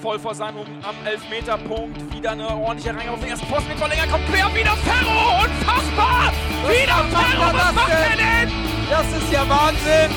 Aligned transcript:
voll 0.00 0.18
vor 0.18 0.34
seinem 0.34 0.58
am 0.82 0.94
Elfmeterpunkt. 1.04 2.14
Wieder 2.14 2.30
eine 2.30 2.48
ordentliche 2.48 2.94
Reihe 2.96 3.10
auf 3.10 3.20
den 3.20 3.30
ersten 3.30 3.46
Posten 3.48 3.68
mit 3.68 3.78
Verlänger. 3.78 4.06
Kommt 4.06 4.26
quer, 4.26 4.54
wieder 4.54 4.76
Ferro! 4.76 5.44
Unfassbar! 5.44 6.32
Was 6.62 6.70
wieder 6.70 7.04
Ferro! 7.04 7.52
Was 7.52 7.74
macht 7.74 7.90
er 7.90 8.16
denn? 8.16 8.52
Das 8.88 9.06
ist 9.12 9.32
ja 9.32 9.48
Wahnsinn! 9.48 10.10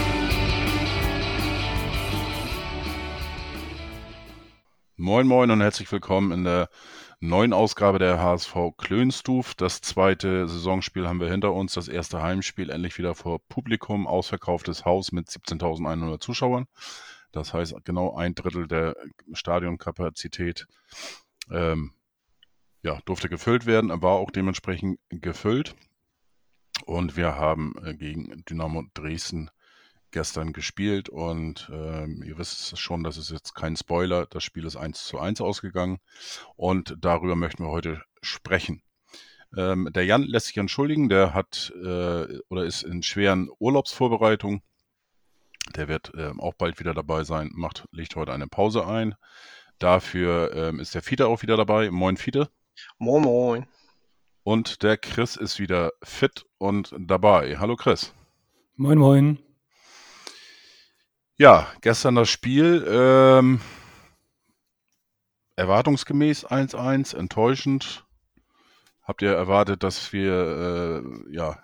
Moin 4.97 5.25
Moin 5.25 5.49
und 5.49 5.61
herzlich 5.61 5.91
willkommen 5.91 6.31
in 6.31 6.43
der 6.43 6.69
neuen 7.19 7.53
Ausgabe 7.53 7.97
der 7.97 8.21
HSV 8.21 8.55
Klönstuf. 8.77 9.55
Das 9.55 9.81
zweite 9.81 10.47
Saisonspiel 10.47 11.07
haben 11.07 11.19
wir 11.19 11.29
hinter 11.29 11.53
uns. 11.53 11.73
Das 11.73 11.87
erste 11.87 12.21
Heimspiel 12.21 12.69
endlich 12.69 12.99
wieder 12.99 13.15
vor 13.15 13.39
Publikum. 13.49 14.05
Ausverkauftes 14.05 14.85
Haus 14.85 15.11
mit 15.11 15.27
17.100 15.27 16.19
Zuschauern. 16.19 16.67
Das 17.31 17.53
heißt, 17.53 17.75
genau 17.85 18.15
ein 18.15 18.35
Drittel 18.35 18.67
der 18.67 18.95
Stadionkapazität 19.33 20.67
ähm, 21.49 21.93
ja, 22.83 22.99
durfte 23.05 23.29
gefüllt 23.29 23.65
werden, 23.65 23.89
war 24.01 24.13
auch 24.13 24.31
dementsprechend 24.31 24.99
gefüllt. 25.09 25.75
Und 26.85 27.15
wir 27.15 27.35
haben 27.35 27.75
äh, 27.83 27.93
gegen 27.93 28.43
Dynamo 28.45 28.83
Dresden 28.93 29.49
gestern 30.11 30.51
gespielt 30.51 31.09
und 31.09 31.69
ähm, 31.73 32.21
ihr 32.23 32.37
wisst 32.37 32.77
schon, 32.77 33.03
das 33.03 33.17
ist 33.17 33.31
jetzt 33.31 33.55
kein 33.55 33.77
Spoiler. 33.77 34.25
Das 34.25 34.43
Spiel 34.43 34.65
ist 34.65 34.75
1 34.75 35.05
zu 35.05 35.19
1 35.19 35.41
ausgegangen 35.41 35.99
und 36.55 36.97
darüber 36.99 37.35
möchten 37.35 37.63
wir 37.63 37.71
heute 37.71 38.01
sprechen. 38.21 38.83
Ähm, 39.55 39.89
der 39.91 40.05
Jan 40.05 40.23
lässt 40.23 40.47
sich 40.47 40.57
entschuldigen, 40.57 41.09
der 41.09 41.33
hat 41.33 41.71
äh, 41.75 42.39
oder 42.49 42.65
ist 42.65 42.83
in 42.83 43.03
schweren 43.03 43.49
Urlaubsvorbereitungen 43.59 44.61
der 45.77 45.87
wird 45.87 46.11
ähm, 46.17 46.39
auch 46.39 46.53
bald 46.53 46.79
wieder 46.79 46.93
dabei 46.93 47.23
sein, 47.23 47.51
macht, 47.53 47.87
legt 47.91 48.15
heute 48.15 48.33
eine 48.33 48.47
Pause 48.47 48.85
ein. 48.85 49.15
Dafür 49.79 50.53
ähm, 50.53 50.79
ist 50.79 50.93
der 50.93 51.01
Fiete 51.01 51.27
auch 51.27 51.41
wieder 51.41 51.57
dabei. 51.57 51.89
Moin, 51.89 52.17
Fiete. 52.17 52.49
Moin, 52.97 53.23
moin. 53.23 53.67
Und 54.43 54.83
der 54.83 54.97
Chris 54.97 55.35
ist 55.35 55.59
wieder 55.59 55.91
fit 56.03 56.45
und 56.57 56.93
dabei. 56.97 57.57
Hallo, 57.57 57.75
Chris. 57.75 58.13
Moin, 58.75 58.97
moin. 58.97 59.39
Ja, 61.37 61.67
gestern 61.81 62.15
das 62.15 62.29
Spiel. 62.29 62.85
Ähm, 62.87 63.61
erwartungsgemäß 65.55 66.45
1-1, 66.47 67.15
enttäuschend. 67.15 68.05
Habt 69.03 69.21
ihr 69.21 69.33
erwartet, 69.33 69.83
dass 69.83 70.13
wir 70.13 71.03
äh, 71.03 71.35
ja 71.35 71.57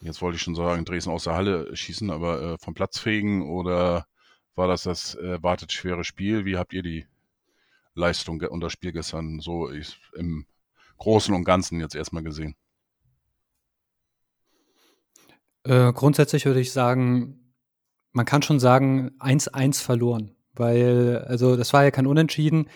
jetzt 0.00 0.22
wollte 0.22 0.36
ich 0.36 0.42
schon 0.42 0.54
sagen, 0.54 0.84
Dresden 0.84 1.10
aus 1.10 1.24
der 1.24 1.34
Halle 1.34 1.74
schießen, 1.74 2.10
aber 2.10 2.42
äh, 2.42 2.58
vom 2.58 2.74
Platz 2.74 2.98
fegen 2.98 3.48
oder 3.48 4.06
war 4.54 4.68
das 4.68 4.82
das 4.82 5.14
erwartet 5.14 5.72
schwere 5.72 6.04
Spiel? 6.04 6.44
Wie 6.44 6.56
habt 6.56 6.72
ihr 6.72 6.82
die 6.82 7.06
Leistung 7.94 8.40
und 8.40 8.60
das 8.60 8.72
Spiel 8.72 8.92
gestern 8.92 9.40
so 9.40 9.70
im 10.16 10.46
Großen 10.98 11.34
und 11.34 11.44
Ganzen 11.44 11.80
jetzt 11.80 11.94
erstmal 11.94 12.22
gesehen? 12.22 12.56
Äh, 15.64 15.92
grundsätzlich 15.92 16.46
würde 16.46 16.60
ich 16.60 16.72
sagen, 16.72 17.54
man 18.12 18.26
kann 18.26 18.42
schon 18.42 18.58
sagen, 18.58 19.12
1-1 19.20 19.82
verloren, 19.82 20.34
weil, 20.54 21.24
also 21.28 21.56
das 21.56 21.72
war 21.72 21.84
ja 21.84 21.90
kein 21.90 22.06
Unentschieden. 22.06 22.68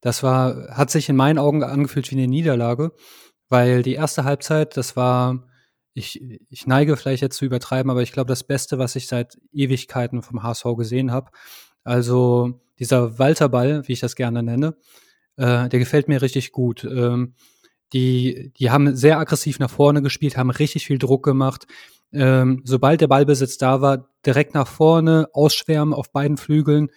Das 0.00 0.22
war, 0.22 0.76
hat 0.76 0.90
sich 0.90 1.08
in 1.08 1.16
meinen 1.16 1.38
Augen 1.38 1.64
angefühlt 1.64 2.10
wie 2.10 2.16
eine 2.16 2.28
Niederlage, 2.28 2.92
weil 3.48 3.82
die 3.82 3.94
erste 3.94 4.24
Halbzeit, 4.24 4.76
das 4.76 4.96
war 4.96 5.48
ich, 5.94 6.20
ich 6.50 6.66
neige 6.66 6.96
vielleicht 6.96 7.22
jetzt 7.22 7.36
zu 7.36 7.44
übertreiben, 7.44 7.90
aber 7.90 8.02
ich 8.02 8.12
glaube, 8.12 8.28
das 8.28 8.44
Beste, 8.44 8.78
was 8.78 8.96
ich 8.96 9.06
seit 9.06 9.38
Ewigkeiten 9.52 10.22
vom 10.22 10.42
HSV 10.42 10.64
gesehen 10.76 11.12
habe. 11.12 11.30
Also 11.84 12.60
dieser 12.78 13.18
Walterball, 13.18 13.86
wie 13.86 13.92
ich 13.92 14.00
das 14.00 14.16
gerne 14.16 14.42
nenne, 14.42 14.76
äh, 15.36 15.68
der 15.68 15.78
gefällt 15.78 16.08
mir 16.08 16.20
richtig 16.20 16.50
gut. 16.52 16.84
Ähm, 16.84 17.34
die, 17.92 18.52
die 18.58 18.70
haben 18.70 18.96
sehr 18.96 19.18
aggressiv 19.18 19.60
nach 19.60 19.70
vorne 19.70 20.02
gespielt, 20.02 20.36
haben 20.36 20.50
richtig 20.50 20.86
viel 20.86 20.98
Druck 20.98 21.24
gemacht. 21.24 21.66
Ähm, 22.12 22.62
sobald 22.64 23.00
der 23.00 23.08
Ballbesitz 23.08 23.56
da 23.58 23.80
war, 23.80 24.08
direkt 24.26 24.54
nach 24.54 24.66
vorne, 24.66 25.28
ausschwärmen 25.32 25.94
auf 25.94 26.10
beiden 26.10 26.36
Flügeln. 26.36 26.88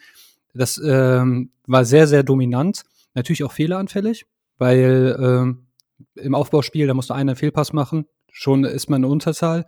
Das 0.55 0.81
ähm, 0.83 1.51
war 1.67 1.85
sehr, 1.85 2.07
sehr 2.07 2.23
dominant. 2.23 2.83
Natürlich 3.13 3.43
auch 3.43 3.51
fehleranfällig, 3.51 4.25
weil 4.57 5.15
ähm, 5.19 5.67
im 6.15 6.33
Aufbauspiel, 6.33 6.87
da 6.87 6.93
musst 6.95 7.11
du 7.11 7.13
einen 7.13 7.35
Fehlpass 7.35 7.73
machen, 7.73 8.05
schon 8.37 8.63
ist 8.63 8.89
man 8.89 9.03
eine 9.03 9.11
Unterzahl. 9.11 9.65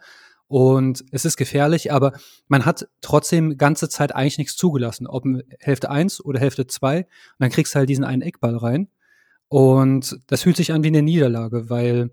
Und 0.48 1.06
es 1.12 1.26
ist 1.26 1.38
gefährlich, 1.38 1.92
aber 1.92 2.14
man 2.48 2.66
hat 2.66 2.88
trotzdem 3.02 3.58
ganze 3.58 3.88
Zeit 3.88 4.16
eigentlich 4.16 4.40
nichts 4.40 4.56
zugelassen, 4.56 5.06
ob 5.06 5.24
Hälfte 5.60 5.92
eins 5.92 6.24
oder 6.24 6.40
Hälfte 6.40 6.66
zwei. 6.66 7.02
Und 7.02 7.08
dann 7.40 7.52
kriegst 7.52 7.74
du 7.74 7.80
halt 7.80 7.90
diesen 7.90 8.04
einen 8.04 8.24
Eckball 8.24 8.56
rein. 8.56 8.90
Und 9.48 10.20
das 10.28 10.44
fühlt 10.44 10.58
sich 10.58 10.72
an 10.72 10.84
wie 10.84 10.88
eine 10.88 11.04
Niederlage, 11.04 11.70
weil 11.70 12.12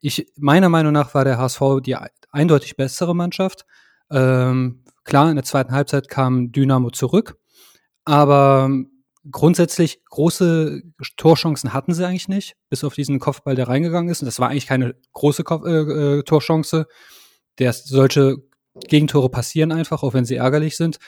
ich, 0.00 0.26
meiner 0.36 0.68
Meinung 0.68 0.92
nach 0.92 1.14
war 1.14 1.24
der 1.24 1.38
HSV 1.38 1.60
die 1.84 1.96
eindeutig 2.30 2.76
bessere 2.76 3.14
Mannschaft. 3.14 3.64
Ähm, 4.10 4.82
klar, 5.04 5.30
in 5.30 5.36
der 5.36 5.44
zweiten 5.44 5.72
Halbzeit 5.72 6.08
kam 6.08 6.50
Dynamo 6.50 6.90
zurück, 6.90 7.38
aber 8.04 8.70
grundsätzlich 9.30 10.04
große 10.04 10.82
Torchancen 11.16 11.72
hatten 11.72 11.94
sie 11.94 12.06
eigentlich 12.06 12.28
nicht, 12.28 12.56
bis 12.68 12.84
auf 12.84 12.94
diesen 12.94 13.18
Kopfball, 13.18 13.54
der 13.54 13.68
reingegangen 13.68 14.10
ist. 14.10 14.22
Und 14.22 14.26
das 14.26 14.38
war 14.38 14.50
eigentlich 14.50 14.66
keine 14.66 14.94
große 15.12 15.44
Kopf 15.44 15.64
äh, 15.66 16.18
äh, 16.18 16.22
Torchance. 16.22 16.86
Der, 17.58 17.72
solche 17.72 18.36
Gegentore 18.88 19.30
passieren 19.30 19.72
einfach, 19.72 20.02
auch 20.02 20.14
wenn 20.14 20.24
sie 20.24 20.36
ärgerlich 20.36 20.76
sind. 20.76 20.98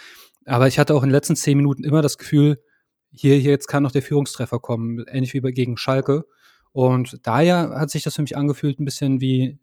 Aber 0.47 0.67
ich 0.67 0.78
hatte 0.78 0.95
auch 0.95 1.03
in 1.03 1.09
den 1.09 1.15
letzten 1.15 1.37
zehn 1.37 1.57
Minuten 1.57 1.84
immer 1.84 2.03
das 2.03 2.19
Gefühl, 2.19 2.62
hier, 3.11 3.37
hier 3.37 3.51
jetzt 3.51 3.69
kann 3.69 3.83
noch 3.83 3.93
der 3.93 4.03
Führungstreffer 4.03 4.59
kommen, 4.59 5.05
ähnlich 5.09 5.34
wie 5.34 5.41
gegen 5.41 5.77
Schalke. 5.77 6.25
Und 6.73 7.19
daher 7.23 7.71
hat 7.71 7.91
sich 7.91 8.03
das 8.03 8.17
für 8.17 8.23
mich 8.23 8.37
angefühlt 8.37 8.81
ein 8.81 8.84
bisschen 8.84 9.21
wie 9.21 9.59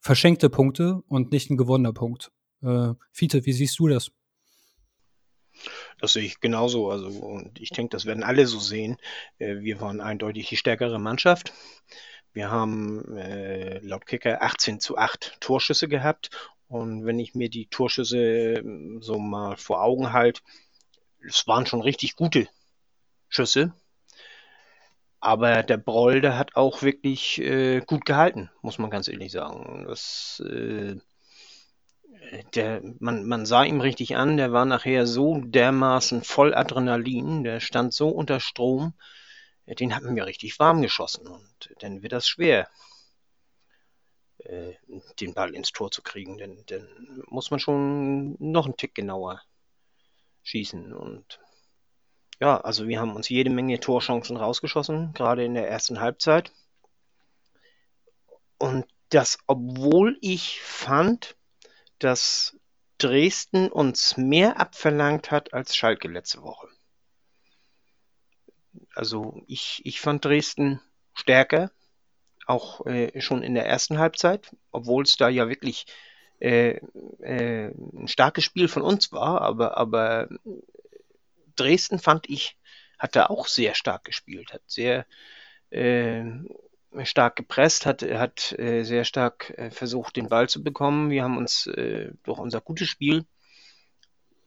verschenkte 0.00 0.48
Punkte 0.48 1.02
und 1.08 1.32
nicht 1.32 1.50
ein 1.50 1.56
gewonnener 1.56 1.92
Punkt. 1.92 2.30
Äh, 2.62 2.94
Fiete, 3.12 3.44
wie 3.46 3.52
siehst 3.52 3.78
du 3.78 3.88
das? 3.88 4.10
Das 6.00 6.12
sehe 6.12 6.24
ich 6.24 6.40
genauso. 6.40 6.90
Also, 6.90 7.08
und 7.08 7.60
ich 7.60 7.70
denke, 7.70 7.90
das 7.90 8.06
werden 8.06 8.22
alle 8.22 8.46
so 8.46 8.58
sehen. 8.58 8.96
Äh, 9.38 9.60
wir 9.60 9.80
waren 9.80 10.00
eindeutig 10.00 10.48
die 10.48 10.56
stärkere 10.56 10.98
Mannschaft. 10.98 11.52
Wir 12.32 12.50
haben 12.50 13.16
äh, 13.16 13.78
laut 13.80 14.06
Kicker 14.06 14.42
18 14.42 14.80
zu 14.80 14.96
8 14.96 15.36
Torschüsse 15.40 15.88
gehabt. 15.88 16.30
Und 16.68 17.04
wenn 17.04 17.18
ich 17.18 17.34
mir 17.34 17.50
die 17.50 17.66
Torschüsse 17.66 18.58
ähm, 18.58 19.02
so 19.02 19.18
mal 19.18 19.56
vor 19.56 19.82
Augen 19.82 20.12
halte, 20.12 20.40
es 21.26 21.46
waren 21.46 21.66
schon 21.66 21.82
richtig 21.82 22.16
gute 22.16 22.48
Schüsse. 23.28 23.74
Aber 25.20 25.62
der 25.62 25.76
Broll, 25.76 26.20
der 26.22 26.38
hat 26.38 26.56
auch 26.56 26.82
wirklich 26.82 27.40
äh, 27.40 27.80
gut 27.80 28.06
gehalten, 28.06 28.50
muss 28.62 28.78
man 28.78 28.90
ganz 28.90 29.06
ehrlich 29.08 29.32
sagen. 29.32 29.84
Das 29.86 30.42
äh, 30.46 30.96
der, 32.54 32.82
man, 32.98 33.24
man 33.26 33.46
sah 33.46 33.64
ihm 33.64 33.80
richtig 33.80 34.16
an, 34.16 34.36
der 34.36 34.52
war 34.52 34.64
nachher 34.64 35.06
so 35.06 35.40
dermaßen 35.40 36.22
voll 36.22 36.54
Adrenalin, 36.54 37.44
der 37.44 37.60
stand 37.60 37.92
so 37.92 38.08
unter 38.08 38.40
Strom, 38.40 38.94
den 39.66 39.94
hat 39.94 40.02
mir 40.02 40.26
richtig 40.26 40.58
warm 40.58 40.82
geschossen 40.82 41.26
und 41.26 41.74
dann 41.80 42.02
wird 42.02 42.12
das 42.12 42.28
schwer, 42.28 42.68
äh, 44.38 44.74
den 45.20 45.34
Ball 45.34 45.54
ins 45.54 45.72
Tor 45.72 45.90
zu 45.90 46.02
kriegen, 46.02 46.38
denn 46.38 46.64
dann 46.66 46.88
muss 47.26 47.50
man 47.50 47.60
schon 47.60 48.36
noch 48.38 48.66
einen 48.66 48.76
Tick 48.76 48.94
genauer 48.94 49.42
schießen 50.42 50.92
und 50.92 51.40
ja, 52.40 52.58
also 52.58 52.88
wir 52.88 52.98
haben 52.98 53.14
uns 53.14 53.28
jede 53.28 53.50
Menge 53.50 53.80
Torchancen 53.80 54.38
rausgeschossen, 54.38 55.12
gerade 55.12 55.44
in 55.44 55.52
der 55.52 55.68
ersten 55.68 56.00
Halbzeit. 56.00 56.52
Und 58.56 58.86
das, 59.10 59.38
obwohl 59.46 60.16
ich 60.22 60.60
fand, 60.62 61.36
dass 62.00 62.56
Dresden 62.98 63.68
uns 63.68 64.16
mehr 64.16 64.60
abverlangt 64.60 65.30
hat 65.30 65.54
als 65.54 65.74
Schalke 65.74 66.08
letzte 66.08 66.42
Woche. 66.42 66.68
Also 68.94 69.42
ich, 69.46 69.80
ich 69.84 70.00
fand 70.00 70.24
Dresden 70.24 70.80
stärker, 71.14 71.70
auch 72.46 72.84
äh, 72.86 73.20
schon 73.20 73.42
in 73.42 73.54
der 73.54 73.66
ersten 73.66 73.98
Halbzeit, 73.98 74.54
obwohl 74.70 75.04
es 75.04 75.16
da 75.16 75.28
ja 75.28 75.48
wirklich 75.48 75.86
äh, 76.40 76.80
äh, 77.20 77.72
ein 77.94 78.08
starkes 78.08 78.44
Spiel 78.44 78.68
von 78.68 78.82
uns 78.82 79.12
war, 79.12 79.40
aber, 79.42 79.76
aber 79.76 80.28
Dresden 81.56 81.98
fand 81.98 82.28
ich, 82.28 82.56
hat 82.98 83.16
da 83.16 83.26
auch 83.26 83.46
sehr 83.46 83.74
stark 83.74 84.04
gespielt, 84.04 84.52
hat 84.52 84.62
sehr 84.66 85.06
äh, 85.70 86.24
stark 87.04 87.36
gepresst, 87.36 87.86
hat, 87.86 88.02
hat 88.02 88.58
äh, 88.58 88.82
sehr 88.82 89.04
stark 89.04 89.50
äh, 89.56 89.70
versucht, 89.70 90.16
den 90.16 90.28
Ball 90.28 90.48
zu 90.48 90.62
bekommen. 90.62 91.10
Wir 91.10 91.22
haben 91.22 91.36
uns 91.36 91.66
äh, 91.66 92.12
durch 92.24 92.38
unser 92.38 92.60
gutes 92.60 92.88
Spiel 92.88 93.24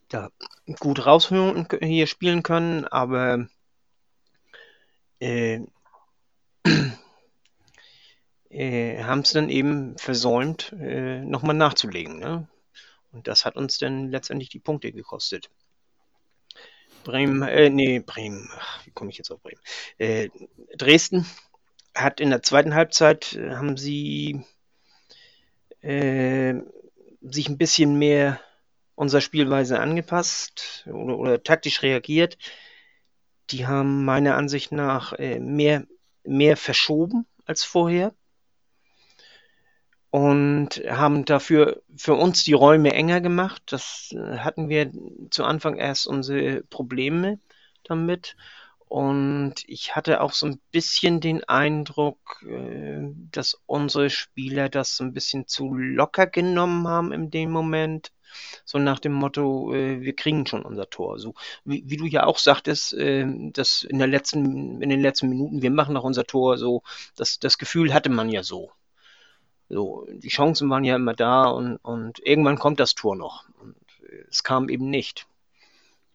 da 0.10 0.30
gut 0.80 1.06
rausholen 1.06 1.68
hier 1.81 2.07
spielen 2.07 2.44
können, 2.44 2.86
aber 2.86 3.48
äh, 5.19 5.62
äh, 8.50 9.04
haben 9.04 9.22
es 9.22 9.31
dann 9.31 9.50
eben 9.50 9.98
versäumt, 9.98 10.72
äh, 10.74 11.22
nochmal 11.22 11.56
nachzulegen. 11.56 12.19
Ne? 12.19 12.48
Und 13.12 13.28
das 13.28 13.46
hat 13.46 13.56
uns 13.56 13.78
dann 13.80 14.10
letztendlich 14.10 14.50
die 14.50 14.60
Punkte 14.60 14.92
gekostet. 14.92 15.50
Bremen, 17.04 17.42
äh, 17.42 17.69
nee, 17.69 18.00
Bremen, 18.00 18.50
Ach, 18.56 18.86
wie 18.86 18.92
komme 18.92 19.10
ich 19.10 19.18
jetzt 19.18 19.31
auf 19.31 19.42
Bremen? 19.42 19.62
Äh, 19.98 20.30
Dresden 20.78 21.25
hat 21.95 22.19
in 22.19 22.30
der 22.30 22.44
zweiten 22.44 22.75
Halbzeit, 22.75 23.34
äh, 23.34 23.56
haben 23.56 23.78
sie 23.78 24.44
äh, 25.81 26.56
sich 27.22 27.50
ein 27.50 27.57
bisschen 27.57 27.98
mehr 27.98 28.40
unserer 28.95 29.22
Spielweise 29.22 29.80
angepasst 29.80 30.88
oder, 30.88 31.18
oder 31.18 31.44
taktisch 31.44 31.81
reagiert. 31.81 32.38
Die 33.50 33.68
haben 33.68 34.06
meiner 34.06 34.36
Ansicht 34.36 34.72
nach 34.72 35.13
äh, 35.13 35.40
mehr, 35.40 35.86
mehr 36.24 36.57
verschoben 36.57 37.25
als 37.45 37.63
vorher 37.63 38.13
und 40.13 40.84
haben 40.88 41.25
dafür 41.25 41.81
für 41.98 42.13
uns 42.13 42.44
die 42.44 42.54
Räume 42.54 42.94
enger 42.94 43.19
gemacht. 43.19 43.63
Das 43.66 44.13
äh, 44.16 44.38
hatten 44.38 44.69
wir 44.69 44.92
zu 45.31 45.44
Anfang 45.44 45.78
erst 45.78 46.06
unsere 46.06 46.62
Probleme 46.62 47.39
damit. 47.84 48.36
Und 48.94 49.56
ich 49.66 49.95
hatte 49.95 50.22
auch 50.22 50.34
so 50.34 50.45
ein 50.45 50.60
bisschen 50.72 51.19
den 51.19 51.44
Eindruck, 51.45 52.45
äh, 52.48 53.01
dass 53.31 53.60
unsere 53.66 54.12
Spieler 54.12 54.69
das 54.69 54.98
so 54.98 55.04
ein 55.04 55.13
bisschen 55.13 55.48
zu 55.48 55.74
locker 55.74 56.28
genommen 56.28 56.88
haben 56.88 57.12
in 57.12 57.31
dem 57.31 57.50
Moment. 57.50 58.12
So 58.66 58.78
nach 58.78 59.00
dem 59.00 59.13
Motto, 59.13 59.74
äh, 59.74 60.01
wir 60.01 60.16
kriegen 60.16 60.45
schon 60.45 60.62
unser 60.62 60.92
Tor. 60.92 61.18
So 61.18 61.34
wie, 61.66 61.84
wie 61.88 61.98
du 61.98 62.06
ja 62.06 62.28
auch 62.28 62.38
sagtest, 62.38 62.94
dass 62.94 63.81
in 63.81 63.98
der 63.98 64.07
letzten, 64.07 64.80
in 64.80 64.90
den 64.92 65.01
letzten 65.01 65.28
Minuten, 65.28 65.63
wir 65.63 65.72
machen 65.72 65.96
noch 65.96 66.04
unser 66.04 66.25
Tor. 66.25 66.60
So 66.60 66.84
das, 67.16 67.39
das 67.39 67.57
Gefühl 67.57 67.96
hatte 67.96 68.12
man 68.12 68.30
ja 68.30 68.44
so. 68.44 68.72
So, 69.69 70.06
die 70.12 70.30
Chancen 70.30 70.69
waren 70.69 70.84
ja 70.84 70.98
immer 70.98 71.16
da 71.16 71.46
und, 71.46 71.78
und 71.78 72.19
irgendwann 72.19 72.60
kommt 72.60 72.80
das 72.80 72.94
Tor 72.94 73.16
noch. 73.16 73.46
Und 73.60 73.75
es 74.30 74.44
kam 74.44 74.69
eben 74.69 74.92
nicht. 74.92 75.25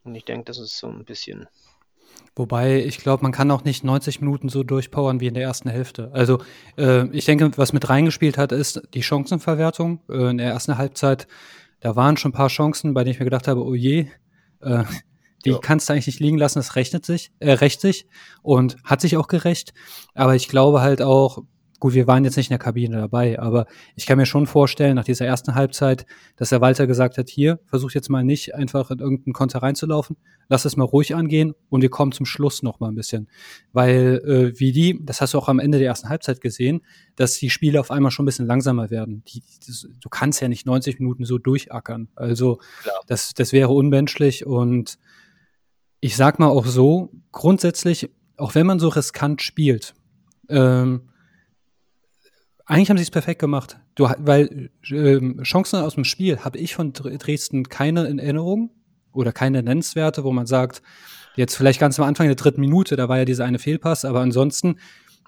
Und 0.04 0.14
ich 0.14 0.24
denke, 0.24 0.44
das 0.44 0.58
ist 0.58 0.78
so 0.78 0.86
ein 0.86 1.04
bisschen. 1.04 1.48
Wobei, 2.38 2.84
ich 2.84 2.98
glaube, 2.98 3.24
man 3.24 3.32
kann 3.32 3.50
auch 3.50 3.64
nicht 3.64 3.82
90 3.82 4.20
Minuten 4.20 4.48
so 4.48 4.62
durchpowern 4.62 5.18
wie 5.18 5.26
in 5.26 5.34
der 5.34 5.42
ersten 5.42 5.68
Hälfte. 5.68 6.10
Also, 6.12 6.38
äh, 6.76 7.08
ich 7.08 7.24
denke, 7.24 7.50
was 7.56 7.72
mit 7.72 7.88
reingespielt 7.88 8.38
hat, 8.38 8.52
ist 8.52 8.80
die 8.94 9.02
Chancenverwertung. 9.02 10.00
Äh, 10.08 10.30
in 10.30 10.38
der 10.38 10.46
ersten 10.46 10.78
Halbzeit, 10.78 11.26
da 11.80 11.96
waren 11.96 12.16
schon 12.16 12.30
ein 12.30 12.34
paar 12.34 12.48
Chancen, 12.48 12.94
bei 12.94 13.02
denen 13.02 13.14
ich 13.14 13.18
mir 13.18 13.24
gedacht 13.24 13.48
habe, 13.48 13.64
oh 13.64 13.74
je, 13.74 14.06
äh, 14.60 14.84
die 15.44 15.50
ja. 15.50 15.58
kannst 15.58 15.88
du 15.88 15.92
eigentlich 15.92 16.06
nicht 16.06 16.20
liegen 16.20 16.38
lassen, 16.38 16.60
das 16.60 16.76
rechnet 16.76 17.04
sich, 17.04 17.32
äh, 17.40 17.50
rächt 17.50 17.80
sich 17.80 18.06
und 18.42 18.76
hat 18.84 19.00
sich 19.00 19.16
auch 19.16 19.26
gerecht. 19.26 19.74
Aber 20.14 20.36
ich 20.36 20.48
glaube 20.48 20.80
halt 20.80 21.02
auch, 21.02 21.42
Gut, 21.80 21.94
wir 21.94 22.08
waren 22.08 22.24
jetzt 22.24 22.36
nicht 22.36 22.48
in 22.48 22.54
der 22.54 22.58
Kabine 22.58 22.96
dabei, 22.96 23.38
aber 23.38 23.66
ich 23.94 24.06
kann 24.06 24.18
mir 24.18 24.26
schon 24.26 24.48
vorstellen, 24.48 24.96
nach 24.96 25.04
dieser 25.04 25.26
ersten 25.26 25.54
Halbzeit, 25.54 26.06
dass 26.34 26.48
der 26.48 26.60
Walter 26.60 26.88
gesagt 26.88 27.18
hat, 27.18 27.28
hier, 27.28 27.60
versuch 27.66 27.92
jetzt 27.92 28.10
mal 28.10 28.24
nicht 28.24 28.56
einfach 28.56 28.90
in 28.90 28.98
irgendeinen 28.98 29.32
Konter 29.32 29.62
reinzulaufen, 29.62 30.16
lass 30.48 30.64
es 30.64 30.76
mal 30.76 30.84
ruhig 30.84 31.14
angehen 31.14 31.54
und 31.68 31.82
wir 31.82 31.88
kommen 31.88 32.10
zum 32.10 32.26
Schluss 32.26 32.64
noch 32.64 32.80
mal 32.80 32.88
ein 32.88 32.96
bisschen. 32.96 33.28
Weil, 33.72 34.20
äh, 34.26 34.58
wie 34.58 34.72
die, 34.72 34.98
das 35.04 35.20
hast 35.20 35.34
du 35.34 35.38
auch 35.38 35.48
am 35.48 35.60
Ende 35.60 35.78
der 35.78 35.86
ersten 35.86 36.08
Halbzeit 36.08 36.40
gesehen, 36.40 36.80
dass 37.14 37.34
die 37.34 37.48
Spiele 37.48 37.78
auf 37.78 37.92
einmal 37.92 38.10
schon 38.10 38.24
ein 38.24 38.26
bisschen 38.26 38.46
langsamer 38.46 38.90
werden. 38.90 39.22
Die, 39.28 39.44
das, 39.64 39.86
du 40.00 40.08
kannst 40.08 40.40
ja 40.40 40.48
nicht 40.48 40.66
90 40.66 40.98
Minuten 40.98 41.24
so 41.24 41.38
durchackern. 41.38 42.08
Also, 42.16 42.58
das, 43.06 43.34
das 43.34 43.52
wäre 43.52 43.68
unmenschlich 43.68 44.44
und 44.44 44.98
ich 46.00 46.16
sag 46.16 46.40
mal 46.40 46.48
auch 46.48 46.66
so, 46.66 47.12
grundsätzlich, 47.30 48.10
auch 48.36 48.54
wenn 48.54 48.66
man 48.66 48.78
so 48.80 48.88
riskant 48.88 49.42
spielt, 49.42 49.94
ähm, 50.48 51.08
eigentlich 52.68 52.90
haben 52.90 52.98
sie 52.98 53.02
es 53.02 53.10
perfekt 53.10 53.40
gemacht. 53.40 53.78
Du, 53.94 54.08
weil 54.18 54.70
ähm, 54.90 55.42
Chancen 55.42 55.80
aus 55.80 55.94
dem 55.94 56.04
Spiel 56.04 56.40
habe 56.40 56.58
ich 56.58 56.74
von 56.74 56.92
Dresden 56.92 57.68
keine 57.68 58.06
in 58.06 58.18
Erinnerung 58.18 58.70
oder 59.12 59.32
keine 59.32 59.62
nennenswerte, 59.62 60.22
wo 60.22 60.32
man 60.32 60.46
sagt, 60.46 60.82
jetzt 61.34 61.56
vielleicht 61.56 61.80
ganz 61.80 61.98
am 61.98 62.06
Anfang 62.06 62.26
der 62.26 62.36
dritten 62.36 62.60
Minute, 62.60 62.96
da 62.96 63.08
war 63.08 63.16
ja 63.16 63.24
dieser 63.24 63.46
eine 63.46 63.58
Fehlpass, 63.58 64.04
aber 64.04 64.20
ansonsten 64.20 64.78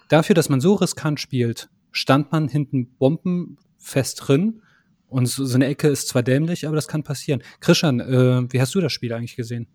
dafür, 0.07 0.35
dass 0.35 0.49
man 0.49 0.61
so 0.61 0.75
riskant 0.75 1.19
spielt, 1.19 1.69
stand 1.91 2.31
man 2.31 2.47
hinten 2.47 2.95
bombenfest 2.97 4.27
drin. 4.27 4.61
Und 5.07 5.25
so, 5.25 5.43
so 5.43 5.55
eine 5.55 5.65
Ecke 5.65 5.87
ist 5.87 6.07
zwar 6.07 6.21
dämlich, 6.21 6.67
aber 6.67 6.75
das 6.75 6.87
kann 6.87 7.03
passieren. 7.03 7.41
Christian, 7.59 7.99
äh, 7.99 8.53
wie 8.53 8.61
hast 8.61 8.73
du 8.75 8.81
das 8.81 8.93
Spiel 8.93 9.11
eigentlich 9.13 9.35
gesehen? 9.35 9.67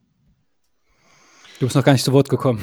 Du 1.59 1.67
bist 1.67 1.75
noch 1.75 1.85
gar 1.85 1.93
nicht 1.93 2.05
zu 2.05 2.13
Wort 2.13 2.29
gekommen. 2.29 2.61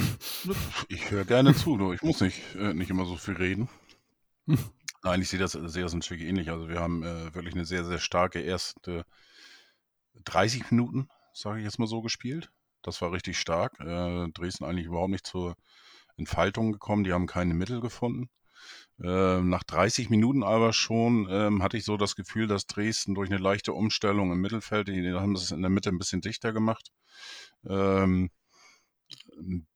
Ich 0.88 1.12
höre 1.12 1.26
gerne 1.26 1.54
zu, 1.54 1.76
nur 1.76 1.94
ich 1.94 2.02
muss 2.04 2.22
nicht, 2.22 2.40
äh, 2.58 2.74
nicht 2.74 2.90
immer 2.90 3.06
so 3.06 3.18
viel 3.18 3.36
reden. 3.36 3.70
Nein, 5.04 5.22
ich 5.22 5.30
sehe 5.30 5.40
das, 5.40 5.52
sehe 5.52 5.84
das 5.84 5.94
natürlich 5.94 6.24
ähnlich. 6.24 6.50
Also 6.50 6.70
wir 6.70 6.80
haben 6.80 7.04
äh, 7.04 7.34
wirklich 7.36 7.54
eine 7.56 7.66
sehr, 7.66 7.84
sehr 7.84 8.00
starke 8.00 8.40
erste 8.40 9.06
30 10.24 10.72
Minuten, 10.72 11.10
sage 11.34 11.60
ich 11.60 11.66
jetzt 11.66 11.78
mal 11.78 11.88
so, 11.88 12.02
gespielt. 12.02 12.50
Das 12.84 13.02
war 13.02 13.12
richtig 13.12 13.38
stark. 13.38 13.80
Äh, 13.82 14.30
Dresden 14.32 14.64
eigentlich 14.64 14.86
überhaupt 14.86 15.12
nicht 15.12 15.28
zur 15.28 15.56
Entfaltung 16.16 16.72
gekommen. 16.72 17.04
Die 17.04 17.12
haben 17.12 17.28
keine 17.28 17.54
Mittel 17.54 17.82
gefunden. 17.82 18.30
Äh, 19.02 19.42
nach 19.42 19.64
30 19.64 20.10
Minuten 20.10 20.44
aber 20.44 20.72
schon 20.72 21.28
ähm, 21.30 21.64
hatte 21.64 21.76
ich 21.76 21.84
so 21.84 21.98
das 21.98 22.16
Gefühl, 22.16 22.48
dass 22.48 22.68
Dresden 22.68 23.14
durch 23.14 23.30
eine 23.30 23.40
leichte 23.40 23.74
Umstellung 23.74 24.32
im 24.32 24.40
Mittelfeld, 24.40 24.88
die, 24.88 25.14
haben 25.14 25.36
es 25.36 25.52
in 25.52 25.62
der 25.62 25.72
Mitte 25.72 25.90
ein 25.90 25.98
bisschen 25.98 26.22
dichter 26.22 26.54
gemacht, 26.54 26.92
ähm, 27.68 28.30
ein 29.38 29.68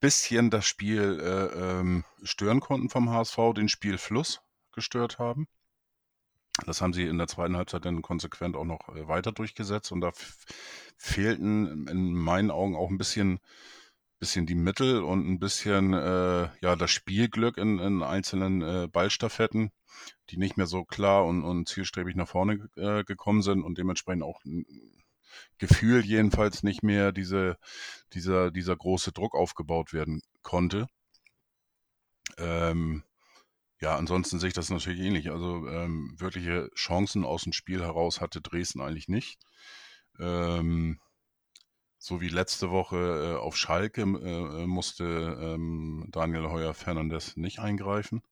bisschen 0.00 0.50
das 0.50 0.66
Spiel 0.66 1.20
äh, 1.20 1.80
ähm, 1.80 2.04
stören 2.22 2.60
konnten 2.60 2.90
vom 2.90 3.10
HSV, 3.10 3.36
den 3.54 3.68
Spielfluss 3.68 4.40
gestört 4.72 5.18
haben. 5.18 5.48
Das 6.64 6.80
haben 6.80 6.94
sie 6.94 7.04
in 7.04 7.18
der 7.18 7.28
zweiten 7.28 7.56
Halbzeit 7.56 7.84
dann 7.84 8.00
konsequent 8.00 8.56
auch 8.56 8.64
noch 8.64 8.88
äh, 8.88 9.06
weiter 9.08 9.32
durchgesetzt 9.32 9.92
und 9.92 10.00
da 10.00 10.12
fehlten 10.96 11.86
in 11.88 12.14
meinen 12.14 12.50
Augen 12.50 12.76
auch 12.76 12.88
ein 12.88 12.96
bisschen, 12.96 13.40
bisschen 14.18 14.46
die 14.46 14.54
Mittel 14.54 15.02
und 15.02 15.28
ein 15.28 15.38
bisschen 15.38 15.92
äh, 15.92 16.48
ja 16.62 16.76
das 16.76 16.90
Spielglück 16.90 17.58
in, 17.58 17.78
in 17.78 18.02
einzelnen 18.02 18.62
äh, 18.62 18.88
Ballstaffetten, 18.90 19.70
die 20.30 20.38
nicht 20.38 20.56
mehr 20.56 20.66
so 20.66 20.84
klar 20.84 21.26
und, 21.26 21.44
und 21.44 21.68
zielstrebig 21.68 22.16
nach 22.16 22.28
vorne 22.28 22.68
äh, 22.76 23.04
gekommen 23.04 23.42
sind 23.42 23.62
und 23.62 23.76
dementsprechend 23.76 24.22
auch 24.22 24.40
Gefühl 25.58 26.04
jedenfalls 26.04 26.62
nicht 26.62 26.82
mehr 26.82 27.12
diese, 27.12 27.58
dieser, 28.12 28.50
dieser 28.50 28.76
große 28.76 29.12
Druck 29.12 29.34
aufgebaut 29.34 29.92
werden 29.92 30.22
konnte. 30.42 30.86
Ähm, 32.38 33.02
ja, 33.80 33.96
ansonsten 33.96 34.38
sehe 34.38 34.48
ich 34.48 34.54
das 34.54 34.70
natürlich 34.70 35.00
ähnlich. 35.00 35.30
Also 35.30 35.66
ähm, 35.68 36.14
wirkliche 36.18 36.70
Chancen 36.74 37.24
aus 37.24 37.44
dem 37.44 37.52
Spiel 37.52 37.82
heraus 37.82 38.20
hatte 38.20 38.40
Dresden 38.40 38.80
eigentlich 38.80 39.08
nicht. 39.08 39.38
Ähm, 40.18 40.98
so 41.98 42.20
wie 42.20 42.28
letzte 42.28 42.70
Woche 42.70 42.96
äh, 42.96 43.36
auf 43.36 43.56
Schalke 43.56 44.02
äh, 44.02 44.66
musste 44.66 45.04
ähm, 45.04 46.08
Daniel 46.10 46.48
Heuer 46.50 46.72
Fernandes 46.74 47.36
nicht 47.36 47.58
eingreifen. 47.58 48.22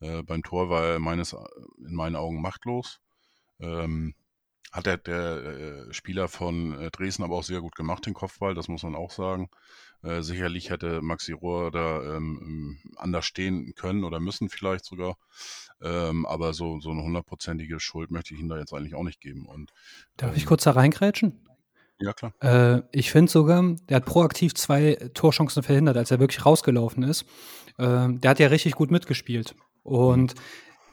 Äh, 0.00 0.22
beim 0.22 0.42
Tor 0.42 0.68
war 0.68 0.84
er 0.84 0.98
meines, 0.98 1.32
in 1.32 1.94
meinen 1.94 2.16
Augen 2.16 2.40
machtlos. 2.40 3.00
Ähm, 3.60 4.14
hat 4.72 4.86
der, 4.86 4.96
der 4.98 5.36
äh, 5.88 5.92
Spieler 5.92 6.28
von 6.28 6.78
äh, 6.78 6.90
Dresden 6.90 7.22
aber 7.22 7.36
auch 7.36 7.44
sehr 7.44 7.60
gut 7.60 7.74
gemacht, 7.74 8.06
den 8.06 8.14
Kopfball, 8.14 8.54
das 8.54 8.68
muss 8.68 8.82
man 8.82 8.94
auch 8.94 9.10
sagen. 9.10 9.48
Äh, 10.02 10.22
sicherlich 10.22 10.70
hätte 10.70 11.02
Maxi 11.02 11.32
Rohr 11.32 11.70
da 11.70 12.16
ähm, 12.16 12.78
anders 12.96 13.24
stehen 13.24 13.74
können 13.74 14.04
oder 14.04 14.20
müssen 14.20 14.48
vielleicht 14.48 14.84
sogar. 14.84 15.16
Ähm, 15.82 16.26
aber 16.26 16.52
so, 16.52 16.80
so 16.80 16.90
eine 16.90 17.02
hundertprozentige 17.02 17.80
Schuld 17.80 18.10
möchte 18.10 18.34
ich 18.34 18.40
ihm 18.40 18.48
da 18.48 18.58
jetzt 18.58 18.72
eigentlich 18.72 18.94
auch 18.94 19.02
nicht 19.02 19.20
geben. 19.20 19.46
Und, 19.46 19.72
Darf 20.16 20.30
ähm, 20.30 20.36
ich 20.36 20.46
kurz 20.46 20.64
da 20.64 20.72
reingrätschen? 20.72 21.46
Ja, 21.98 22.12
klar. 22.12 22.34
Äh, 22.40 22.82
ich 22.92 23.10
finde 23.10 23.32
sogar, 23.32 23.62
der 23.88 23.96
hat 23.96 24.04
proaktiv 24.04 24.54
zwei 24.54 24.96
Torchancen 25.14 25.62
verhindert, 25.62 25.96
als 25.96 26.10
er 26.10 26.20
wirklich 26.20 26.44
rausgelaufen 26.44 27.02
ist. 27.02 27.22
Äh, 27.78 28.08
der 28.08 28.30
hat 28.30 28.38
ja 28.38 28.48
richtig 28.48 28.74
gut 28.74 28.90
mitgespielt. 28.90 29.54
Und 29.82 30.34
mhm 30.34 30.40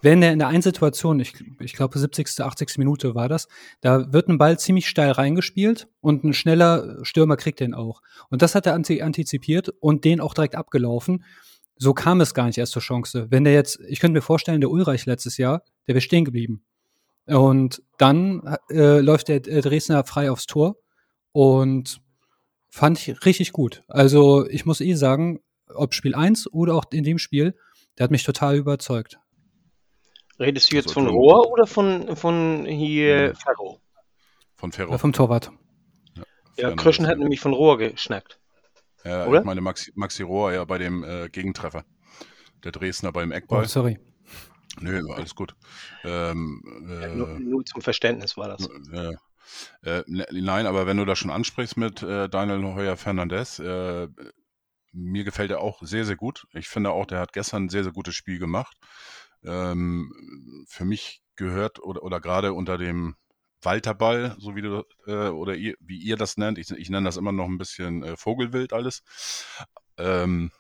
wenn 0.03 0.21
er 0.21 0.33
in 0.33 0.39
der 0.39 0.49
einen 0.49 0.61
Situation, 0.61 1.21
ich, 1.21 1.33
ich 1.61 1.73
glaube 1.73 1.97
70., 1.97 2.41
80. 2.41 2.77
Minute 2.77 3.15
war 3.15 3.29
das, 3.29 3.47
da 3.79 4.11
wird 4.11 4.27
ein 4.27 4.37
Ball 4.37 4.59
ziemlich 4.59 4.89
steil 4.89 5.11
reingespielt 5.11 5.87
und 6.01 6.25
ein 6.25 6.33
schneller 6.33 6.99
Stürmer 7.03 7.37
kriegt 7.37 7.61
den 7.61 7.73
auch. 7.73 8.01
Und 8.29 8.41
das 8.41 8.53
hat 8.53 8.67
er 8.67 8.73
antizipiert 8.73 9.69
und 9.79 10.03
den 10.03 10.19
auch 10.19 10.33
direkt 10.33 10.55
abgelaufen. 10.55 11.23
So 11.77 11.93
kam 11.93 12.19
es 12.19 12.33
gar 12.33 12.47
nicht 12.47 12.57
erst 12.57 12.73
zur 12.73 12.81
Chance. 12.81 13.27
Wenn 13.29 13.45
der 13.45 13.53
jetzt, 13.53 13.79
ich 13.87 14.01
könnte 14.01 14.17
mir 14.17 14.21
vorstellen, 14.21 14.59
der 14.59 14.69
Ulreich 14.69 15.05
letztes 15.05 15.37
Jahr, 15.37 15.63
der 15.87 15.95
wäre 15.95 16.01
stehen 16.01 16.25
geblieben. 16.25 16.65
Und 17.25 17.81
dann 17.97 18.57
äh, 18.69 18.99
läuft 18.99 19.29
der 19.29 19.39
Dresdner 19.39 20.03
frei 20.03 20.29
aufs 20.29 20.47
Tor 20.47 20.75
und 21.31 22.01
fand 22.69 22.99
ich 22.99 23.25
richtig 23.25 23.53
gut. 23.53 23.83
Also 23.87 24.45
ich 24.49 24.65
muss 24.65 24.81
eh 24.81 24.95
sagen, 24.95 25.39
ob 25.73 25.93
Spiel 25.93 26.13
1 26.13 26.51
oder 26.51 26.75
auch 26.75 26.83
in 26.91 27.05
dem 27.05 27.19
Spiel, 27.19 27.55
der 27.97 28.03
hat 28.03 28.11
mich 28.11 28.23
total 28.23 28.57
überzeugt. 28.57 29.17
Redest 30.39 30.71
du 30.71 30.75
jetzt 30.75 30.87
also 30.87 31.01
von 31.01 31.07
Rohr 31.09 31.51
oder 31.51 31.67
von, 31.67 32.15
von 32.15 32.65
hier 32.65 33.27
ja. 33.27 33.33
Ferro? 33.33 33.79
Von 34.55 34.71
Ferro. 34.71 34.91
Ja, 34.91 34.97
vom 34.97 35.13
Torwart. 35.13 35.51
Ja, 36.15 36.23
ja 36.57 36.75
Kröschen 36.75 37.07
hat 37.07 37.17
nämlich 37.17 37.39
von 37.39 37.53
Rohr 37.53 37.77
geschnackt. 37.77 38.39
Ja, 39.03 39.27
oder? 39.27 39.39
ich 39.39 39.45
meine 39.45 39.61
Maxi, 39.61 39.91
Maxi 39.95 40.23
Rohr 40.23 40.53
ja 40.53 40.63
bei 40.65 40.77
dem 40.77 41.03
äh, 41.03 41.29
Gegentreffer. 41.29 41.85
Der 42.63 42.71
Dresdner 42.71 43.11
beim 43.11 43.31
Eckball. 43.31 43.63
Oh, 43.63 43.67
sorry. 43.67 43.99
Nö, 44.79 45.03
alles 45.13 45.35
gut. 45.35 45.55
Ähm, 46.03 46.61
äh, 46.89 47.07
nur, 47.09 47.27
nur, 47.39 47.65
zum 47.65 47.81
Verständnis 47.81 48.37
war 48.37 48.47
das. 48.47 48.67
Äh, 48.91 49.13
Äh, 49.83 50.03
ne, 50.07 50.25
nein, 50.31 50.65
aber 50.65 50.87
wenn 50.87 50.97
du 50.97 51.05
das 51.05 51.19
schon 51.19 51.31
ansprichst 51.31 51.77
mit 51.77 52.01
äh, 52.01 52.29
Daniel 52.29 52.73
Heuer 52.73 52.97
Fernandez, 52.97 53.59
äh, 53.59 54.07
mir 54.91 55.23
gefällt 55.23 55.51
er 55.51 55.59
auch 55.59 55.81
sehr, 55.83 56.05
sehr 56.05 56.15
gut. 56.15 56.47
Ich 56.53 56.67
finde 56.67 56.91
auch, 56.91 57.05
der 57.05 57.19
hat 57.19 57.33
gestern 57.33 57.65
ein 57.65 57.69
sehr, 57.69 57.83
sehr 57.83 57.93
gutes 57.93 58.15
Spiel 58.15 58.39
gemacht. 58.39 58.77
Ähm, 59.45 60.65
für 60.67 60.85
mich 60.85 61.21
gehört 61.35 61.81
oder, 61.81 62.03
oder 62.03 62.19
gerade 62.21 62.53
unter 62.53 62.77
dem 62.77 63.15
Walterball, 63.61 64.35
so 64.39 64.55
wie 64.55 64.61
du 64.61 64.83
äh, 65.07 65.29
oder 65.29 65.55
ihr, 65.55 65.75
wie 65.79 65.97
ihr 65.97 66.17
das 66.17 66.37
nennt, 66.37 66.57
ich, 66.57 66.69
ich 66.71 66.89
nenne 66.89 67.05
das 67.05 67.17
immer 67.17 67.31
noch 67.31 67.47
ein 67.47 67.57
bisschen 67.57 68.03
äh, 68.03 68.17
Vogelwild 68.17 68.73
alles. 68.73 69.03
Ähm, 69.97 70.51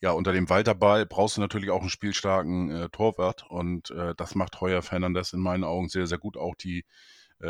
ja, 0.00 0.10
unter 0.10 0.32
dem 0.32 0.48
Walterball 0.48 1.06
brauchst 1.06 1.36
du 1.36 1.40
natürlich 1.40 1.70
auch 1.70 1.80
einen 1.80 1.90
spielstarken 1.90 2.70
äh, 2.70 2.88
Torwart 2.90 3.44
und 3.48 3.90
äh, 3.90 4.14
das 4.16 4.34
macht 4.34 4.60
Heuer 4.60 4.82
Fernandes 4.82 5.32
in 5.32 5.40
meinen 5.40 5.64
Augen 5.64 5.88
sehr, 5.88 6.06
sehr 6.06 6.18
gut. 6.18 6.36
Auch 6.36 6.56
die 6.56 6.84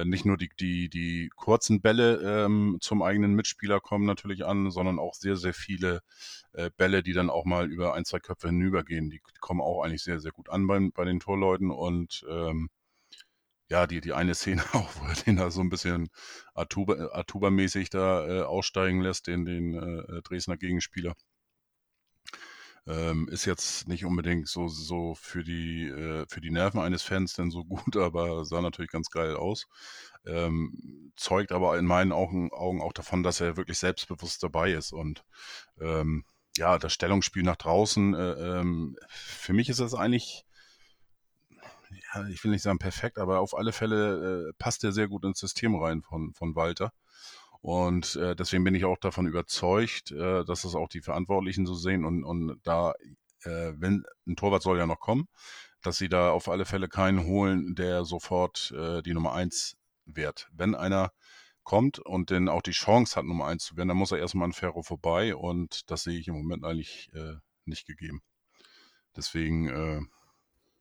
nicht 0.05 0.25
nur 0.25 0.37
die, 0.37 0.51
die, 0.59 0.89
die 0.89 1.31
kurzen 1.37 1.81
Bälle 1.81 2.45
ähm, 2.45 2.79
zum 2.81 3.03
eigenen 3.03 3.35
Mitspieler 3.35 3.81
kommen 3.81 4.07
natürlich 4.07 4.45
an, 4.45 4.71
sondern 4.71 4.99
auch 4.99 5.15
sehr, 5.15 5.37
sehr 5.37 5.55
viele 5.55 6.01
äh, 6.53 6.71
Bälle, 6.77 7.03
die 7.03 7.13
dann 7.13 7.31
auch 7.31 7.45
mal 7.45 7.71
über 7.71 7.95
ein, 7.95 8.05
zwei 8.05 8.19
Köpfe 8.19 8.49
hinübergehen. 8.49 9.11
Die 9.11 9.21
kommen 9.41 9.61
auch 9.61 9.83
eigentlich 9.83 10.03
sehr, 10.03 10.21
sehr 10.21 10.33
gut 10.33 10.49
an 10.49 10.67
bei, 10.67 10.81
bei 10.95 11.05
den 11.05 11.21
Torleuten 11.21 11.71
und 11.71 12.25
ähm, 12.29 12.71
ja, 13.69 13.87
die, 13.87 14.01
die 14.01 14.13
eine 14.13 14.35
Szene 14.37 14.63
auch, 14.73 14.91
wo 14.97 15.07
er 15.07 15.15
den 15.15 15.37
da 15.37 15.51
so 15.51 15.61
ein 15.61 15.71
bisschen 15.71 16.09
Atuba-mäßig 16.55 17.91
da 17.91 18.27
äh, 18.27 18.43
aussteigen 18.43 19.01
lässt, 19.01 19.27
den, 19.27 19.45
den 19.45 19.75
äh, 19.75 20.23
Dresdner 20.23 20.57
Gegenspieler. 20.57 21.15
Ähm, 22.87 23.29
ist 23.29 23.45
jetzt 23.45 23.87
nicht 23.87 24.05
unbedingt 24.05 24.49
so, 24.49 24.67
so 24.67 25.15
für, 25.15 25.45
die, 25.45 25.87
äh, 25.87 26.27
für 26.29 26.41
die 26.41 26.51
Nerven 26.51 26.81
eines 26.81 27.03
Fans 27.03 27.35
denn 27.35 27.51
so 27.51 27.65
gut, 27.65 27.97
aber 27.97 28.45
sah 28.45 28.61
natürlich 28.61 28.91
ganz 28.91 29.11
geil 29.11 29.37
aus. 29.37 29.69
Ähm, 30.27 31.13
zeugt 31.17 31.53
aber 31.53 31.79
in 31.79 31.87
meinen 31.87 32.13
Augen, 32.13 32.53
Augen 32.53 32.83
auch 32.83 32.93
davon, 32.93 33.23
dass 33.23 33.41
er 33.41 33.57
wirklich 33.57 33.79
selbstbewusst 33.79 34.43
dabei 34.43 34.73
ist. 34.73 34.93
Und 34.93 35.25
ähm, 35.81 36.25
ja, 36.57 36.79
das 36.79 36.93
Stellungsspiel 36.93 37.43
nach 37.45 37.57
draußen, 37.57 38.15
äh, 38.15 38.33
ähm, 38.61 38.97
für 39.09 39.53
mich 39.53 39.69
ist 39.69 39.81
das 39.81 39.95
eigentlich, 39.95 40.45
ja, 42.15 42.27
ich 42.29 42.43
will 42.45 42.51
nicht 42.51 42.63
sagen 42.63 42.79
perfekt, 42.79 43.19
aber 43.19 43.41
auf 43.41 43.57
alle 43.57 43.73
Fälle 43.73 44.51
äh, 44.51 44.53
passt 44.59 44.85
er 44.85 44.93
sehr 44.93 45.09
gut 45.09 45.25
ins 45.25 45.39
System 45.39 45.75
rein 45.77 46.03
von, 46.03 46.35
von 46.35 46.55
Walter. 46.55 46.93
Und 47.63 48.17
äh, 48.17 48.35
deswegen 48.35 48.65
bin 48.65 48.75
ich 48.75 48.85
auch 48.85 48.99
davon 48.99 49.27
überzeugt, 49.27 50.11
äh, 50.11 50.45
dass 50.45 50.63
das 50.63 50.75
auch 50.75 50.89
die 50.89 51.01
Verantwortlichen 51.01 51.65
so 51.65 51.75
sehen 51.75 52.05
und, 52.05 52.25
und 52.25 52.61
da, 52.65 52.93
äh, 53.45 53.73
wenn 53.77 54.05
ein 54.27 54.35
Torwart 54.35 54.63
soll 54.63 54.79
ja 54.79 54.87
noch 54.87 54.99
kommen, 54.99 55.29
dass 55.81 55.97
sie 55.97 56.09
da 56.09 56.33
auf 56.33 56.49
alle 56.49 56.65
Fälle 56.65 56.89
keinen 56.89 57.25
holen, 57.25 57.77
der 57.77 58.05
sofort 58.05 58.73
äh, 58.77 59.01
die 59.03 59.15
Nummer 59.15 59.33
eins 59.33 59.77
wird. 60.07 60.49
Wenn 60.53 60.75
einer 60.75 61.13
kommt 61.63 62.01
und 62.01 62.33
dann 62.33 62.49
auch 62.49 62.63
die 62.63 62.73
Chance 62.73 63.15
hat, 63.15 63.25
Nummer 63.25 63.47
eins 63.47 63.65
zu 63.65 63.77
werden, 63.77 63.89
dann 63.89 63.97
muss 63.97 64.11
er 64.11 64.19
erstmal 64.19 64.47
an 64.47 64.53
Ferro 64.53 64.83
vorbei 64.83 65.37
und 65.37 65.89
das 65.89 66.03
sehe 66.03 66.19
ich 66.19 66.27
im 66.27 66.35
Moment 66.35 66.65
eigentlich 66.65 67.11
äh, 67.15 67.37
nicht 67.65 67.87
gegeben. 67.87 68.23
Deswegen, 69.17 69.69
äh, 69.69 70.01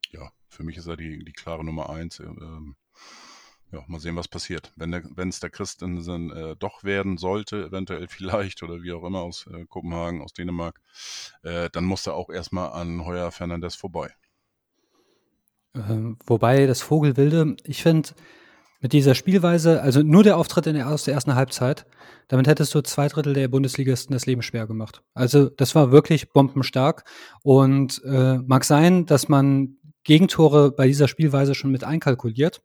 ja, 0.10 0.32
für 0.48 0.64
mich 0.64 0.78
ist 0.78 0.88
er 0.88 0.98
die, 0.98 1.24
die 1.24 1.34
klare 1.34 1.64
Nummer 1.64 1.92
eins. 1.92 2.20
Ähm, 2.20 2.76
ja, 3.72 3.84
mal 3.88 4.00
sehen, 4.00 4.16
was 4.16 4.28
passiert. 4.28 4.72
Wenn 4.76 5.30
es 5.30 5.40
der 5.40 5.50
Christensen 5.50 6.32
äh, 6.32 6.56
doch 6.58 6.84
werden 6.84 7.18
sollte, 7.18 7.66
eventuell 7.66 8.08
vielleicht 8.10 8.64
oder 8.64 8.82
wie 8.84 8.92
auch 8.92 9.04
immer 9.04 9.22
aus 9.22 9.48
äh, 9.48 9.66
Kopenhagen, 9.66 10.22
aus 10.22 10.34
Dänemark, 10.34 10.82
äh, 11.44 11.70
dann 11.72 11.86
muss 11.86 12.08
er 12.08 12.16
auch 12.16 12.30
erstmal 12.30 12.72
an 12.72 13.06
Heuer 13.06 13.32
Fernandes 13.32 13.76
vorbei. 13.76 14.14
Ähm, 15.74 16.18
wobei 16.26 16.66
das 16.66 16.82
Vogelwilde, 16.82 17.56
ich 17.64 17.82
finde, 17.82 18.10
mit 18.82 18.94
dieser 18.94 19.16
Spielweise, 19.16 19.82
also 19.82 20.02
nur 20.02 20.24
der 20.24 20.38
Auftritt 20.38 20.66
der, 20.66 20.90
aus 20.90 21.04
der 21.04 21.14
ersten 21.14 21.36
Halbzeit, 21.36 21.86
damit 22.28 22.48
hättest 22.48 22.74
du 22.74 22.82
zwei 22.82 23.08
Drittel 23.08 23.34
der 23.34 23.48
Bundesligisten 23.48 24.14
das 24.14 24.26
Leben 24.26 24.42
schwer 24.42 24.66
gemacht. 24.66 25.04
Also 25.14 25.50
das 25.50 25.76
war 25.76 25.92
wirklich 25.92 26.32
bombenstark 26.32 27.04
und 27.44 28.02
äh, 28.04 28.38
mag 28.40 28.66
sein, 28.66 29.06
dass 29.06 29.30
man 29.30 29.78
Gegentore 30.04 30.72
bei 30.72 30.88
dieser 30.88 31.08
Spielweise 31.08 31.54
schon 31.54 31.72
mit 31.72 31.84
einkalkuliert 31.84 32.62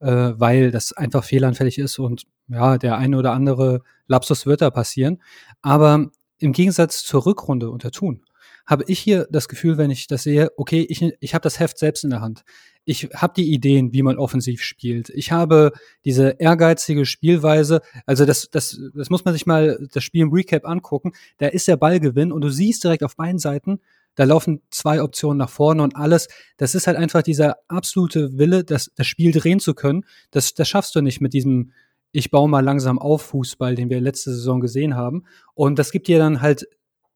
äh, 0.00 0.32
weil 0.36 0.70
das 0.70 0.92
einfach 0.92 1.24
fehleranfällig 1.24 1.78
ist 1.78 1.98
und 1.98 2.24
ja, 2.48 2.78
der 2.78 2.98
eine 2.98 3.16
oder 3.16 3.32
andere 3.32 3.80
Lapsus 4.06 4.46
wird 4.46 4.60
da 4.60 4.70
passieren. 4.70 5.22
Aber 5.62 6.10
im 6.38 6.52
Gegensatz 6.52 7.04
zur 7.04 7.26
Rückrunde 7.26 7.70
unter 7.70 7.90
Thun 7.90 8.24
habe 8.66 8.84
ich 8.86 8.98
hier 8.98 9.26
das 9.30 9.48
Gefühl, 9.48 9.76
wenn 9.76 9.90
ich 9.90 10.06
das 10.06 10.22
sehe, 10.22 10.50
okay, 10.56 10.86
ich, 10.88 11.02
ich 11.20 11.34
habe 11.34 11.42
das 11.42 11.60
Heft 11.60 11.78
selbst 11.78 12.02
in 12.04 12.10
der 12.10 12.20
Hand. 12.20 12.44
Ich 12.86 13.08
habe 13.14 13.34
die 13.36 13.52
Ideen, 13.52 13.92
wie 13.92 14.02
man 14.02 14.16
offensiv 14.18 14.62
spielt. 14.62 15.10
Ich 15.10 15.32
habe 15.32 15.72
diese 16.04 16.36
ehrgeizige 16.38 17.06
Spielweise. 17.06 17.80
Also 18.06 18.24
das, 18.24 18.48
das, 18.50 18.78
das 18.94 19.10
muss 19.10 19.24
man 19.24 19.34
sich 19.34 19.46
mal 19.46 19.86
das 19.92 20.02
Spiel 20.02 20.22
im 20.22 20.32
Recap 20.32 20.66
angucken. 20.66 21.12
Da 21.38 21.48
ist 21.48 21.68
der 21.68 21.76
Ballgewinn 21.76 22.32
und 22.32 22.40
du 22.40 22.50
siehst 22.50 22.84
direkt 22.84 23.02
auf 23.02 23.16
beiden 23.16 23.38
Seiten, 23.38 23.80
da 24.14 24.24
laufen 24.24 24.62
zwei 24.70 25.02
Optionen 25.02 25.38
nach 25.38 25.50
vorne 25.50 25.82
und 25.82 25.96
alles. 25.96 26.28
Das 26.56 26.74
ist 26.74 26.86
halt 26.86 26.96
einfach 26.96 27.22
dieser 27.22 27.56
absolute 27.68 28.38
Wille, 28.38 28.64
das, 28.64 28.90
das 28.94 29.06
Spiel 29.06 29.32
drehen 29.32 29.60
zu 29.60 29.74
können. 29.74 30.04
Das, 30.30 30.54
das 30.54 30.68
schaffst 30.68 30.94
du 30.94 31.00
nicht 31.00 31.20
mit 31.20 31.32
diesem 31.32 31.72
ich 32.16 32.30
baue 32.30 32.48
mal 32.48 32.64
langsam 32.64 33.00
auf 33.00 33.22
Fußball, 33.22 33.74
den 33.74 33.90
wir 33.90 34.00
letzte 34.00 34.32
Saison 34.32 34.60
gesehen 34.60 34.94
haben. 34.94 35.24
Und 35.54 35.80
das 35.80 35.90
gibt 35.90 36.06
dir 36.06 36.18
dann 36.18 36.40
halt 36.40 36.68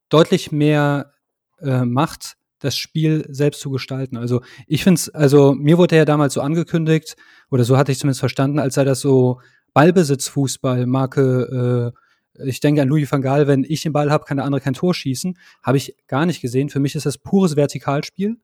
deutlich 0.09 0.51
mehr 0.51 1.13
äh, 1.61 1.85
Macht, 1.85 2.37
das 2.59 2.77
Spiel 2.77 3.25
selbst 3.29 3.61
zu 3.61 3.71
gestalten. 3.71 4.17
Also 4.17 4.43
ich 4.67 4.83
finde 4.83 4.99
es, 4.99 5.09
also 5.09 5.55
mir 5.55 5.79
wurde 5.79 5.97
ja 5.97 6.05
damals 6.05 6.35
so 6.35 6.41
angekündigt, 6.41 7.15
oder 7.49 7.63
so 7.63 7.77
hatte 7.77 7.93
ich 7.93 8.01
zumindest 8.01 8.19
verstanden, 8.19 8.59
als 8.59 8.75
sei 8.75 8.83
das 8.83 9.01
so 9.01 9.41
Ballbesitzfußball, 9.73 10.87
Marke 10.87 11.93
äh, 11.95 11.99
ich 12.45 12.61
denke 12.61 12.83
an 12.83 12.89
Louis 12.89 13.11
van 13.11 13.23
Gaal, 13.23 13.47
wenn 13.47 13.65
ich 13.65 13.83
den 13.83 13.93
Ball 13.93 14.11
habe, 14.11 14.25
kann 14.25 14.37
der 14.37 14.47
andere 14.47 14.61
kein 14.61 14.75
Tor 14.75 14.95
schießen. 14.95 15.39
Habe 15.63 15.77
ich 15.77 15.97
gar 16.07 16.27
nicht 16.27 16.41
gesehen. 16.41 16.69
Für 16.69 16.81
mich 16.81 16.95
ist 16.95 17.07
das 17.07 17.19
pures 17.19 17.57
Vertikalspiel. 17.57 18.37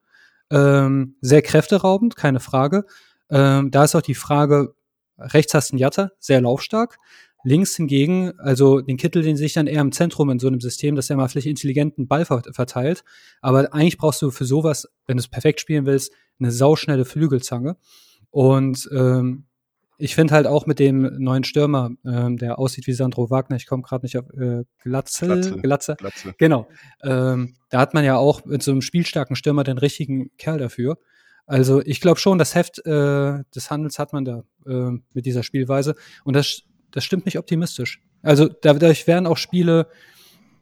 Ähm, 0.50 1.16
sehr 1.20 1.42
kräfteraubend, 1.42 2.16
keine 2.16 2.40
Frage. 2.40 2.84
Ähm, 3.30 3.70
da 3.70 3.84
ist 3.84 3.94
auch 3.94 4.02
die 4.02 4.14
Frage, 4.14 4.74
rechts 5.18 5.54
hast 5.54 5.70
du 5.70 5.74
einen 5.74 5.80
Jatta, 5.80 6.10
sehr 6.18 6.40
laufstark. 6.40 6.98
Links 7.46 7.76
hingegen, 7.76 8.38
also 8.38 8.80
den 8.80 8.96
Kittel, 8.96 9.22
den 9.22 9.36
sehe 9.36 9.46
ich 9.46 9.52
dann 9.52 9.66
eher 9.66 9.82
im 9.82 9.92
Zentrum 9.92 10.30
in 10.30 10.38
so 10.38 10.46
einem 10.46 10.60
System, 10.60 10.96
dass 10.96 11.10
er 11.10 11.16
mal 11.16 11.28
vielleicht 11.28 11.46
intelligenten 11.46 12.08
Ball 12.08 12.24
verteilt. 12.24 13.04
Aber 13.42 13.72
eigentlich 13.74 13.98
brauchst 13.98 14.22
du 14.22 14.30
für 14.30 14.46
sowas, 14.46 14.88
wenn 15.06 15.18
du 15.18 15.20
es 15.20 15.28
perfekt 15.28 15.60
spielen 15.60 15.84
willst, 15.84 16.10
eine 16.38 16.50
sauschnelle 16.50 17.04
Flügelzange. 17.04 17.76
Und 18.30 18.88
ähm, 18.92 19.44
ich 19.98 20.14
finde 20.14 20.34
halt 20.34 20.46
auch 20.46 20.66
mit 20.66 20.78
dem 20.78 21.02
neuen 21.18 21.44
Stürmer, 21.44 21.90
ähm, 22.04 22.36
der 22.36 22.58
aussieht 22.58 22.86
wie 22.86 22.92
Sandro 22.92 23.30
Wagner, 23.30 23.56
ich 23.56 23.66
komme 23.66 23.82
gerade 23.82 24.04
nicht 24.04 24.16
auf 24.18 24.28
äh, 24.30 24.64
Glatzel, 24.82 25.28
Glatze. 25.28 25.56
Glatze. 25.60 25.96
Glatze. 25.96 26.34
Genau. 26.38 26.68
Ähm, 27.02 27.54
da 27.70 27.80
hat 27.80 27.94
man 27.94 28.04
ja 28.04 28.16
auch 28.16 28.44
mit 28.44 28.62
so 28.62 28.70
einem 28.70 28.82
spielstarken 28.82 29.36
Stürmer 29.36 29.64
den 29.64 29.78
richtigen 29.78 30.30
Kerl 30.36 30.58
dafür. 30.58 30.98
Also 31.46 31.82
ich 31.84 32.00
glaube 32.00 32.18
schon, 32.18 32.38
das 32.38 32.54
Heft 32.54 32.78
äh, 32.86 33.42
des 33.54 33.70
Handels 33.70 33.98
hat 33.98 34.12
man 34.12 34.24
da 34.24 34.44
äh, 34.66 34.90
mit 35.12 35.26
dieser 35.26 35.42
Spielweise. 35.42 35.94
Und 36.24 36.34
das, 36.34 36.62
das 36.90 37.04
stimmt 37.04 37.26
mich 37.26 37.38
optimistisch. 37.38 38.02
Also 38.22 38.48
dadurch 38.48 39.06
werden 39.06 39.26
auch 39.26 39.36
Spiele 39.36 39.88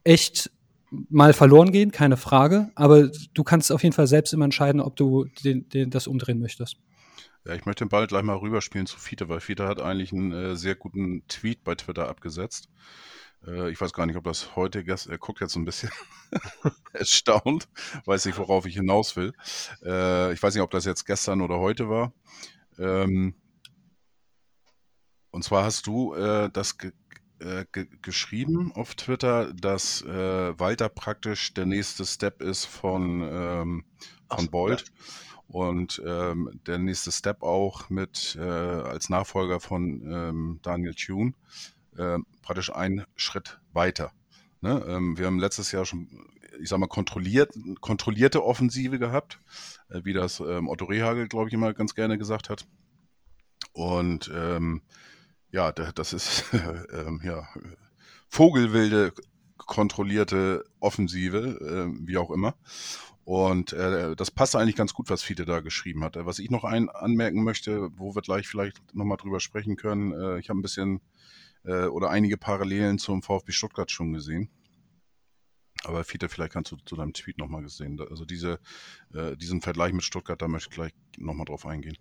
echt 0.04 0.50
mal 0.90 1.32
verloren 1.32 1.72
gehen, 1.72 1.92
keine 1.92 2.16
Frage. 2.16 2.70
Aber 2.74 3.08
du 3.34 3.44
kannst 3.44 3.70
auf 3.70 3.82
jeden 3.82 3.94
Fall 3.94 4.06
selbst 4.06 4.32
immer 4.32 4.44
entscheiden, 4.44 4.80
ob 4.80 4.96
du 4.96 5.26
den, 5.44 5.68
den, 5.68 5.90
das 5.90 6.06
umdrehen 6.06 6.40
möchtest. 6.40 6.76
Ja, 7.44 7.54
ich 7.54 7.66
möchte 7.66 7.84
den 7.84 7.88
Ball 7.88 8.06
gleich 8.06 8.22
mal 8.22 8.36
rüberspielen 8.36 8.86
zu 8.86 8.98
Fiete, 8.98 9.28
weil 9.28 9.40
Fiete 9.40 9.66
hat 9.66 9.80
eigentlich 9.80 10.12
einen 10.12 10.32
äh, 10.32 10.56
sehr 10.56 10.76
guten 10.76 11.26
Tweet 11.26 11.64
bei 11.64 11.74
Twitter 11.74 12.08
abgesetzt. 12.08 12.68
Äh, 13.44 13.70
ich 13.70 13.80
weiß 13.80 13.92
gar 13.92 14.06
nicht, 14.06 14.16
ob 14.16 14.24
das 14.24 14.54
heute, 14.54 14.84
er 14.86 15.18
guckt 15.18 15.40
jetzt 15.40 15.56
ein 15.56 15.64
bisschen 15.64 15.90
erstaunt, 16.92 17.68
weiß 18.04 18.26
nicht, 18.26 18.38
worauf 18.38 18.64
ich 18.66 18.74
hinaus 18.76 19.16
will. 19.16 19.32
Äh, 19.84 20.32
ich 20.32 20.42
weiß 20.42 20.54
nicht, 20.54 20.62
ob 20.62 20.70
das 20.70 20.84
jetzt 20.84 21.04
gestern 21.04 21.40
oder 21.40 21.58
heute 21.58 21.88
war. 21.88 22.12
Ähm, 22.78 23.34
und 25.30 25.42
zwar 25.42 25.64
hast 25.64 25.86
du 25.86 26.14
äh, 26.14 26.48
das 26.52 26.78
ge 26.78 26.92
äh, 27.40 27.64
ge 27.72 27.88
geschrieben 28.02 28.70
auf 28.72 28.94
Twitter, 28.94 29.52
dass 29.52 30.02
äh, 30.02 30.58
Walter 30.60 30.88
praktisch 30.88 31.54
der 31.54 31.66
nächste 31.66 32.04
Step 32.04 32.40
ist 32.40 32.66
von, 32.66 33.20
ähm, 33.22 33.84
von 34.30 34.48
Bolt. 34.48 34.84
Und 35.52 36.00
ähm, 36.06 36.48
der 36.66 36.78
nächste 36.78 37.12
Step 37.12 37.42
auch 37.42 37.90
mit 37.90 38.38
äh, 38.40 38.42
als 38.42 39.10
Nachfolger 39.10 39.60
von 39.60 40.00
ähm, 40.10 40.60
Daniel 40.62 40.94
Thune 40.94 41.34
äh, 41.98 42.16
praktisch 42.40 42.72
einen 42.72 43.04
Schritt 43.16 43.60
weiter. 43.74 44.12
Ne? 44.62 44.82
Ähm, 44.88 45.18
wir 45.18 45.26
haben 45.26 45.38
letztes 45.38 45.70
Jahr 45.70 45.84
schon, 45.84 46.08
ich 46.58 46.70
sag 46.70 46.78
mal, 46.78 46.86
kontrolliert, 46.86 47.52
kontrollierte 47.82 48.42
Offensive 48.42 48.98
gehabt, 48.98 49.40
äh, 49.90 50.00
wie 50.04 50.14
das 50.14 50.40
ähm, 50.40 50.70
Otto 50.70 50.86
Rehagel, 50.86 51.28
glaube 51.28 51.48
ich, 51.48 51.54
immer 51.54 51.74
ganz 51.74 51.94
gerne 51.94 52.16
gesagt 52.16 52.48
hat. 52.48 52.66
Und 53.74 54.30
ähm, 54.34 54.80
ja, 55.50 55.70
das 55.70 56.14
ist 56.14 56.44
ähm, 56.94 57.20
ja, 57.22 57.46
Vogelwilde 58.26 59.12
kontrollierte 59.58 60.64
Offensive, 60.80 61.38
äh, 61.60 62.06
wie 62.06 62.16
auch 62.16 62.30
immer. 62.30 62.54
Und 63.24 63.72
äh, 63.72 64.16
das 64.16 64.30
passt 64.30 64.56
eigentlich 64.56 64.74
ganz 64.74 64.94
gut, 64.94 65.08
was 65.08 65.22
Fiete 65.22 65.44
da 65.44 65.60
geschrieben 65.60 66.02
hat. 66.02 66.16
Was 66.16 66.40
ich 66.40 66.50
noch 66.50 66.64
ein 66.64 66.88
anmerken 66.88 67.44
möchte, 67.44 67.90
wo 67.96 68.14
wir 68.14 68.22
gleich 68.22 68.48
vielleicht 68.48 68.94
nochmal 68.94 69.16
drüber 69.16 69.38
sprechen 69.38 69.76
können, 69.76 70.12
äh, 70.12 70.38
ich 70.40 70.48
habe 70.48 70.58
ein 70.58 70.62
bisschen 70.62 71.00
äh, 71.64 71.84
oder 71.84 72.10
einige 72.10 72.36
Parallelen 72.36 72.98
zum 72.98 73.22
VfB 73.22 73.52
Stuttgart 73.52 73.90
schon 73.90 74.12
gesehen. 74.12 74.50
Aber 75.84 76.04
Fiete, 76.04 76.28
vielleicht 76.28 76.52
kannst 76.52 76.72
du 76.72 76.76
zu 76.84 76.96
deinem 76.96 77.12
Tweet 77.12 77.38
nochmal 77.38 77.62
gesehen. 77.62 78.00
Also 78.10 78.24
diese, 78.24 78.60
äh, 79.14 79.36
diesen 79.36 79.60
Vergleich 79.60 79.92
mit 79.92 80.04
Stuttgart, 80.04 80.40
da 80.40 80.48
möchte 80.48 80.70
ich 80.70 80.74
gleich 80.74 80.92
nochmal 81.16 81.44
drauf 81.44 81.66
eingehen. 81.66 81.98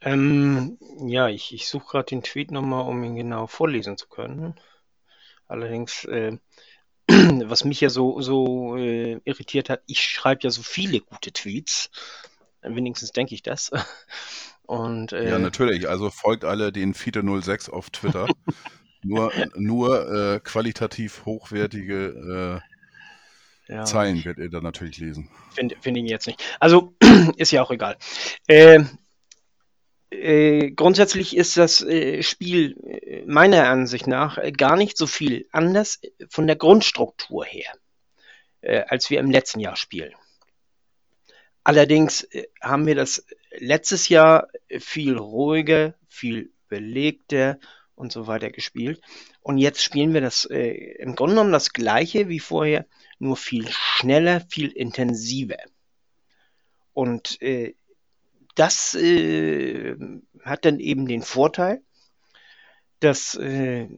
Ähm, 0.00 0.78
ja, 1.06 1.28
ich, 1.28 1.54
ich 1.54 1.68
suche 1.68 1.86
gerade 1.88 2.06
den 2.06 2.22
Tweet 2.22 2.50
nochmal, 2.50 2.86
um 2.86 3.02
ihn 3.02 3.16
genau 3.16 3.46
vorlesen 3.46 3.96
zu 3.96 4.08
können. 4.08 4.54
Allerdings, 5.48 6.04
äh, 6.04 6.38
was 7.44 7.64
mich 7.64 7.80
ja 7.80 7.90
so, 7.90 8.20
so 8.20 8.76
äh, 8.76 9.20
irritiert 9.24 9.70
hat, 9.70 9.82
ich 9.86 10.02
schreibe 10.02 10.42
ja 10.42 10.50
so 10.50 10.62
viele 10.62 11.00
gute 11.00 11.32
Tweets. 11.32 11.90
Wenigstens 12.62 13.12
denke 13.12 13.34
ich 13.34 13.42
das. 13.42 13.70
Und, 14.66 15.12
äh, 15.12 15.30
ja, 15.30 15.38
natürlich. 15.38 15.88
Also 15.88 16.10
folgt 16.10 16.44
alle 16.44 16.72
den 16.72 16.94
Fiete06 16.94 17.70
auf 17.70 17.90
Twitter. 17.90 18.26
nur 19.02 19.32
nur 19.54 20.34
äh, 20.34 20.40
qualitativ 20.40 21.24
hochwertige 21.24 22.60
äh, 23.68 23.72
ja. 23.72 23.84
Zeilen 23.84 24.24
werdet 24.24 24.44
ihr 24.44 24.50
dann 24.50 24.62
natürlich 24.62 24.98
lesen. 24.98 25.28
Finde 25.54 25.76
find 25.80 25.96
ich 25.96 26.10
jetzt 26.10 26.26
nicht. 26.26 26.42
Also 26.60 26.94
ist 27.36 27.52
ja 27.52 27.62
auch 27.62 27.70
egal. 27.70 27.96
Äh, 30.10 30.70
grundsätzlich 30.70 31.36
ist 31.36 31.56
das 31.56 31.82
äh, 31.82 32.22
Spiel 32.22 32.76
äh, 32.84 33.24
meiner 33.26 33.68
Ansicht 33.68 34.06
nach 34.06 34.38
äh, 34.38 34.52
gar 34.52 34.76
nicht 34.76 34.96
so 34.96 35.06
viel 35.06 35.48
anders 35.50 36.00
von 36.28 36.46
der 36.46 36.56
Grundstruktur 36.56 37.44
her, 37.44 37.72
als 38.88 39.10
wir 39.10 39.20
im 39.20 39.30
letzten 39.30 39.60
Jahr 39.60 39.76
spielen. 39.76 40.12
Allerdings 41.62 42.26
haben 42.60 42.86
wir 42.86 42.94
das 42.94 43.24
letztes 43.58 44.08
Jahr 44.08 44.48
viel 44.78 45.16
ruhiger, 45.16 45.94
viel 46.08 46.52
belegter 46.68 47.58
und 47.94 48.12
so 48.12 48.26
weiter 48.26 48.50
gespielt. 48.50 49.00
Und 49.40 49.58
jetzt 49.58 49.82
spielen 49.82 50.14
wir 50.14 50.20
das 50.20 50.44
im 50.46 51.14
Grunde 51.14 51.34
genommen 51.34 51.52
das 51.52 51.72
gleiche 51.72 52.28
wie 52.28 52.40
vorher, 52.40 52.86
nur 53.18 53.36
viel 53.36 53.68
schneller, 53.68 54.40
viel 54.48 54.70
intensiver. 54.70 55.58
Und 56.92 57.38
das 58.56 58.94
äh, 58.94 59.96
hat 60.42 60.64
dann 60.64 60.80
eben 60.80 61.06
den 61.06 61.22
Vorteil, 61.22 61.82
dass 63.00 63.34
äh, 63.34 63.88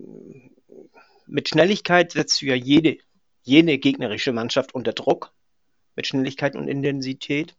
mit 1.27 1.49
Schnelligkeit 1.49 2.13
setzt 2.13 2.43
du 2.43 2.47
ja 2.47 2.55
jede, 2.55 2.99
jede 3.43 3.79
gegnerische 3.79 4.33
Mannschaft 4.33 4.75
unter 4.75 4.93
Druck, 4.93 5.33
mit 5.95 6.07
Schnelligkeit 6.07 6.57
und 6.57 6.69
Intensität. 6.69 7.55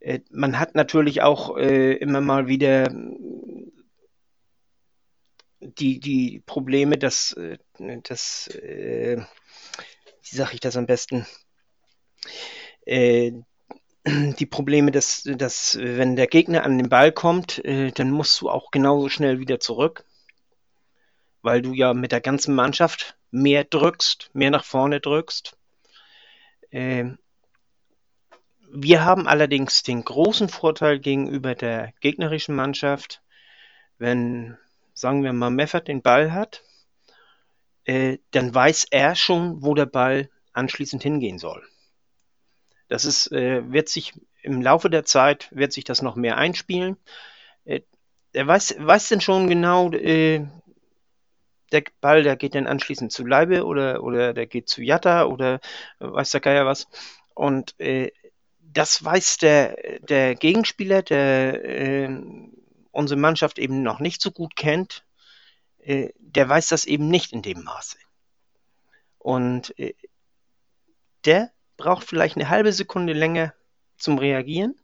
Äh, 0.00 0.20
man 0.30 0.58
hat 0.58 0.74
natürlich 0.74 1.22
auch 1.22 1.56
äh, 1.58 1.92
immer 1.94 2.20
mal 2.20 2.46
wieder 2.46 2.90
die, 5.60 6.00
die 6.00 6.42
Probleme, 6.46 6.96
dass, 6.98 7.32
äh, 7.32 7.58
dass 7.78 8.48
äh, 8.48 9.22
wie 10.22 10.36
sage 10.36 10.54
ich 10.54 10.60
das 10.60 10.76
am 10.76 10.86
besten, 10.86 11.26
die 14.06 14.46
Probleme, 14.46 14.90
dass, 14.90 15.22
dass 15.24 15.78
wenn 15.80 16.16
der 16.16 16.26
Gegner 16.26 16.64
an 16.64 16.78
den 16.78 16.88
Ball 16.88 17.12
kommt, 17.12 17.64
äh, 17.64 17.92
dann 17.92 18.10
musst 18.10 18.40
du 18.40 18.50
auch 18.50 18.70
genauso 18.70 19.08
schnell 19.08 19.38
wieder 19.38 19.60
zurück, 19.60 20.04
weil 21.42 21.62
du 21.62 21.72
ja 21.72 21.94
mit 21.94 22.12
der 22.12 22.20
ganzen 22.20 22.54
Mannschaft 22.54 23.16
mehr 23.30 23.64
drückst, 23.64 24.30
mehr 24.32 24.50
nach 24.50 24.64
vorne 24.64 25.00
drückst. 25.00 25.56
Äh, 26.70 27.10
wir 28.74 29.04
haben 29.04 29.28
allerdings 29.28 29.82
den 29.82 30.02
großen 30.02 30.48
Vorteil 30.48 30.98
gegenüber 30.98 31.54
der 31.54 31.92
gegnerischen 32.00 32.56
Mannschaft, 32.56 33.22
wenn, 33.98 34.56
sagen 34.94 35.22
wir 35.22 35.32
mal, 35.32 35.50
Meffert 35.50 35.88
den 35.88 36.02
Ball 36.02 36.32
hat, 36.32 36.64
äh, 37.84 38.18
dann 38.30 38.54
weiß 38.54 38.86
er 38.90 39.14
schon, 39.14 39.62
wo 39.62 39.74
der 39.74 39.86
Ball 39.86 40.30
anschließend 40.54 41.02
hingehen 41.02 41.38
soll. 41.38 41.62
Das 42.92 43.06
ist, 43.06 43.32
äh, 43.32 43.72
wird 43.72 43.88
sich 43.88 44.12
im 44.42 44.60
Laufe 44.60 44.90
der 44.90 45.06
Zeit 45.06 45.48
wird 45.50 45.72
sich 45.72 45.84
das 45.84 46.02
noch 46.02 46.14
mehr 46.14 46.36
einspielen. 46.36 46.98
Äh, 47.64 47.80
er 48.34 48.46
weiß, 48.46 48.76
weiß 48.78 49.08
denn 49.08 49.22
schon 49.22 49.48
genau, 49.48 49.90
äh, 49.92 50.44
der 51.72 51.84
Ball, 52.02 52.22
der 52.22 52.36
geht 52.36 52.54
dann 52.54 52.66
anschließend 52.66 53.10
zu 53.10 53.24
Leibe 53.24 53.64
oder, 53.64 54.02
oder 54.02 54.34
der 54.34 54.46
geht 54.46 54.68
zu 54.68 54.82
Jatta 54.82 55.24
oder 55.24 55.60
weiß 56.00 56.32
der 56.32 56.42
Geier 56.42 56.66
was. 56.66 56.86
Und 57.32 57.80
äh, 57.80 58.12
das 58.60 59.02
weiß 59.02 59.38
der, 59.38 60.00
der 60.00 60.34
Gegenspieler, 60.34 61.00
der 61.00 61.64
äh, 61.64 62.10
unsere 62.90 63.18
Mannschaft 63.18 63.58
eben 63.58 63.82
noch 63.82 64.00
nicht 64.00 64.20
so 64.20 64.30
gut 64.30 64.54
kennt, 64.54 65.06
äh, 65.78 66.10
der 66.18 66.46
weiß 66.46 66.68
das 66.68 66.84
eben 66.84 67.08
nicht 67.08 67.32
in 67.32 67.40
dem 67.40 67.64
Maße. 67.64 67.96
Und 69.16 69.78
äh, 69.78 69.94
der 71.24 71.52
braucht 71.82 72.06
vielleicht 72.06 72.36
eine 72.36 72.48
halbe 72.48 72.72
Sekunde 72.72 73.12
länger 73.12 73.54
zum 73.96 74.18
Reagieren. 74.18 74.76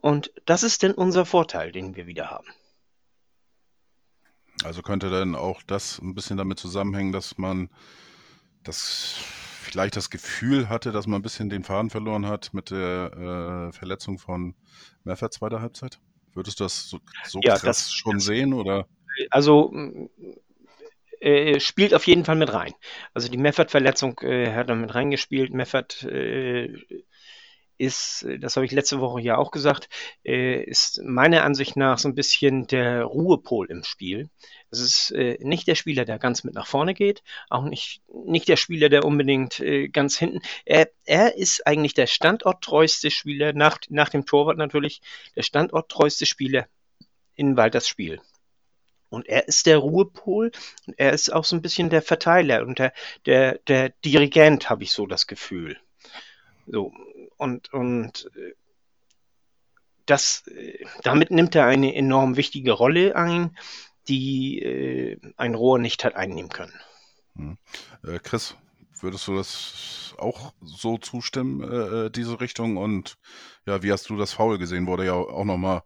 Und 0.00 0.32
das 0.44 0.64
ist 0.64 0.82
denn 0.82 0.92
unser 0.92 1.24
Vorteil, 1.24 1.70
den 1.70 1.94
wir 1.94 2.06
wieder 2.06 2.30
haben. 2.30 2.48
Also 4.64 4.82
könnte 4.82 5.08
dann 5.08 5.36
auch 5.36 5.62
das 5.62 6.00
ein 6.00 6.14
bisschen 6.14 6.36
damit 6.36 6.58
zusammenhängen, 6.58 7.12
dass 7.12 7.38
man 7.38 7.70
das 8.64 9.14
vielleicht 9.62 9.94
das 9.94 10.10
Gefühl 10.10 10.68
hatte, 10.68 10.90
dass 10.90 11.06
man 11.06 11.20
ein 11.20 11.22
bisschen 11.22 11.48
den 11.48 11.62
Faden 11.62 11.90
verloren 11.90 12.26
hat 12.26 12.52
mit 12.52 12.70
der 12.70 13.68
äh, 13.70 13.72
Verletzung 13.72 14.18
von 14.18 14.54
Merfer 15.04 15.30
zweiter 15.30 15.60
Halbzeit? 15.60 16.00
Würdest 16.34 16.58
du 16.58 16.64
das 16.64 16.88
so, 16.88 16.98
so 17.24 17.40
ja, 17.42 17.52
krass 17.52 17.62
das, 17.62 17.92
schon 17.92 18.18
sehen 18.18 18.52
oder? 18.52 18.86
Also 19.30 19.72
äh, 21.20 21.60
spielt 21.60 21.94
auf 21.94 22.06
jeden 22.06 22.24
Fall 22.24 22.36
mit 22.36 22.52
rein. 22.52 22.72
Also 23.14 23.28
die 23.28 23.38
Meffert-Verletzung 23.38 24.18
äh, 24.22 24.52
hat 24.52 24.70
da 24.70 24.74
mit 24.74 24.94
reingespielt. 24.94 25.52
Meffert 25.52 26.02
äh, 26.04 26.74
ist, 27.76 28.26
das 28.40 28.56
habe 28.56 28.66
ich 28.66 28.72
letzte 28.72 29.00
Woche 29.00 29.20
ja 29.22 29.38
auch 29.38 29.50
gesagt, 29.50 29.88
äh, 30.24 30.62
ist 30.62 31.00
meiner 31.02 31.44
Ansicht 31.44 31.76
nach 31.76 31.98
so 31.98 32.08
ein 32.08 32.14
bisschen 32.14 32.66
der 32.66 33.04
Ruhepol 33.04 33.70
im 33.70 33.84
Spiel. 33.84 34.28
Es 34.70 34.80
ist 34.80 35.10
äh, 35.12 35.38
nicht 35.40 35.66
der 35.66 35.74
Spieler, 35.74 36.04
der 36.04 36.18
ganz 36.18 36.44
mit 36.44 36.54
nach 36.54 36.66
vorne 36.66 36.94
geht, 36.94 37.22
auch 37.48 37.64
nicht, 37.64 38.02
nicht 38.24 38.48
der 38.48 38.56
Spieler, 38.56 38.88
der 38.88 39.04
unbedingt 39.04 39.62
ganz 39.92 40.18
hinten. 40.18 40.40
Er, 40.64 40.90
er 41.04 41.36
ist 41.36 41.66
eigentlich 41.66 41.94
der 41.94 42.06
standorttreueste 42.06 43.10
Spieler, 43.10 43.52
nach, 43.52 43.78
nach 43.88 44.10
dem 44.10 44.26
Torwart 44.26 44.58
natürlich, 44.58 45.00
der 45.36 45.42
standorttreueste 45.42 46.26
Spieler 46.26 46.66
in 47.34 47.56
Walters 47.56 47.88
Spiel. 47.88 48.20
Und 49.10 49.28
er 49.28 49.48
ist 49.48 49.66
der 49.66 49.78
Ruhepol 49.78 50.52
und 50.86 50.94
er 50.98 51.12
ist 51.12 51.32
auch 51.32 51.44
so 51.44 51.56
ein 51.56 51.62
bisschen 51.62 51.90
der 51.90 52.00
Verteiler 52.00 52.62
und 52.62 52.78
der, 52.78 52.92
der, 53.26 53.58
der 53.66 53.90
Dirigent, 54.04 54.70
habe 54.70 54.84
ich 54.84 54.92
so 54.92 55.06
das 55.06 55.26
Gefühl. 55.26 55.76
So, 56.66 56.92
und, 57.36 57.72
und 57.72 58.30
äh, 58.36 58.54
das, 60.06 60.46
äh, 60.46 60.84
damit 61.02 61.30
nimmt 61.30 61.54
er 61.54 61.66
eine 61.66 61.94
enorm 61.94 62.36
wichtige 62.36 62.72
Rolle 62.72 63.16
ein, 63.16 63.56
die 64.08 64.62
äh, 64.62 65.18
ein 65.36 65.54
Rohr 65.54 65.78
nicht 65.78 66.04
hat 66.04 66.14
einnehmen 66.14 66.50
können. 66.50 66.78
Hm. 67.36 67.58
Äh, 68.04 68.18
Chris, 68.20 68.56
würdest 69.02 69.26
du 69.28 69.36
das 69.36 70.14
auch 70.18 70.52
so 70.62 70.98
zustimmen, 70.98 71.62
äh, 71.62 72.06
äh, 72.06 72.10
diese 72.10 72.40
Richtung? 72.40 72.76
Und 72.76 73.16
ja, 73.66 73.82
wie 73.82 73.92
hast 73.92 74.08
du 74.10 74.16
das 74.16 74.32
Foul 74.32 74.58
gesehen? 74.58 74.86
Wurde 74.86 75.06
ja 75.06 75.14
auch 75.14 75.44
nochmal 75.44 75.82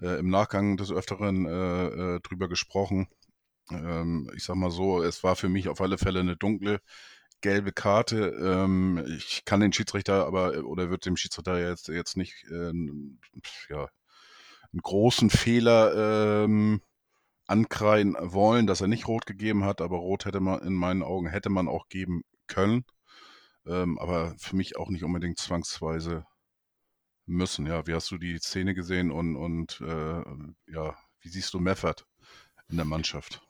äh, 0.00 0.18
im 0.18 0.30
Nachgang 0.30 0.76
des 0.76 0.90
Öfteren 0.92 1.46
äh, 1.46 2.16
äh, 2.16 2.20
drüber 2.20 2.48
gesprochen. 2.48 3.08
Ähm, 3.70 4.30
ich 4.36 4.44
sag 4.44 4.56
mal 4.56 4.70
so, 4.70 5.02
es 5.02 5.22
war 5.24 5.36
für 5.36 5.48
mich 5.48 5.68
auf 5.68 5.80
alle 5.80 5.98
Fälle 5.98 6.20
eine 6.20 6.36
dunkle 6.36 6.80
gelbe 7.40 7.72
Karte. 7.72 8.30
Ähm, 8.40 9.04
ich 9.16 9.44
kann 9.44 9.60
den 9.60 9.72
Schiedsrichter 9.72 10.26
aber, 10.26 10.64
oder 10.64 10.90
wird 10.90 11.06
dem 11.06 11.16
Schiedsrichter 11.16 11.58
jetzt, 11.60 11.88
jetzt 11.88 12.16
nicht 12.16 12.44
äh, 12.50 12.72
ja, 13.70 13.88
einen 14.72 14.82
großen 14.82 15.30
Fehler 15.30 16.44
ähm, 16.44 16.80
ankreien 17.46 18.16
wollen, 18.20 18.66
dass 18.66 18.80
er 18.80 18.88
nicht 18.88 19.08
rot 19.08 19.26
gegeben 19.26 19.64
hat, 19.64 19.80
aber 19.80 19.96
rot 19.98 20.26
hätte 20.26 20.40
man 20.40 20.60
in 20.60 20.74
meinen 20.74 21.02
Augen 21.02 21.28
hätte 21.28 21.48
man 21.48 21.68
auch 21.68 21.88
geben 21.88 22.22
können, 22.48 22.84
ähm, 23.66 23.98
aber 23.98 24.34
für 24.38 24.56
mich 24.56 24.76
auch 24.76 24.88
nicht 24.88 25.04
unbedingt 25.04 25.38
zwangsweise 25.38 26.24
müssen. 27.26 27.66
Ja, 27.66 27.86
wie 27.86 27.94
hast 27.94 28.10
du 28.10 28.18
die 28.18 28.38
Szene 28.38 28.74
gesehen 28.74 29.10
und, 29.10 29.36
und 29.36 29.80
äh, 29.80 30.22
ja, 30.72 30.96
wie 31.20 31.28
siehst 31.28 31.54
du 31.54 31.60
Meffert 31.60 32.06
in 32.68 32.76
der 32.76 32.86
Mannschaft? 32.86 33.42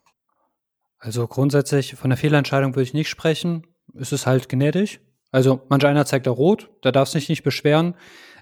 Also 0.99 1.27
grundsätzlich 1.29 1.95
von 1.95 2.11
der 2.11 2.17
Fehlentscheidung 2.17 2.75
würde 2.75 2.83
ich 2.83 2.95
nicht 2.95 3.09
sprechen. 3.09 3.67
Es 3.95 4.13
ist 4.13 4.27
halt 4.27 4.49
gnädig. 4.49 5.01
Also 5.31 5.61
manch 5.69 5.85
einer 5.85 6.07
zeigt 6.07 6.27
da 6.27 6.31
rot, 6.31 6.71
da 6.83 6.91
darfst 6.91 7.15
du 7.15 7.19
dich 7.19 7.29
nicht 7.29 7.43
beschweren. 7.43 7.95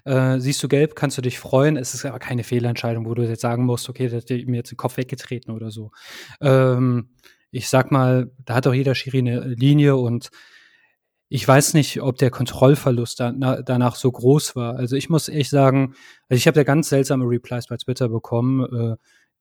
Äh, 0.05 0.39
siehst 0.39 0.63
du 0.63 0.69
gelb, 0.69 0.95
kannst 0.95 1.17
du 1.17 1.21
dich 1.21 1.37
freuen. 1.37 1.75
Es 1.75 1.93
ist 1.93 2.05
aber 2.05 2.19
keine 2.19 2.43
Fehlentscheidung, 2.43 3.05
wo 3.05 3.13
du 3.13 3.23
jetzt 3.23 3.41
sagen 3.41 3.65
musst, 3.65 3.89
okay, 3.89 4.07
der 4.07 4.21
hat 4.21 4.47
mir 4.47 4.57
jetzt 4.57 4.71
den 4.71 4.77
Kopf 4.77 4.97
weggetreten 4.97 5.51
oder 5.53 5.69
so. 5.69 5.91
Ähm, 6.39 7.09
ich 7.57 7.69
sag 7.69 7.91
mal, 7.91 8.31
da 8.45 8.55
hat 8.55 8.67
auch 8.67 8.73
jeder 8.73 8.93
Schiri 8.93 9.17
eine 9.17 9.39
Linie 9.39 9.95
und 9.95 10.29
ich 11.29 11.45
weiß 11.45 11.73
nicht, 11.73 12.01
ob 12.01 12.17
der 12.17 12.29
Kontrollverlust 12.29 13.19
da, 13.19 13.33
na, 13.35 13.61
danach 13.61 13.95
so 13.95 14.11
groß 14.11 14.55
war. 14.55 14.75
Also 14.75 14.95
ich 14.95 15.09
muss 15.09 15.27
echt 15.27 15.49
sagen, 15.49 15.95
also 16.29 16.37
ich 16.37 16.47
habe 16.47 16.55
da 16.55 16.63
ganz 16.63 16.87
seltsame 16.89 17.25
Replies 17.25 17.67
bei 17.67 17.75
Twitter 17.77 18.09
bekommen. 18.09 18.63
Äh, 18.63 18.95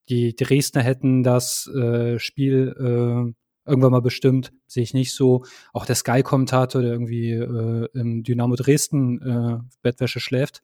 die 0.08 0.34
Dresdner 0.34 0.82
hätten 0.82 1.22
das 1.22 1.68
äh, 1.68 2.18
Spiel 2.18 2.74
äh, 2.78 3.68
irgendwann 3.68 3.92
mal 3.92 4.02
bestimmt, 4.02 4.52
sehe 4.66 4.82
ich 4.82 4.94
nicht 4.94 5.14
so. 5.14 5.44
Auch 5.72 5.86
der 5.86 5.96
Sky-Kommentator, 5.96 6.80
der 6.80 6.92
irgendwie 6.92 7.32
äh, 7.32 7.88
im 7.92 8.22
Dynamo 8.22 8.56
Dresden 8.56 9.20
äh, 9.22 9.58
Bettwäsche 9.82 10.20
schläft. 10.20 10.62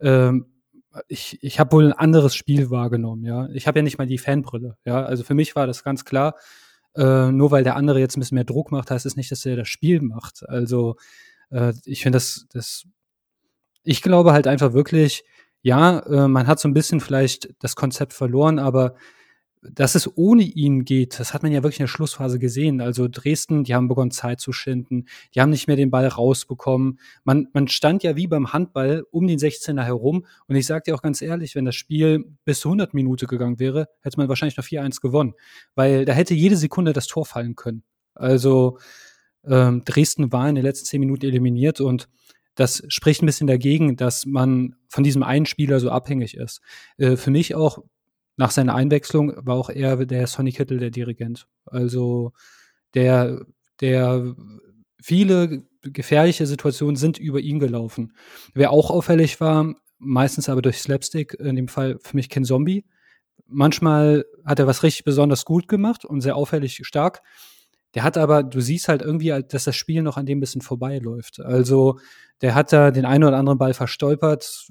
Ähm, 0.00 0.46
ich, 1.08 1.38
ich 1.42 1.58
habe 1.58 1.72
wohl 1.72 1.86
ein 1.86 1.92
anderes 1.92 2.34
Spiel 2.34 2.70
wahrgenommen, 2.70 3.24
ja. 3.24 3.48
Ich 3.54 3.66
habe 3.66 3.78
ja 3.78 3.82
nicht 3.82 3.98
mal 3.98 4.06
die 4.06 4.18
Fanbrille, 4.18 4.76
ja. 4.84 5.02
Also 5.02 5.24
für 5.24 5.34
mich 5.34 5.56
war 5.56 5.66
das 5.66 5.84
ganz 5.84 6.04
klar, 6.04 6.34
äh, 6.96 7.30
nur 7.30 7.50
weil 7.50 7.64
der 7.64 7.76
andere 7.76 8.00
jetzt 8.00 8.16
ein 8.16 8.20
bisschen 8.20 8.36
mehr 8.36 8.44
Druck 8.44 8.70
macht, 8.70 8.90
heißt 8.90 9.06
es 9.06 9.12
das 9.12 9.16
nicht, 9.16 9.30
dass 9.30 9.46
er 9.46 9.56
das 9.56 9.68
Spiel 9.68 10.00
macht. 10.00 10.48
Also 10.48 10.96
äh, 11.50 11.72
ich 11.84 12.02
finde 12.02 12.16
das, 12.16 12.46
das, 12.52 12.84
ich 13.82 14.02
glaube 14.02 14.32
halt 14.32 14.46
einfach 14.46 14.72
wirklich, 14.72 15.24
ja, 15.62 16.00
äh, 16.00 16.28
man 16.28 16.46
hat 16.46 16.60
so 16.60 16.68
ein 16.68 16.74
bisschen 16.74 17.00
vielleicht 17.00 17.54
das 17.60 17.76
Konzept 17.76 18.12
verloren, 18.12 18.58
aber 18.58 18.94
dass 19.62 19.94
es 19.94 20.16
ohne 20.16 20.42
ihn 20.42 20.84
geht, 20.84 21.20
das 21.20 21.32
hat 21.32 21.42
man 21.42 21.52
ja 21.52 21.62
wirklich 21.62 21.78
in 21.78 21.84
der 21.84 21.88
Schlussphase 21.88 22.38
gesehen. 22.38 22.80
Also 22.80 23.06
Dresden, 23.08 23.62
die 23.62 23.74
haben 23.74 23.88
begonnen 23.88 24.10
Zeit 24.10 24.40
zu 24.40 24.52
schinden, 24.52 25.06
die 25.34 25.40
haben 25.40 25.50
nicht 25.50 25.68
mehr 25.68 25.76
den 25.76 25.90
Ball 25.90 26.08
rausbekommen. 26.08 26.98
Man, 27.22 27.48
man 27.52 27.68
stand 27.68 28.02
ja 28.02 28.16
wie 28.16 28.26
beim 28.26 28.52
Handball 28.52 29.04
um 29.10 29.26
den 29.26 29.38
16er 29.38 29.84
herum 29.84 30.26
und 30.48 30.56
ich 30.56 30.66
sage 30.66 30.84
dir 30.86 30.94
auch 30.94 31.02
ganz 31.02 31.22
ehrlich, 31.22 31.54
wenn 31.54 31.64
das 31.64 31.76
Spiel 31.76 32.24
bis 32.44 32.60
zu 32.60 32.68
100 32.68 32.92
Minuten 32.92 33.26
gegangen 33.26 33.60
wäre, 33.60 33.88
hätte 34.00 34.18
man 34.18 34.28
wahrscheinlich 34.28 34.56
noch 34.56 34.64
4-1 34.64 35.00
gewonnen, 35.00 35.34
weil 35.74 36.04
da 36.04 36.12
hätte 36.12 36.34
jede 36.34 36.56
Sekunde 36.56 36.92
das 36.92 37.06
Tor 37.06 37.24
fallen 37.24 37.54
können. 37.54 37.84
Also 38.14 38.78
ähm, 39.44 39.84
Dresden 39.84 40.32
war 40.32 40.48
in 40.48 40.56
den 40.56 40.64
letzten 40.64 40.86
10 40.86 41.00
Minuten 41.00 41.26
eliminiert 41.26 41.80
und 41.80 42.08
das 42.54 42.82
spricht 42.88 43.22
ein 43.22 43.26
bisschen 43.26 43.46
dagegen, 43.46 43.96
dass 43.96 44.26
man 44.26 44.74
von 44.88 45.04
diesem 45.04 45.22
einen 45.22 45.46
Spieler 45.46 45.80
so 45.80 45.90
abhängig 45.90 46.36
ist. 46.36 46.60
Äh, 46.98 47.16
für 47.16 47.30
mich 47.30 47.54
auch 47.54 47.78
nach 48.36 48.50
seiner 48.50 48.74
Einwechslung 48.74 49.32
war 49.36 49.56
auch 49.56 49.70
er 49.70 50.04
der 50.06 50.26
Sonny 50.26 50.52
Kittel 50.52 50.78
der 50.78 50.90
Dirigent. 50.90 51.46
Also 51.66 52.32
der, 52.94 53.44
der 53.80 54.34
viele 55.02 55.64
gefährliche 55.82 56.46
Situationen 56.46 56.96
sind 56.96 57.18
über 57.18 57.40
ihn 57.40 57.58
gelaufen. 57.58 58.12
Wer 58.54 58.70
auch 58.70 58.90
auffällig 58.90 59.40
war, 59.40 59.74
meistens 59.98 60.48
aber 60.48 60.62
durch 60.62 60.78
Slapstick, 60.78 61.34
in 61.34 61.56
dem 61.56 61.68
Fall 61.68 61.98
für 62.00 62.16
mich 62.16 62.28
Ken 62.28 62.44
Zombie. 62.44 62.84
Manchmal 63.46 64.24
hat 64.44 64.58
er 64.58 64.66
was 64.66 64.82
richtig 64.82 65.04
besonders 65.04 65.44
gut 65.44 65.68
gemacht 65.68 66.04
und 66.04 66.20
sehr 66.20 66.36
auffällig 66.36 66.80
stark. 66.84 67.22
Der 67.94 68.04
hat 68.04 68.16
aber, 68.16 68.42
du 68.42 68.60
siehst 68.60 68.88
halt 68.88 69.02
irgendwie, 69.02 69.28
dass 69.48 69.64
das 69.64 69.76
Spiel 69.76 70.02
noch 70.02 70.16
an 70.16 70.24
dem 70.24 70.40
bisschen 70.40 70.62
vorbeiläuft. 70.62 71.40
Also 71.40 71.98
der 72.40 72.54
hat 72.54 72.72
da 72.72 72.90
den 72.90 73.04
einen 73.04 73.24
oder 73.24 73.36
anderen 73.36 73.58
Ball 73.58 73.74
verstolpert, 73.74 74.68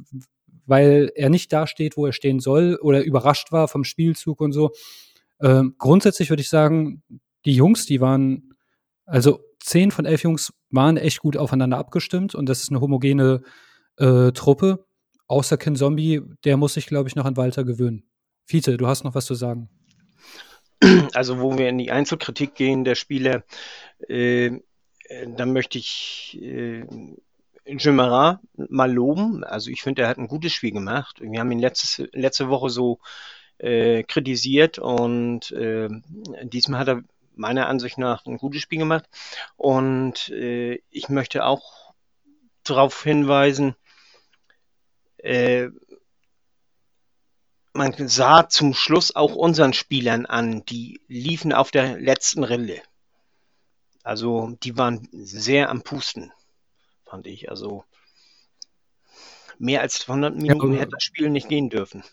weil 0.72 1.12
er 1.16 1.30
nicht 1.30 1.52
da 1.52 1.68
steht, 1.68 1.98
wo 1.98 2.06
er 2.06 2.14
stehen 2.14 2.40
soll 2.40 2.80
oder 2.82 3.04
überrascht 3.04 3.52
war 3.52 3.68
vom 3.68 3.84
Spielzug 3.84 4.40
und 4.40 4.54
so. 4.54 4.72
Ähm, 5.42 5.76
grundsätzlich 5.78 6.30
würde 6.30 6.42
ich 6.42 6.48
sagen, 6.48 7.04
die 7.44 7.54
Jungs, 7.54 7.86
die 7.86 8.00
waren, 8.00 8.54
also 9.06 9.42
zehn 9.60 9.92
von 9.92 10.06
elf 10.06 10.24
Jungs 10.24 10.54
waren 10.70 10.96
echt 10.96 11.20
gut 11.20 11.36
aufeinander 11.36 11.78
abgestimmt 11.78 12.36
und 12.36 12.48
das 12.48 12.62
ist 12.62 12.70
eine 12.70 12.80
homogene 12.80 13.42
äh, 13.98 14.32
Truppe. 14.32 14.86
Außer 15.28 15.58
Ken 15.58 15.76
Zombie, 15.76 16.22
der 16.46 16.56
muss 16.56 16.76
sich, 16.76 16.86
glaube 16.86 17.10
ich, 17.10 17.18
noch 17.18 17.26
an 17.26 17.36
Walter 17.36 17.66
gewöhnen. 17.66 18.06
Fiete, 18.46 18.78
du 18.78 18.88
hast 18.88 19.04
noch 19.04 19.14
was 19.14 19.26
zu 19.26 19.36
sagen. 19.36 19.70
Also, 21.14 21.42
wo 21.42 21.58
wir 21.58 21.68
in 21.68 21.80
die 21.80 21.92
Einzelkritik 21.92 22.56
gehen 22.56 22.86
der 22.86 22.96
Spieler, 22.96 23.44
äh, 24.08 24.46
äh 24.46 24.60
dann 25.36 25.52
möchte 25.52 25.78
ich 25.78 26.40
äh, 26.42 26.86
Jemara 27.66 28.42
mal 28.56 28.92
loben. 28.92 29.44
Also 29.44 29.70
ich 29.70 29.82
finde, 29.82 30.04
er 30.04 30.10
hat 30.10 30.18
ein 30.18 30.28
gutes 30.28 30.54
Spiel 30.54 30.72
gemacht. 30.72 31.20
Wir 31.22 31.40
haben 31.40 31.52
ihn 31.52 31.60
letztes, 31.60 32.08
letzte 32.14 32.50
Woche 32.50 32.70
so 32.70 33.00
äh, 33.58 34.04
kritisiert 34.04 34.80
und 34.80 35.52
äh, 35.52 35.90
diesmal 36.44 36.80
hat 36.80 36.88
er 36.88 37.04
meiner 37.36 37.68
Ansicht 37.68 37.98
nach 37.98 38.26
ein 38.26 38.38
gutes 38.38 38.62
Spiel 38.62 38.80
gemacht. 38.80 39.06
Und 39.58 40.30
äh, 40.30 40.82
ich 40.90 41.10
möchte 41.10 41.46
auch 41.46 41.94
darauf 42.64 43.04
hinweisen, 43.04 43.76
äh, 45.18 45.70
man 47.74 47.94
sah 48.08 48.50
zum 48.50 48.74
Schluss 48.74 49.16
auch 49.16 49.34
unseren 49.36 49.74
Spielern 49.74 50.26
an, 50.26 50.66
die 50.66 51.00
liefen 51.08 51.54
auf 51.54 51.72
der 51.72 51.98
letzten 52.00 52.44
Rille. 52.44 52.82
Also 54.04 54.58
die 54.64 54.78
waren 54.78 55.08
sehr 55.12 55.70
am 55.70 55.84
Pusten 55.84 56.34
fand 57.12 57.28
ich. 57.28 57.50
Also 57.50 57.84
mehr 59.60 59.82
als 59.82 60.00
200 60.00 60.36
Minuten 60.36 60.74
ja, 60.74 60.80
hätte 60.80 60.92
das 60.92 61.04
Spiel 61.04 61.30
nicht 61.30 61.50
gehen 61.50 61.70
dürfen. 61.70 62.04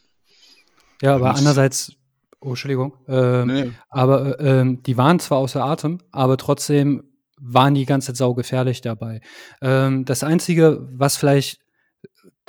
Ja, 1.00 1.14
aber 1.14 1.34
andererseits, 1.36 1.92
oh, 2.40 2.50
Entschuldigung, 2.50 2.94
ähm, 3.06 3.46
nee. 3.46 3.72
aber 3.88 4.40
ähm, 4.40 4.82
die 4.82 4.96
waren 4.96 5.20
zwar 5.20 5.38
außer 5.38 5.64
Atem, 5.64 5.98
aber 6.10 6.36
trotzdem 6.36 7.04
waren 7.40 7.74
die 7.74 7.86
ganze 7.86 8.08
Zeit 8.08 8.16
saugefährlich 8.16 8.80
dabei. 8.80 9.20
Ähm, 9.62 10.04
das 10.04 10.24
Einzige, 10.24 10.88
was 10.90 11.16
vielleicht, 11.16 11.60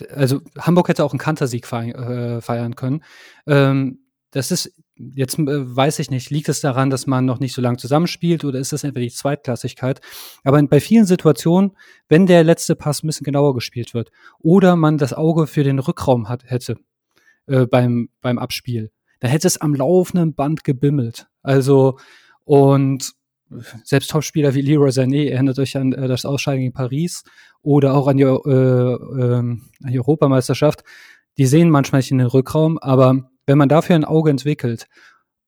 also 0.09 0.41
Hamburg 0.57 0.89
hätte 0.89 1.05
auch 1.05 1.13
einen 1.13 1.19
Kantersieg 1.19 1.71
äh, 1.71 2.41
feiern 2.41 2.75
können. 2.75 3.03
Ähm, 3.45 3.99
das 4.31 4.51
ist 4.51 4.73
jetzt 5.15 5.39
äh, 5.39 5.75
weiß 5.75 5.99
ich 5.99 6.11
nicht, 6.11 6.29
liegt 6.29 6.49
es 6.49 6.61
daran, 6.61 6.89
dass 6.89 7.07
man 7.07 7.25
noch 7.25 7.39
nicht 7.39 7.53
so 7.53 7.61
lange 7.61 7.77
zusammenspielt 7.77 8.43
oder 8.43 8.59
ist 8.59 8.73
das 8.73 8.83
einfach 8.83 9.01
die 9.01 9.09
Zweitklassigkeit? 9.09 10.01
Aber 10.43 10.61
bei 10.63 10.79
vielen 10.79 11.05
Situationen, 11.05 11.71
wenn 12.09 12.25
der 12.25 12.43
letzte 12.43 12.75
Pass 12.75 13.03
ein 13.03 13.07
bisschen 13.07 13.25
genauer 13.25 13.53
gespielt 13.53 13.93
wird 13.93 14.11
oder 14.39 14.75
man 14.75 14.97
das 14.97 15.13
Auge 15.13 15.47
für 15.47 15.63
den 15.63 15.79
Rückraum 15.79 16.29
hat, 16.29 16.43
hätte 16.45 16.77
äh, 17.47 17.65
beim, 17.65 18.09
beim 18.21 18.37
Abspiel, 18.37 18.91
dann 19.19 19.31
hätte 19.31 19.47
es 19.47 19.59
am 19.59 19.73
laufenden 19.73 20.35
Band 20.35 20.63
gebimmelt. 20.63 21.27
Also, 21.41 21.97
und 22.43 23.13
selbst 23.83 24.11
Topspieler 24.11 24.53
wie 24.53 24.61
Leroy 24.61 24.89
Sané 24.89 25.29
erinnert 25.29 25.59
euch 25.59 25.75
an 25.77 25.93
äh, 25.93 26.07
das 26.07 26.25
Ausscheiden 26.25 26.61
gegen 26.61 26.73
Paris 26.73 27.23
oder 27.61 27.95
auch 27.95 28.07
an 28.07 28.17
die, 28.17 28.23
äh, 28.23 28.27
äh, 28.27 29.35
an 29.35 29.61
die 29.81 29.99
Europameisterschaft. 29.99 30.83
Die 31.37 31.45
sehen 31.45 31.69
manchmal 31.69 31.99
nicht 31.99 32.11
in 32.11 32.17
den 32.17 32.27
Rückraum, 32.27 32.77
aber 32.77 33.29
wenn 33.49 33.57
man 33.57 33.67
dafür 33.67 33.95
ein 33.95 34.05
Auge 34.05 34.29
entwickelt, 34.29 34.87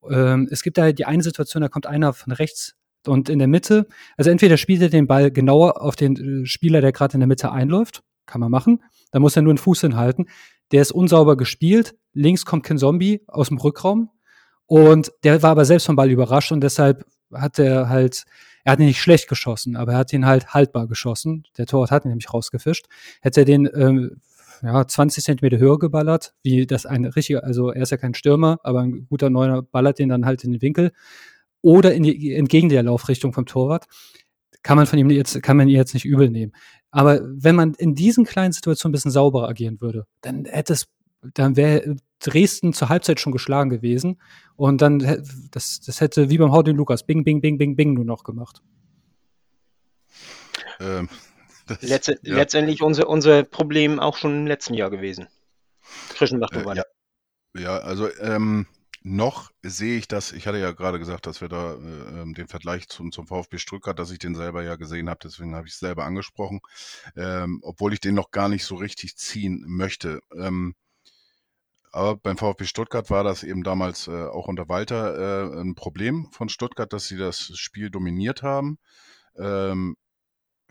ähm, 0.09 0.47
es 0.49 0.63
gibt 0.63 0.79
da 0.79 0.91
die 0.91 1.05
eine 1.05 1.21
Situation, 1.21 1.61
da 1.61 1.69
kommt 1.69 1.85
einer 1.85 2.13
von 2.13 2.33
rechts 2.33 2.73
und 3.05 3.29
in 3.29 3.37
der 3.37 3.47
Mitte, 3.47 3.87
also 4.17 4.31
entweder 4.31 4.57
spielt 4.57 4.81
er 4.81 4.89
den 4.89 5.05
Ball 5.05 5.29
genauer 5.29 5.81
auf 5.81 5.95
den 5.95 6.15
äh, 6.43 6.45
Spieler, 6.47 6.81
der 6.81 6.93
gerade 6.93 7.13
in 7.13 7.19
der 7.19 7.27
Mitte 7.27 7.51
einläuft, 7.51 8.01
kann 8.25 8.41
man 8.41 8.49
machen, 8.49 8.83
da 9.11 9.19
muss 9.19 9.35
er 9.35 9.43
nur 9.43 9.51
einen 9.51 9.59
Fuß 9.59 9.81
hinhalten, 9.81 10.25
der 10.71 10.81
ist 10.81 10.91
unsauber 10.91 11.37
gespielt, 11.37 11.93
links 12.13 12.43
kommt 12.43 12.63
kein 12.63 12.79
Zombie 12.79 13.21
aus 13.27 13.49
dem 13.49 13.57
Rückraum. 13.57 14.09
Und 14.65 15.11
der 15.23 15.43
war 15.43 15.51
aber 15.51 15.65
selbst 15.65 15.85
vom 15.85 15.97
Ball 15.97 16.09
überrascht 16.09 16.51
und 16.51 16.61
deshalb 16.61 17.05
hat 17.33 17.59
er 17.59 17.89
halt, 17.89 18.23
er 18.63 18.71
hat 18.71 18.79
ihn 18.79 18.85
nicht 18.85 19.01
schlecht 19.01 19.27
geschossen, 19.27 19.75
aber 19.75 19.91
er 19.91 19.97
hat 19.99 20.13
ihn 20.13 20.25
halt 20.25 20.53
haltbar 20.53 20.87
geschossen. 20.87 21.43
Der 21.57 21.65
Torwart 21.65 21.91
hat 21.91 22.05
ihn 22.05 22.09
nämlich 22.09 22.33
rausgefischt. 22.33 22.85
Hätte 23.21 23.41
er 23.41 23.45
den 23.45 23.69
ähm, 23.75 24.21
ja, 24.61 24.87
20 24.87 25.23
Zentimeter 25.23 25.57
höher 25.57 25.79
geballert, 25.79 26.33
wie 26.43 26.65
das 26.65 26.85
ein 26.85 27.05
richtiger, 27.05 27.43
also 27.43 27.71
er 27.71 27.81
ist 27.81 27.91
ja 27.91 27.97
kein 27.97 28.13
Stürmer, 28.13 28.59
aber 28.63 28.81
ein 28.81 29.07
guter 29.09 29.29
Neuner 29.29 29.61
ballert 29.61 29.99
den 29.99 30.09
dann 30.09 30.25
halt 30.25 30.43
in 30.43 30.51
den 30.51 30.61
Winkel 30.61 30.91
oder 31.61 31.93
in 31.93 32.03
die, 32.03 32.33
entgegen 32.33 32.69
der 32.69 32.83
Laufrichtung 32.83 33.33
vom 33.33 33.45
Torwart, 33.45 33.87
kann 34.63 34.77
man 34.77 34.85
von 34.85 34.99
ihm 34.99 35.09
jetzt, 35.09 35.41
kann 35.41 35.57
man 35.57 35.67
ihn 35.67 35.75
jetzt 35.75 35.93
nicht 35.93 36.05
übel 36.05 36.29
nehmen. 36.29 36.53
Aber 36.91 37.21
wenn 37.23 37.55
man 37.55 37.73
in 37.75 37.95
diesen 37.95 38.25
kleinen 38.25 38.51
Situationen 38.51 38.91
ein 38.91 38.93
bisschen 38.93 39.11
sauberer 39.11 39.49
agieren 39.49 39.81
würde, 39.81 40.05
dann 40.21 40.45
hätte 40.45 40.73
es, 40.73 40.87
dann 41.33 41.55
wäre 41.55 41.95
Dresden 42.19 42.73
zur 42.73 42.89
Halbzeit 42.89 43.19
schon 43.19 43.31
geschlagen 43.31 43.69
gewesen 43.69 44.21
und 44.55 44.81
dann, 44.81 44.99
das, 45.51 45.79
das 45.79 46.01
hätte 46.01 46.29
wie 46.29 46.37
beim 46.37 46.51
Haudin 46.51 46.75
Lukas, 46.75 47.03
bing, 47.03 47.23
bing, 47.23 47.41
bing, 47.41 47.57
bing, 47.57 47.75
bing 47.75 47.93
nur 47.93 48.05
noch 48.05 48.23
gemacht. 48.23 48.61
Ähm, 50.79 51.09
das, 51.67 51.81
Letz 51.81 52.07
ja. 52.07 52.15
Letztendlich 52.23 52.81
unser, 52.81 53.07
unser 53.07 53.43
Problem 53.43 53.99
auch 53.99 54.17
schon 54.17 54.35
im 54.35 54.47
letzten 54.47 54.73
Jahr 54.73 54.89
gewesen. 54.89 55.27
Christian, 56.13 56.41
äh, 56.41 56.75
ja. 56.75 56.83
ja, 57.57 57.77
also 57.79 58.09
ähm, 58.19 58.67
noch 59.03 59.51
sehe 59.63 59.97
ich 59.97 60.07
das, 60.07 60.31
ich 60.31 60.45
hatte 60.45 60.59
ja 60.59 60.71
gerade 60.71 60.99
gesagt, 60.99 61.25
dass 61.25 61.41
wir 61.41 61.49
da 61.49 61.73
äh, 61.73 62.21
ähm, 62.21 62.33
den 62.33 62.47
Vergleich 62.47 62.87
zum, 62.87 63.11
zum 63.11 63.25
VfB 63.25 63.57
Stuttgart, 63.57 63.97
dass 63.97 64.11
ich 64.11 64.19
den 64.19 64.35
selber 64.35 64.63
ja 64.63 64.75
gesehen 64.75 65.09
habe, 65.09 65.19
deswegen 65.23 65.55
habe 65.55 65.67
ich 65.67 65.73
es 65.73 65.79
selber 65.79 66.05
angesprochen, 66.05 66.61
ähm, 67.15 67.59
obwohl 67.63 67.93
ich 67.93 67.99
den 67.99 68.15
noch 68.15 68.31
gar 68.31 68.47
nicht 68.47 68.63
so 68.63 68.75
richtig 68.75 69.17
ziehen 69.17 69.63
möchte. 69.67 70.21
Ähm, 70.37 70.75
aber 71.91 72.15
beim 72.15 72.37
VfB 72.37 72.65
Stuttgart 72.65 73.09
war 73.09 73.23
das 73.23 73.43
eben 73.43 73.63
damals 73.63 74.07
äh, 74.07 74.11
auch 74.11 74.47
unter 74.47 74.69
Walter 74.69 75.17
äh, 75.17 75.61
ein 75.61 75.75
Problem 75.75 76.29
von 76.31 76.47
Stuttgart, 76.47 76.93
dass 76.93 77.07
sie 77.07 77.17
das 77.17 77.51
Spiel 77.55 77.89
dominiert 77.89 78.43
haben. 78.43 78.77
Ähm, 79.37 79.97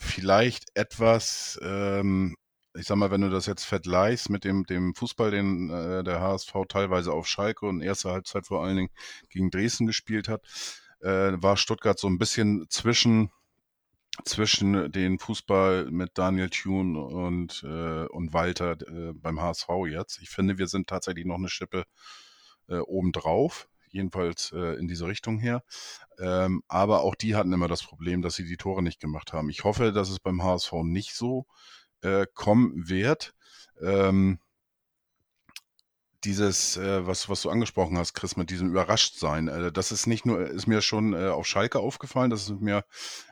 vielleicht 0.00 0.64
etwas, 0.74 1.58
ähm, 1.62 2.36
ich 2.74 2.86
sag 2.86 2.96
mal, 2.96 3.10
wenn 3.10 3.20
du 3.20 3.30
das 3.30 3.46
jetzt 3.46 3.64
vergleichst 3.64 4.30
mit 4.30 4.44
dem, 4.44 4.64
dem 4.64 4.94
Fußball, 4.94 5.30
den 5.30 5.70
äh, 5.70 6.02
der 6.04 6.20
HSV 6.20 6.52
teilweise 6.68 7.12
auf 7.12 7.26
Schalke 7.26 7.66
und 7.66 7.82
erste 7.82 8.10
Halbzeit 8.10 8.46
vor 8.46 8.64
allen 8.64 8.76
Dingen 8.76 8.90
gegen 9.28 9.50
Dresden 9.50 9.86
gespielt 9.86 10.28
hat, 10.28 10.42
äh, 11.00 11.32
war 11.34 11.56
Stuttgart 11.56 11.98
so 11.98 12.08
ein 12.08 12.18
bisschen 12.18 12.66
zwischen 12.68 13.30
zwischen 14.24 14.90
den 14.92 15.18
Fußball 15.18 15.90
mit 15.90 16.18
Daniel 16.18 16.50
Thune 16.50 17.00
und, 17.00 17.62
äh, 17.64 18.06
und 18.06 18.32
Walter 18.32 18.72
äh, 18.72 19.12
beim 19.14 19.40
HSV 19.40 19.68
jetzt. 19.88 20.20
Ich 20.20 20.30
finde, 20.30 20.58
wir 20.58 20.66
sind 20.66 20.88
tatsächlich 20.88 21.24
noch 21.24 21.36
eine 21.36 21.48
Schippe 21.48 21.84
äh, 22.68 22.78
obendrauf, 22.78 23.68
jedenfalls 23.88 24.52
äh, 24.52 24.78
in 24.78 24.88
diese 24.88 25.06
Richtung 25.06 25.38
her. 25.38 25.62
Ähm, 26.20 26.62
aber 26.68 27.02
auch 27.02 27.14
die 27.14 27.34
hatten 27.34 27.52
immer 27.52 27.68
das 27.68 27.82
Problem, 27.82 28.22
dass 28.22 28.34
sie 28.34 28.44
die 28.44 28.56
Tore 28.56 28.82
nicht 28.82 29.00
gemacht 29.00 29.32
haben. 29.32 29.48
Ich 29.50 29.64
hoffe, 29.64 29.92
dass 29.92 30.10
es 30.10 30.20
beim 30.20 30.42
HSV 30.42 30.72
nicht 30.84 31.14
so 31.14 31.46
äh, 32.02 32.26
kommen 32.34 32.88
wird. 32.88 33.34
Ähm, 33.80 34.38
dieses, 36.24 36.76
äh, 36.76 37.06
was, 37.06 37.28
was 37.30 37.42
du 37.42 37.50
angesprochen 37.50 37.96
hast, 37.96 38.12
Chris, 38.12 38.36
mit 38.36 38.50
diesem 38.50 38.68
Überraschtsein, 38.68 39.48
äh, 39.48 39.72
das 39.72 39.90
ist 39.90 40.06
nicht 40.06 40.26
nur, 40.26 40.46
ist 40.46 40.66
mir 40.66 40.82
schon 40.82 41.14
äh, 41.14 41.28
auf 41.28 41.46
Schalke 41.46 41.78
aufgefallen, 41.78 42.30
das 42.30 42.42
ist 42.42 42.60
mir 42.60 42.84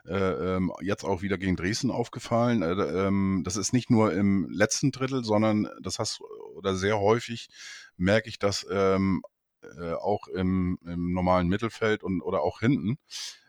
äh, 0.07 0.15
ähm, 0.55 0.71
jetzt 0.81 1.03
auch 1.03 1.21
wieder 1.21 1.37
gegen 1.37 1.55
Dresden 1.55 1.91
aufgefallen. 1.91 2.63
Äh, 2.63 2.71
ähm, 2.71 3.43
das 3.45 3.57
ist 3.57 3.73
nicht 3.73 3.91
nur 3.91 4.11
im 4.13 4.49
letzten 4.49 4.91
Drittel, 4.91 5.23
sondern 5.23 5.69
das 5.81 5.99
hast 5.99 6.21
oder 6.55 6.75
sehr 6.75 6.99
häufig 6.99 7.49
merke 7.95 8.29
ich 8.29 8.39
das 8.39 8.65
ähm, 8.71 9.21
äh, 9.63 9.93
auch 9.93 10.27
im, 10.27 10.79
im 10.85 11.13
normalen 11.13 11.47
Mittelfeld 11.47 12.03
und 12.03 12.21
oder 12.21 12.41
auch 12.41 12.59
hinten, 12.59 12.97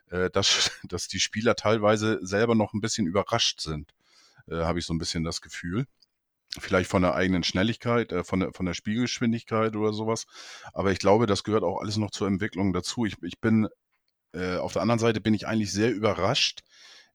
äh, 0.09 0.29
dass, 0.29 0.71
dass 0.83 1.07
die 1.07 1.19
Spieler 1.19 1.55
teilweise 1.55 2.19
selber 2.21 2.55
noch 2.55 2.73
ein 2.73 2.81
bisschen 2.81 3.07
überrascht 3.07 3.61
sind, 3.61 3.93
äh, 4.47 4.55
habe 4.55 4.79
ich 4.79 4.85
so 4.85 4.93
ein 4.93 4.99
bisschen 4.99 5.23
das 5.23 5.41
Gefühl 5.41 5.85
vielleicht 6.59 6.89
von 6.89 7.01
der 7.01 7.15
eigenen 7.15 7.43
Schnelligkeit, 7.43 8.11
äh, 8.11 8.23
von, 8.23 8.41
der, 8.41 8.53
von 8.53 8.65
der 8.65 8.73
Spielgeschwindigkeit 8.73 9.75
oder 9.75 9.93
sowas. 9.93 10.25
Aber 10.73 10.91
ich 10.91 10.99
glaube, 10.99 11.25
das 11.25 11.43
gehört 11.43 11.63
auch 11.63 11.79
alles 11.79 11.97
noch 11.97 12.11
zur 12.11 12.27
Entwicklung 12.27 12.73
dazu. 12.73 13.05
Ich, 13.05 13.15
ich 13.21 13.39
bin, 13.39 13.69
äh, 14.33 14.57
auf 14.57 14.73
der 14.73 14.81
anderen 14.81 14.99
Seite 14.99 15.21
bin 15.21 15.33
ich 15.33 15.47
eigentlich 15.47 15.71
sehr 15.71 15.91
überrascht, 15.91 16.61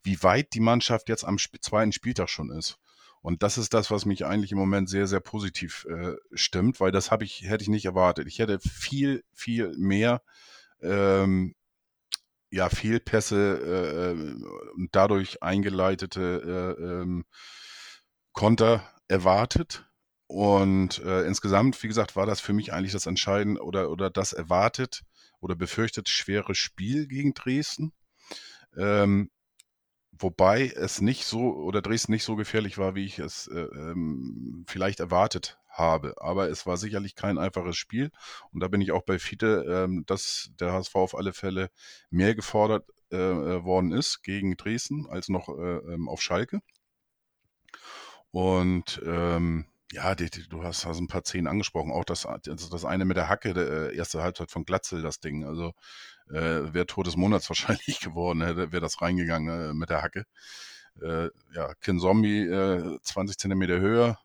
wie 0.03 0.23
weit 0.23 0.55
die 0.55 0.61
Mannschaft 0.61 1.09
jetzt 1.09 1.25
am 1.25 1.37
zweiten 1.39 1.93
Spieltag 1.93 2.31
schon 2.31 2.51
ist. 2.51 2.79
Und 3.27 3.43
das 3.43 3.59
ist 3.59 3.75
das, 3.75 3.91
was 3.91 4.07
mich 4.07 4.25
eigentlich 4.25 4.53
im 4.53 4.59
Moment 4.59 4.89
sehr, 4.89 5.09
sehr 5.09 5.19
positiv 5.19 5.85
äh, 5.91 6.15
stimmt, 6.33 6.79
weil 6.79 6.93
das 6.93 7.11
habe 7.11 7.25
ich, 7.25 7.43
hätte 7.43 7.63
ich 7.63 7.69
nicht 7.69 7.85
erwartet. 7.85 8.29
Ich 8.29 8.39
hätte 8.39 8.61
viel, 8.61 9.25
viel 9.33 9.77
mehr 9.77 10.23
ähm, 10.81 11.57
ja, 12.51 12.69
Fehlpässe 12.69 14.15
äh, 14.15 14.75
und 14.77 14.91
dadurch 14.93 15.43
eingeleitete 15.43 16.77
äh, 16.79 16.83
ähm, 16.85 17.25
Konter 18.33 18.89
erwartet. 19.09 19.91
Und 20.29 21.01
äh, 21.01 21.23
insgesamt, 21.27 21.83
wie 21.83 21.89
gesagt, 21.89 22.15
war 22.15 22.27
das 22.27 22.41
für 22.41 22.53
mich 22.53 22.73
eigentlich 22.73 22.93
das 22.93 23.07
Entscheidende 23.07 23.61
oder, 23.61 23.91
oder 23.91 24.09
das 24.09 24.35
erwartet 24.35 25.03
oder 25.41 25.57
befürchtet 25.57 26.09
schwere 26.09 26.55
Spiel 26.55 27.09
gegen 27.09 27.35
Dresden. 27.35 27.93
Ähm, 28.77 29.31
wobei 30.19 30.73
es 30.75 31.01
nicht 31.01 31.25
so 31.27 31.55
oder 31.55 31.83
Dresden 31.83 32.13
nicht 32.13 32.25
so 32.25 32.37
gefährlich 32.37 32.79
war, 32.79 32.95
wie 32.95 33.05
ich 33.05 33.19
es 33.19 33.47
äh, 33.49 33.61
ähm, 33.61 34.65
vielleicht 34.69 35.01
erwartet 35.01 35.59
habe. 35.69 36.15
Aber 36.19 36.49
es 36.49 36.67
war 36.67 36.77
sicherlich 36.77 37.15
kein 37.15 37.39
einfaches 37.39 37.77
Spiel. 37.77 38.11
Und 38.53 38.61
da 38.61 38.69
bin 38.69 38.81
ich 38.81 38.93
auch 38.93 39.03
bei 39.03 39.19
Fiete, 39.19 39.65
ähm, 39.69 40.05
dass 40.07 40.51
der 40.59 40.73
HSV 40.73 40.95
auf 40.97 41.15
alle 41.17 41.33
Fälle 41.33 41.71
mehr 42.11 42.35
gefordert 42.35 42.89
äh, 43.13 43.17
äh, 43.17 43.65
worden 43.65 43.93
ist 43.93 44.23
gegen 44.23 44.57
Dresden 44.57 45.07
als 45.09 45.29
noch 45.29 45.49
äh, 45.49 45.77
ähm, 45.93 46.09
auf 46.09 46.21
Schalke. 46.23 46.61
Und 48.31 49.01
ähm, 49.07 49.67
ja, 49.93 50.15
die, 50.15 50.31
die, 50.31 50.49
du 50.49 50.63
hast, 50.65 50.85
hast 50.85 50.99
ein 50.99 51.07
paar 51.07 51.25
Szenen 51.25 51.47
angesprochen. 51.47 51.93
Auch 51.93 52.05
das, 52.05 52.27
also 52.27 52.69
das 52.69 52.85
eine 52.85 53.05
mit 53.05 53.17
der 53.17 53.29
Hacke, 53.29 53.55
der 53.55 53.93
äh, 53.93 53.97
erste 53.97 54.23
Halbzeit 54.23 54.51
von 54.51 54.65
Glatzel, 54.65 55.03
das 55.03 55.21
Ding. 55.21 55.45
Also 55.45 55.73
äh, 56.29 56.73
wäre 56.75 56.87
Tor 56.87 57.05
des 57.05 57.17
Monats 57.17 57.49
wahrscheinlich 57.51 58.01
geworden, 58.01 58.41
wäre 58.41 58.81
das 58.81 59.01
reingegangen 59.01 59.71
äh, 59.71 59.75
mit 59.75 59.91
der 59.91 60.03
Hacke. 60.03 60.25
Äh, 61.01 61.29
ja, 61.55 61.75
Kin 61.81 62.01
Zombie 62.01 62.47
äh, 62.47 62.99
20 63.03 63.39
Zentimeter 63.39 63.81
höher. 63.81 64.19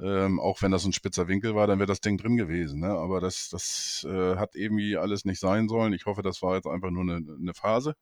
Ähm, 0.00 0.38
auch 0.38 0.62
wenn 0.62 0.70
das 0.70 0.84
ein 0.84 0.92
spitzer 0.92 1.26
Winkel 1.26 1.56
war, 1.56 1.66
dann 1.66 1.80
wäre 1.80 1.88
das 1.88 2.00
Ding 2.00 2.18
drin 2.18 2.36
gewesen. 2.36 2.80
Ne? 2.80 2.88
Aber 2.88 3.20
das, 3.20 3.48
das 3.50 4.06
äh, 4.08 4.36
hat 4.36 4.54
irgendwie 4.54 4.96
alles 4.96 5.24
nicht 5.24 5.40
sein 5.40 5.68
sollen. 5.68 5.92
Ich 5.92 6.06
hoffe, 6.06 6.22
das 6.22 6.40
war 6.40 6.54
jetzt 6.54 6.68
einfach 6.68 6.90
nur 6.90 7.02
eine, 7.02 7.16
eine 7.16 7.54
Phase, 7.54 7.94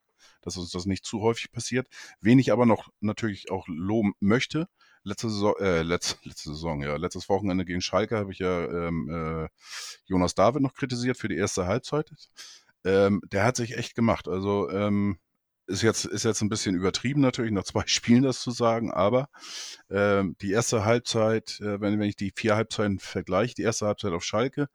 dass 0.42 0.58
uns 0.58 0.70
das 0.70 0.84
nicht 0.84 1.06
zu 1.06 1.22
häufig 1.22 1.50
passiert. 1.52 1.88
Wen 2.20 2.38
ich 2.38 2.52
aber 2.52 2.66
noch 2.66 2.90
natürlich 3.00 3.50
auch 3.50 3.66
loben 3.66 4.12
möchte, 4.20 4.68
letzte 5.06 5.30
Saison, 5.30 5.54
äh, 5.60 5.82
letzte, 5.82 6.16
letzte 6.28 6.50
Saison, 6.50 6.82
ja, 6.82 6.96
letztes 6.96 7.28
Wochenende 7.28 7.64
gegen 7.64 7.80
Schalke 7.80 8.16
habe 8.16 8.32
ich 8.32 8.40
ja 8.40 8.64
ähm, 8.64 9.08
äh, 9.08 9.48
Jonas 10.04 10.34
David 10.34 10.62
noch 10.62 10.74
kritisiert 10.74 11.16
für 11.16 11.28
die 11.28 11.36
erste 11.36 11.66
Halbzeit. 11.66 12.10
Ähm, 12.84 13.20
der 13.32 13.44
hat 13.44 13.56
sich 13.56 13.76
echt 13.76 13.94
gemacht. 13.94 14.28
Also 14.28 14.70
ähm, 14.70 15.18
ist 15.68 15.82
jetzt, 15.82 16.04
ist 16.04 16.24
jetzt 16.24 16.42
ein 16.42 16.48
bisschen 16.48 16.76
übertrieben 16.76 17.20
natürlich, 17.20 17.52
nach 17.52 17.64
zwei 17.64 17.82
Spielen 17.86 18.22
das 18.22 18.40
zu 18.40 18.50
sagen, 18.50 18.92
aber 18.92 19.28
ähm, 19.90 20.36
die 20.40 20.52
erste 20.52 20.84
Halbzeit, 20.84 21.60
äh, 21.60 21.80
wenn, 21.80 21.98
wenn 21.98 22.08
ich 22.08 22.16
die 22.16 22.32
vier 22.34 22.56
Halbzeiten 22.56 22.98
vergleiche, 22.98 23.54
die 23.54 23.62
erste 23.62 23.86
Halbzeit 23.86 24.12
auf 24.12 24.24
Schalke, 24.24 24.68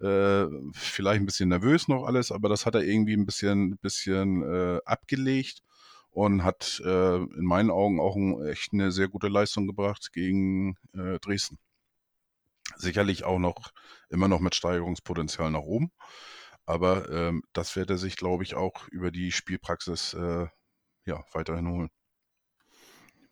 äh, 0.00 0.46
vielleicht 0.74 1.20
ein 1.20 1.26
bisschen 1.26 1.48
nervös 1.48 1.88
noch 1.88 2.04
alles, 2.04 2.32
aber 2.32 2.48
das 2.48 2.66
hat 2.66 2.74
er 2.74 2.82
irgendwie 2.82 3.16
ein 3.16 3.26
bisschen, 3.26 3.78
bisschen 3.78 4.42
äh, 4.42 4.80
abgelegt 4.84 5.62
und 6.14 6.44
hat 6.44 6.80
äh, 6.84 7.16
in 7.16 7.44
meinen 7.44 7.70
Augen 7.70 7.98
auch 7.98 8.14
ein, 8.14 8.46
echt 8.46 8.72
eine 8.72 8.92
sehr 8.92 9.08
gute 9.08 9.26
Leistung 9.26 9.66
gebracht 9.66 10.12
gegen 10.12 10.76
äh, 10.94 11.18
Dresden. 11.18 11.58
Sicherlich 12.76 13.24
auch 13.24 13.40
noch 13.40 13.72
immer 14.08 14.28
noch 14.28 14.38
mit 14.38 14.54
Steigerungspotenzial 14.54 15.50
nach 15.50 15.60
oben, 15.62 15.90
aber 16.66 17.10
ähm, 17.10 17.42
das 17.52 17.74
wird 17.74 17.90
er 17.90 17.98
sich, 17.98 18.16
glaube 18.16 18.44
ich, 18.44 18.54
auch 18.54 18.86
über 18.88 19.10
die 19.10 19.32
Spielpraxis 19.32 20.14
äh, 20.14 20.46
ja, 21.04 21.24
weiterhin 21.32 21.68
holen. 21.68 21.90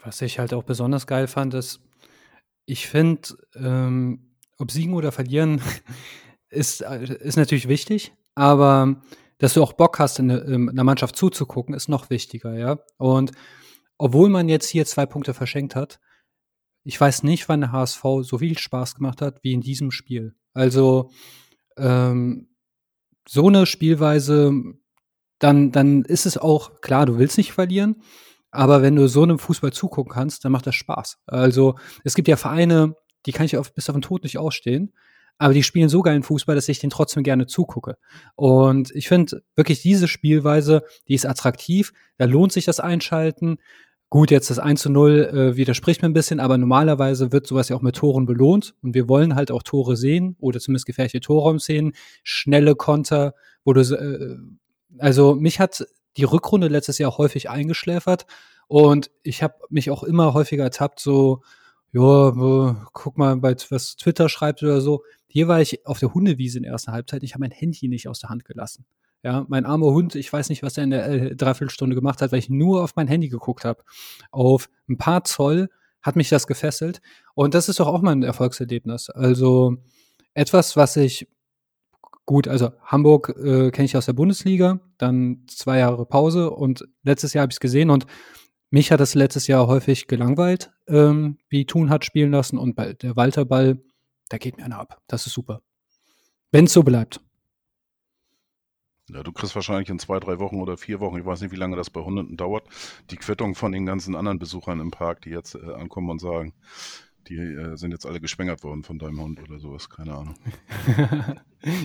Was 0.01 0.21
ich 0.21 0.40
halt 0.40 0.53
auch 0.53 0.64
besonders 0.64 1.07
geil 1.07 1.29
fand, 1.29 1.55
ist, 1.55 1.81
ich 2.66 2.88
finde, 2.88 3.29
ähm, 3.55 4.35
ob 4.59 4.73
siegen 4.73 4.95
oder 4.95 5.12
verlieren, 5.12 5.62
ist, 6.49 6.81
äh, 6.81 7.05
ist 7.05 7.37
natürlich 7.37 7.68
wichtig, 7.68 8.12
aber 8.35 9.01
dass 9.42 9.55
du 9.55 9.62
auch 9.62 9.72
Bock 9.72 9.98
hast, 9.98 10.20
in 10.20 10.31
ähm, 10.31 10.68
einer 10.68 10.85
Mannschaft 10.85 11.16
zuzugucken, 11.16 11.74
ist 11.74 11.88
noch 11.88 12.11
wichtiger, 12.11 12.57
ja. 12.57 12.78
Und 12.96 13.33
obwohl 13.98 14.28
man 14.28 14.48
jetzt 14.48 14.68
hier 14.68 14.87
zwei 14.87 15.05
Punkte 15.05 15.35
verschenkt 15.35 15.74
hat, 15.74 15.98
ich 16.85 17.00
weiß 17.00 17.24
nicht, 17.24 17.48
wann 17.48 17.62
der 17.62 17.72
HSV 17.72 18.05
so 18.20 18.38
viel 18.38 18.57
Spaß 18.57 18.94
gemacht 18.94 19.20
hat 19.20 19.42
wie 19.42 19.52
in 19.52 19.61
diesem 19.61 19.90
Spiel. 19.90 20.37
Also 20.55 21.11
ähm, 21.76 22.50
so 23.28 23.48
eine 23.48 23.66
Spielweise, 23.66 24.52
dann, 25.40 25.72
dann 25.72 26.05
ist 26.05 26.24
es 26.24 26.38
auch 26.38 26.81
klar, 26.81 27.07
du 27.07 27.18
willst 27.18 27.37
nicht 27.37 27.52
verlieren, 27.52 28.00
aber 28.52 28.81
wenn 28.81 28.94
du 28.94 29.09
so 29.09 29.24
einem 29.24 29.40
Fußball 29.40 29.72
zugucken 29.72 30.12
kannst, 30.12 30.44
dann 30.44 30.52
macht 30.52 30.68
das 30.68 30.76
Spaß. 30.76 31.18
Also 31.26 31.74
es 32.05 32.14
gibt 32.14 32.28
ja 32.28 32.37
Vereine, 32.37 32.94
die 33.26 33.33
kann 33.33 33.46
ich 33.46 33.57
auf, 33.57 33.74
bis 33.74 33.90
auf 33.90 33.96
den 33.96 34.02
Tod 34.02 34.22
nicht 34.22 34.38
ausstehen 34.38 34.92
aber 35.38 35.55
die 35.55 35.62
spielen 35.62 35.88
so 35.88 36.03
geilen 36.03 36.23
Fußball, 36.23 36.55
dass 36.55 36.68
ich 36.68 36.79
den 36.79 36.90
trotzdem 36.90 37.23
gerne 37.23 37.47
zugucke. 37.47 37.97
Und 38.37 38.90
ich 38.95 39.09
finde 39.09 39.42
wirklich 39.57 39.83
diese 39.83 40.09
Spielweise, 40.09 40.85
die 41.09 41.14
ist 41.14 41.27
attraktiv, 41.27 41.92
da 42.16 42.27
lohnt 42.27 42.53
sich 42.53 42.64
das 42.64 42.81
Einschalten. 42.81 43.59
Gut, 44.09 44.31
jetzt 44.31 44.51
das 44.51 44.59
1 44.59 44.83
zu 44.83 44.90
0 44.90 45.11
äh, 45.53 45.57
widerspricht 45.57 46.03
mir 46.03 46.09
ein 46.09 46.12
bisschen, 46.12 46.38
aber 46.38 46.59
normalerweise 46.59 47.33
wird 47.33 47.47
sowas 47.47 47.71
ja 47.71 47.77
auch 47.77 47.83
mit 47.83 47.97
Toren 47.97 48.27
belohnt 48.27 48.75
und 48.83 48.95
wir 48.95 49.09
wollen 49.09 49.35
halt 49.35 49.51
auch 49.51 49.62
Tore 49.62 49.97
sehen 49.97 50.37
oder 50.38 50.61
zumindest 50.61 50.87
gefährliche 50.87 51.21
Torraumszenen, 51.21 51.95
schnelle 52.23 52.75
Konter, 52.75 53.35
wo 53.64 53.73
du, 53.73 53.81
äh, 53.81 54.37
also 54.99 55.35
mich 55.35 55.61
hat 55.61 55.87
die 56.18 56.25
Rückrunde 56.25 56.68
letztes 56.68 56.99
Jahr 56.99 57.16
häufig 57.16 57.49
eingeschläfert 57.49 58.27
und 58.68 59.11
ich 59.23 59.42
habe 59.42 59.55
mich 59.71 59.90
auch 59.90 60.03
immer 60.03 60.35
häufiger 60.35 60.64
ertappt, 60.64 61.01
so, 61.01 61.40
ja, 61.92 62.87
guck 62.92 63.18
mal, 63.18 63.42
was 63.42 63.96
Twitter 63.96 64.28
schreibt 64.28 64.62
oder 64.62 64.81
so. 64.81 65.05
Hier 65.26 65.48
war 65.48 65.61
ich 65.61 65.87
auf 65.87 65.98
der 65.98 66.12
Hundewiese 66.14 66.59
in 66.59 66.64
der 66.64 66.72
ersten 66.72 66.92
Halbzeit. 66.92 67.22
Ich 67.22 67.35
habe 67.35 67.40
mein 67.40 67.50
Handy 67.50 67.88
nicht 67.88 68.09
aus 68.09 68.20
der 68.20 68.31
Hand 68.31 68.44
gelassen. 68.44 68.87
Ja, 69.22 69.46
mein 69.48 69.66
armer 69.66 69.92
Hund, 69.92 70.16
ich 70.16 70.33
weiß 70.33 70.48
nicht, 70.48 70.62
was 70.62 70.76
er 70.76 70.85
in 70.85 70.90
der 70.90 71.07
äh, 71.07 71.37
Dreiviertelstunde 71.37 71.94
gemacht 71.94 72.20
hat, 72.22 72.33
weil 72.33 72.40
ich 72.40 72.50
nur 72.50 72.83
auf 72.83 72.96
mein 72.96 73.07
Handy 73.07 73.28
geguckt 73.28 73.64
habe. 73.64 73.85
Auf 74.31 74.68
ein 74.88 74.98
paar 74.98 75.22
Zoll 75.24 75.68
hat 76.02 76.16
mich 76.16 76.28
das 76.28 76.46
gefesselt. 76.46 77.00
Und 77.35 77.55
das 77.55 77.68
ist 77.68 77.78
doch 77.78 77.87
auch 77.87 78.02
mal 78.02 78.12
ein 78.12 78.24
Erfolgserlebnis. 78.24 79.11
Also 79.11 79.76
etwas, 80.35 80.76
was 80.76 80.96
ich 80.96 81.28
gut, 82.26 82.48
also 82.48 82.72
Hamburg 82.85 83.28
äh, 83.38 83.70
kenne 83.70 83.85
ich 83.85 83.96
aus 83.96 84.07
der 84.07 84.12
Bundesliga, 84.12 84.81
dann 84.98 85.44
zwei 85.48 85.78
Jahre 85.78 86.07
Pause 86.07 86.50
und 86.50 86.88
letztes 87.02 87.33
Jahr 87.33 87.42
habe 87.42 87.50
ich 87.50 87.57
es 87.57 87.61
gesehen 87.61 87.90
und 87.90 88.07
mich 88.73 88.91
hat 88.91 89.01
das 89.01 89.15
letztes 89.15 89.47
Jahr 89.47 89.69
häufig 89.69 90.09
gelangweilt, 90.09 90.73
ähm, 90.89 91.39
wie 91.49 91.67
Thun 91.67 91.91
hat 91.91 92.05
spielen 92.05 92.33
lassen 92.33 92.59
und 92.59 92.75
bei 92.75 92.93
der 92.95 93.15
Walter 93.15 93.45
Ball 93.45 93.79
da 94.33 94.39
geht 94.39 94.57
mir 94.57 94.65
einer 94.65 94.79
ab. 94.79 95.03
Das 95.09 95.27
ist 95.27 95.35
super. 95.35 95.61
Wenn 96.53 96.65
es 96.65 96.73
so 96.73 96.83
bleibt. 96.83 97.21
Ja, 99.11 99.23
du 99.23 99.31
kriegst 99.31 99.55
wahrscheinlich 99.55 99.91
in 99.91 99.99
zwei, 99.99 100.21
drei 100.21 100.39
Wochen 100.39 100.61
oder 100.61 100.79
vier 100.79 101.01
Wochen, 101.01 101.19
ich 101.19 101.27
weiß 101.27 101.43
nicht, 101.43 101.53
wie 101.53 101.57
lange 101.57 101.77
das 101.77 101.91
bei 101.91 102.01
Hunderten 102.01 102.39
dauert, 102.39 102.67
die 103.11 103.17
Quittung 103.17 103.55
von 103.55 103.73
den 103.73 103.85
ganzen 103.85 104.17
anderen 104.17 104.39
Besuchern 104.39 104.81
im 104.81 104.91
Park, 104.91 105.21
die 105.23 105.31
jetzt 105.31 105.55
äh, 105.55 105.75
ankommen 105.75 106.09
und 106.09 106.21
sagen, 106.21 106.55
Die 107.29 107.37
äh, 107.37 107.77
sind 107.77 107.93
jetzt 107.93 108.07
alle 108.07 108.21
geschwängert 108.21 108.65
worden 108.65 108.85
von 108.85 108.99
deinem 108.99 109.21
Hund 109.21 109.43
oder 109.43 109.59
sowas, 109.59 109.91
keine 109.91 110.15
Ahnung. 110.15 110.35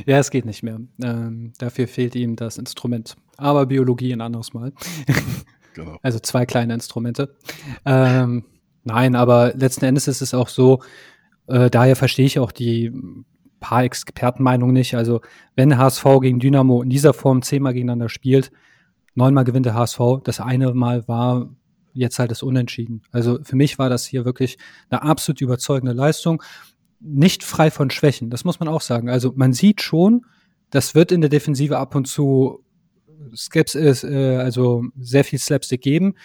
ja, 0.06 0.18
es 0.20 0.32
geht 0.32 0.46
nicht 0.46 0.64
mehr. 0.64 0.80
Ähm, 1.04 1.54
dafür 1.58 1.88
fehlt 1.88 2.16
ihm 2.16 2.36
das 2.36 2.58
Instrument. 2.58 3.16
Aber 3.36 3.66
Biologie 3.66 4.14
ein 4.14 4.22
anderes 4.22 4.54
Mal. 4.54 4.74
genau. 5.78 5.98
Also 6.02 6.20
zwei 6.20 6.46
kleine 6.46 6.74
Instrumente. 6.74 7.36
Ähm, 7.86 8.46
nein, 8.84 9.16
aber 9.16 9.54
letzten 9.56 9.86
Endes 9.86 10.08
ist 10.08 10.22
es 10.22 10.34
auch 10.34 10.50
so, 10.50 10.82
äh, 11.48 11.70
daher 11.70 11.96
verstehe 11.96 12.26
ich 12.26 12.40
auch 12.40 12.52
die 12.52 12.92
paar 13.60 13.84
Expertenmeinungen 13.84 14.74
nicht. 14.74 14.96
Also, 14.96 15.22
wenn 15.56 15.78
HSV 15.78 16.04
gegen 16.22 16.40
Dynamo 16.40 16.82
in 16.82 16.90
dieser 16.90 17.14
Form 17.14 17.42
zehnmal 17.42 17.74
gegeneinander 17.74 18.10
spielt, 18.10 18.52
neunmal 19.16 19.46
gewinnt 19.46 19.66
der 19.66 19.74
HSV. 19.74 20.00
Das 20.24 20.40
eine 20.40 20.74
Mal 20.74 21.08
war 21.08 21.50
jetzt 21.94 22.20
halt 22.20 22.30
das 22.30 22.44
Unentschieden. 22.44 23.02
Also 23.12 23.40
für 23.44 23.56
mich 23.56 23.80
war 23.80 23.90
das 23.90 24.06
hier 24.06 24.26
wirklich 24.26 24.58
eine 24.90 25.02
absolut 25.02 25.42
überzeugende 25.42 25.94
Leistung. 25.94 26.44
Nicht 27.00 27.44
frei 27.44 27.72
von 27.72 27.90
Schwächen, 27.90 28.30
das 28.30 28.44
muss 28.44 28.60
man 28.60 28.70
auch 28.70 28.82
sagen. 28.82 29.10
Also 29.10 29.34
man 29.36 29.54
sieht 29.54 29.82
schon, 29.82 30.26
das 30.70 30.94
wird 30.94 31.12
in 31.12 31.22
der 31.22 31.30
Defensive 31.30 31.78
ab 31.78 31.96
und 31.96 32.08
zu 32.08 32.64
Skepsis, 33.36 34.04
äh, 34.04 34.38
also 34.38 34.86
sehr 35.00 35.24
viel 35.24 35.40
Slapstick 35.40 35.82
geben. 35.82 36.16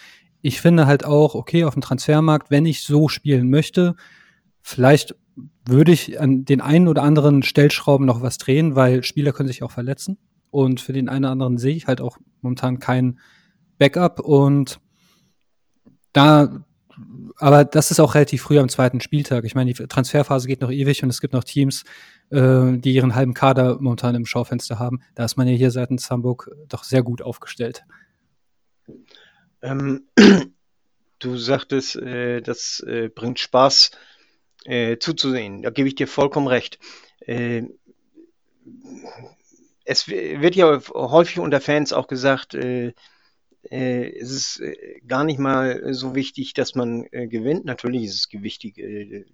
Ich 0.41 0.61
finde 0.61 0.87
halt 0.87 1.05
auch, 1.05 1.35
okay, 1.35 1.65
auf 1.65 1.75
dem 1.75 1.83
Transfermarkt, 1.83 2.51
wenn 2.51 2.67
ich 2.67 2.83
so 2.83 3.09
spielen 3.09 3.49
möchte, 3.51 3.95
vielleicht 4.61 5.15
würde 5.65 5.93
ich 5.93 6.21
an 6.21 6.45
den 6.45 6.61
einen 6.61 6.89
oder 6.89 7.03
anderen 7.03 7.43
Stellschrauben 7.43 8.07
noch 8.07 8.23
was 8.23 8.39
drehen, 8.39 8.75
weil 8.75 9.05
Spieler 9.05 9.33
können 9.33 9.49
sich 9.49 9.63
auch 9.63 9.71
verletzen. 9.71 10.19
Und 10.51 10.81
für 10.81 10.93
den 10.93 11.09
einen 11.09 11.25
oder 11.25 11.33
anderen 11.33 11.59
sehe 11.59 11.75
ich 11.75 11.87
halt 11.87 12.01
auch 12.01 12.19
momentan 12.43 12.79
kein 12.79 13.19
Backup. 13.79 14.21
Und 14.21 14.81
da, 16.13 16.65
aber 17.37 17.65
das 17.65 17.91
ist 17.91 18.01
auch 18.01 18.15
relativ 18.15 18.43
früh 18.43 18.59
am 18.59 18.69
zweiten 18.69 19.01
Spieltag. 19.01 19.45
Ich 19.45 19.55
meine, 19.55 19.73
die 19.73 19.87
Transferphase 19.87 20.47
geht 20.47 20.61
noch 20.61 20.71
ewig 20.71 21.03
und 21.03 21.11
es 21.11 21.21
gibt 21.21 21.33
noch 21.35 21.45
Teams, 21.45 21.85
äh, 22.31 22.77
die 22.79 22.95
ihren 22.95 23.15
halben 23.15 23.35
Kader 23.35 23.79
momentan 23.81 24.15
im 24.15 24.27
Schaufenster 24.27 24.79
haben. 24.79 25.03
Da 25.15 25.25
ist 25.25 25.37
man 25.37 25.49
ja 25.49 25.55
hier 25.55 25.71
seitens 25.71 26.11
Hamburg 26.11 26.51
doch 26.69 26.85
sehr 26.85 27.03
gut 27.03 27.23
aufgestellt. 27.23 27.85
Ähm, 29.63 30.07
du 31.19 31.37
sagtest, 31.37 31.97
äh, 31.97 32.41
das 32.41 32.81
äh, 32.87 33.09
bringt 33.09 33.39
Spaß 33.39 33.93
äh, 34.65 34.99
zuzusehen. 34.99 35.63
Da 35.63 35.71
gebe 35.71 35.89
ich 35.89 35.95
dir 35.95 36.09
vollkommen 36.09 36.47
recht. 36.47 36.79
Äh, 37.21 37.63
es 39.85 40.07
wird 40.07 40.55
ja 40.55 40.81
häufig 40.95 41.41
unter 41.41 41.61
Fans 41.61 41.93
auch 41.93 42.07
gesagt, 42.07 42.57
äh, 43.71 44.03
äh, 44.03 44.19
es 44.19 44.31
ist 44.31 44.61
äh, 44.61 45.01
gar 45.07 45.25
nicht 45.25 45.39
mal 45.39 45.95
so 45.95 46.15
wichtig, 46.15 46.55
dass 46.55 46.75
man 46.75 47.07
äh, 47.13 47.27
gewinnt. 47.29 47.65
Natürlich 47.65 48.05
ist 48.05 48.15
es 48.15 48.43
wichtig, 48.43 48.79
äh, 48.79 49.25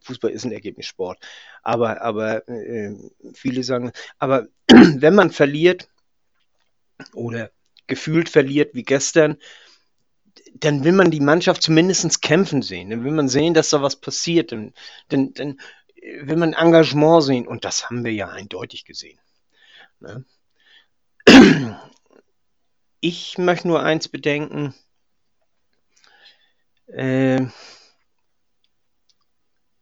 Fußball 0.00 0.30
ist 0.30 0.44
ein 0.44 0.52
Ergebnissport. 0.52 1.18
Aber, 1.62 2.02
aber 2.02 2.48
äh, 2.48 2.94
viele 3.34 3.62
sagen, 3.62 3.92
aber 4.18 4.48
wenn 4.68 5.14
man 5.14 5.30
verliert 5.30 5.88
oder 7.14 7.50
gefühlt 7.86 8.28
verliert 8.28 8.74
wie 8.74 8.82
gestern, 8.82 9.36
dann 10.54 10.84
will 10.84 10.92
man 10.92 11.10
die 11.10 11.20
Mannschaft 11.20 11.62
zumindest 11.62 12.22
kämpfen 12.22 12.62
sehen. 12.62 12.90
Dann 12.90 13.04
will 13.04 13.12
man 13.12 13.28
sehen, 13.28 13.54
dass 13.54 13.70
da 13.70 13.82
was 13.82 13.96
passiert. 13.96 14.52
Dann, 14.52 14.74
dann, 15.08 15.32
dann 15.34 15.60
will 16.22 16.36
man 16.36 16.54
Engagement 16.54 17.22
sehen. 17.22 17.46
Und 17.46 17.64
das 17.64 17.88
haben 17.88 18.04
wir 18.04 18.12
ja 18.12 18.28
eindeutig 18.28 18.84
gesehen. 18.84 19.18
Ne? 20.00 20.24
Ich 23.00 23.38
möchte 23.38 23.66
nur 23.66 23.82
eins 23.82 24.08
bedenken. 24.08 24.74
Äh, 26.86 27.46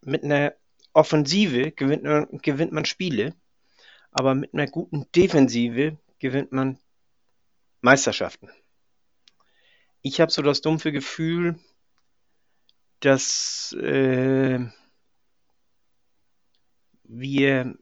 mit 0.02 0.22
einer 0.22 0.54
Offensive 0.92 1.72
gewinnt 1.72 2.04
man, 2.04 2.28
gewinnt 2.38 2.72
man 2.72 2.85
Spiele, 2.85 3.35
aber 4.12 4.35
mit 4.37 4.54
einer 4.54 4.68
guten 4.68 5.11
Defensive 5.16 5.98
gewinnt 6.20 6.52
man 6.52 6.78
Meisterschaften. 7.81 8.50
Ich 10.02 10.20
habe 10.20 10.31
so 10.31 10.42
das 10.42 10.61
dumpfe 10.61 10.92
Gefühl, 10.92 11.59
dass 13.00 13.72
äh, 13.81 14.61
wir 17.02 17.74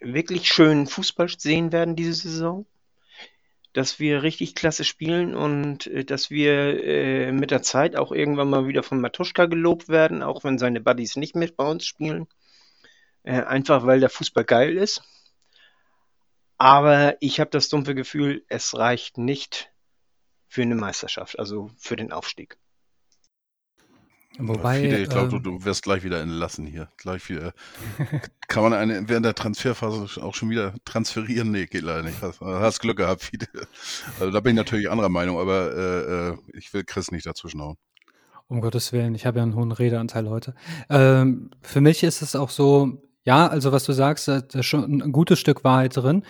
wirklich 0.00 0.48
schönen 0.48 0.88
Fußball 0.88 1.28
sehen 1.28 1.70
werden 1.70 1.94
diese 1.94 2.14
Saison 2.14 2.66
dass 3.76 3.98
wir 3.98 4.22
richtig 4.22 4.54
klasse 4.54 4.84
spielen 4.84 5.34
und 5.34 5.86
äh, 5.86 6.04
dass 6.04 6.30
wir 6.30 6.82
äh, 6.82 7.30
mit 7.32 7.50
der 7.50 7.60
Zeit 7.60 7.94
auch 7.94 8.10
irgendwann 8.10 8.48
mal 8.48 8.66
wieder 8.66 8.82
von 8.82 9.00
Matuschka 9.02 9.44
gelobt 9.44 9.90
werden, 9.90 10.22
auch 10.22 10.44
wenn 10.44 10.58
seine 10.58 10.80
Buddies 10.80 11.16
nicht 11.16 11.36
mit 11.36 11.56
bei 11.56 11.68
uns 11.68 11.84
spielen. 11.84 12.26
Äh, 13.22 13.42
einfach 13.42 13.84
weil 13.84 14.00
der 14.00 14.08
Fußball 14.08 14.44
geil 14.44 14.78
ist. 14.78 15.02
Aber 16.56 17.16
ich 17.20 17.38
habe 17.38 17.50
das 17.50 17.68
dumpfe 17.68 17.94
Gefühl, 17.94 18.44
es 18.48 18.74
reicht 18.78 19.18
nicht 19.18 19.70
für 20.48 20.62
eine 20.62 20.74
Meisterschaft, 20.74 21.38
also 21.38 21.70
für 21.76 21.96
den 21.96 22.12
Aufstieg. 22.12 22.56
Wobei, 24.38 24.80
Fide, 24.80 24.98
ich 24.98 25.08
glaube, 25.08 25.36
ähm, 25.36 25.42
du, 25.42 25.58
du 25.58 25.64
wirst 25.64 25.82
gleich 25.82 26.02
wieder 26.04 26.20
entlassen 26.20 26.66
hier. 26.66 26.88
Gleich 26.96 27.28
wieder. 27.28 27.52
Kann 28.48 28.62
man 28.62 28.72
eine, 28.72 29.08
während 29.08 29.24
der 29.24 29.34
Transferphase 29.34 30.22
auch 30.22 30.34
schon 30.34 30.50
wieder 30.50 30.74
transferieren? 30.84 31.50
Nee, 31.50 31.66
geht 31.66 31.82
leider 31.82 32.02
nicht. 32.02 32.20
Hast, 32.20 32.40
hast 32.40 32.80
Glück 32.80 32.98
gehabt, 32.98 33.22
Fide. 33.22 33.46
Also 34.20 34.30
da 34.30 34.40
bin 34.40 34.52
ich 34.52 34.56
natürlich 34.56 34.90
anderer 34.90 35.08
Meinung, 35.08 35.38
aber 35.38 35.74
äh, 35.74 36.30
äh 36.30 36.36
ich 36.52 36.72
will 36.74 36.84
Chris 36.84 37.10
nicht 37.10 37.26
dazwischenhauen. 37.26 37.76
Um 38.48 38.60
Gottes 38.60 38.92
Willen, 38.92 39.14
ich 39.14 39.26
habe 39.26 39.38
ja 39.38 39.42
einen 39.42 39.56
hohen 39.56 39.72
Redeanteil 39.72 40.28
heute. 40.28 40.54
Ähm, 40.88 41.50
für 41.62 41.80
mich 41.80 42.04
ist 42.04 42.22
es 42.22 42.36
auch 42.36 42.50
so, 42.50 43.02
ja, 43.24 43.48
also 43.48 43.72
was 43.72 43.84
du 43.84 43.92
sagst, 43.92 44.28
da 44.28 44.38
ist 44.38 44.66
schon 44.66 45.02
ein 45.02 45.12
gutes 45.12 45.40
Stück 45.40 45.64
Wahrheit 45.64 45.96
drin. 45.96 46.22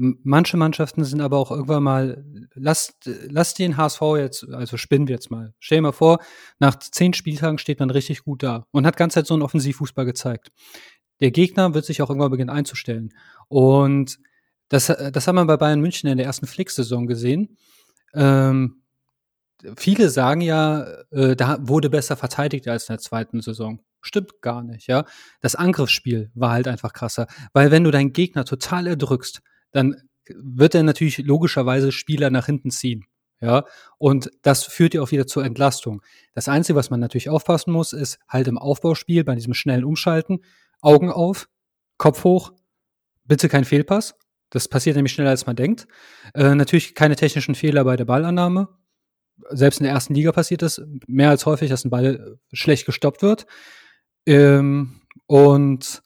Manche 0.00 0.56
Mannschaften 0.56 1.02
sind 1.02 1.20
aber 1.20 1.38
auch 1.38 1.50
irgendwann 1.50 1.82
mal, 1.82 2.24
lasst, 2.54 3.10
lasst 3.28 3.58
den 3.58 3.76
HSV 3.76 4.00
jetzt, 4.16 4.48
also 4.48 4.76
spinnen 4.76 5.08
wir 5.08 5.16
jetzt 5.16 5.28
mal. 5.32 5.54
Stell 5.58 5.78
dir 5.78 5.82
mal 5.82 5.92
vor, 5.92 6.20
nach 6.60 6.78
zehn 6.78 7.14
Spieltagen 7.14 7.58
steht 7.58 7.80
man 7.80 7.90
richtig 7.90 8.22
gut 8.22 8.44
da 8.44 8.66
und 8.70 8.86
hat 8.86 8.96
ganz 8.96 9.14
Zeit 9.14 9.26
so 9.26 9.34
einen 9.34 9.42
Offensivfußball 9.42 10.04
gezeigt. 10.04 10.52
Der 11.20 11.32
Gegner 11.32 11.74
wird 11.74 11.84
sich 11.84 12.00
auch 12.00 12.10
irgendwann 12.10 12.30
beginnen 12.30 12.48
einzustellen. 12.48 13.12
Und 13.48 14.18
das, 14.68 14.86
das 14.86 15.26
haben 15.26 15.34
wir 15.34 15.46
bei 15.46 15.56
Bayern 15.56 15.80
München 15.80 16.08
in 16.08 16.16
der 16.16 16.26
ersten 16.26 16.46
Flick-Saison 16.46 17.08
gesehen. 17.08 17.56
Ähm, 18.14 18.82
viele 19.76 20.10
sagen 20.10 20.42
ja, 20.42 20.86
äh, 21.10 21.34
da 21.34 21.58
wurde 21.60 21.90
besser 21.90 22.16
verteidigt 22.16 22.68
als 22.68 22.88
in 22.88 22.92
der 22.92 23.00
zweiten 23.00 23.40
Saison. 23.40 23.80
Stimmt 24.00 24.40
gar 24.42 24.62
nicht, 24.62 24.86
ja. 24.86 25.04
Das 25.40 25.56
Angriffsspiel 25.56 26.30
war 26.34 26.52
halt 26.52 26.68
einfach 26.68 26.92
krasser. 26.92 27.26
Weil 27.52 27.72
wenn 27.72 27.82
du 27.82 27.90
deinen 27.90 28.12
Gegner 28.12 28.44
total 28.44 28.86
erdrückst, 28.86 29.42
dann 29.72 29.96
wird 30.28 30.74
er 30.74 30.82
natürlich 30.82 31.18
logischerweise 31.18 31.92
Spieler 31.92 32.30
nach 32.30 32.46
hinten 32.46 32.70
ziehen. 32.70 33.04
Ja, 33.40 33.64
und 33.98 34.30
das 34.42 34.64
führt 34.64 34.94
ja 34.94 35.00
auch 35.00 35.12
wieder 35.12 35.28
zur 35.28 35.44
Entlastung. 35.44 36.02
Das 36.34 36.48
Einzige, 36.48 36.76
was 36.76 36.90
man 36.90 36.98
natürlich 36.98 37.28
aufpassen 37.28 37.72
muss, 37.72 37.92
ist 37.92 38.18
halt 38.28 38.48
im 38.48 38.58
Aufbauspiel 38.58 39.22
bei 39.22 39.36
diesem 39.36 39.54
schnellen 39.54 39.84
Umschalten, 39.84 40.40
Augen 40.80 41.10
auf, 41.10 41.48
Kopf 41.98 42.24
hoch, 42.24 42.52
bitte 43.24 43.48
kein 43.48 43.64
Fehlpass. 43.64 44.16
Das 44.50 44.66
passiert 44.66 44.96
nämlich 44.96 45.12
schneller, 45.12 45.30
als 45.30 45.46
man 45.46 45.54
denkt. 45.54 45.86
Äh, 46.34 46.54
natürlich 46.54 46.94
keine 46.94 47.14
technischen 47.14 47.54
Fehler 47.54 47.84
bei 47.84 47.96
der 47.96 48.06
Ballannahme. 48.06 48.68
Selbst 49.50 49.78
in 49.78 49.84
der 49.84 49.92
ersten 49.92 50.14
Liga 50.14 50.32
passiert 50.32 50.62
es 50.62 50.82
mehr 51.06 51.30
als 51.30 51.46
häufig, 51.46 51.70
dass 51.70 51.84
ein 51.84 51.90
Ball 51.90 52.38
schlecht 52.52 52.86
gestoppt 52.86 53.22
wird. 53.22 53.46
Ähm, 54.26 55.00
und 55.26 56.02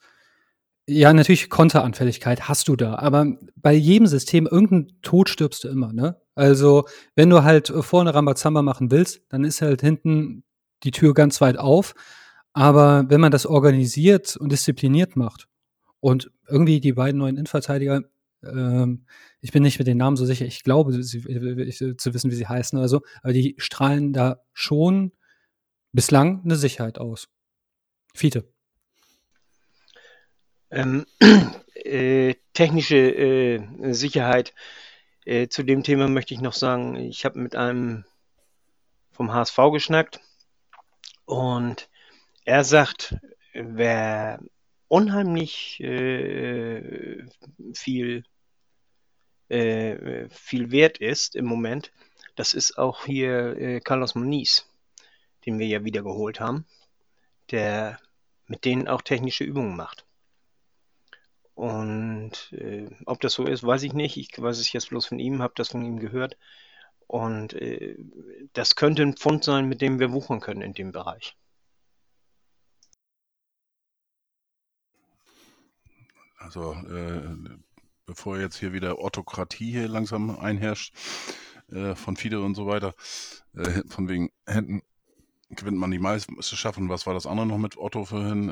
ja, 0.87 1.13
natürlich 1.13 1.49
Konteranfälligkeit 1.49 2.49
hast 2.49 2.67
du 2.67 2.75
da, 2.75 2.95
aber 2.95 3.37
bei 3.55 3.73
jedem 3.73 4.07
System 4.07 4.47
irgendein 4.47 4.97
Tod 5.01 5.29
stirbst 5.29 5.63
du 5.63 5.69
immer, 5.69 5.93
ne? 5.93 6.17
Also, 6.35 6.85
wenn 7.15 7.29
du 7.29 7.43
halt 7.43 7.67
vorne 7.81 8.13
Rambazamba 8.13 8.61
machen 8.61 8.91
willst, 8.91 9.21
dann 9.29 9.43
ist 9.43 9.61
halt 9.61 9.81
hinten 9.81 10.43
die 10.83 10.91
Tür 10.91 11.13
ganz 11.13 11.41
weit 11.41 11.57
auf. 11.57 11.93
Aber 12.53 13.05
wenn 13.09 13.21
man 13.21 13.31
das 13.31 13.45
organisiert 13.45 14.35
und 14.37 14.51
diszipliniert 14.51 15.15
macht 15.15 15.47
und 15.99 16.31
irgendwie 16.47 16.79
die 16.79 16.93
beiden 16.93 17.19
neuen 17.19 17.37
Innenverteidiger, 17.37 18.01
ähm, 18.43 19.05
ich 19.41 19.51
bin 19.51 19.63
nicht 19.63 19.79
mit 19.79 19.87
den 19.87 19.97
Namen 19.97 20.17
so 20.17 20.25
sicher, 20.25 20.45
ich 20.45 20.63
glaube 20.63 21.01
sie, 21.03 21.19
ich, 21.27 21.77
zu 21.77 22.13
wissen, 22.13 22.31
wie 22.31 22.35
sie 22.35 22.47
heißen 22.47 22.77
oder 22.77 22.89
so, 22.89 23.01
aber 23.21 23.33
die 23.33 23.55
strahlen 23.57 24.13
da 24.13 24.41
schon 24.53 25.13
bislang 25.93 26.41
eine 26.43 26.55
Sicherheit 26.55 26.99
aus. 26.99 27.29
Fiete. 28.13 28.52
Ähm, 30.73 31.05
äh, 31.75 32.35
technische 32.53 32.97
äh, 32.97 33.93
Sicherheit. 33.93 34.53
Äh, 35.25 35.47
zu 35.47 35.63
dem 35.63 35.83
Thema 35.83 36.07
möchte 36.07 36.33
ich 36.33 36.41
noch 36.41 36.53
sagen, 36.53 36.95
ich 36.95 37.23
habe 37.25 37.39
mit 37.39 37.55
einem 37.55 38.05
vom 39.11 39.33
HSV 39.33 39.57
geschnackt 39.71 40.19
und 41.25 41.89
er 42.43 42.63
sagt, 42.63 43.15
wer 43.53 44.39
unheimlich 44.87 45.79
äh, 45.81 47.23
viel, 47.73 48.23
äh, 49.49 50.27
viel 50.29 50.71
wert 50.71 50.97
ist 50.97 51.35
im 51.35 51.45
Moment, 51.45 51.91
das 52.35 52.53
ist 52.53 52.77
auch 52.77 53.05
hier 53.05 53.55
äh, 53.57 53.79
Carlos 53.79 54.15
Moniz 54.15 54.67
den 55.45 55.59
wir 55.59 55.67
ja 55.67 55.83
wieder 55.83 56.03
geholt 56.03 56.39
haben, 56.39 56.65
der 57.51 57.99
mit 58.47 58.65
denen 58.65 58.87
auch 58.87 59.01
technische 59.01 59.43
Übungen 59.43 59.75
macht. 59.75 60.02
Und 61.55 62.51
äh, 62.53 62.89
ob 63.05 63.21
das 63.21 63.33
so 63.33 63.45
ist, 63.45 63.63
weiß 63.63 63.83
ich 63.83 63.93
nicht. 63.93 64.17
Ich 64.17 64.29
weiß 64.41 64.57
es 64.59 64.71
jetzt 64.73 64.89
bloß 64.89 65.05
von 65.05 65.19
ihm, 65.19 65.41
habe 65.41 65.53
das 65.55 65.69
von 65.69 65.83
ihm 65.83 65.99
gehört. 65.99 66.37
Und 67.07 67.53
äh, 67.53 67.95
das 68.53 68.75
könnte 68.75 69.03
ein 69.03 69.15
Pfund 69.15 69.43
sein, 69.43 69.67
mit 69.67 69.81
dem 69.81 69.99
wir 69.99 70.11
wuchern 70.11 70.39
können 70.39 70.61
in 70.61 70.73
dem 70.73 70.91
Bereich. 70.91 71.37
Also, 76.37 76.73
äh, 76.73 77.35
bevor 78.05 78.39
jetzt 78.39 78.57
hier 78.57 78.73
wieder 78.73 78.99
Autokratie 78.99 79.71
hier 79.71 79.87
langsam 79.87 80.37
einherrscht, 80.37 80.93
äh, 81.71 81.95
von 81.95 82.17
Fide 82.17 82.41
und 82.41 82.55
so 82.55 82.67
weiter, 82.67 82.95
äh, 83.55 83.81
von 83.87 84.09
wegen 84.09 84.29
Händen 84.45 84.81
gewinnt 85.49 85.77
man 85.77 85.91
die 85.91 85.99
Meisterschaft 85.99 86.79
und 86.79 86.89
was 86.89 87.05
war 87.05 87.13
das 87.13 87.27
andere 87.27 87.45
noch 87.45 87.59
mit 87.59 87.77
Otto 87.77 88.05
vorhin? 88.05 88.49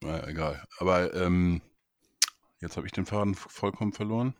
Naja, 0.00 0.26
egal. 0.26 0.64
Aber 0.78 1.14
ähm, 1.14 1.60
jetzt 2.60 2.76
habe 2.76 2.86
ich 2.86 2.92
den 2.92 3.06
Faden 3.06 3.34
vollkommen 3.34 3.92
verloren. 3.92 4.34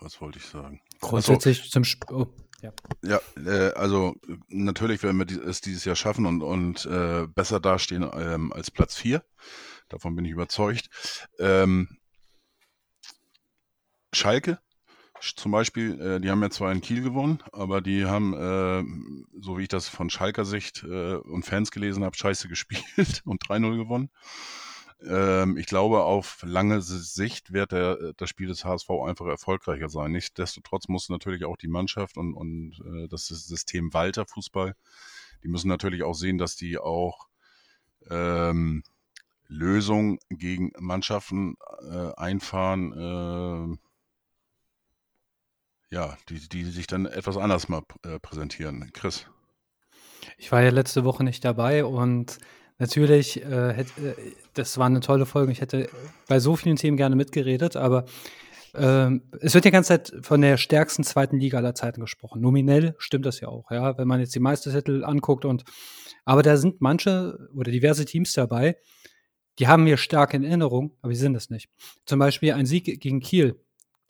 Was 0.00 0.20
wollte 0.20 0.38
ich 0.38 0.46
sagen? 0.46 0.80
Grundsätzlich 1.00 1.62
so. 1.62 1.68
zum 1.70 1.82
Sp 1.84 2.10
oh, 2.10 2.26
ja. 2.62 2.72
Ja, 3.02 3.20
äh, 3.36 3.72
also 3.72 4.16
natürlich 4.48 5.02
werden 5.02 5.18
wir 5.18 5.44
es 5.46 5.60
dieses 5.60 5.84
Jahr 5.84 5.96
schaffen 5.96 6.26
und, 6.26 6.42
und 6.42 6.84
äh, 6.86 7.26
besser 7.26 7.60
dastehen 7.60 8.08
ähm, 8.14 8.52
als 8.52 8.70
Platz 8.70 8.96
4. 8.96 9.24
Davon 9.88 10.14
bin 10.14 10.24
ich 10.24 10.32
überzeugt. 10.32 10.90
Ähm, 11.38 11.98
Schalke 14.12 14.58
zum 15.20 15.52
Beispiel, 15.52 16.00
äh, 16.00 16.20
die 16.20 16.30
haben 16.30 16.42
ja 16.42 16.50
zwar 16.50 16.72
in 16.72 16.80
Kiel 16.80 17.02
gewonnen, 17.02 17.42
aber 17.52 17.80
die 17.80 18.06
haben, 18.06 18.34
äh, 18.34 19.40
so 19.40 19.58
wie 19.58 19.62
ich 19.62 19.68
das 19.68 19.88
von 19.88 20.10
Schalker 20.10 20.44
Sicht 20.44 20.84
äh, 20.84 21.14
und 21.14 21.44
Fans 21.44 21.70
gelesen 21.70 22.04
habe, 22.04 22.16
scheiße 22.16 22.48
gespielt 22.48 23.22
und 23.24 23.42
3-0 23.42 23.76
gewonnen. 23.76 24.10
Ähm, 25.06 25.56
ich 25.56 25.66
glaube, 25.66 26.02
auf 26.02 26.38
lange 26.42 26.82
Sicht 26.82 27.52
wird 27.52 27.72
der, 27.72 28.12
das 28.16 28.28
Spiel 28.28 28.48
des 28.48 28.64
HSV 28.64 28.90
einfach 29.06 29.26
erfolgreicher 29.26 29.88
sein. 29.88 30.12
Nichtsdestotrotz 30.12 30.88
muss 30.88 31.08
natürlich 31.08 31.44
auch 31.44 31.56
die 31.56 31.68
Mannschaft 31.68 32.16
und, 32.16 32.34
und 32.34 32.80
äh, 32.84 33.08
das 33.08 33.26
System 33.26 33.92
Walter 33.94 34.26
Fußball, 34.26 34.74
die 35.42 35.48
müssen 35.48 35.68
natürlich 35.68 36.02
auch 36.02 36.14
sehen, 36.14 36.38
dass 36.38 36.56
die 36.56 36.78
auch 36.78 37.28
ähm, 38.10 38.82
Lösungen 39.48 40.18
gegen 40.28 40.72
Mannschaften 40.78 41.56
äh, 41.90 42.12
einfahren, 42.16 42.92
äh, 42.92 43.89
ja, 45.90 46.16
die, 46.28 46.48
die 46.48 46.64
sich 46.64 46.86
dann 46.86 47.06
etwas 47.06 47.36
anders 47.36 47.68
mal 47.68 47.82
äh, 48.04 48.18
präsentieren. 48.18 48.90
Chris. 48.92 49.26
Ich 50.38 50.52
war 50.52 50.62
ja 50.62 50.70
letzte 50.70 51.04
Woche 51.04 51.24
nicht 51.24 51.44
dabei 51.44 51.84
und 51.84 52.38
natürlich, 52.78 53.42
äh, 53.42 53.72
hätte, 53.72 54.10
äh, 54.10 54.14
das 54.54 54.78
war 54.78 54.86
eine 54.86 55.00
tolle 55.00 55.26
Folge. 55.26 55.52
Ich 55.52 55.60
hätte 55.60 55.88
bei 56.28 56.38
so 56.38 56.56
vielen 56.56 56.76
Themen 56.76 56.96
gerne 56.96 57.16
mitgeredet, 57.16 57.76
aber 57.76 58.04
ähm, 58.74 59.22
es 59.40 59.54
wird 59.54 59.64
die 59.64 59.70
ganze 59.72 59.88
Zeit 59.88 60.12
von 60.24 60.40
der 60.40 60.56
stärksten 60.56 61.02
zweiten 61.02 61.38
Liga 61.38 61.58
aller 61.58 61.74
Zeiten 61.74 62.00
gesprochen. 62.00 62.40
Nominell 62.40 62.94
stimmt 62.98 63.26
das 63.26 63.40
ja 63.40 63.48
auch, 63.48 63.70
ja, 63.70 63.98
wenn 63.98 64.06
man 64.06 64.20
jetzt 64.20 64.34
die 64.34 64.40
Meistertitel 64.40 65.04
anguckt 65.04 65.44
und 65.44 65.64
aber 66.24 66.42
da 66.42 66.56
sind 66.56 66.80
manche 66.80 67.48
oder 67.54 67.72
diverse 67.72 68.04
Teams 68.04 68.32
dabei, 68.32 68.76
die 69.58 69.66
haben 69.66 69.86
wir 69.86 69.96
stark 69.96 70.34
in 70.34 70.44
Erinnerung, 70.44 70.96
aber 71.02 71.12
sie 71.12 71.20
sind 71.20 71.34
es 71.34 71.50
nicht. 71.50 71.68
Zum 72.04 72.20
Beispiel 72.20 72.52
ein 72.52 72.66
Sieg 72.66 73.00
gegen 73.00 73.20
Kiel 73.20 73.60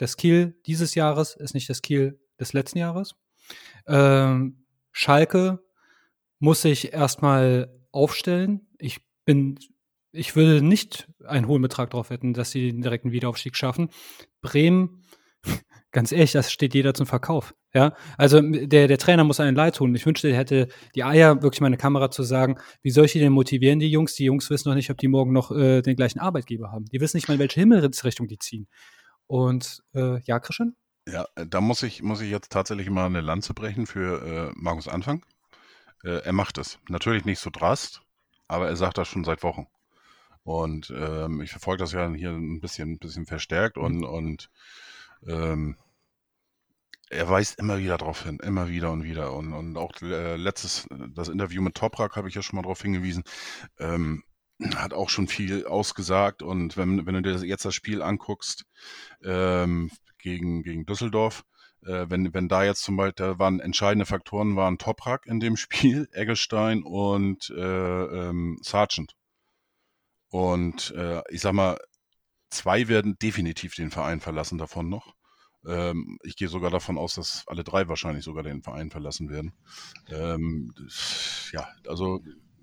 das 0.01 0.17
Kiel 0.17 0.59
dieses 0.65 0.95
Jahres 0.95 1.37
ist 1.37 1.53
nicht 1.53 1.69
das 1.69 1.83
Kiel 1.83 2.19
des 2.41 2.55
letzten 2.55 2.79
Jahres. 2.79 3.17
Ähm, 3.87 4.65
Schalke 4.93 5.61
muss 6.39 6.63
sich 6.63 6.95
erstmal 6.95 7.69
aufstellen. 7.93 8.67
Ich 8.79 9.03
bin, 9.27 9.59
ich 10.11 10.37
würde 10.37 10.63
nicht 10.65 11.07
einen 11.27 11.47
hohen 11.47 11.61
Betrag 11.61 11.91
darauf 11.91 12.09
wetten, 12.09 12.33
dass 12.33 12.51
sie 12.51 12.73
den 12.73 12.81
direkten 12.81 13.13
Wiederaufstieg 13.13 13.55
schaffen. 13.57 13.91
Bremen, 14.41 15.05
ganz 15.93 16.13
ehrlich, 16.13 16.33
das 16.33 16.51
steht 16.51 16.73
jeder 16.73 16.95
zum 16.95 17.05
Verkauf. 17.05 17.55
Ja, 17.75 17.95
also 18.17 18.41
der, 18.41 18.89
der 18.89 18.99
Trainer 18.99 19.25
muss 19.25 19.39
einen 19.39 19.55
Leid 19.55 19.77
tun. 19.77 19.95
Ich 19.95 20.07
wünschte, 20.07 20.29
er 20.29 20.39
hätte 20.39 20.69
die 20.95 21.05
Eier, 21.05 21.43
wirklich 21.43 21.61
meine 21.61 21.77
Kamera 21.77 22.11
zu 22.11 22.23
sagen, 22.23 22.57
wie 22.81 22.91
soll 22.91 23.05
ich 23.05 23.13
die 23.13 23.21
denn 23.21 23.35
motivieren, 23.35 23.81
die 23.81 23.91
Jungs? 23.91 24.15
Die 24.15 24.25
Jungs 24.25 24.49
wissen 24.49 24.71
noch 24.71 24.77
nicht, 24.77 24.91
ob 24.91 24.97
die 24.97 25.09
morgen 25.09 25.35
noch 25.35 25.53
äh, 25.53 25.83
den 25.83 25.95
gleichen 25.95 26.21
Arbeitgeber 26.21 26.73
haben. 26.73 26.87
Die 26.87 27.01
wissen 27.03 27.19
nicht 27.19 27.29
mal, 27.29 27.35
in 27.35 27.41
welche 27.41 27.61
Himmelsrichtung 27.61 28.29
die 28.29 28.39
ziehen. 28.39 28.67
Und 29.31 29.85
äh, 29.95 30.21
ja, 30.23 30.41
Christian? 30.41 30.75
Ja, 31.07 31.25
äh, 31.37 31.47
da 31.47 31.61
muss 31.61 31.85
ich, 31.85 32.03
muss 32.03 32.21
ich 32.21 32.33
jetzt 32.33 32.51
tatsächlich 32.51 32.91
mal 32.91 33.07
eine 33.07 33.21
Lanze 33.21 33.55
brechen 33.55 33.87
für 33.87 34.27
äh, 34.27 34.53
Markus 34.57 34.89
Anfang. 34.89 35.25
Äh, 36.03 36.25
er 36.25 36.33
macht 36.33 36.59
es. 36.59 36.81
Natürlich 36.89 37.25
nicht 37.25 37.39
so 37.39 37.49
drast, 37.49 38.03
aber 38.49 38.67
er 38.67 38.75
sagt 38.75 38.99
das 38.99 39.07
schon 39.07 39.23
seit 39.23 39.45
Wochen. 39.45 39.69
Und 40.43 40.93
ähm, 40.97 41.43
ich 41.43 41.53
verfolge 41.53 41.85
das 41.85 41.93
ja 41.93 42.11
hier 42.13 42.31
ein 42.31 42.61
bisschen, 42.61 42.95
ein 42.95 42.99
bisschen 42.99 43.25
verstärkt 43.25 43.77
mhm. 43.77 43.85
und, 43.85 44.05
und 44.05 44.51
ähm, 45.29 45.77
er 47.09 47.29
weist 47.29 47.61
immer 47.61 47.79
wieder 47.79 47.99
darauf 47.99 48.25
hin, 48.25 48.41
immer 48.43 48.69
wieder 48.69 48.91
und 48.91 49.05
wieder. 49.05 49.33
Und, 49.33 49.53
und 49.53 49.77
auch 49.77 49.93
äh, 50.03 50.35
letztes, 50.35 50.89
das 51.15 51.29
Interview 51.29 51.63
mit 51.63 51.77
Toprak 51.77 52.17
habe 52.17 52.29
ich 52.29 52.35
ja 52.35 52.43
schon 52.43 52.57
mal 52.57 52.63
darauf 52.63 52.83
hingewiesen. 52.83 53.23
Ähm, 53.79 54.25
hat 54.77 54.93
auch 54.93 55.09
schon 55.09 55.29
viel 55.29 55.67
ausgesagt. 55.67 56.43
Und 56.43 56.77
wenn, 56.77 57.07
wenn 57.07 57.15
du 57.15 57.23
dir 57.23 57.45
jetzt 57.47 57.65
das 57.65 57.75
Spiel 57.75 58.03
anguckst 58.03 58.65
ähm, 59.23 59.91
gegen, 60.19 60.63
gegen 60.63 60.87
Düsseldorf, 60.87 61.45
äh, 61.83 62.07
wenn, 62.09 62.33
wenn 62.35 62.49
da 62.49 62.65
jetzt 62.65 62.83
zum 62.83 62.97
Beispiel, 62.97 63.27
da 63.27 63.39
waren 63.39 63.61
entscheidende 63.61 64.07
Faktoren, 64.07 64.57
waren 64.57 64.79
Toprak 64.79 65.27
in 65.27 65.41
dem 65.41 65.57
Spiel, 65.57 66.09
Eggestein 66.13 66.83
und 66.83 67.51
äh, 67.51 67.61
ähm, 68.29 68.59
Sargent. 68.63 69.15
Und 70.29 70.93
äh, 70.97 71.23
ich 71.31 71.41
sag 71.41 71.53
mal, 71.53 71.79
zwei 72.51 72.89
werden 72.89 73.19
definitiv 73.19 73.75
den 73.75 73.91
Verein 73.91 74.21
verlassen 74.21 74.59
davon 74.59 74.89
noch. 74.89 75.15
Ähm, 75.67 76.19
ich 76.23 76.37
gehe 76.37 76.49
sogar 76.49 76.71
davon 76.71 76.99
aus, 76.99 77.15
dass 77.15 77.45
alle 77.47 77.65
drei 77.65 77.89
wahrscheinlich 77.89 78.25
sogar 78.25 78.43
den 78.43 78.63
Verein 78.63 78.91
verlassen 78.91 79.29
werden. 79.29 79.53
Ähm, 80.09 80.73
ja, 81.53 81.69
also 81.87 82.21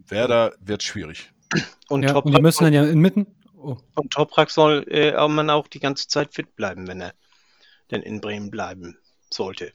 Werder 0.07 0.53
wird 0.59 0.83
schwierig. 0.83 1.31
Und, 1.89 2.03
ja, 2.03 2.15
und 2.15 2.35
die 2.35 2.41
müssen 2.41 2.65
dann 2.65 2.73
ja 2.73 2.85
inmitten. 2.85 3.27
Oh. 3.55 3.77
Und 3.95 4.11
Toprak 4.11 4.49
soll 4.49 4.85
äh, 4.89 5.27
man 5.27 5.49
auch 5.49 5.67
die 5.67 5.79
ganze 5.79 6.07
Zeit 6.07 6.33
fit 6.33 6.55
bleiben, 6.55 6.87
wenn 6.87 7.01
er 7.01 7.13
denn 7.91 8.01
in 8.01 8.21
Bremen 8.21 8.51
bleiben 8.51 8.97
sollte. 9.31 9.71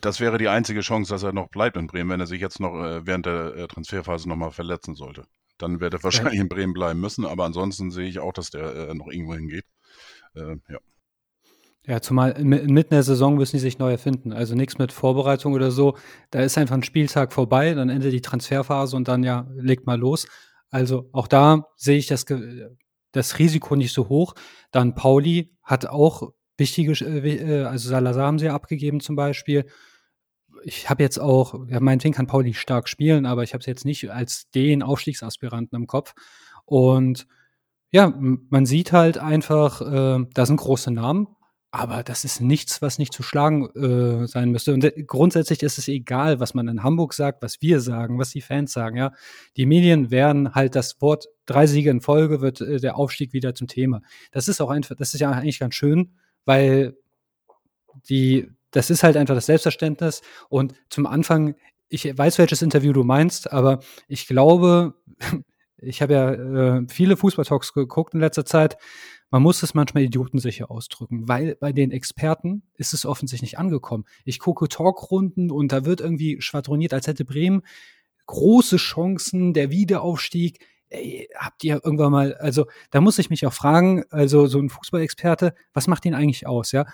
Das 0.00 0.20
wäre 0.20 0.38
die 0.38 0.48
einzige 0.48 0.80
Chance, 0.80 1.12
dass 1.12 1.22
er 1.22 1.32
noch 1.32 1.48
bleibt 1.48 1.76
in 1.76 1.86
Bremen, 1.86 2.10
wenn 2.10 2.20
er 2.20 2.26
sich 2.26 2.40
jetzt 2.40 2.60
noch 2.60 2.74
äh, 2.74 3.06
während 3.06 3.26
der 3.26 3.56
äh, 3.56 3.68
Transferphase 3.68 4.28
nochmal 4.28 4.52
verletzen 4.52 4.94
sollte. 4.94 5.26
Dann 5.58 5.80
wird 5.80 5.94
er 5.94 6.02
wahrscheinlich 6.02 6.36
ja. 6.36 6.42
in 6.42 6.48
Bremen 6.48 6.72
bleiben 6.72 7.00
müssen, 7.00 7.26
aber 7.26 7.44
ansonsten 7.44 7.90
sehe 7.90 8.08
ich 8.08 8.18
auch, 8.18 8.32
dass 8.32 8.50
der 8.50 8.88
äh, 8.88 8.94
noch 8.94 9.08
irgendwo 9.08 9.34
hingeht. 9.34 9.64
Äh, 10.34 10.56
ja. 10.68 10.78
Ja, 11.84 12.00
zumal 12.00 12.34
mitten 12.44 12.94
der 12.94 13.02
Saison 13.02 13.34
müssen 13.34 13.56
die 13.56 13.60
sich 13.60 13.78
neu 13.78 13.90
erfinden. 13.90 14.32
Also 14.32 14.54
nichts 14.54 14.78
mit 14.78 14.92
Vorbereitung 14.92 15.52
oder 15.52 15.72
so. 15.72 15.98
Da 16.30 16.40
ist 16.40 16.56
einfach 16.56 16.76
ein 16.76 16.84
Spieltag 16.84 17.32
vorbei, 17.32 17.74
dann 17.74 17.88
endet 17.88 18.12
die 18.12 18.20
Transferphase 18.20 18.96
und 18.96 19.08
dann 19.08 19.24
ja, 19.24 19.48
legt 19.56 19.84
mal 19.84 19.98
los. 19.98 20.28
Also 20.72 21.10
auch 21.12 21.28
da 21.28 21.66
sehe 21.76 21.98
ich 21.98 22.06
das, 22.06 22.24
das 23.12 23.38
Risiko 23.38 23.76
nicht 23.76 23.92
so 23.92 24.08
hoch. 24.08 24.34
Dann 24.72 24.94
Pauli 24.94 25.54
hat 25.62 25.86
auch 25.86 26.32
wichtige, 26.56 26.92
äh, 26.92 27.64
also 27.64 27.90
Salazar 27.90 28.26
haben 28.26 28.38
sie 28.38 28.46
ja 28.46 28.54
abgegeben 28.54 29.00
zum 29.00 29.14
Beispiel. 29.14 29.66
Ich 30.64 30.88
habe 30.88 31.02
jetzt 31.02 31.18
auch, 31.18 31.66
ja, 31.68 31.78
meinetwegen 31.78 32.14
kann 32.14 32.26
Pauli 32.26 32.54
stark 32.54 32.88
spielen, 32.88 33.26
aber 33.26 33.42
ich 33.42 33.52
habe 33.52 33.60
es 33.60 33.66
jetzt 33.66 33.84
nicht 33.84 34.10
als 34.10 34.50
den 34.50 34.82
Aufstiegsaspiranten 34.82 35.76
im 35.76 35.86
Kopf. 35.86 36.14
Und 36.64 37.26
ja, 37.90 38.10
man 38.16 38.64
sieht 38.64 38.92
halt 38.92 39.18
einfach, 39.18 39.82
äh, 39.82 40.24
da 40.32 40.46
sind 40.46 40.56
große 40.56 40.90
Namen, 40.90 41.28
aber 41.74 42.02
das 42.02 42.24
ist 42.24 42.42
nichts, 42.42 42.82
was 42.82 42.98
nicht 42.98 43.14
zu 43.14 43.22
schlagen 43.22 43.66
äh, 43.70 44.26
sein 44.26 44.50
müsste. 44.50 44.74
Und 44.74 44.84
äh, 44.84 45.02
grundsätzlich 45.06 45.62
ist 45.62 45.78
es 45.78 45.88
egal, 45.88 46.38
was 46.38 46.52
man 46.52 46.68
in 46.68 46.82
Hamburg 46.82 47.14
sagt, 47.14 47.42
was 47.42 47.62
wir 47.62 47.80
sagen, 47.80 48.18
was 48.18 48.28
die 48.28 48.42
Fans 48.42 48.74
sagen. 48.74 48.98
Ja, 48.98 49.12
die 49.56 49.64
Medien 49.64 50.10
werden 50.10 50.54
halt 50.54 50.76
das 50.76 51.00
Wort 51.00 51.28
drei 51.46 51.66
Siege 51.66 51.88
in 51.88 52.02
Folge 52.02 52.42
wird 52.42 52.60
äh, 52.60 52.78
der 52.78 52.96
Aufstieg 52.96 53.32
wieder 53.32 53.54
zum 53.54 53.68
Thema. 53.68 54.02
Das 54.32 54.48
ist 54.48 54.60
auch 54.60 54.68
einfach, 54.68 54.96
das 54.96 55.14
ist 55.14 55.20
ja 55.20 55.30
eigentlich 55.30 55.60
ganz 55.60 55.74
schön, 55.74 56.12
weil 56.44 56.94
die, 58.06 58.50
das 58.70 58.90
ist 58.90 59.02
halt 59.02 59.16
einfach 59.16 59.34
das 59.34 59.46
Selbstverständnis. 59.46 60.20
Und 60.50 60.74
zum 60.90 61.06
Anfang, 61.06 61.54
ich 61.88 62.04
weiß, 62.04 62.36
welches 62.36 62.60
Interview 62.60 62.92
du 62.92 63.02
meinst, 63.02 63.50
aber 63.50 63.80
ich 64.08 64.26
glaube, 64.26 64.92
ich 65.78 66.02
habe 66.02 66.12
ja 66.12 66.32
äh, 66.32 66.86
viele 66.90 67.16
Fußballtalks 67.16 67.72
geguckt 67.72 68.12
in 68.12 68.20
letzter 68.20 68.44
Zeit 68.44 68.76
man 69.32 69.42
muss 69.42 69.62
es 69.62 69.74
manchmal 69.74 70.04
idiotensicher 70.04 70.70
ausdrücken, 70.70 71.26
weil 71.26 71.56
bei 71.56 71.72
den 71.72 71.90
Experten 71.90 72.62
ist 72.74 72.92
es 72.92 73.06
offensichtlich 73.06 73.52
nicht 73.52 73.58
angekommen. 73.58 74.04
Ich 74.24 74.38
gucke 74.38 74.68
Talkrunden 74.68 75.50
und 75.50 75.72
da 75.72 75.84
wird 75.86 76.02
irgendwie 76.02 76.40
schwadroniert, 76.40 76.92
als 76.92 77.06
hätte 77.08 77.24
Bremen 77.24 77.62
große 78.26 78.76
Chancen, 78.76 79.54
der 79.54 79.70
Wiederaufstieg. 79.70 80.64
Ey, 80.90 81.28
habt 81.34 81.64
ihr 81.64 81.80
irgendwann 81.82 82.12
mal, 82.12 82.34
also 82.34 82.66
da 82.90 83.00
muss 83.00 83.18
ich 83.18 83.30
mich 83.30 83.46
auch 83.46 83.52
fragen, 83.54 84.04
also 84.10 84.46
so 84.46 84.58
ein 84.58 84.68
Fußballexperte, 84.68 85.54
was 85.72 85.88
macht 85.88 86.04
ihn 86.04 86.14
eigentlich 86.14 86.46
aus, 86.46 86.72
ja? 86.72 86.86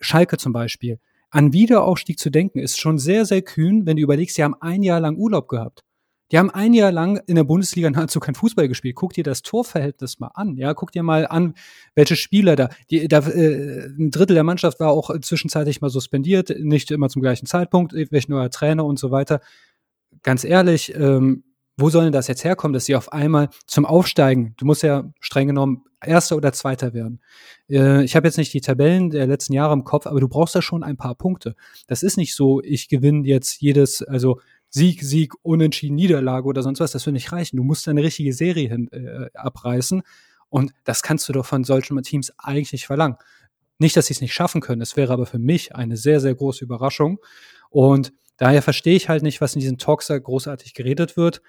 Schalke 0.00 0.38
zum 0.38 0.52
Beispiel. 0.52 1.00
an 1.30 1.52
Wiederaufstieg 1.52 2.18
zu 2.18 2.30
denken, 2.30 2.58
ist 2.60 2.78
schon 2.78 2.98
sehr, 2.98 3.24
sehr 3.24 3.42
kühn, 3.42 3.86
wenn 3.86 3.96
du 3.96 4.02
überlegst, 4.02 4.36
sie 4.36 4.44
haben 4.44 4.54
ein 4.60 4.82
Jahr 4.82 5.00
lang 5.00 5.16
Urlaub 5.16 5.48
gehabt. 5.48 5.84
Die 6.30 6.38
haben 6.38 6.50
ein 6.50 6.74
Jahr 6.74 6.92
lang 6.92 7.20
in 7.26 7.34
der 7.34 7.44
Bundesliga 7.44 7.90
nahezu 7.90 8.20
kein 8.20 8.34
Fußball 8.34 8.68
gespielt. 8.68 8.94
Guck 8.94 9.12
dir 9.14 9.24
das 9.24 9.42
Torverhältnis 9.42 10.20
mal 10.20 10.30
an. 10.34 10.56
Ja, 10.56 10.74
guck 10.74 10.92
dir 10.92 11.02
mal 11.02 11.26
an, 11.26 11.54
welche 11.94 12.16
Spieler 12.16 12.56
da. 12.56 12.68
Die, 12.90 13.08
da 13.08 13.18
äh, 13.18 13.86
ein 13.86 14.10
Drittel 14.10 14.34
der 14.34 14.44
Mannschaft 14.44 14.80
war 14.80 14.90
auch 14.90 15.10
zwischenzeitlich 15.20 15.80
mal 15.80 15.90
suspendiert, 15.90 16.54
nicht 16.58 16.90
immer 16.90 17.08
zum 17.08 17.22
gleichen 17.22 17.46
Zeitpunkt, 17.46 17.92
welche 17.92 18.30
neuer 18.30 18.50
Trainer 18.50 18.84
und 18.84 18.98
so 18.98 19.10
weiter. 19.10 19.40
Ganz 20.22 20.44
ehrlich, 20.44 20.94
ähm, 20.94 21.44
wo 21.76 21.88
soll 21.88 22.04
denn 22.04 22.12
das 22.12 22.28
jetzt 22.28 22.44
herkommen, 22.44 22.74
dass 22.74 22.84
sie 22.84 22.94
auf 22.94 23.12
einmal 23.12 23.48
zum 23.66 23.86
Aufsteigen, 23.86 24.54
du 24.58 24.66
musst 24.66 24.82
ja 24.82 25.10
streng 25.20 25.48
genommen 25.48 25.84
Erster 26.04 26.36
oder 26.36 26.52
Zweiter 26.52 26.94
werden. 26.94 27.20
Äh, 27.68 28.04
ich 28.04 28.16
habe 28.16 28.26
jetzt 28.26 28.38
nicht 28.38 28.54
die 28.54 28.60
Tabellen 28.60 29.10
der 29.10 29.26
letzten 29.26 29.52
Jahre 29.52 29.74
im 29.74 29.84
Kopf, 29.84 30.06
aber 30.06 30.20
du 30.20 30.28
brauchst 30.28 30.54
da 30.54 30.62
schon 30.62 30.82
ein 30.82 30.96
paar 30.96 31.14
Punkte. 31.14 31.56
Das 31.88 32.02
ist 32.02 32.16
nicht 32.16 32.34
so, 32.34 32.62
ich 32.62 32.88
gewinne 32.88 33.26
jetzt 33.26 33.60
jedes, 33.60 34.02
also 34.02 34.40
Sieg, 34.70 35.02
Sieg, 35.02 35.34
Unentschieden, 35.42 35.96
Niederlage 35.96 36.46
oder 36.46 36.62
sonst 36.62 36.80
was, 36.80 36.92
das 36.92 37.04
wird 37.04 37.14
nicht 37.14 37.32
reichen. 37.32 37.56
Du 37.56 37.64
musst 37.64 37.86
eine 37.88 38.02
richtige 38.02 38.32
Serie 38.32 38.68
hin, 38.68 38.88
äh, 38.92 39.28
abreißen 39.34 40.02
und 40.48 40.72
das 40.84 41.02
kannst 41.02 41.28
du 41.28 41.32
doch 41.32 41.46
von 41.46 41.64
solchen 41.64 42.00
Teams 42.02 42.32
eigentlich 42.38 42.72
nicht 42.72 42.86
verlangen. 42.86 43.16
Nicht, 43.78 43.96
dass 43.96 44.06
sie 44.06 44.14
es 44.14 44.20
nicht 44.20 44.34
schaffen 44.34 44.60
können, 44.60 44.82
es 44.82 44.96
wäre 44.96 45.12
aber 45.12 45.26
für 45.26 45.38
mich 45.38 45.74
eine 45.74 45.96
sehr, 45.96 46.20
sehr 46.20 46.34
große 46.34 46.64
Überraschung. 46.64 47.18
Und 47.70 48.12
daher 48.36 48.62
verstehe 48.62 48.96
ich 48.96 49.08
halt 49.08 49.22
nicht, 49.22 49.40
was 49.40 49.54
in 49.54 49.60
diesen 49.60 49.78
Talks 49.78 50.08
da 50.08 50.18
großartig 50.18 50.74
geredet 50.74 51.16
wird. 51.16 51.40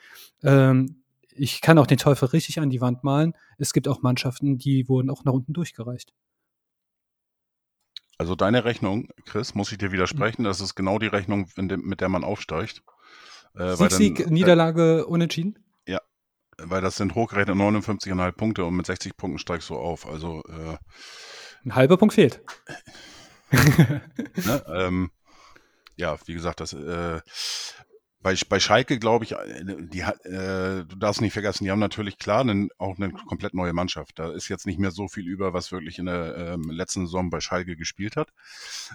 Ähm, 0.44 1.04
ich 1.34 1.62
kann 1.62 1.78
auch 1.78 1.88
den 1.88 1.98
Teufel 1.98 2.30
richtig 2.30 2.60
an 2.60 2.70
die 2.70 2.82
Wand 2.82 3.04
malen. 3.04 3.34
Es 3.58 3.74
gibt 3.74 3.88
auch 3.88 4.02
Mannschaften, 4.02 4.58
die 4.58 4.88
wurden 4.88 5.10
auch 5.10 5.24
nach 5.24 5.34
unten 5.34 5.54
durchgereicht. 5.54 6.14
Also 8.18 8.36
deine 8.36 8.66
Rechnung, 8.66 9.08
Chris, 9.26 9.56
muss 9.56 9.72
ich 9.72 9.80
dir 9.80 9.92
widersprechen. 9.92 10.44
Das 10.44 10.62
ist 10.62 10.76
genau 10.76 11.00
die 11.00 11.08
Rechnung, 11.08 11.48
mit 11.56 12.02
der 12.02 12.10
man 12.10 12.24
aufsteigt. 12.24 12.84
Äh, 13.56 13.76
Sieg, 13.76 13.92
Sieg, 13.92 14.18
dann, 14.18 14.28
äh, 14.28 14.32
Niederlage, 14.32 15.06
unentschieden? 15.06 15.60
Ja, 15.88 16.00
weil 16.58 16.82
das 16.82 16.96
sind 16.96 17.16
hochgerechnet 17.16 17.56
59,5 17.56 18.32
Punkte 18.34 18.66
und 18.66 18.76
mit 18.76 18.86
60 18.86 19.18
Punkten 19.18 19.40
steigst 19.40 19.70
du 19.70 19.76
auf. 19.76 20.08
Also 20.08 20.44
äh, 20.48 20.78
ein 21.66 21.76
halber 21.76 21.98
Punkt 21.98 22.14
fehlt. 22.14 22.42
ne, 23.52 24.64
ähm, 24.68 25.12
ja, 25.98 26.18
wie 26.26 26.34
gesagt, 26.34 26.60
das 26.62 26.74
äh, 26.74 27.22
bei, 28.22 28.36
bei 28.50 28.60
Schalke 28.60 29.00
glaube 29.00 29.26
ich, 29.26 29.34
äh, 29.34 29.64
die, 29.66 30.02
äh, 30.02 30.86
du 30.86 30.96
darfst 30.98 31.22
nicht 31.22 31.34
vergessen, 31.34 31.64
die 31.64 31.72
haben 31.72 31.80
natürlich 31.80 32.18
klar 32.18 32.42
einen, 32.42 32.70
auch 32.78 32.98
eine 32.98 33.12
komplett 33.12 33.54
neue 33.54 33.74
Mannschaft. 33.74 34.20
Da 34.20 34.32
ist 34.32 34.48
jetzt 34.48 34.66
nicht 34.66 34.80
mehr 34.80 34.92
so 34.92 35.08
viel 35.08 35.28
über, 35.28 35.54
was 35.54 35.72
wirklich 35.72 36.00
in 36.00 36.06
der 36.06 36.38
ähm, 36.38 36.70
letzten 36.70 37.06
Saison 37.06 37.30
bei 37.30 37.40
Schalke 37.40 37.76
gespielt 37.76 38.16
hat 38.16 38.30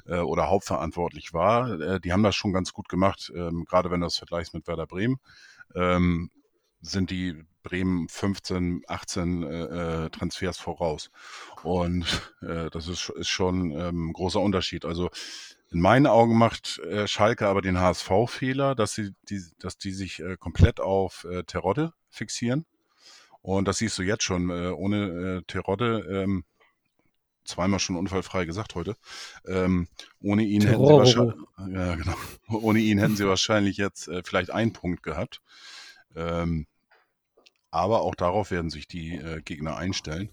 äh, 0.07 0.18
oder 0.18 0.49
hauptverantwortlich 0.49 1.33
war. 1.33 1.81
Äh, 1.81 2.01
die 2.01 2.12
haben 2.12 2.22
das 2.22 2.37
schon 2.37 2.53
ganz 2.53 2.72
gut 2.72 2.89
gemacht, 2.89 3.33
ähm, 3.35 3.64
gerade 3.64 3.91
wenn 3.91 4.01
du 4.01 4.07
das 4.07 4.16
vergleichst 4.16 4.55
mit 4.55 4.66
Werder 4.66 4.87
Bremen. 4.87 5.16
Ähm, 5.74 6.31
sind 6.81 7.11
die 7.11 7.45
Bremen 7.62 8.09
15, 8.09 8.83
18 8.87 9.43
äh, 9.43 10.05
äh, 10.05 10.11
Transfers 10.11 10.59
voraus. 10.59 11.11
Und 11.64 12.33
äh, 12.43 12.70
das 12.70 12.87
ist, 12.87 13.09
ist 13.11 13.29
schon 13.29 13.72
ähm, 13.72 14.11
ein 14.11 14.12
großer 14.12 14.41
Unterschied. 14.41 14.85
Also 14.85 15.11
in 15.70 15.80
meinen 15.80 16.06
Augen 16.06 16.38
macht 16.38 16.78
äh, 16.78 17.08
Schalke 17.08 17.48
aber 17.48 17.60
den 17.60 17.78
HSV-Fehler, 17.78 18.74
dass 18.74 18.94
sie 18.94 19.14
die, 19.28 19.42
dass 19.58 19.78
die 19.78 19.92
sich 19.92 20.20
äh, 20.20 20.36
komplett 20.36 20.80
auf 20.80 21.24
äh, 21.24 21.42
Terodde 21.42 21.92
fixieren. 22.08 22.66
Und 23.42 23.68
das 23.68 23.78
siehst 23.78 23.98
du 23.98 24.02
jetzt 24.02 24.22
schon. 24.22 24.50
Äh, 24.50 24.70
ohne 24.70 25.38
äh, 25.38 25.42
Terodde, 25.46 26.06
ähm, 26.08 26.44
zweimal 27.44 27.78
schon 27.80 27.96
unfallfrei 27.96 28.44
gesagt 28.44 28.74
heute, 28.74 28.96
ähm, 29.46 29.88
ohne 30.20 30.42
ihn 30.42 30.62
hätten 30.62 30.84
sie 30.86 30.92
wahrscheinlich, 30.92 31.36
ja, 31.68 31.94
genau, 31.94 32.16
ohne 32.48 32.80
ihn 32.80 32.98
hätten 32.98 33.16
sie 33.16 33.26
wahrscheinlich 33.26 33.76
jetzt 33.76 34.08
äh, 34.08 34.22
vielleicht 34.24 34.50
einen 34.50 34.72
Punkt 34.72 35.02
gehabt. 35.02 35.42
Ähm, 36.14 36.66
aber 37.70 38.02
auch 38.02 38.14
darauf 38.14 38.50
werden 38.50 38.70
sich 38.70 38.88
die 38.88 39.16
äh, 39.16 39.42
Gegner 39.42 39.76
einstellen. 39.76 40.30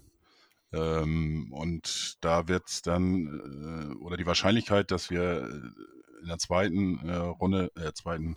Ähm, 0.74 1.52
und 1.52 2.16
da 2.20 2.48
wird 2.48 2.68
es 2.68 2.82
dann, 2.82 3.92
äh, 3.92 3.94
oder 4.02 4.16
die 4.16 4.26
Wahrscheinlichkeit, 4.26 4.90
dass 4.90 5.10
wir 5.10 5.44
äh, 5.44 6.20
in 6.22 6.28
der 6.28 6.38
zweiten 6.38 6.98
äh, 7.08 7.16
Runde, 7.16 7.70
äh, 7.76 7.92
zweiten, 7.92 8.36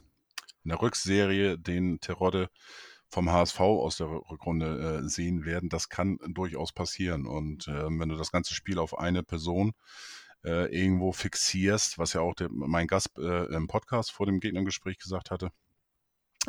in 0.64 0.70
der 0.70 0.82
Rückserie 0.82 1.58
den 1.58 2.00
Terodde 2.00 2.50
vom 3.10 3.32
HSV 3.32 3.60
aus 3.62 3.98
der 3.98 4.08
Rückrunde 4.08 5.02
äh, 5.04 5.08
sehen 5.08 5.46
werden, 5.46 5.70
das 5.70 5.90
kann 5.90 6.20
durchaus 6.28 6.74
passieren. 6.74 7.26
Und 7.26 7.68
äh, 7.68 7.86
wenn 7.88 8.10
du 8.10 8.18
das 8.18 8.32
ganze 8.32 8.54
Spiel 8.54 8.80
auf 8.80 8.98
eine 8.98 9.24
Person 9.24 9.74
äh, 10.44 10.74
irgendwo 10.76 11.14
fixierst, 11.14 11.98
was 11.98 12.14
ja 12.14 12.22
auch 12.22 12.36
der, 12.36 12.50
mein 12.52 12.88
Gast 12.88 13.18
äh, 13.18 13.46
im 13.46 13.68
Podcast 13.68 14.12
vor 14.12 14.26
dem 14.26 14.40
Gegnergespräch 14.42 14.98
gesagt 14.98 15.32
hatte, 15.32 15.52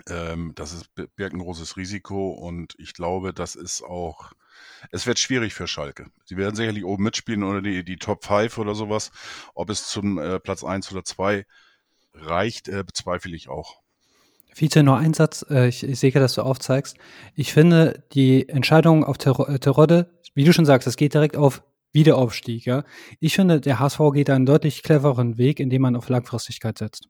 ähm, 0.08 0.52
das 0.54 0.72
ist, 0.72 0.94
birgt 0.94 1.34
ein 1.34 1.40
großes 1.40 1.76
Risiko 1.76 2.30
und 2.30 2.74
ich 2.78 2.94
glaube, 2.94 3.32
das 3.32 3.54
ist 3.54 3.82
auch 3.82 4.32
es 4.90 5.06
wird 5.06 5.18
schwierig 5.18 5.54
für 5.54 5.66
Schalke. 5.66 6.06
Sie 6.24 6.36
werden 6.36 6.54
sicherlich 6.54 6.84
oben 6.84 7.04
mitspielen 7.04 7.42
oder 7.42 7.62
die, 7.62 7.84
die 7.84 7.96
Top 7.96 8.24
5 8.24 8.58
oder 8.58 8.74
sowas. 8.74 9.10
Ob 9.54 9.70
es 9.70 9.88
zum 9.88 10.18
äh, 10.18 10.38
Platz 10.40 10.64
1 10.64 10.90
oder 10.92 11.04
2 11.04 11.44
reicht, 12.14 12.68
äh, 12.68 12.84
bezweifle 12.84 13.34
ich 13.34 13.48
auch. 13.48 13.80
Fiete, 14.52 14.82
nur 14.82 14.96
ein 14.96 15.14
Satz. 15.14 15.44
Äh, 15.50 15.68
ich, 15.68 15.84
ich 15.84 16.00
sehe, 16.00 16.10
dass 16.12 16.34
du 16.34 16.42
aufzeigst. 16.42 16.96
Ich 17.34 17.52
finde, 17.52 18.04
die 18.12 18.48
Entscheidung 18.48 19.04
auf 19.04 19.16
äh, 19.16 19.58
Terodde, 19.58 20.10
wie 20.34 20.44
du 20.44 20.52
schon 20.52 20.66
sagst, 20.66 20.88
es 20.88 20.96
geht 20.96 21.14
direkt 21.14 21.36
auf 21.36 21.62
Wiederaufstieg. 21.92 22.66
Ja? 22.66 22.84
Ich 23.20 23.34
finde, 23.34 23.60
der 23.60 23.78
HSV 23.78 24.00
geht 24.12 24.30
einen 24.30 24.46
deutlich 24.46 24.82
clevereren 24.82 25.38
Weg, 25.38 25.60
indem 25.60 25.82
man 25.82 25.96
auf 25.96 26.08
Langfristigkeit 26.08 26.78
setzt. 26.78 27.08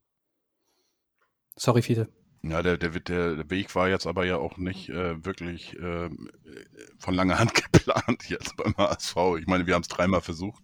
Sorry, 1.57 1.83
Fiete. 1.83 2.09
Ja, 2.43 2.63
der, 2.63 2.77
der, 2.79 2.91
der 2.91 3.51
Weg 3.51 3.75
war 3.75 3.89
jetzt 3.89 4.07
aber 4.07 4.25
ja 4.25 4.37
auch 4.37 4.59
nicht 4.59 4.91
äh, 4.91 5.25
wirklich 5.25 5.77
äh, 5.79 6.09
von 6.99 7.15
langer 7.15 7.39
Hand 7.39 7.55
geplant 7.73 8.29
jetzt 8.29 8.57
beim 8.57 8.77
HSV. 8.77 9.17
Ich 9.41 9.47
meine, 9.47 9.67
wir 9.67 9.75
haben 9.75 9.83
es 9.83 9.89
dreimal 9.89 10.21
versucht. 10.21 10.63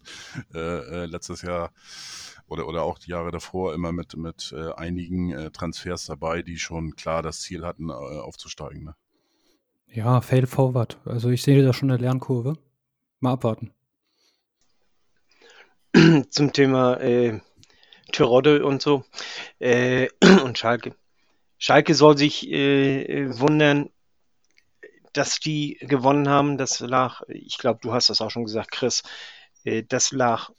Äh, 0.53 0.59
äh, 0.59 1.05
letztes 1.05 1.41
Jahr 1.41 1.71
oder, 2.47 2.67
oder 2.67 2.83
auch 2.83 2.97
die 2.97 3.11
Jahre 3.11 3.31
davor 3.31 3.73
immer 3.73 3.91
mit, 3.91 4.15
mit 4.15 4.53
äh, 4.55 4.71
einigen 4.73 5.31
äh, 5.31 5.51
Transfers 5.51 6.05
dabei, 6.05 6.43
die 6.43 6.57
schon 6.57 6.95
klar 6.95 7.21
das 7.21 7.41
Ziel 7.41 7.65
hatten, 7.65 7.91
aufzusteigen. 7.91 8.85
Ne? 8.85 8.95
Ja, 9.87 10.21
fail 10.21 10.47
forward. 10.47 10.99
Also 11.05 11.29
ich 11.29 11.43
sehe 11.43 11.61
da 11.63 11.73
schon 11.73 11.91
eine 11.91 12.01
Lernkurve. 12.01 12.57
Mal 13.19 13.33
abwarten. 13.33 13.73
Zum 16.29 16.53
Thema 16.53 17.01
äh, 17.01 17.41
Tirode 18.13 18.65
und 18.65 18.81
so 18.81 19.03
und 19.59 20.57
Schalke 20.57 20.95
Schalke 21.57 21.95
soll 21.95 22.17
sich 22.17 22.49
äh, 22.49 23.39
wundern, 23.39 23.89
dass 25.13 25.39
die 25.39 25.77
gewonnen 25.81 26.29
haben. 26.29 26.57
Das 26.57 26.79
lag, 26.79 27.21
ich 27.27 27.57
glaube, 27.57 27.79
du 27.81 27.93
hast 27.93 28.09
das 28.09 28.21
auch 28.21 28.31
schon 28.31 28.43
gesagt, 28.43 28.71
Chris, 28.71 29.03
äh, 29.63 29.83
das 29.83 30.11
lag 30.11 30.49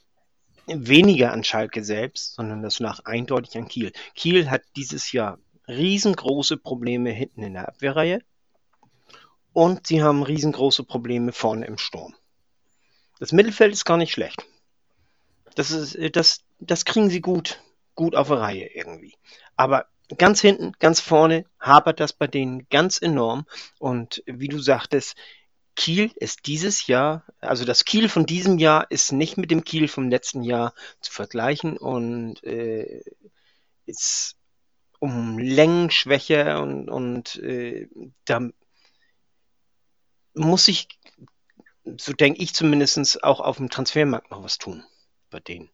weniger 0.66 1.32
an 1.32 1.44
Schalke 1.44 1.84
selbst, 1.84 2.34
sondern 2.34 2.62
das 2.62 2.80
lag 2.80 3.01
eindeutig 3.05 3.57
an 3.57 3.68
Kiel. 3.68 3.92
Kiel 4.14 4.51
hat 4.51 4.62
dieses 4.76 5.12
Jahr 5.12 5.38
riesengroße 5.68 6.57
Probleme 6.57 7.11
hinten 7.11 7.42
in 7.42 7.55
der 7.55 7.68
Abwehrreihe 7.68 8.22
und 9.53 9.86
sie 9.86 10.03
haben 10.03 10.22
riesengroße 10.22 10.84
Probleme 10.84 11.32
vorne 11.32 11.66
im 11.66 11.78
Sturm. 11.78 12.14
Das 13.18 13.32
Mittelfeld 13.32 13.72
ist 13.72 13.84
gar 13.84 13.97
nicht 13.97 14.12
schlecht. 14.12 14.44
Das, 15.55 15.70
ist, 15.70 15.94
äh, 15.94 16.11
das, 16.11 16.44
das 16.59 16.84
kriegen 16.84 17.11
sie 17.11 17.20
gut, 17.20 17.62
gut 17.94 18.14
auf 18.14 18.28
der 18.28 18.40
Reihe 18.40 18.66
irgendwie. 18.74 19.14
Aber 19.57 19.86
ganz 20.18 20.40
hinten, 20.40 20.72
ganz 20.78 21.00
vorne 21.00 21.44
hapert 21.61 22.00
das 22.00 22.12
bei 22.12 22.26
denen 22.26 22.68
ganz 22.68 23.00
enorm. 23.00 23.46
Und 23.78 24.22
wie 24.26 24.48
du 24.48 24.59
sagtest, 24.59 25.16
Kiel 25.74 26.11
ist 26.16 26.46
dieses 26.46 26.86
Jahr, 26.86 27.24
also 27.40 27.64
das 27.64 27.84
Kiel 27.84 28.09
von 28.09 28.24
diesem 28.24 28.59
Jahr 28.59 28.90
ist 28.90 29.12
nicht 29.12 29.36
mit 29.36 29.50
dem 29.50 29.62
Kiel 29.62 29.88
vom 29.88 30.09
letzten 30.09 30.42
Jahr 30.42 30.72
zu 31.00 31.12
vergleichen 31.12 31.76
und 31.76 32.42
äh, 32.44 33.02
ist 33.84 34.36
um 34.98 35.38
Längen 35.38 35.90
schwächer 35.90 36.62
und, 36.62 36.88
und 36.88 37.36
äh, 37.36 37.88
da 38.24 38.48
muss 40.34 40.68
ich, 40.68 40.88
so 41.98 42.12
denke 42.12 42.42
ich 42.42 42.54
zumindest, 42.54 43.22
auch 43.22 43.40
auf 43.40 43.59
dem 43.59 43.70
Transfermarkt 43.70 44.30
noch 44.30 44.42
was 44.42 44.59
tun 44.59 44.84
bei 45.30 45.40
denen. 45.40 45.70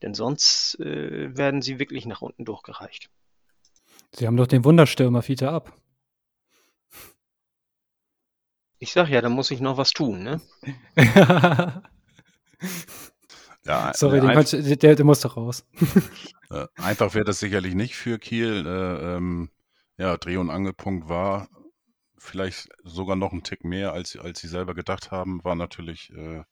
Denn 0.00 0.14
sonst 0.14 0.78
äh, 0.80 1.36
werden 1.36 1.62
sie 1.62 1.78
wirklich 1.78 2.06
nach 2.06 2.22
unten 2.22 2.44
durchgereicht. 2.44 3.10
Sie 4.14 4.26
haben 4.26 4.36
doch 4.36 4.46
den 4.46 4.64
Wunderstürmer 4.64 5.22
Fiete 5.22 5.50
ab. 5.50 5.76
Ich 8.78 8.92
sag 8.92 9.08
ja, 9.08 9.20
da 9.20 9.28
muss 9.28 9.50
ich 9.50 9.60
noch 9.60 9.76
was 9.76 9.92
tun, 9.92 10.24
ne? 10.24 10.40
ja, 13.64 13.92
Sorry, 13.94 14.20
den 14.20 14.32
konnt, 14.32 14.52
der, 14.52 14.96
der 14.96 15.04
muss 15.04 15.20
doch 15.20 15.36
raus. 15.36 15.64
Äh, 16.50 16.66
einfach 16.76 17.14
wäre 17.14 17.24
das 17.24 17.40
sicherlich 17.40 17.74
nicht 17.74 17.96
für 17.96 18.18
Kiel. 18.18 18.66
Äh, 18.66 19.16
ähm, 19.16 19.48
ja, 19.96 20.18
Dreh- 20.18 20.36
und 20.36 20.50
Angelpunkt 20.50 21.08
war 21.08 21.48
vielleicht 22.18 22.68
sogar 22.84 23.16
noch 23.16 23.32
ein 23.32 23.42
Tick 23.42 23.64
mehr, 23.64 23.94
als, 23.94 24.16
als 24.16 24.40
sie 24.40 24.48
selber 24.48 24.74
gedacht 24.74 25.10
haben, 25.10 25.42
war 25.44 25.54
natürlich 25.54 26.12
äh, 26.12 26.42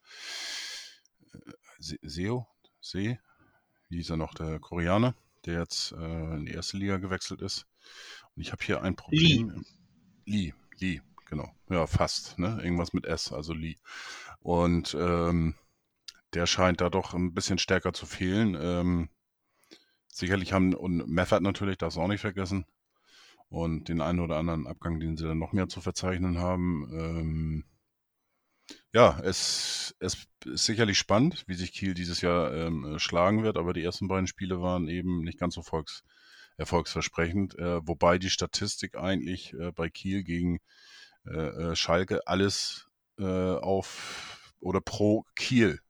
SEO, 1.79 2.47
See, 2.81 3.19
wie 3.89 3.97
hieß 3.97 4.11
er 4.11 4.17
noch, 4.17 4.33
der 4.33 4.59
Koreaner, 4.59 5.15
der 5.47 5.61
jetzt 5.61 5.93
äh, 5.93 6.34
in 6.34 6.47
die 6.47 6.53
erste 6.53 6.76
Liga 6.76 6.99
gewechselt 6.99 7.41
ist. 7.41 7.66
Und 8.34 8.43
ich 8.43 8.53
habe 8.53 8.64
hier 8.64 8.82
ein 8.82 8.97
Problem. 8.97 9.64
Lee. 10.24 10.53
Lee, 10.53 10.55
Lee, 10.78 11.01
genau. 11.26 11.49
Ja, 11.68 11.86
fast, 11.86 12.38
ne? 12.38 12.61
Irgendwas 12.62 12.93
mit 12.93 13.07
S, 13.07 13.32
also 13.32 13.53
Lee. 13.53 13.76
Und 14.41 14.97
ähm, 14.99 15.55
der 16.34 16.47
scheint 16.47 16.80
da 16.80 16.91
doch 16.91 17.14
ein 17.14 17.34
bisschen 17.34 17.59
stärker 17.59 17.93
zu 17.93 18.07
fehlen. 18.07 18.57
Ähm, 18.61 19.09
sicherlich 20.09 20.53
haben, 20.53 20.74
und 20.74 21.09
Meffert 21.09 21.43
natürlich, 21.43 21.78
darf 21.78 21.93
es 21.93 21.99
auch 21.99 22.09
nicht 22.09 22.20
vergessen. 22.20 22.66
Und 23.49 23.88
den 23.88 24.01
einen 24.01 24.20
oder 24.20 24.36
anderen 24.36 24.66
Abgang, 24.68 25.01
den 25.01 25.16
sie 25.16 25.24
dann 25.24 25.38
noch 25.38 25.53
mehr 25.53 25.68
zu 25.68 25.80
verzeichnen 25.80 26.38
haben. 26.38 26.88
Ähm, 26.93 27.64
ja, 28.93 29.20
es, 29.22 29.95
es 30.01 30.26
ist 30.45 30.66
sicherlich 30.66 30.99
spannend, 30.99 31.45
wie 31.47 31.55
sich 31.55 31.72
Kiel 31.72 31.95
dieses 31.95 32.20
Jahr 32.20 32.53
ähm, 32.53 32.99
schlagen 32.99 33.43
wird, 33.43 33.57
aber 33.57 33.72
die 33.72 33.84
ersten 33.84 34.09
beiden 34.09 34.26
Spiele 34.26 34.61
waren 34.61 34.88
eben 34.88 35.22
nicht 35.22 35.38
ganz 35.38 35.55
so 35.55 35.62
volks, 35.62 36.03
erfolgsversprechend, 36.57 37.59
äh, 37.59 37.86
wobei 37.86 38.18
die 38.18 38.30
Statistik 38.30 38.97
eigentlich 38.97 39.55
äh, 39.55 39.72
bei 39.72 39.88
Kiel 39.88 40.24
gegen 40.24 40.61
äh, 41.26 41.70
äh 41.70 41.76
Schalke 41.76 42.26
alles 42.26 42.88
äh, 43.18 43.24
auf 43.24 44.55
oder 44.61 44.80
pro 44.80 45.24
Kiel 45.36 45.80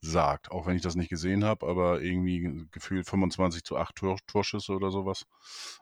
sagt, 0.00 0.50
auch 0.50 0.66
wenn 0.66 0.76
ich 0.76 0.82
das 0.82 0.96
nicht 0.96 1.10
gesehen 1.10 1.44
habe, 1.44 1.66
aber 1.66 2.00
irgendwie 2.00 2.66
gefühlt 2.70 3.06
25 3.06 3.64
zu 3.64 3.76
8 3.76 3.96
Tor, 3.96 4.18
Torschüsse 4.26 4.72
oder 4.72 4.90
sowas. 4.90 5.26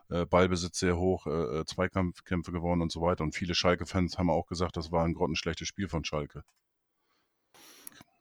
Äh, 0.09 0.25
Ballbesitz 0.25 0.79
sehr 0.79 0.97
hoch, 0.97 1.25
äh, 1.25 1.59
äh, 1.59 1.65
Zweikampfkämpfe 1.65 2.51
gewonnen 2.51 2.81
und 2.81 2.91
so 2.91 3.01
weiter. 3.01 3.23
Und 3.23 3.33
viele 3.33 3.55
Schalke-Fans 3.55 4.17
haben 4.17 4.29
auch 4.29 4.47
gesagt, 4.47 4.77
das 4.77 4.91
war 4.91 5.05
ein 5.05 5.13
grottenschlechtes 5.13 5.67
Spiel 5.67 5.87
von 5.87 6.03
Schalke. 6.03 6.43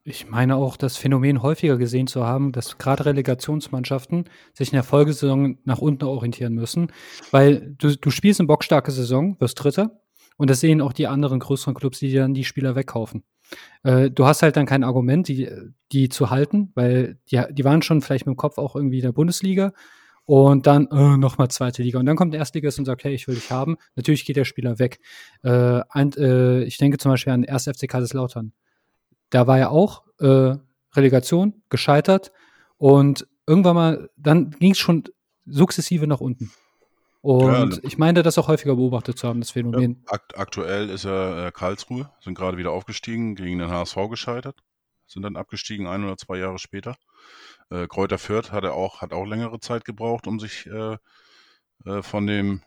Ich 0.05 0.29
meine 0.29 0.57
auch, 0.57 0.77
das 0.77 0.97
Phänomen 0.97 1.43
häufiger 1.43 1.77
gesehen 1.77 2.07
zu 2.07 2.25
haben, 2.25 2.53
dass 2.53 2.79
gerade 2.79 3.05
Relegationsmannschaften 3.05 4.31
sich 4.55 4.69
in 4.69 4.77
der 4.77 4.85
Folgesaison 4.85 5.59
nach 5.65 5.79
unten 5.79 6.05
orientieren 6.05 6.55
müssen, 6.55 6.93
weil 7.31 7.75
du, 7.77 7.95
du 7.95 8.11
spielst 8.11 8.41
eine 8.41 8.47
bockstarke 8.47 8.91
Saison, 8.91 9.39
wirst 9.39 9.63
Dritter 9.63 10.01
und 10.39 10.49
das 10.49 10.61
sehen 10.61 10.81
auch 10.81 10.95
die 10.95 11.09
anderen 11.09 11.41
größeren 11.41 11.75
Clubs, 11.75 11.99
die 11.99 12.13
dann 12.13 12.33
die 12.33 12.45
Spieler 12.45 12.75
wegkaufen. 12.75 13.25
Äh, 13.83 14.11
du 14.11 14.27
hast 14.27 14.43
halt 14.43 14.57
dann 14.57 14.67
kein 14.67 14.85
Argument, 14.85 15.29
die, 15.29 15.49
die 15.93 16.09
zu 16.09 16.31
halten, 16.31 16.71
weil 16.75 17.19
die, 17.31 17.43
die 17.51 17.65
waren 17.65 17.83
schon 17.83 18.01
vielleicht 18.01 18.27
mit 18.27 18.35
dem 18.35 18.37
Kopf 18.37 18.59
auch 18.59 18.77
irgendwie 18.77 18.99
in 18.99 19.05
der 19.05 19.13
Bundesliga 19.13 19.73
und 20.25 20.67
dann 20.67 20.89
äh, 20.89 21.17
nochmal 21.17 21.49
zweite 21.49 21.83
Liga. 21.83 21.99
Und 21.99 22.07
dann 22.07 22.17
kommt 22.17 22.35
der 22.35 22.41
Erstligist 22.41 22.79
und 22.79 22.85
sagt, 22.85 23.05
hey, 23.05 23.15
ich 23.15 23.27
will 23.29 23.35
dich 23.35 23.51
haben. 23.51 23.79
Natürlich 23.97 24.27
geht 24.27 24.37
der 24.37 24.45
Spieler 24.45 24.79
weg. 24.79 25.01
Äh, 25.43 25.81
ein, 25.89 26.13
äh, 26.19 26.65
ich 26.65 26.77
denke 26.77 26.99
zum 26.99 27.13
Beispiel 27.13 27.33
an 27.33 27.47
1. 27.47 27.65
FC 27.65 27.89
Kaiserslautern. 27.89 28.53
Da 29.31 29.47
war 29.47 29.59
ja 29.59 29.71
auch 29.71 30.05
äh, 30.21 30.57
Relegation, 30.95 31.63
gescheitert 31.71 32.33
und 32.77 33.27
irgendwann 33.47 33.75
mal, 33.75 34.11
dann 34.17 34.51
ging 34.51 34.73
es 34.73 34.79
schon 34.79 35.05
sukzessive 35.47 36.07
nach 36.07 36.21
unten. 36.21 36.51
Und 37.29 37.75
ja, 37.75 37.81
ich 37.83 37.99
meine, 37.99 38.23
das 38.23 38.39
auch 38.39 38.49
häufiger 38.49 38.75
beobachtet 38.75 39.19
zu 39.19 39.29
haben, 39.29 39.41
das 39.41 39.51
Phänomen. 39.51 40.03
Ja, 40.07 40.13
akt 40.15 40.39
aktuell 40.39 40.89
ist 40.89 41.05
er 41.05 41.49
äh, 41.49 41.53
Karlsruhe, 41.53 42.11
sind 42.21 42.35
gerade 42.35 42.57
wieder 42.57 42.73
aufgestiegen, 42.73 43.35
gegen 43.35 43.59
den 43.59 43.69
HSV 43.69 43.97
gescheitert, 44.09 44.63
sind 45.07 45.25
dann 45.25 45.37
abgestiegen 45.37 45.87
ein 45.87 46.05
oder 46.05 46.17
zwei 46.17 46.39
Jahre 46.39 46.59
später. 46.59 46.97
Äh, 47.69 47.87
Kräuter 47.87 48.17
Fürth 48.17 48.51
hat, 48.51 48.65
er 48.65 48.73
auch, 48.73 49.03
hat 49.03 49.13
auch 49.13 49.27
längere 49.27 49.61
Zeit 49.61 49.85
gebraucht, 49.85 50.27
um 50.27 50.41
sich 50.41 50.65
äh, 50.69 50.97
äh 51.85 52.01
von 52.03 52.27
dem, 52.27 52.63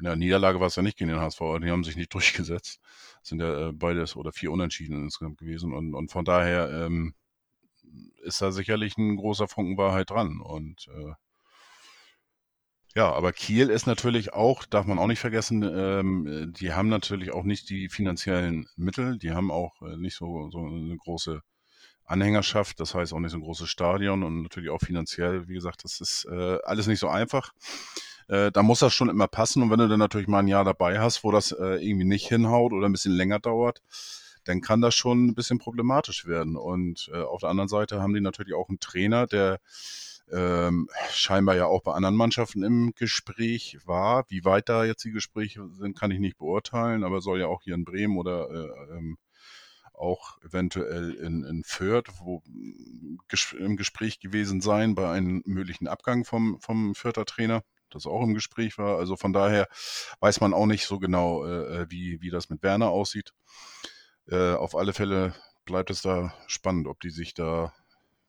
ja, 0.00 0.14
Niederlage 0.14 0.60
war 0.60 0.68
es 0.68 0.76
ja 0.76 0.84
nicht 0.84 0.98
gegen 0.98 1.10
den 1.10 1.18
HSV, 1.18 1.40
die 1.60 1.72
haben 1.72 1.82
sich 1.82 1.96
nicht 1.96 2.14
durchgesetzt. 2.14 2.78
Sind 3.24 3.40
ja 3.40 3.70
äh, 3.70 3.72
beides 3.72 4.14
oder 4.14 4.30
vier 4.30 4.52
Unentschieden 4.52 5.02
insgesamt 5.02 5.38
gewesen 5.38 5.72
und, 5.72 5.96
und 5.96 6.12
von 6.12 6.24
daher 6.24 6.70
ähm, 6.70 7.14
ist 8.22 8.40
da 8.40 8.52
sicherlich 8.52 8.96
ein 8.98 9.16
großer 9.16 9.48
Funken 9.48 9.76
Wahrheit 9.76 10.10
dran 10.10 10.40
und 10.40 10.86
äh, 10.94 11.14
ja, 12.96 13.12
aber 13.12 13.32
Kiel 13.34 13.68
ist 13.68 13.86
natürlich 13.86 14.32
auch, 14.32 14.64
darf 14.64 14.86
man 14.86 14.98
auch 14.98 15.06
nicht 15.06 15.20
vergessen, 15.20 15.62
ähm, 15.62 16.54
die 16.58 16.72
haben 16.72 16.88
natürlich 16.88 17.30
auch 17.30 17.44
nicht 17.44 17.68
die 17.68 17.90
finanziellen 17.90 18.68
Mittel, 18.74 19.18
die 19.18 19.32
haben 19.32 19.50
auch 19.50 19.82
äh, 19.82 19.98
nicht 19.98 20.16
so, 20.16 20.48
so 20.50 20.60
eine 20.60 20.96
große 20.96 21.42
Anhängerschaft, 22.06 22.80
das 22.80 22.94
heißt 22.94 23.12
auch 23.12 23.18
nicht 23.18 23.32
so 23.32 23.36
ein 23.36 23.42
großes 23.42 23.68
Stadion 23.68 24.22
und 24.22 24.42
natürlich 24.42 24.70
auch 24.70 24.80
finanziell, 24.80 25.46
wie 25.46 25.52
gesagt, 25.52 25.84
das 25.84 26.00
ist 26.00 26.26
äh, 26.30 26.58
alles 26.64 26.86
nicht 26.86 27.00
so 27.00 27.08
einfach. 27.08 27.52
Äh, 28.28 28.50
da 28.50 28.62
muss 28.62 28.78
das 28.78 28.94
schon 28.94 29.10
immer 29.10 29.28
passen 29.28 29.62
und 29.62 29.70
wenn 29.70 29.78
du 29.78 29.88
dann 29.88 29.98
natürlich 29.98 30.26
mal 30.26 30.38
ein 30.38 30.48
Jahr 30.48 30.64
dabei 30.64 30.98
hast, 30.98 31.22
wo 31.22 31.30
das 31.30 31.52
äh, 31.52 31.86
irgendwie 31.86 32.06
nicht 32.06 32.26
hinhaut 32.26 32.72
oder 32.72 32.88
ein 32.88 32.92
bisschen 32.92 33.12
länger 33.12 33.40
dauert, 33.40 33.82
dann 34.44 34.62
kann 34.62 34.80
das 34.80 34.94
schon 34.94 35.26
ein 35.26 35.34
bisschen 35.34 35.58
problematisch 35.58 36.24
werden. 36.24 36.56
Und 36.56 37.10
äh, 37.12 37.20
auf 37.20 37.40
der 37.40 37.50
anderen 37.50 37.68
Seite 37.68 38.00
haben 38.00 38.14
die 38.14 38.22
natürlich 38.22 38.54
auch 38.54 38.70
einen 38.70 38.80
Trainer, 38.80 39.26
der 39.26 39.60
ähm, 40.32 40.88
scheinbar 41.10 41.56
ja 41.56 41.66
auch 41.66 41.82
bei 41.82 41.92
anderen 41.92 42.16
Mannschaften 42.16 42.62
im 42.62 42.92
Gespräch 42.94 43.78
war. 43.84 44.24
Wie 44.28 44.44
weit 44.44 44.68
da 44.68 44.84
jetzt 44.84 45.04
die 45.04 45.12
Gespräche 45.12 45.68
sind, 45.70 45.98
kann 45.98 46.10
ich 46.10 46.18
nicht 46.18 46.38
beurteilen, 46.38 47.04
aber 47.04 47.20
soll 47.20 47.40
ja 47.40 47.46
auch 47.46 47.62
hier 47.62 47.74
in 47.74 47.84
Bremen 47.84 48.16
oder 48.16 48.50
äh, 48.50 48.96
ähm, 48.96 49.18
auch 49.94 50.38
eventuell 50.42 51.14
in, 51.14 51.44
in 51.44 51.62
Fürth, 51.64 52.10
wo 52.20 52.42
ges 53.28 53.54
im 53.58 53.76
Gespräch 53.76 54.20
gewesen 54.20 54.60
sein 54.60 54.94
bei 54.94 55.10
einem 55.10 55.42
möglichen 55.46 55.88
Abgang 55.88 56.24
vom, 56.24 56.60
vom 56.60 56.94
Fürther 56.94 57.24
Trainer, 57.24 57.62
das 57.90 58.06
auch 58.06 58.22
im 58.22 58.34
Gespräch 58.34 58.78
war. 58.78 58.98
Also 58.98 59.16
von 59.16 59.32
daher 59.32 59.68
weiß 60.20 60.40
man 60.40 60.52
auch 60.52 60.66
nicht 60.66 60.86
so 60.86 60.98
genau, 60.98 61.44
äh, 61.46 61.82
äh 61.82 61.86
wie, 61.88 62.20
wie 62.20 62.30
das 62.30 62.50
mit 62.50 62.62
Werner 62.62 62.90
aussieht. 62.90 63.32
Äh, 64.28 64.54
auf 64.54 64.74
alle 64.74 64.92
Fälle 64.92 65.34
bleibt 65.64 65.90
es 65.90 66.02
da 66.02 66.34
spannend, 66.46 66.88
ob 66.88 67.00
die 67.00 67.10
sich 67.10 67.32
da 67.32 67.72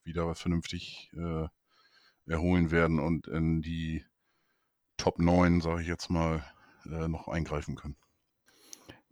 wieder 0.03 0.35
vernünftig 0.35 1.11
äh, 1.17 1.47
erholen 2.27 2.71
werden 2.71 2.99
und 2.99 3.27
in 3.27 3.61
die 3.61 4.03
Top 4.97 5.19
9, 5.19 5.61
sage 5.61 5.81
ich 5.81 5.87
jetzt 5.87 6.09
mal, 6.09 6.43
äh, 6.85 7.07
noch 7.07 7.27
eingreifen 7.27 7.75
können. 7.75 7.95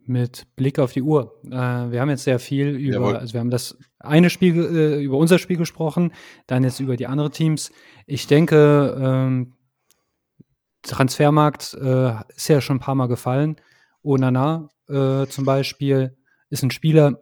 Mit 0.07 0.55
Blick 0.55 0.78
auf 0.78 0.93
die 0.93 1.01
Uhr. 1.01 1.39
Äh, 1.45 1.49
wir 1.49 2.01
haben 2.01 2.09
jetzt 2.09 2.26
sehr 2.26 2.39
viel 2.39 2.70
über, 2.70 2.93
Jawohl. 2.93 3.16
also 3.18 3.34
wir 3.34 3.39
haben 3.39 3.49
das 3.49 3.78
eine 3.99 4.30
Spiel, 4.30 4.55
äh, 4.55 5.03
über 5.03 5.18
unser 5.18 5.39
Spiel 5.39 5.57
gesprochen, 5.57 6.11
dann 6.47 6.63
jetzt 6.63 6.80
über 6.80 6.95
die 6.95 7.07
anderen 7.07 7.32
Teams. 7.32 7.72
Ich 8.05 8.28
denke, 8.28 8.95
ähm, 8.99 9.53
Transfermarkt 10.84 11.74
äh, 11.74 12.13
ist 12.36 12.47
ja 12.49 12.61
schon 12.61 12.78
ein 12.78 12.82
paar 12.82 12.95
Mal 12.95 13.07
gefallen. 13.07 13.55
Onana 14.03 14.70
äh, 14.88 15.26
zum 15.26 15.45
Beispiel 15.45 16.16
ist 16.49 16.61
ein 16.63 16.72
Spieler, 16.72 17.20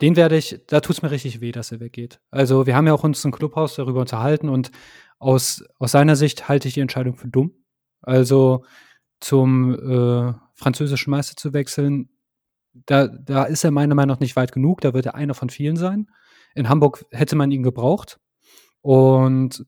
den 0.00 0.16
werde 0.16 0.36
ich, 0.36 0.60
da 0.66 0.80
tut 0.80 0.96
es 0.96 1.02
mir 1.02 1.10
richtig 1.10 1.40
weh, 1.40 1.52
dass 1.52 1.72
er 1.72 1.80
weggeht. 1.80 2.20
Also 2.30 2.66
wir 2.66 2.74
haben 2.76 2.86
ja 2.86 2.94
auch 2.94 3.04
uns 3.04 3.24
im 3.24 3.32
Clubhaus 3.32 3.74
darüber 3.74 4.00
unterhalten 4.00 4.48
und 4.48 4.70
aus, 5.18 5.62
aus 5.78 5.92
seiner 5.92 6.16
Sicht 6.16 6.48
halte 6.48 6.68
ich 6.68 6.74
die 6.74 6.80
Entscheidung 6.80 7.16
für 7.16 7.28
dumm. 7.28 7.52
Also 8.00 8.64
zum 9.20 9.74
äh, 9.74 10.32
französischen 10.54 11.10
Meister 11.10 11.36
zu 11.36 11.52
wechseln, 11.52 12.08
da, 12.72 13.08
da 13.08 13.44
ist 13.44 13.64
er 13.64 13.70
meiner 13.70 13.94
Meinung 13.94 14.14
nach 14.14 14.20
nicht 14.20 14.36
weit 14.36 14.52
genug. 14.52 14.80
Da 14.80 14.94
wird 14.94 15.06
er 15.06 15.14
einer 15.14 15.34
von 15.34 15.50
vielen 15.50 15.76
sein. 15.76 16.06
In 16.54 16.68
Hamburg 16.68 17.04
hätte 17.10 17.36
man 17.36 17.50
ihn 17.50 17.62
gebraucht. 17.62 18.18
Und 18.80 19.66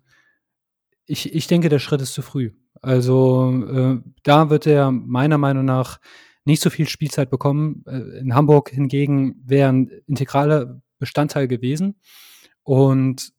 ich, 1.04 1.34
ich 1.34 1.46
denke, 1.46 1.68
der 1.68 1.78
Schritt 1.78 2.00
ist 2.00 2.14
zu 2.14 2.22
früh. 2.22 2.52
Also 2.80 3.52
äh, 3.68 4.10
da 4.22 4.50
wird 4.50 4.66
er 4.66 4.90
meiner 4.90 5.38
Meinung 5.38 5.64
nach 5.64 6.00
nicht 6.44 6.62
so 6.62 6.70
viel 6.70 6.88
Spielzeit 6.88 7.30
bekommen. 7.30 7.84
Äh, 7.86 8.18
in 8.18 8.34
Hamburg 8.34 8.70
hingegen 8.70 9.40
wäre 9.44 9.68
ein 9.70 9.90
integraler 10.06 10.80
Bestandteil 10.98 11.48
gewesen. 11.48 12.00
Und 12.62 13.32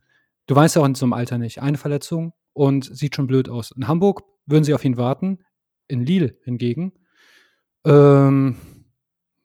du 0.47 0.55
weißt 0.55 0.75
ja 0.75 0.81
auch 0.81 0.85
in 0.85 0.95
so 0.95 1.05
einem 1.05 1.13
Alter 1.13 1.37
nicht. 1.37 1.61
Eine 1.61 1.77
Verletzung 1.77 2.33
und 2.53 2.85
sieht 2.95 3.15
schon 3.15 3.27
blöd 3.27 3.49
aus. 3.49 3.71
In 3.71 3.87
Hamburg 3.87 4.23
würden 4.45 4.63
sie 4.63 4.73
auf 4.73 4.85
ihn 4.85 4.97
warten. 4.97 5.39
In 5.87 6.05
Lille 6.05 6.37
hingegen, 6.43 6.93
ähm, 7.85 8.55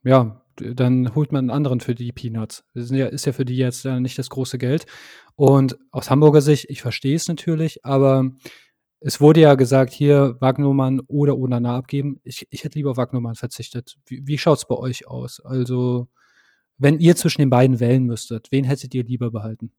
ja, 0.05 0.45
dann 0.57 1.15
holt 1.15 1.33
man 1.33 1.45
einen 1.45 1.51
anderen 1.51 1.81
für 1.81 1.95
die 1.95 2.13
Peanuts. 2.13 2.65
Das 2.75 2.91
ist 2.91 3.27
ja 3.27 3.33
für 3.33 3.45
die 3.45 3.57
jetzt 3.57 3.85
nicht 3.85 4.19
das 4.19 4.31
große 4.31 4.59
Geld. 4.59 4.87
Und 5.35 5.79
aus 5.91 6.11
Hamburger 6.11 6.41
Sicht, 6.41 6.67
ich 6.69 6.83
verstehe 6.83 7.17
es 7.17 7.29
natürlich, 7.29 7.85
aber 7.85 8.31
es 9.01 9.21
wurde 9.21 9.41
ja 9.41 9.55
gesagt, 9.55 9.93
hier 9.93 10.37
Wagnumann 10.41 11.01
oder 11.07 11.37
Onana 11.39 11.77
abgeben. 11.77 12.21
Ich, 12.25 12.47
ich 12.51 12.65
hätte 12.65 12.79
lieber 12.79 12.97
Wagnumann 12.97 13.37
verzichtet. 13.37 13.97
Wie, 14.07 14.27
wie 14.27 14.39
schaut 14.39 14.59
es 14.59 14.65
bei 14.67 14.75
euch 14.75 15.07
aus? 15.07 15.41
Also, 15.41 16.09
wenn 16.79 16.99
ihr 16.99 17.17
zwischen 17.17 17.43
den 17.43 17.51
beiden 17.51 17.81
wählen 17.81 18.05
müsstet, 18.05 18.49
wen 18.51 18.65
hättet 18.65 18.95
ihr 18.95 19.05
lieber 19.05 19.31
behalten? 19.31 19.73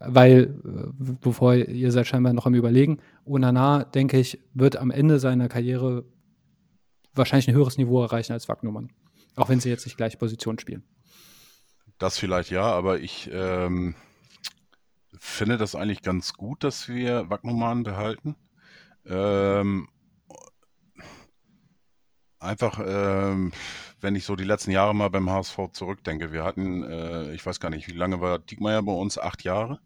Weil, 0.00 0.60
äh, 0.64 1.14
bevor 1.20 1.54
ihr 1.54 1.92
seid 1.92 2.06
scheinbar 2.06 2.32
noch 2.32 2.46
am 2.46 2.54
Überlegen, 2.54 2.98
Onana, 3.24 3.84
denke 3.84 4.18
ich, 4.18 4.40
wird 4.54 4.76
am 4.76 4.90
Ende 4.90 5.18
seiner 5.18 5.48
Karriere 5.48 6.04
wahrscheinlich 7.14 7.48
ein 7.48 7.54
höheres 7.54 7.78
Niveau 7.78 8.02
erreichen 8.02 8.32
als 8.32 8.48
Wagnumann. 8.48 8.90
Auch 9.36 9.48
wenn 9.48 9.60
sie 9.60 9.70
jetzt 9.70 9.86
nicht 9.86 9.96
gleiche 9.96 10.18
Position 10.18 10.58
spielen. 10.58 10.84
Das 11.98 12.18
vielleicht 12.18 12.50
ja, 12.50 12.62
aber 12.62 13.00
ich 13.00 13.28
ähm, 13.32 13.96
finde 15.20 15.58
das 15.58 15.74
eigentlich 15.74 16.02
ganz 16.02 16.34
gut, 16.34 16.64
dass 16.64 16.88
wir 16.88 17.30
Wagnumann 17.30 17.82
behalten. 17.82 18.36
Ähm, 19.06 19.88
einfach, 22.38 22.80
ähm, 22.84 23.52
wenn 24.00 24.16
ich 24.16 24.24
so 24.24 24.36
die 24.36 24.44
letzten 24.44 24.70
Jahre 24.70 24.94
mal 24.94 25.08
beim 25.08 25.30
HSV 25.30 25.72
zurückdenke. 25.72 26.32
Wir 26.32 26.44
hatten, 26.44 26.82
äh, 26.84 27.32
ich 27.34 27.44
weiß 27.44 27.60
gar 27.60 27.70
nicht, 27.70 27.88
wie 27.88 27.96
lange 27.96 28.20
war 28.20 28.38
Diekmeyer 28.38 28.82
bei 28.82 28.92
uns? 28.92 29.18
Acht 29.18 29.44
Jahre. 29.44 29.80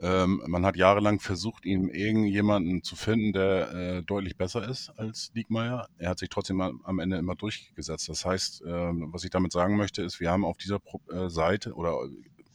Ähm, 0.00 0.42
man 0.46 0.64
hat 0.64 0.76
jahrelang 0.76 1.18
versucht, 1.18 1.64
ihm 1.66 1.88
irgendjemanden 1.88 2.84
zu 2.84 2.94
finden, 2.94 3.32
der 3.32 3.72
äh, 3.72 4.02
deutlich 4.04 4.36
besser 4.36 4.68
ist 4.68 4.90
als 4.90 5.32
Diekmeyer. 5.32 5.88
Er 5.98 6.10
hat 6.10 6.20
sich 6.20 6.28
trotzdem 6.28 6.60
am 6.60 6.98
Ende 7.00 7.16
immer 7.16 7.34
durchgesetzt. 7.34 8.08
Das 8.08 8.24
heißt, 8.24 8.62
äh, 8.62 8.66
was 8.66 9.24
ich 9.24 9.30
damit 9.30 9.50
sagen 9.50 9.76
möchte, 9.76 10.02
ist, 10.02 10.20
wir 10.20 10.30
haben 10.30 10.44
auf 10.44 10.56
dieser 10.56 10.78
Pro 10.78 11.00
äh, 11.10 11.28
Seite 11.28 11.74
oder 11.74 11.98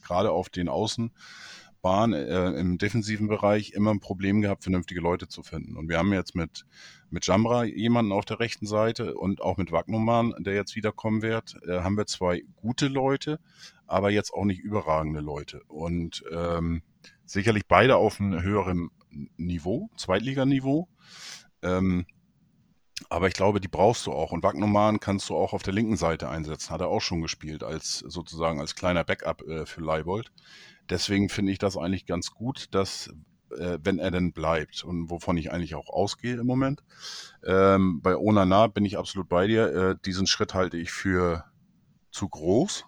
gerade 0.02 0.30
auf 0.30 0.48
den 0.48 0.70
Außenbahnen 1.84 2.14
äh, 2.14 2.58
im 2.58 2.78
defensiven 2.78 3.28
Bereich 3.28 3.72
immer 3.72 3.92
ein 3.92 4.00
Problem 4.00 4.40
gehabt, 4.40 4.62
vernünftige 4.62 5.00
Leute 5.00 5.28
zu 5.28 5.42
finden. 5.42 5.76
Und 5.76 5.88
wir 5.88 5.98
haben 5.98 6.12
jetzt 6.12 6.34
mit, 6.34 6.64
mit 7.10 7.26
Jambra 7.26 7.64
jemanden 7.64 8.12
auf 8.12 8.24
der 8.24 8.40
rechten 8.40 8.66
Seite 8.66 9.14
und 9.14 9.42
auch 9.42 9.56
mit 9.58 9.70
Wagnumann, 9.70 10.34
der 10.38 10.54
jetzt 10.54 10.76
wiederkommen 10.76 11.22
wird, 11.22 11.56
äh, 11.66 11.80
haben 11.80 11.96
wir 11.96 12.06
zwei 12.06 12.42
gute 12.56 12.88
Leute, 12.88 13.38
aber 13.86 14.10
jetzt 14.10 14.32
auch 14.32 14.44
nicht 14.44 14.60
überragende 14.60 15.20
Leute. 15.20 15.62
Und 15.68 16.24
ähm, 16.32 16.82
sicherlich 17.26 17.66
beide 17.68 17.96
auf 17.96 18.18
einem 18.20 18.42
höheren 18.42 18.90
Niveau, 19.36 19.90
Zweitliganiveau. 19.96 20.88
Ähm, 21.62 22.06
aber 23.10 23.28
ich 23.28 23.34
glaube, 23.34 23.60
die 23.60 23.68
brauchst 23.68 24.06
du 24.06 24.12
auch. 24.12 24.32
Und 24.32 24.42
Wagnoman 24.42 25.00
kannst 25.00 25.28
du 25.28 25.36
auch 25.36 25.52
auf 25.52 25.62
der 25.62 25.74
linken 25.74 25.96
Seite 25.96 26.28
einsetzen. 26.28 26.70
Hat 26.70 26.80
er 26.80 26.88
auch 26.88 27.00
schon 27.00 27.20
gespielt, 27.20 27.62
als 27.62 27.98
sozusagen 27.98 28.60
als 28.60 28.74
kleiner 28.74 29.04
Backup 29.04 29.42
äh, 29.42 29.66
für 29.66 29.82
Leibold. 29.82 30.32
Deswegen 30.90 31.28
finde 31.28 31.52
ich 31.52 31.58
das 31.58 31.76
eigentlich 31.76 32.06
ganz 32.06 32.30
gut, 32.30 32.74
dass, 32.74 33.08
äh, 33.56 33.78
wenn 33.82 33.98
er 33.98 34.10
denn 34.10 34.32
bleibt 34.32 34.84
und 34.84 35.10
wovon 35.10 35.36
ich 35.36 35.52
eigentlich 35.52 35.74
auch 35.74 35.88
ausgehe 35.88 36.36
im 36.36 36.46
Moment. 36.46 36.82
Ähm, 37.44 38.00
bei 38.02 38.16
Onana 38.16 38.66
bin 38.66 38.84
ich 38.84 38.98
absolut 38.98 39.28
bei 39.28 39.46
dir. 39.46 39.72
Äh, 39.72 39.96
diesen 40.04 40.26
Schritt 40.26 40.54
halte 40.54 40.76
ich 40.76 40.90
für 40.90 41.44
zu 42.10 42.28
groß. 42.28 42.84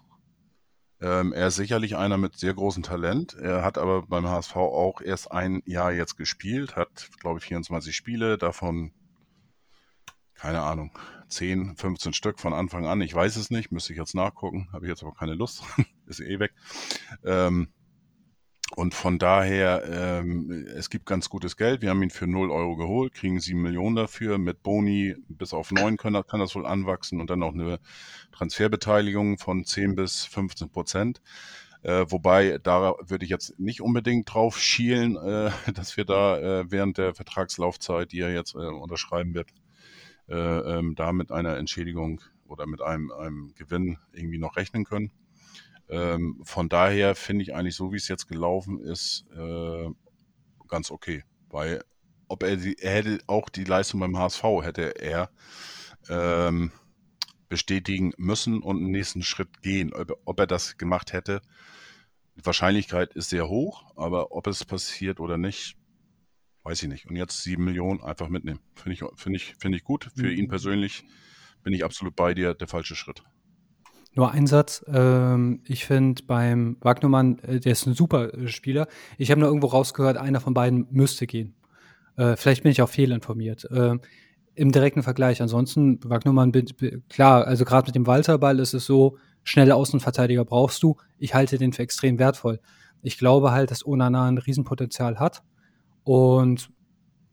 Ähm, 0.99 1.31
er 1.31 1.47
ist 1.47 1.57
sicherlich 1.57 1.95
einer 1.95 2.17
mit 2.17 2.37
sehr 2.37 2.53
großem 2.53 2.81
Talent. 2.81 3.35
Er 3.35 3.63
hat 3.63 3.77
aber 3.77 4.03
beim 4.03 4.27
HSV 4.27 4.55
auch 4.55 5.01
erst 5.01 5.31
ein 5.31 5.61
Jahr 5.65 5.91
jetzt 5.91 6.17
gespielt, 6.17 6.75
hat, 6.75 7.09
glaube 7.19 7.39
ich, 7.39 7.45
24 7.45 7.95
Spiele, 7.95 8.37
davon, 8.37 8.91
keine 10.33 10.61
Ahnung, 10.61 10.91
10, 11.29 11.75
15 11.75 12.13
Stück 12.13 12.39
von 12.39 12.53
Anfang 12.53 12.87
an. 12.87 13.01
Ich 13.01 13.13
weiß 13.13 13.35
es 13.35 13.51
nicht, 13.51 13.71
müsste 13.71 13.93
ich 13.93 13.99
jetzt 13.99 14.15
nachgucken, 14.15 14.69
habe 14.73 14.85
ich 14.85 14.89
jetzt 14.89 15.03
aber 15.03 15.13
keine 15.13 15.35
Lust, 15.35 15.63
ist 16.07 16.19
eh 16.19 16.39
weg. 16.39 16.53
Ähm, 17.23 17.69
und 18.75 18.93
von 18.93 19.17
daher, 19.17 19.83
ähm, 20.21 20.67
es 20.75 20.89
gibt 20.89 21.05
ganz 21.05 21.29
gutes 21.29 21.55
Geld. 21.55 21.81
Wir 21.81 21.89
haben 21.89 22.03
ihn 22.03 22.09
für 22.09 22.27
0 22.27 22.51
Euro 22.51 22.75
geholt, 22.75 23.13
kriegen 23.13 23.39
7 23.39 23.61
Millionen 23.61 23.95
dafür. 23.95 24.37
Mit 24.37 24.61
Boni 24.61 25.15
bis 25.29 25.53
auf 25.53 25.71
9 25.71 25.97
kann, 25.97 26.21
kann 26.27 26.39
das 26.39 26.53
wohl 26.53 26.65
anwachsen 26.65 27.21
und 27.21 27.29
dann 27.29 27.39
noch 27.39 27.53
eine 27.53 27.79
Transferbeteiligung 28.33 29.37
von 29.37 29.63
10 29.63 29.95
bis 29.95 30.25
15 30.25 30.69
Prozent. 30.69 31.21
Äh, 31.81 32.05
wobei, 32.09 32.59
da 32.61 32.95
würde 33.05 33.23
ich 33.23 33.31
jetzt 33.31 33.57
nicht 33.57 33.81
unbedingt 33.81 34.33
drauf 34.33 34.59
schielen, 34.59 35.15
äh, 35.15 35.49
dass 35.73 35.95
wir 35.95 36.03
da 36.05 36.37
äh, 36.37 36.65
während 36.69 36.97
der 36.97 37.13
Vertragslaufzeit, 37.13 38.11
die 38.11 38.19
er 38.19 38.33
jetzt 38.33 38.55
äh, 38.55 38.57
unterschreiben 38.57 39.33
wird, 39.33 39.49
äh, 40.27 40.35
ähm, 40.35 40.95
da 40.95 41.13
mit 41.13 41.31
einer 41.31 41.55
Entschädigung 41.57 42.21
oder 42.47 42.65
mit 42.65 42.81
einem, 42.81 43.11
einem 43.11 43.53
Gewinn 43.55 43.97
irgendwie 44.11 44.39
noch 44.39 44.57
rechnen 44.57 44.83
können. 44.83 45.11
Ähm, 45.89 46.41
von 46.43 46.69
daher 46.69 47.15
finde 47.15 47.43
ich 47.43 47.55
eigentlich 47.55 47.75
so, 47.75 47.91
wie 47.91 47.97
es 47.97 48.07
jetzt 48.07 48.27
gelaufen 48.27 48.79
ist, 48.79 49.25
äh, 49.35 49.89
ganz 50.67 50.91
okay. 50.91 51.23
Weil 51.49 51.83
ob 52.27 52.43
er, 52.43 52.57
die, 52.57 52.77
er 52.77 52.91
hätte 52.91 53.19
auch 53.27 53.49
die 53.49 53.63
Leistung 53.63 53.99
beim 53.99 54.17
HSV 54.17 54.43
hätte 54.63 54.99
er 55.01 55.29
ähm, 56.09 56.71
bestätigen 57.49 58.13
müssen 58.17 58.61
und 58.61 58.77
einen 58.77 58.91
nächsten 58.91 59.23
Schritt 59.23 59.61
gehen. 59.61 59.93
Ob, 59.93 60.11
ob, 60.25 60.39
er 60.39 60.47
das 60.47 60.77
gemacht 60.77 61.13
hätte, 61.13 61.41
die 62.35 62.45
Wahrscheinlichkeit 62.45 63.13
ist 63.13 63.29
sehr 63.29 63.47
hoch, 63.47 63.85
aber 63.95 64.31
ob 64.31 64.47
es 64.47 64.65
passiert 64.65 65.19
oder 65.19 65.37
nicht, 65.37 65.77
weiß 66.63 66.83
ich 66.83 66.89
nicht. 66.89 67.07
Und 67.07 67.15
jetzt 67.15 67.43
sieben 67.43 67.63
Millionen 67.63 68.01
einfach 68.01 68.27
mitnehmen. 68.27 68.59
Finde 68.75 68.93
ich, 68.93 69.03
finde 69.15 69.37
ich, 69.37 69.55
finde 69.57 69.77
ich 69.77 69.83
gut. 69.83 70.11
Für 70.15 70.31
ihn 70.31 70.45
mhm. 70.45 70.49
persönlich 70.49 71.05
bin 71.63 71.73
ich 71.73 71.85
absolut 71.85 72.15
bei 72.15 72.33
dir, 72.33 72.53
der 72.53 72.67
falsche 72.67 72.95
Schritt. 72.95 73.23
Nur 74.15 74.31
ein 74.31 74.47
Satz. 74.47 74.83
Ähm, 74.87 75.61
ich 75.65 75.85
finde 75.85 76.23
beim 76.23 76.77
Wagnermann, 76.81 77.39
äh, 77.39 77.59
der 77.59 77.71
ist 77.73 77.85
ein 77.85 77.93
super 77.93 78.33
äh, 78.33 78.47
Spieler. 78.47 78.87
Ich 79.17 79.29
habe 79.31 79.39
nur 79.39 79.49
irgendwo 79.49 79.67
rausgehört, 79.67 80.17
einer 80.17 80.41
von 80.41 80.53
beiden 80.53 80.87
müsste 80.91 81.27
gehen. 81.27 81.55
Äh, 82.15 82.35
vielleicht 82.35 82.63
bin 82.63 82.71
ich 82.71 82.81
auch 82.81 82.89
fehlinformiert. 82.89 83.65
Äh, 83.71 83.97
Im 84.55 84.71
direkten 84.71 85.03
Vergleich. 85.03 85.41
Ansonsten, 85.41 85.99
Wagnermann, 86.03 86.51
klar, 87.09 87.45
also 87.45 87.63
gerade 87.63 87.87
mit 87.87 87.95
dem 87.95 88.07
Walterball 88.07 88.59
ist 88.59 88.73
es 88.73 88.85
so, 88.85 89.17
schnelle 89.43 89.75
Außenverteidiger 89.75 90.45
brauchst 90.45 90.81
du. 90.83 90.97
Ich 91.19 91.33
halte 91.33 91.57
den 91.57 91.73
für 91.73 91.83
extrem 91.83 92.17
wertvoll. 92.19 92.59
Ich 93.03 93.17
glaube 93.17 93.51
halt, 93.51 93.71
dass 93.71 93.85
Onana 93.85 94.27
ein 94.27 94.39
Riesenpotenzial 94.39 95.19
hat. 95.19 95.43
Und 96.03 96.69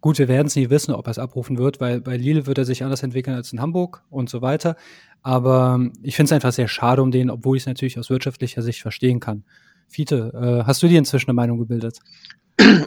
gut, 0.04 0.18
wir 0.18 0.28
werden 0.28 0.48
es 0.48 0.54
nie 0.54 0.68
wissen, 0.68 0.92
ob 0.92 1.06
er 1.06 1.12
es 1.12 1.18
abrufen 1.18 1.56
wird, 1.56 1.80
weil 1.80 2.02
bei 2.02 2.18
Lille 2.18 2.46
wird 2.46 2.58
er 2.58 2.66
sich 2.66 2.84
anders 2.84 3.02
entwickeln 3.02 3.34
als 3.34 3.54
in 3.54 3.62
Hamburg 3.62 4.02
und 4.10 4.28
so 4.28 4.42
weiter. 4.42 4.76
Aber 5.22 5.76
ähm, 5.76 5.94
ich 6.02 6.14
finde 6.14 6.26
es 6.26 6.32
einfach 6.32 6.52
sehr 6.52 6.68
schade 6.68 7.00
um 7.00 7.10
den, 7.10 7.30
obwohl 7.30 7.56
ich 7.56 7.62
es 7.62 7.66
natürlich 7.66 7.98
aus 7.98 8.10
wirtschaftlicher 8.10 8.60
Sicht 8.60 8.82
verstehen 8.82 9.18
kann. 9.18 9.44
Fiete, 9.88 10.30
äh, 10.34 10.66
hast 10.66 10.82
du 10.82 10.88
dir 10.88 10.98
inzwischen 10.98 11.30
eine 11.30 11.36
Meinung 11.36 11.58
gebildet? 11.58 12.00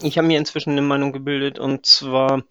Ich 0.03 0.19
habe 0.19 0.27
mir 0.27 0.37
inzwischen 0.37 0.73
eine 0.73 0.83
Meinung 0.83 1.11
gebildet 1.11 1.57
und 1.57 1.87
zwar, 1.87 2.43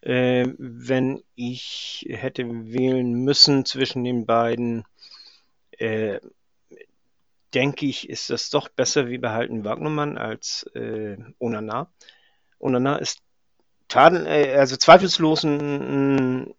äh, 0.00 0.48
wenn 0.56 1.22
ich 1.34 2.06
hätte 2.08 2.48
wählen 2.48 3.12
müssen 3.12 3.66
zwischen 3.66 4.02
den 4.02 4.24
beiden, 4.24 4.84
äh, 5.72 6.20
denke 7.52 7.84
ich, 7.84 8.08
ist 8.08 8.30
das 8.30 8.48
doch 8.48 8.70
besser 8.70 9.08
wie 9.08 9.18
behalten 9.18 9.62
Wagnermann 9.66 10.16
als 10.16 10.62
äh, 10.74 11.18
Onana. 11.38 11.90
Onana 12.58 12.96
ist 12.96 13.20
Tadel, 13.88 14.26
äh, 14.26 14.56
also 14.56 14.76
zweifellos 14.76 15.44
ein, 15.44 16.46
ein 16.46 16.54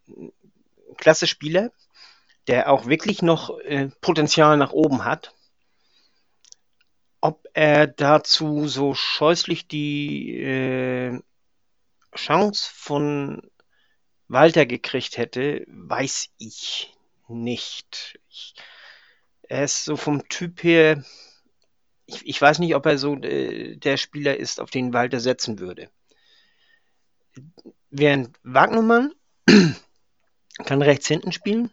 klasse 0.98 1.28
Spieler, 1.28 1.72
der 2.48 2.72
auch 2.72 2.88
wirklich 2.88 3.22
noch 3.22 3.60
äh, 3.60 3.90
Potenzial 4.02 4.58
nach 4.58 4.72
oben 4.72 5.06
hat. 5.06 5.34
Ob 7.20 7.48
er 7.54 7.88
dazu 7.88 8.68
so 8.68 8.94
scheußlich 8.94 9.68
die 9.68 10.40
äh, 10.40 11.20
Chance 12.16 12.70
von 12.74 13.42
Walter 14.28 14.66
gekriegt 14.66 15.18
hätte, 15.18 15.66
weiß 15.68 16.30
ich 16.38 16.94
nicht. 17.28 18.20
Ich, 18.30 18.56
er 19.44 19.64
ist 19.64 19.86
so 19.86 19.96
vom 19.96 20.28
Typ 20.30 20.64
her, 20.64 21.04
ich, 22.06 22.26
ich 22.26 22.42
weiß 22.42 22.60
nicht, 22.60 22.76
ob 22.76 22.86
er 22.86 22.98
so 22.98 23.16
äh, 23.16 23.76
der 23.78 23.98
Spieler 23.98 24.38
ist, 24.38 24.60
auf 24.60 24.70
den 24.70 24.94
Walter 24.94 25.20
setzen 25.20 25.60
würde. 25.60 25.90
Während 27.90 28.38
Wagnermann 28.44 29.14
kann 30.66 30.82
rechts 30.82 31.08
hinten 31.08 31.32
spielen, 31.32 31.72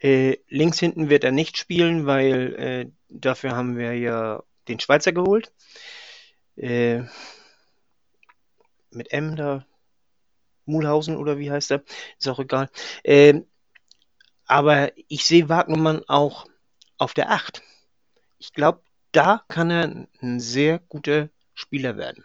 äh, 0.00 0.38
links 0.48 0.78
hinten 0.78 1.10
wird 1.10 1.24
er 1.24 1.32
nicht 1.32 1.58
spielen, 1.58 2.06
weil 2.06 2.54
äh, 2.54 2.90
dafür 3.08 3.56
haben 3.56 3.76
wir 3.76 3.94
ja 3.94 4.42
den 4.68 4.80
Schweizer 4.80 5.12
geholt. 5.12 5.52
Äh, 6.56 7.02
mit 8.90 9.12
M 9.12 9.36
da. 9.36 9.64
Mulhausen 10.68 11.16
oder 11.16 11.38
wie 11.38 11.50
heißt 11.50 11.72
er? 11.72 11.82
Ist 12.18 12.28
auch 12.28 12.38
egal. 12.38 12.70
Ähm, 13.02 13.46
aber 14.46 14.92
ich 15.08 15.24
sehe 15.24 15.48
Wagnermann 15.48 16.02
auch 16.08 16.46
auf 16.98 17.14
der 17.14 17.30
8. 17.30 17.62
Ich 18.38 18.52
glaube, 18.52 18.82
da 19.12 19.44
kann 19.48 19.70
er 19.70 20.06
ein 20.20 20.40
sehr 20.40 20.78
guter 20.78 21.30
Spieler 21.54 21.96
werden. 21.96 22.24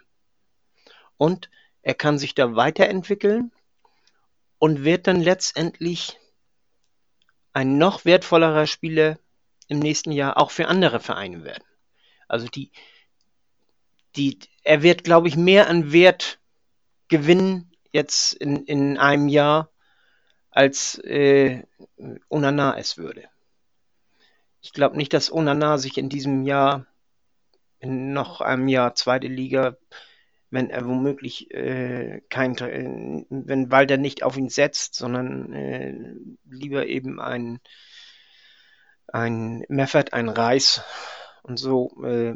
Und 1.18 1.50
er 1.84 1.94
kann 1.94 2.18
sich 2.18 2.34
da 2.34 2.56
weiterentwickeln 2.56 3.52
und 4.58 4.84
wird 4.84 5.08
dann 5.08 5.22
letztendlich 5.22 6.18
ein 7.52 7.78
noch 7.78 8.06
wertvollerer 8.06 8.66
Spieler 8.66 9.20
im 9.68 9.80
nächsten 9.80 10.12
Jahr 10.12 10.38
auch 10.38 10.50
für 10.50 10.68
andere 10.68 11.00
Vereine 11.00 11.44
werden. 11.44 11.64
Also 12.28 12.48
die, 12.48 12.72
die, 14.16 14.40
er 14.64 14.82
wird, 14.82 15.04
glaube 15.04 15.28
ich, 15.28 15.36
mehr 15.36 15.70
an 15.70 15.92
Wert 15.92 16.40
gewinnen 17.10 17.72
jetzt 17.92 18.34
in, 18.34 18.66
in 18.66 18.98
einem 18.98 19.28
Jahr, 19.28 19.70
als 20.50 21.00
äh, 21.00 21.64
Onana 22.30 22.78
es 22.78 22.98
würde. 22.98 23.28
Ich 24.62 24.72
glaube 24.72 24.98
nicht, 24.98 25.14
dass 25.14 25.32
Onana 25.32 25.78
sich 25.78 25.98
in 25.98 26.10
diesem 26.10 26.44
Jahr, 26.44 26.86
in 27.80 28.14
noch 28.14 28.40
einem 28.40 28.68
Jahr 28.68 28.96
zweite 28.96 29.28
Liga, 29.28 29.76
wenn 30.54 30.70
er 30.70 30.86
womöglich 30.86 31.50
äh, 31.52 32.22
kein, 32.30 32.56
äh, 32.60 33.26
wenn 33.30 33.72
Walter 33.72 33.98
nicht 33.98 34.22
auf 34.22 34.38
ihn 34.38 34.50
setzt, 34.50 34.94
sondern 34.94 35.52
äh, 35.52 35.96
lieber 36.48 36.86
eben 36.86 37.20
ein, 37.20 37.60
ein 39.08 39.66
Meffert, 39.68 40.14
ein 40.14 40.30
Reis 40.30 40.84
und 41.42 41.58
so 41.58 42.04
äh, 42.04 42.36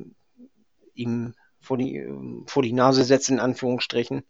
ihm 0.96 1.36
vor 1.60 1.78
die, 1.78 2.08
vor 2.48 2.64
die 2.64 2.74
Nase 2.74 3.04
setzt, 3.04 3.30
in 3.30 3.40
Anführungsstrichen, 3.40 4.24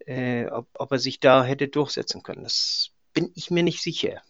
äh, 0.00 0.44
ob, 0.48 0.68
ob 0.74 0.92
er 0.92 0.98
sich 0.98 1.20
da 1.20 1.42
hätte 1.42 1.68
durchsetzen 1.68 2.22
können. 2.22 2.42
Das 2.42 2.90
bin 3.14 3.32
ich 3.34 3.50
mir 3.50 3.62
nicht 3.62 3.82
sicher. 3.82 4.20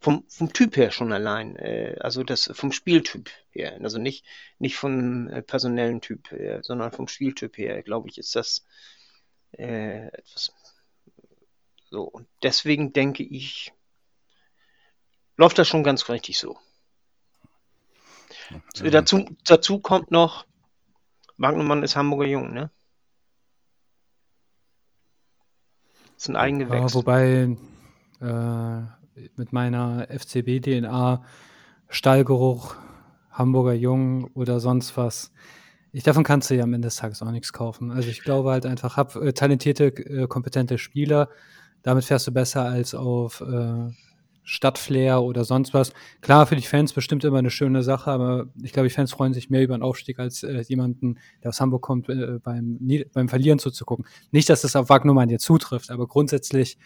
Vom, 0.00 0.24
vom 0.28 0.52
Typ 0.52 0.76
her 0.76 0.92
schon 0.92 1.12
allein, 1.12 1.56
äh, 1.56 1.96
also 2.00 2.22
das 2.22 2.50
vom 2.54 2.70
Spieltyp 2.70 3.30
her, 3.50 3.78
also 3.82 3.98
nicht, 3.98 4.24
nicht 4.58 4.76
vom 4.76 5.28
äh, 5.28 5.42
personellen 5.42 6.00
Typ 6.00 6.30
her, 6.30 6.60
sondern 6.62 6.92
vom 6.92 7.08
Spieltyp 7.08 7.58
her, 7.58 7.82
glaube 7.82 8.08
ich, 8.08 8.18
ist 8.18 8.36
das 8.36 8.64
äh, 9.52 10.06
etwas 10.06 10.52
so. 11.90 12.02
Und 12.04 12.28
deswegen 12.42 12.92
denke 12.92 13.22
ich, 13.22 13.72
läuft 15.36 15.58
das 15.58 15.68
schon 15.68 15.84
ganz 15.84 16.08
richtig 16.08 16.38
so. 16.38 16.58
Ja. 18.76 18.90
Dazu, 18.90 19.24
dazu 19.44 19.80
kommt 19.80 20.10
noch, 20.10 20.46
Wagnermann 21.36 21.82
ist 21.82 21.96
Hamburger 21.96 22.26
Jung, 22.26 22.52
ne? 22.52 22.70
Das 26.14 26.24
ist 26.24 26.28
ein 26.30 26.36
Eigengewächs. 26.36 26.92
Ja, 26.92 26.94
wobei 26.94 27.56
äh, 28.20 28.97
mit 29.36 29.52
meiner 29.52 30.08
FCB-DNA 30.10 31.22
Stallgeruch, 31.88 32.76
Hamburger 33.30 33.72
Jung 33.74 34.30
oder 34.34 34.60
sonst 34.60 34.96
was, 34.96 35.32
ich, 35.92 36.02
davon 36.02 36.24
kannst 36.24 36.50
du 36.50 36.54
ja 36.54 36.64
am 36.64 36.74
Ende 36.74 36.86
des 36.86 36.96
Tages 36.96 37.22
auch 37.22 37.30
nichts 37.30 37.52
kaufen. 37.52 37.90
Also 37.90 38.08
ich 38.10 38.22
glaube 38.22 38.50
halt 38.50 38.66
einfach, 38.66 38.96
hab 38.96 39.16
äh, 39.16 39.32
talentierte, 39.32 39.86
äh, 39.86 40.26
kompetente 40.26 40.76
Spieler, 40.78 41.28
damit 41.82 42.04
fährst 42.04 42.26
du 42.26 42.32
besser 42.32 42.64
als 42.64 42.94
auf 42.94 43.40
äh, 43.40 43.90
Stadtflair 44.48 45.22
oder 45.22 45.44
sonst 45.44 45.74
was. 45.74 45.92
Klar, 46.22 46.46
für 46.46 46.56
die 46.56 46.62
Fans 46.62 46.94
bestimmt 46.94 47.22
immer 47.22 47.36
eine 47.36 47.50
schöne 47.50 47.82
Sache, 47.82 48.10
aber 48.10 48.46
ich 48.62 48.72
glaube, 48.72 48.88
die 48.88 48.94
Fans 48.94 49.12
freuen 49.12 49.34
sich 49.34 49.50
mehr 49.50 49.62
über 49.62 49.74
einen 49.74 49.82
Aufstieg, 49.82 50.18
als 50.18 50.42
äh, 50.42 50.62
jemanden, 50.66 51.18
der 51.42 51.50
aus 51.50 51.60
Hamburg 51.60 51.82
kommt, 51.82 52.08
äh, 52.08 52.38
beim, 52.42 52.78
beim 53.12 53.28
Verlieren 53.28 53.58
zuzugucken. 53.58 54.06
Nicht, 54.30 54.48
dass 54.48 54.62
das 54.62 54.74
auf 54.74 54.88
Wagnumann 54.88 55.28
dir 55.28 55.38
zutrifft, 55.38 55.90
aber 55.90 56.06
grundsätzlich, 56.06 56.78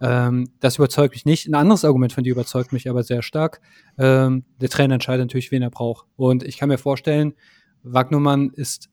ähm, 0.00 0.48
das 0.60 0.76
überzeugt 0.76 1.12
mich 1.12 1.24
nicht. 1.24 1.48
Ein 1.48 1.56
anderes 1.56 1.84
Argument 1.84 2.12
von 2.12 2.22
dir 2.22 2.30
überzeugt 2.30 2.72
mich 2.72 2.88
aber 2.88 3.02
sehr 3.02 3.22
stark. 3.22 3.60
Ähm, 3.98 4.44
der 4.60 4.68
Trainer 4.68 4.94
entscheidet 4.94 5.24
natürlich, 5.24 5.50
wen 5.50 5.62
er 5.62 5.70
braucht. 5.70 6.06
Und 6.14 6.44
ich 6.44 6.56
kann 6.56 6.68
mir 6.68 6.78
vorstellen, 6.78 7.34
Wagnumann 7.82 8.50
ist 8.50 8.90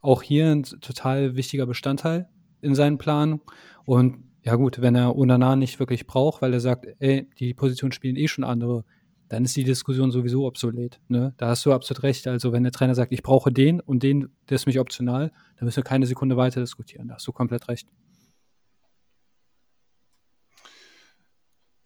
auch 0.00 0.22
hier 0.22 0.50
ein 0.50 0.64
total 0.64 1.36
wichtiger 1.36 1.66
Bestandteil 1.66 2.28
in 2.62 2.74
seinen 2.74 2.98
Plan. 2.98 3.40
Und 3.84 4.24
ja 4.44 4.56
gut, 4.56 4.82
wenn 4.82 4.94
er 4.94 5.16
Onana 5.16 5.56
nicht 5.56 5.80
wirklich 5.80 6.06
braucht, 6.06 6.42
weil 6.42 6.52
er 6.52 6.60
sagt, 6.60 6.86
ey, 6.98 7.28
die 7.38 7.54
Position 7.54 7.92
spielen 7.92 8.16
eh 8.16 8.28
schon 8.28 8.44
andere, 8.44 8.84
dann 9.28 9.44
ist 9.44 9.56
die 9.56 9.64
Diskussion 9.64 10.10
sowieso 10.10 10.46
obsolet. 10.46 11.00
Ne? 11.08 11.32
Da 11.38 11.48
hast 11.48 11.64
du 11.64 11.72
absolut 11.72 12.02
recht. 12.02 12.26
Also 12.26 12.52
wenn 12.52 12.62
der 12.62 12.72
Trainer 12.72 12.94
sagt, 12.94 13.12
ich 13.12 13.22
brauche 13.22 13.50
den 13.50 13.80
und 13.80 14.02
den, 14.02 14.28
der 14.50 14.56
ist 14.56 14.66
mich 14.66 14.78
optional, 14.78 15.32
dann 15.56 15.64
müssen 15.64 15.78
wir 15.78 15.84
keine 15.84 16.06
Sekunde 16.06 16.36
weiter 16.36 16.60
diskutieren. 16.60 17.08
Da 17.08 17.14
hast 17.14 17.26
du 17.26 17.32
komplett 17.32 17.68
recht. 17.68 17.88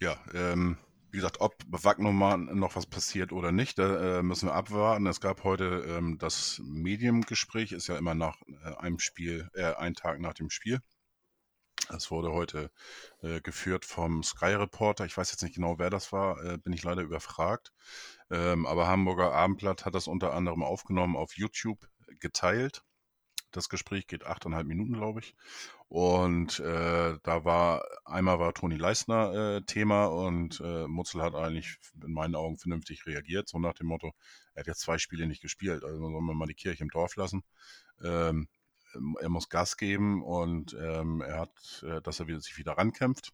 Ja, 0.01 0.17
ähm, 0.35 0.79
wie 1.13 1.19
gesagt, 1.19 1.41
ob 1.41 1.55
Wagnermann 1.69 2.47
noch 2.59 2.75
was 2.75 2.87
passiert 2.87 3.33
oder 3.33 3.53
nicht, 3.53 3.79
da 3.79 4.19
äh, 4.19 4.23
müssen 4.25 4.49
wir 4.49 4.55
abwarten. 4.55 5.07
Es 5.07 5.21
gab 5.21 5.45
heute 5.45 5.85
ähm, 5.89 6.19
das 6.19 6.61
Mediumgespräch, 6.65 7.71
ist 7.71 7.87
ja 7.87 7.97
immer 7.97 8.17
nach 8.17 8.37
äh, 8.65 8.75
einem 8.79 8.99
Spiel, 8.99 9.49
äh, 9.55 9.75
einen 9.75 9.95
Tag 9.95 10.21
nach 10.21 10.35
dem 10.35 10.51
Spiel. 10.51 10.81
Es 11.97 12.11
wurde 12.11 12.33
heute 12.33 12.71
äh, 13.23 13.41
geführt 13.41 13.85
vom 13.85 14.23
Sky 14.23 14.55
Reporter. 14.55 15.07
Ich 15.07 15.17
weiß 15.17 15.31
jetzt 15.31 15.43
nicht 15.43 15.55
genau, 15.55 15.79
wer 15.79 15.91
das 15.91 16.13
war, 16.13 16.43
äh, 16.45 16.59
bin 16.59 16.73
ich 16.73 16.83
leider 16.83 17.03
überfragt. 17.03 17.73
Ähm, 18.31 18.67
aber 18.67 18.89
Hamburger 18.89 19.33
Abendblatt 19.33 19.85
hat 19.85 19.95
das 19.95 20.07
unter 20.07 20.35
anderem 20.35 20.63
aufgenommen, 20.63 21.17
auf 21.17 21.37
YouTube 21.37 21.89
geteilt. 22.21 22.83
Das 23.51 23.71
Gespräch 23.71 24.07
geht 24.07 24.27
achteinhalb 24.27 24.67
Minuten, 24.67 24.93
glaube 24.93 25.21
ich. 25.21 25.35
Und 25.89 26.61
äh, 26.61 27.17
da 27.23 27.45
war, 27.45 27.83
einmal 28.05 28.39
war 28.39 28.53
Toni 28.53 28.77
Leisner 28.77 29.57
äh, 29.57 29.63
Thema 29.63 30.07
und 30.07 30.61
äh, 30.61 30.87
Mutzel 30.87 31.23
hat 31.23 31.35
eigentlich 31.35 31.79
in 32.05 32.13
meinen 32.13 32.35
Augen 32.35 32.59
vernünftig 32.59 33.07
reagiert, 33.07 33.49
so 33.49 33.59
nach 33.59 33.73
dem 33.73 33.87
Motto, 33.87 34.13
er 34.53 34.61
hat 34.61 34.67
jetzt 34.67 34.81
zwei 34.81 34.99
Spiele 34.99 35.27
nicht 35.27 35.41
gespielt, 35.41 35.83
also 35.83 35.99
soll 35.99 36.21
man 36.21 36.37
mal 36.37 36.47
die 36.47 36.55
Kirche 36.55 36.83
im 36.83 36.91
Dorf 36.91 37.17
lassen. 37.17 37.43
Ähm, 38.05 38.49
er 39.21 39.29
muss 39.29 39.49
Gas 39.49 39.77
geben 39.77 40.23
und 40.23 40.75
ähm, 40.81 41.21
er 41.21 41.41
hat, 41.41 41.85
äh, 41.87 42.01
dass 42.03 42.21
er 42.21 42.27
wieder, 42.29 42.41
sich 42.41 42.59
wieder 42.59 42.73
rankämpft. 42.73 43.33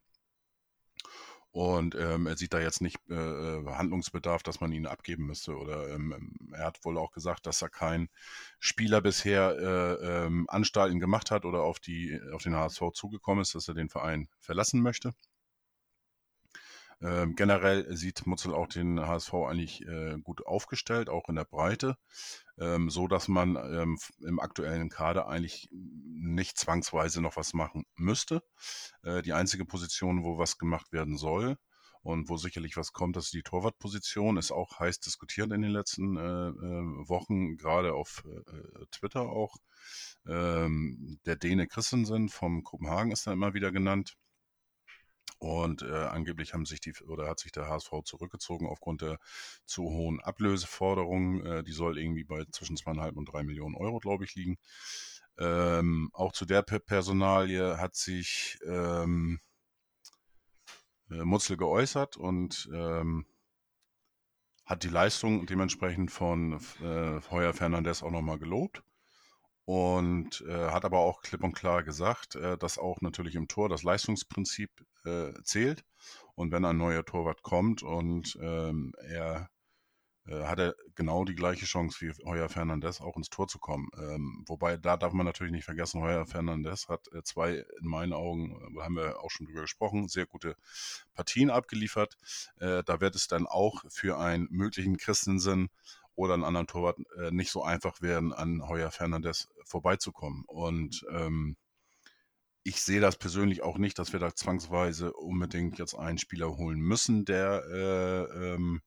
Und 1.54 1.94
ähm, 1.94 2.26
er 2.26 2.36
sieht 2.36 2.52
da 2.52 2.58
jetzt 2.58 2.80
nicht 2.80 2.98
äh, 3.08 3.14
äh, 3.14 3.64
Handlungsbedarf, 3.66 4.42
dass 4.42 4.60
man 4.60 4.72
ihn 4.72 4.86
abgeben 4.86 5.26
müsste. 5.26 5.56
Oder 5.56 5.88
ähm, 5.94 6.12
ähm, 6.12 6.52
er 6.52 6.64
hat 6.64 6.84
wohl 6.84 6.98
auch 6.98 7.12
gesagt, 7.12 7.46
dass 7.46 7.62
er 7.62 7.68
kein 7.68 8.08
Spieler 8.58 9.00
bisher 9.00 9.56
äh, 9.56 10.24
ähm, 10.26 10.46
Anstalten 10.48 10.98
gemacht 10.98 11.30
hat 11.30 11.44
oder 11.44 11.62
auf, 11.62 11.78
die, 11.78 12.20
auf 12.32 12.42
den 12.42 12.56
HSV 12.56 12.90
zugekommen 12.92 13.42
ist, 13.42 13.54
dass 13.54 13.68
er 13.68 13.74
den 13.74 13.88
Verein 13.88 14.26
verlassen 14.40 14.82
möchte. 14.82 15.14
Ähm, 17.00 17.36
generell 17.36 17.96
sieht 17.96 18.26
Mutzel 18.26 18.52
auch 18.52 18.66
den 18.66 18.98
HSV 18.98 19.34
eigentlich 19.34 19.86
äh, 19.86 20.16
gut 20.24 20.44
aufgestellt, 20.44 21.08
auch 21.08 21.28
in 21.28 21.36
der 21.36 21.44
Breite, 21.44 21.96
ähm, 22.58 22.90
so 22.90 23.08
dass 23.08 23.28
man 23.28 23.56
ähm, 23.56 23.98
im 24.20 24.40
aktuellen 24.40 24.88
Kader 24.88 25.28
eigentlich 25.28 25.68
nicht 25.72 26.58
zwangsweise 26.58 27.20
noch 27.20 27.36
was 27.36 27.54
machen 27.54 27.84
müsste. 27.96 28.42
Äh, 29.02 29.22
die 29.22 29.32
einzige 29.32 29.64
Position, 29.64 30.24
wo 30.24 30.38
was 30.38 30.58
gemacht 30.58 30.92
werden 30.92 31.16
soll 31.16 31.56
und 32.02 32.28
wo 32.28 32.36
sicherlich 32.36 32.76
was 32.76 32.92
kommt, 32.92 33.16
das 33.16 33.26
ist 33.26 33.34
die 33.34 33.42
Torwartposition, 33.42 34.36
ist 34.36 34.52
auch 34.52 34.78
heiß 34.78 35.00
diskutiert 35.00 35.52
in 35.52 35.62
den 35.62 35.70
letzten 35.70 36.16
äh, 36.16 36.48
äh 36.48 37.08
Wochen, 37.08 37.56
gerade 37.56 37.94
auf 37.94 38.22
äh, 38.26 38.86
Twitter 38.90 39.22
auch. 39.22 39.56
Ähm, 40.26 41.18
der 41.26 41.36
Däne 41.36 41.66
Christensen 41.66 42.28
vom 42.28 42.62
Kopenhagen 42.62 43.12
ist 43.12 43.26
da 43.26 43.32
immer 43.32 43.54
wieder 43.54 43.72
genannt. 43.72 44.16
Und 45.38 45.82
äh, 45.82 45.92
angeblich 45.92 46.54
haben 46.54 46.64
sich 46.64 46.80
die 46.80 46.94
oder 47.06 47.28
hat 47.28 47.38
sich 47.38 47.52
der 47.52 47.68
HSV 47.68 47.90
zurückgezogen 48.04 48.66
aufgrund 48.66 49.02
der 49.02 49.18
zu 49.66 49.82
hohen 49.84 50.20
Ablöseforderungen. 50.20 51.44
Äh, 51.44 51.62
die 51.64 51.72
soll 51.72 51.98
irgendwie 51.98 52.24
bei 52.24 52.44
zwischen 52.50 52.76
zweieinhalb 52.76 53.16
und 53.16 53.26
drei 53.26 53.42
Millionen 53.42 53.74
Euro, 53.74 53.98
glaube 53.98 54.24
ich, 54.24 54.34
liegen. 54.34 54.58
Ähm, 55.38 56.10
auch 56.12 56.32
zu 56.32 56.46
der 56.46 56.62
Personalie 56.62 57.78
hat 57.78 57.96
sich 57.96 58.58
ähm, 58.64 59.40
äh, 61.10 61.24
Mutzel 61.24 61.56
geäußert 61.56 62.16
und 62.16 62.68
ähm, 62.72 63.26
hat 64.64 64.82
die 64.82 64.88
Leistung 64.88 65.46
dementsprechend 65.46 66.10
von 66.10 66.60
äh, 66.80 67.20
Heuer 67.30 67.52
Fernandes 67.52 68.02
auch 68.02 68.10
nochmal 68.10 68.38
gelobt 68.38 68.82
und 69.64 70.44
äh, 70.46 70.70
hat 70.70 70.84
aber 70.84 70.98
auch 70.98 71.22
klipp 71.22 71.42
und 71.42 71.54
klar 71.54 71.82
gesagt, 71.82 72.36
äh, 72.36 72.58
dass 72.58 72.78
auch 72.78 73.00
natürlich 73.00 73.34
im 73.34 73.48
Tor 73.48 73.68
das 73.68 73.82
Leistungsprinzip 73.82 74.70
äh, 75.04 75.32
zählt. 75.42 75.84
Und 76.34 76.52
wenn 76.52 76.64
ein 76.64 76.76
neuer 76.76 77.04
Torwart 77.04 77.42
kommt 77.42 77.82
und 77.82 78.36
ähm, 78.40 78.92
er 79.00 79.48
äh, 80.26 80.44
hat 80.44 80.58
er 80.58 80.74
genau 80.94 81.24
die 81.24 81.34
gleiche 81.34 81.66
Chance 81.66 82.00
wie 82.00 82.24
Heuer 82.24 82.48
Fernandes 82.48 83.00
auch 83.00 83.16
ins 83.16 83.28
Tor 83.28 83.46
zu 83.46 83.58
kommen. 83.58 83.88
Ähm, 83.96 84.44
wobei 84.46 84.76
da 84.76 84.96
darf 84.96 85.12
man 85.12 85.26
natürlich 85.26 85.52
nicht 85.52 85.64
vergessen, 85.64 86.00
Heuer 86.00 86.26
Fernandes 86.26 86.88
hat 86.88 87.08
äh, 87.12 87.22
zwei 87.22 87.64
in 87.80 87.88
meinen 87.88 88.12
Augen, 88.12 88.52
äh, 88.52 88.82
haben 88.82 88.96
wir 88.96 89.20
auch 89.20 89.30
schon 89.30 89.46
drüber 89.46 89.62
gesprochen, 89.62 90.08
sehr 90.08 90.26
gute 90.26 90.56
Partien 91.14 91.50
abgeliefert. 91.50 92.16
Äh, 92.58 92.82
da 92.84 93.00
wird 93.00 93.14
es 93.14 93.28
dann 93.28 93.46
auch 93.46 93.84
für 93.88 94.18
einen 94.18 94.48
möglichen 94.50 94.96
Christensen 94.96 95.68
oder 96.16 96.34
einen 96.34 96.44
anderen 96.44 96.66
Torwart 96.66 96.98
äh, 97.18 97.30
nicht 97.30 97.50
so 97.50 97.62
einfach 97.62 98.00
werden, 98.00 98.32
an 98.32 98.66
Heuer 98.68 98.90
Fernandes 98.90 99.48
vorbeizukommen. 99.64 100.44
Und 100.46 101.04
ähm, 101.10 101.56
ich 102.62 102.80
sehe 102.80 103.00
das 103.00 103.16
persönlich 103.16 103.62
auch 103.62 103.78
nicht, 103.78 103.98
dass 103.98 104.12
wir 104.12 104.20
da 104.20 104.34
zwangsweise 104.34 105.12
unbedingt 105.12 105.78
jetzt 105.78 105.94
einen 105.94 106.18
Spieler 106.18 106.56
holen 106.56 106.80
müssen, 106.80 107.24
der 107.24 107.62
äh, 107.70 108.54
ähm, 108.54 108.80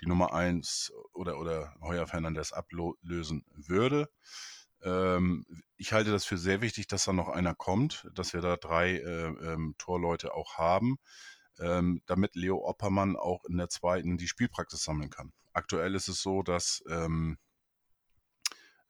die 0.00 0.06
Nummer 0.06 0.32
1 0.32 0.92
oder, 1.12 1.38
oder 1.38 1.74
Heuer 1.80 2.06
Fernandes 2.06 2.52
ablösen 2.52 3.44
würde. 3.54 4.08
Ähm, 4.82 5.46
ich 5.76 5.92
halte 5.92 6.10
das 6.10 6.24
für 6.24 6.38
sehr 6.38 6.60
wichtig, 6.60 6.86
dass 6.88 7.04
da 7.04 7.12
noch 7.12 7.28
einer 7.28 7.54
kommt, 7.54 8.08
dass 8.14 8.32
wir 8.32 8.40
da 8.40 8.56
drei 8.56 8.96
äh, 8.96 9.26
ähm, 9.26 9.74
Torleute 9.78 10.34
auch 10.34 10.58
haben, 10.58 10.98
ähm, 11.60 12.02
damit 12.06 12.34
Leo 12.34 12.66
Oppermann 12.66 13.16
auch 13.16 13.44
in 13.44 13.58
der 13.58 13.68
zweiten 13.68 14.16
die 14.16 14.28
Spielpraxis 14.28 14.82
sammeln 14.82 15.10
kann. 15.10 15.32
Aktuell 15.52 15.94
ist 15.94 16.08
es 16.08 16.22
so, 16.22 16.42
dass 16.42 16.82
ähm, 16.88 17.38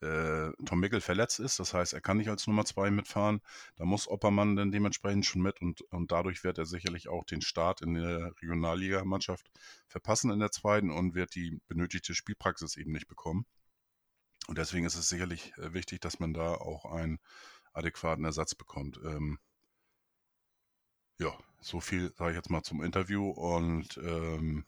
äh, 0.03 0.51
Tom 0.65 0.81
Mickel 0.81 1.01
verletzt 1.01 1.39
ist, 1.39 1.61
das 1.61 1.75
heißt, 1.75 1.93
er 1.93 2.01
kann 2.01 2.17
nicht 2.17 2.29
als 2.29 2.47
Nummer 2.47 2.65
zwei 2.65 2.91
mitfahren. 2.91 3.41
Da 3.77 3.85
muss 3.85 4.09
Oppermann 4.09 4.57
dann 4.57 4.73
dementsprechend 4.73 5.25
schon 5.27 5.43
mit 5.43 5.61
und, 5.61 5.83
und 5.93 6.11
dadurch 6.11 6.43
wird 6.45 6.59
er 6.59 6.67
sicherlich 6.67 7.09
auch 7.09 7.25
den 7.25 7.41
Start 7.41 7.83
in 7.83 7.95
der 7.95 8.33
Regionalligamannschaft 8.43 9.51
verpassen 9.87 10.31
in 10.33 10.41
der 10.41 10.51
zweiten 10.51 10.91
und 10.91 11.15
wird 11.15 11.35
die 11.35 11.61
benötigte 11.69 12.15
Spielpraxis 12.15 12.77
eben 12.77 12.93
nicht 12.93 13.07
bekommen. 13.07 13.47
Und 14.49 14.59
deswegen 14.59 14.87
ist 14.87 14.97
es 14.97 15.09
sicherlich 15.09 15.53
äh, 15.59 15.73
wichtig, 15.73 16.01
dass 16.01 16.19
man 16.19 16.35
da 16.35 16.55
auch 16.55 16.85
einen 16.85 17.21
adäquaten 17.73 18.25
Ersatz 18.25 18.55
bekommt. 18.55 18.99
Ähm, 19.05 19.39
ja, 21.19 21.33
so 21.61 21.81
viel 21.81 22.13
sage 22.17 22.33
ich 22.33 22.37
jetzt 22.37 22.51
mal 22.51 22.63
zum 22.63 22.83
Interview 22.83 23.31
und 23.31 23.97
ähm, 23.99 24.65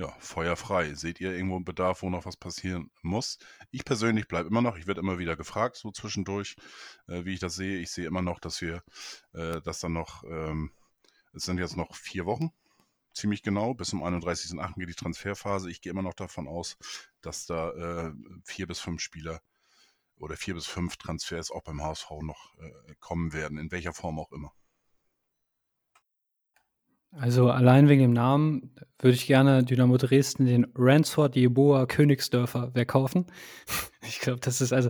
ja, 0.00 0.08
feuerfrei. 0.18 0.94
Seht 0.94 1.20
ihr 1.20 1.32
irgendwo 1.32 1.56
einen 1.56 1.66
Bedarf, 1.66 2.00
wo 2.00 2.08
noch 2.08 2.24
was 2.24 2.38
passieren 2.38 2.90
muss? 3.02 3.38
Ich 3.70 3.84
persönlich 3.84 4.28
bleibe 4.28 4.48
immer 4.48 4.62
noch, 4.62 4.78
ich 4.78 4.86
werde 4.86 5.00
immer 5.00 5.18
wieder 5.18 5.36
gefragt, 5.36 5.76
so 5.76 5.90
zwischendurch, 5.90 6.56
äh, 7.06 7.26
wie 7.26 7.34
ich 7.34 7.40
das 7.40 7.54
sehe. 7.54 7.78
Ich 7.80 7.90
sehe 7.90 8.06
immer 8.06 8.22
noch, 8.22 8.40
dass 8.40 8.62
wir, 8.62 8.82
äh, 9.34 9.60
dass 9.60 9.80
dann 9.80 9.92
noch 9.92 10.24
ähm, 10.24 10.72
Es 11.34 11.44
sind 11.44 11.58
jetzt 11.58 11.76
noch 11.76 11.94
vier 11.94 12.24
Wochen, 12.24 12.50
ziemlich 13.12 13.42
genau. 13.42 13.74
Bis 13.74 13.90
zum 13.90 14.02
31.08. 14.02 14.74
geht 14.78 14.88
die 14.88 14.94
Transferphase. 14.94 15.70
Ich 15.70 15.82
gehe 15.82 15.90
immer 15.90 16.02
noch 16.02 16.14
davon 16.14 16.48
aus, 16.48 16.78
dass 17.20 17.44
da 17.44 17.70
äh, 17.72 18.12
vier 18.44 18.66
bis 18.66 18.80
fünf 18.80 19.02
Spieler 19.02 19.42
oder 20.16 20.36
vier 20.36 20.54
bis 20.54 20.66
fünf 20.66 20.96
Transfers 20.96 21.50
auch 21.50 21.62
beim 21.62 21.82
HSV 21.82 22.10
noch 22.22 22.54
äh, 22.58 22.94
kommen 23.00 23.34
werden, 23.34 23.58
in 23.58 23.70
welcher 23.70 23.92
Form 23.92 24.18
auch 24.18 24.32
immer. 24.32 24.54
Also 27.12 27.50
allein 27.50 27.88
wegen 27.88 28.02
dem 28.02 28.12
Namen 28.12 28.72
würde 29.00 29.14
ich 29.14 29.26
gerne 29.26 29.64
Dynamo 29.64 29.96
Dresden 29.96 30.46
den 30.46 30.66
Ransford 30.76 31.34
Jeboa 31.34 31.86
Königsdörfer 31.86 32.74
wegkaufen. 32.74 33.26
Ich 34.02 34.18
glaube, 34.18 34.40
das 34.40 34.60
ist 34.60 34.72
also, 34.72 34.88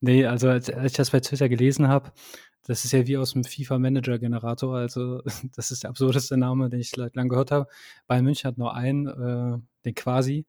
nee, 0.00 0.26
also 0.26 0.48
als, 0.48 0.70
als 0.70 0.92
ich 0.92 0.96
das 0.96 1.10
bei 1.10 1.18
Twitter 1.20 1.48
gelesen 1.48 1.88
habe, 1.88 2.12
das 2.66 2.84
ist 2.84 2.92
ja 2.92 3.06
wie 3.06 3.16
aus 3.16 3.32
dem 3.32 3.42
FIFA-Manager-Generator. 3.42 4.76
Also, 4.76 5.22
das 5.56 5.70
ist 5.70 5.82
der 5.82 5.90
absurdeste 5.90 6.36
Name, 6.36 6.68
den 6.68 6.78
ich 6.78 6.90
seit 6.90 7.16
langem 7.16 7.30
gehört 7.30 7.50
habe. 7.50 7.66
Bayern 8.06 8.24
München 8.24 8.46
hat 8.46 8.58
nur 8.58 8.74
einen, 8.74 9.06
äh, 9.06 9.58
den 9.84 9.94
quasi. 9.94 10.46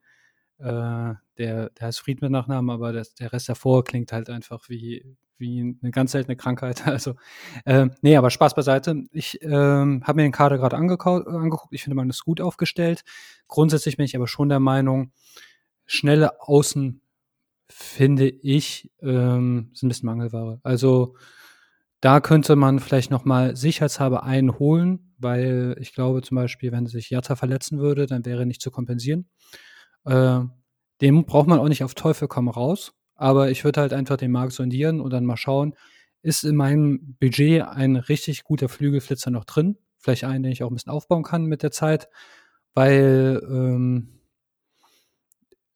Äh, 0.62 1.16
der, 1.38 1.70
der 1.72 1.88
heißt 1.88 2.00
Fried 2.00 2.22
mit 2.22 2.32
Nachnamen, 2.32 2.70
aber 2.70 2.94
das, 2.94 3.16
der 3.16 3.34
Rest 3.34 3.50
davor 3.50 3.84
klingt 3.84 4.12
halt 4.12 4.30
einfach 4.30 4.70
wie, 4.70 5.18
wie 5.38 5.76
eine 5.82 5.92
ganz 5.92 6.12
seltene 6.12 6.36
Krankheit. 6.38 6.84
Also, 6.86 7.16
äh, 7.66 7.88
nee, 8.02 8.16
aber 8.16 8.30
Spaß 8.30 8.54
beiseite. 8.54 9.04
Ich 9.12 9.42
äh, 9.42 9.50
habe 9.50 10.14
mir 10.16 10.24
den 10.24 10.32
Kader 10.32 10.58
gerade 10.58 10.78
angeguckt. 10.78 11.74
Ich 11.74 11.84
finde, 11.84 11.96
man 11.96 12.10
ist 12.10 12.24
gut 12.24 12.42
aufgestellt. 12.42 13.04
Grundsätzlich 13.48 13.98
bin 13.98 14.06
ich 14.06 14.16
aber 14.16 14.28
schon 14.28 14.50
der 14.50 14.60
Meinung, 14.60 15.12
schnelle 15.86 16.42
Außen, 16.42 17.02
finde 17.68 18.30
ich, 18.30 18.92
ähm, 19.02 19.72
sind 19.74 19.88
ein 19.88 19.90
bisschen 19.90 20.06
Mangelware. 20.08 20.60
Also, 20.64 21.16
da 22.02 22.20
könnte 22.20 22.56
man 22.56 22.80
vielleicht 22.80 23.12
nochmal 23.12 23.56
sicherheitshalber 23.56 24.24
einen 24.24 24.58
holen, 24.58 25.14
weil 25.20 25.76
ich 25.80 25.94
glaube 25.94 26.24
zum 26.24 26.36
Beispiel, 26.36 26.72
wenn 26.72 26.88
sich 26.88 27.12
Jatta 27.12 27.36
verletzen 27.36 27.80
würde, 27.80 28.08
dann 28.08 28.26
wäre 28.26 28.46
nicht 28.48 28.62
zu 28.62 28.72
kompensieren. 28.72 29.30
Äh, 30.06 30.42
den 31.02 31.26
braucht 31.26 31.48
man 31.48 31.60
auch 31.60 31.68
nicht 31.68 31.84
auf 31.84 31.96
Teufel 31.96 32.28
komm 32.28 32.48
raus, 32.50 32.94
aber 33.16 33.50
ich 33.52 33.64
würde 33.64 33.82
halt 33.82 33.94
einfach 33.94 34.18
den 34.18 34.32
Markt 34.32 34.54
sondieren 34.54 35.02
und 35.02 35.12
dann 35.12 35.26
mal 35.26 35.38
schauen, 35.38 35.76
ist 36.22 36.44
in 36.44 36.56
meinem 36.56 37.16
Budget 37.20 37.64
ein 37.64 37.96
richtig 37.96 38.44
guter 38.44 38.70
Flügelflitzer 38.70 39.32
noch 39.32 39.46
drin? 39.46 39.78
Vielleicht 39.98 40.24
einen, 40.24 40.44
den 40.44 40.52
ich 40.52 40.64
auch 40.64 40.70
ein 40.70 40.76
bisschen 40.76 40.92
aufbauen 40.92 41.24
kann 41.24 41.46
mit 41.46 41.64
der 41.64 41.72
Zeit, 41.72 42.08
weil 42.74 43.42
ähm, 43.50 44.22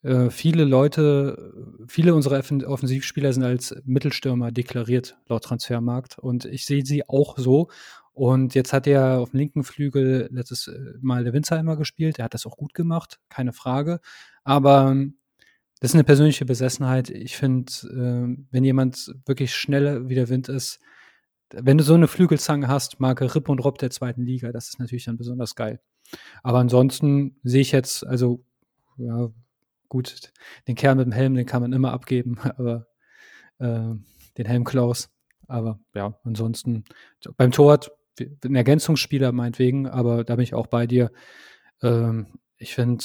äh, 0.04 0.30
viele 0.30 0.66
Leute, 0.66 1.54
viele 1.88 2.14
unserer 2.14 2.42
Offensivspieler 2.68 3.34
sind 3.34 3.44
als 3.44 3.76
Mittelstürmer 3.86 4.52
deklariert 4.52 5.18
laut 5.28 5.44
Transfermarkt 5.44 6.20
und 6.20 6.46
ich 6.46 6.66
sehe 6.66 6.86
sie 6.86 7.10
auch 7.10 7.38
so. 7.38 7.70
Und 8.16 8.56
jetzt 8.56 8.72
hat 8.72 8.88
er 8.88 9.20
auf 9.20 9.32
dem 9.32 9.40
linken 9.40 9.66
Flügel 9.66 10.30
letztes 10.32 10.68
äh, 10.68 10.94
Mal 11.02 11.26
der 11.26 11.34
Winzheimer 11.34 11.76
gespielt. 11.76 12.18
Er 12.18 12.26
hat 12.26 12.34
das 12.34 12.46
auch 12.46 12.56
gut 12.56 12.74
gemacht, 12.74 13.20
keine 13.28 13.52
Frage. 13.52 14.00
Aber 14.46 14.90
ähm, 14.90 15.18
das 15.82 15.92
ist 15.92 15.96
eine 15.96 16.06
persönliche 16.06 16.46
Besessenheit. 16.46 17.10
Ich 17.10 17.36
finde, 17.36 17.72
äh, 17.84 18.46
wenn 18.52 18.64
jemand 18.64 19.14
wirklich 19.26 19.54
schneller 19.54 20.08
wie 20.08 20.16
der 20.16 20.30
Wind 20.30 20.48
ist, 20.48 20.80
wenn 21.52 21.78
du 21.78 21.84
so 21.84 21.94
eine 21.94 22.08
Flügelzange 22.08 22.70
hast, 22.70 23.02
Marke 23.02 23.36
Ripp 23.36 23.50
und 23.50 23.60
Rob 23.60 23.80
der 23.80 23.92
zweiten 23.92 24.24
Liga, 24.24 24.54
das 24.54 24.70
ist 24.70 24.80
natürlich 24.80 25.06
dann 25.06 25.18
besonders 25.18 25.54
geil. 25.54 25.82
Aber 26.42 26.60
ansonsten 26.60 27.36
sehe 27.44 27.62
ich 27.62 27.74
jetzt, 27.74 28.08
also 28.08 28.46
ja, 28.98 29.30
gut, 29.90 30.32
den 30.70 30.76
Kerl 30.76 30.96
mit 30.96 31.06
dem 31.06 31.12
Helm, 31.12 31.34
den 31.34 31.46
kann 31.46 31.62
man 31.62 31.74
immer 31.74 31.92
abgeben, 31.92 32.40
aber 32.58 32.88
äh, 33.60 33.94
den 34.38 34.46
Helm 34.46 34.64
Klaus. 34.64 35.10
Aber 35.48 35.82
ja, 35.94 36.18
ansonsten 36.24 36.86
beim 37.36 37.52
Torwart 37.52 37.92
ein 38.20 38.56
Ergänzungsspieler 38.56 39.32
meinetwegen, 39.32 39.88
aber 39.88 40.24
da 40.24 40.36
bin 40.36 40.44
ich 40.44 40.54
auch 40.54 40.68
bei 40.68 40.88
dir. 40.88 41.12
Ähm, 41.82 42.28
ich 42.58 42.74
finde 42.76 43.04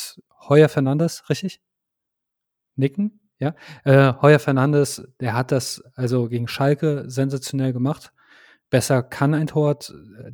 Heuer 0.49 0.69
Fernandes, 0.69 1.29
richtig? 1.29 1.61
Nicken? 2.77 3.21
Ja. 3.39 3.55
Äh, 3.85 4.15
Heuer 4.23 4.39
Fernandes, 4.39 5.09
der 5.21 5.35
hat 5.35 5.53
das 5.53 5.83
also 5.95 6.29
gegen 6.29 6.49
Schalke 6.49 7.05
sensationell 7.07 7.73
gemacht. 7.73 8.13
Besser 8.69 9.03
kann 9.03 9.35
ein 9.35 9.49
Torwart, 9.49 9.93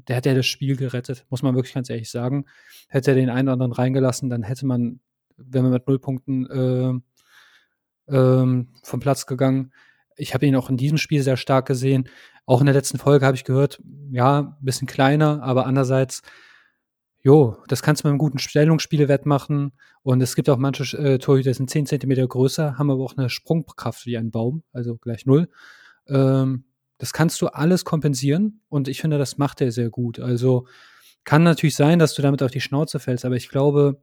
der 0.08 0.16
hat 0.16 0.26
ja 0.26 0.34
das 0.34 0.46
Spiel 0.46 0.76
gerettet, 0.76 1.24
muss 1.30 1.42
man 1.42 1.54
wirklich 1.54 1.74
ganz 1.74 1.88
ehrlich 1.88 2.10
sagen. 2.10 2.44
Hätte 2.88 3.12
er 3.12 3.14
den 3.14 3.30
einen 3.30 3.48
oder 3.48 3.54
anderen 3.54 3.72
reingelassen, 3.72 4.28
dann 4.28 4.42
hätte 4.42 4.66
man 4.66 5.00
wenn 5.36 5.64
wir 5.64 5.70
mit 5.70 5.86
null 5.86 5.98
Punkten 5.98 6.46
äh, 6.46 8.14
ähm, 8.14 8.68
vom 8.82 9.00
Platz 9.00 9.26
gegangen. 9.26 9.72
Ich 10.16 10.34
habe 10.34 10.46
ihn 10.46 10.56
auch 10.56 10.70
in 10.70 10.76
diesem 10.76 10.98
Spiel 10.98 11.22
sehr 11.22 11.36
stark 11.36 11.66
gesehen. 11.66 12.08
Auch 12.46 12.60
in 12.60 12.66
der 12.66 12.74
letzten 12.74 12.98
Folge 12.98 13.26
habe 13.26 13.36
ich 13.36 13.44
gehört, 13.44 13.82
ja, 14.10 14.38
ein 14.40 14.64
bisschen 14.64 14.86
kleiner, 14.86 15.42
aber 15.42 15.66
andererseits, 15.66 16.22
jo, 17.22 17.56
das 17.66 17.82
kannst 17.82 18.02
du 18.02 18.06
mit 18.06 18.12
einem 18.12 18.18
guten 18.18 18.38
Stellungsspiel 18.38 19.08
wettmachen. 19.08 19.72
Und 20.02 20.22
es 20.22 20.36
gibt 20.36 20.48
auch 20.48 20.56
manche 20.56 20.96
äh, 20.96 21.18
Torhüter, 21.18 21.50
die 21.50 21.54
sind 21.54 21.68
10 21.68 21.86
Zentimeter 21.86 22.26
größer, 22.26 22.78
haben 22.78 22.90
aber 22.90 23.02
auch 23.02 23.16
eine 23.16 23.28
Sprungkraft 23.28 24.06
wie 24.06 24.16
ein 24.16 24.30
Baum, 24.30 24.62
also 24.72 24.96
gleich 24.96 25.26
null. 25.26 25.48
Ähm, 26.06 26.64
das 26.98 27.12
kannst 27.12 27.42
du 27.42 27.48
alles 27.48 27.84
kompensieren 27.84 28.62
und 28.68 28.88
ich 28.88 29.00
finde, 29.00 29.18
das 29.18 29.38
macht 29.38 29.60
er 29.60 29.72
sehr 29.72 29.90
gut. 29.90 30.20
Also 30.20 30.66
kann 31.24 31.42
natürlich 31.42 31.74
sein, 31.74 31.98
dass 31.98 32.14
du 32.14 32.22
damit 32.22 32.42
auf 32.42 32.52
die 32.52 32.60
Schnauze 32.60 33.00
fällst, 33.00 33.24
aber 33.24 33.34
ich 33.34 33.48
glaube, 33.48 34.00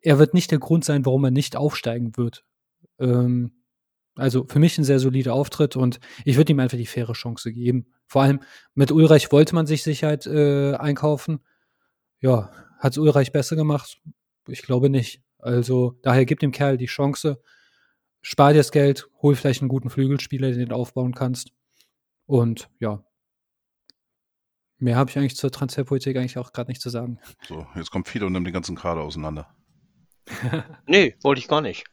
er 0.00 0.18
wird 0.18 0.34
nicht 0.34 0.50
der 0.50 0.58
Grund 0.58 0.84
sein, 0.84 1.06
warum 1.06 1.24
er 1.24 1.30
nicht 1.30 1.56
aufsteigen 1.56 2.16
wird. 2.16 2.44
Ähm, 2.98 3.57
also 4.18 4.44
für 4.46 4.58
mich 4.58 4.76
ein 4.78 4.84
sehr 4.84 4.98
solider 4.98 5.32
Auftritt 5.34 5.76
und 5.76 6.00
ich 6.24 6.36
würde 6.36 6.52
ihm 6.52 6.60
einfach 6.60 6.76
die 6.76 6.86
faire 6.86 7.12
Chance 7.12 7.52
geben. 7.52 7.86
Vor 8.06 8.22
allem 8.22 8.40
mit 8.74 8.90
Ulreich 8.90 9.30
wollte 9.32 9.54
man 9.54 9.66
sich 9.66 9.82
Sicherheit 9.82 10.26
äh, 10.26 10.74
einkaufen. 10.74 11.40
Ja, 12.20 12.50
hat 12.78 12.92
es 12.92 12.98
Ulreich 12.98 13.32
besser 13.32 13.54
gemacht? 13.56 14.00
Ich 14.48 14.62
glaube 14.62 14.90
nicht. 14.90 15.22
Also 15.38 15.98
daher 16.02 16.24
gibt 16.24 16.42
dem 16.42 16.52
Kerl 16.52 16.76
die 16.76 16.86
Chance, 16.86 17.40
spar 18.20 18.52
dir 18.52 18.58
das 18.58 18.72
Geld, 18.72 19.08
hol 19.22 19.36
vielleicht 19.36 19.62
einen 19.62 19.68
guten 19.68 19.90
Flügelspieler, 19.90 20.50
den 20.50 20.70
du 20.70 20.74
aufbauen 20.74 21.14
kannst. 21.14 21.52
Und 22.26 22.68
ja, 22.80 23.04
mehr 24.78 24.96
habe 24.96 25.10
ich 25.10 25.18
eigentlich 25.18 25.36
zur 25.36 25.52
Transferpolitik 25.52 26.16
eigentlich 26.16 26.38
auch 26.38 26.52
gerade 26.52 26.70
nicht 26.70 26.82
zu 26.82 26.90
sagen. 26.90 27.20
So, 27.46 27.66
jetzt 27.76 27.90
kommt 27.90 28.08
Fido 28.08 28.26
und 28.26 28.32
nimmt 28.32 28.46
den 28.46 28.54
ganzen 28.54 28.76
Kader 28.76 29.02
auseinander. 29.02 29.54
nee, 30.86 31.16
wollte 31.22 31.40
ich 31.40 31.48
gar 31.48 31.60
nicht. 31.60 31.84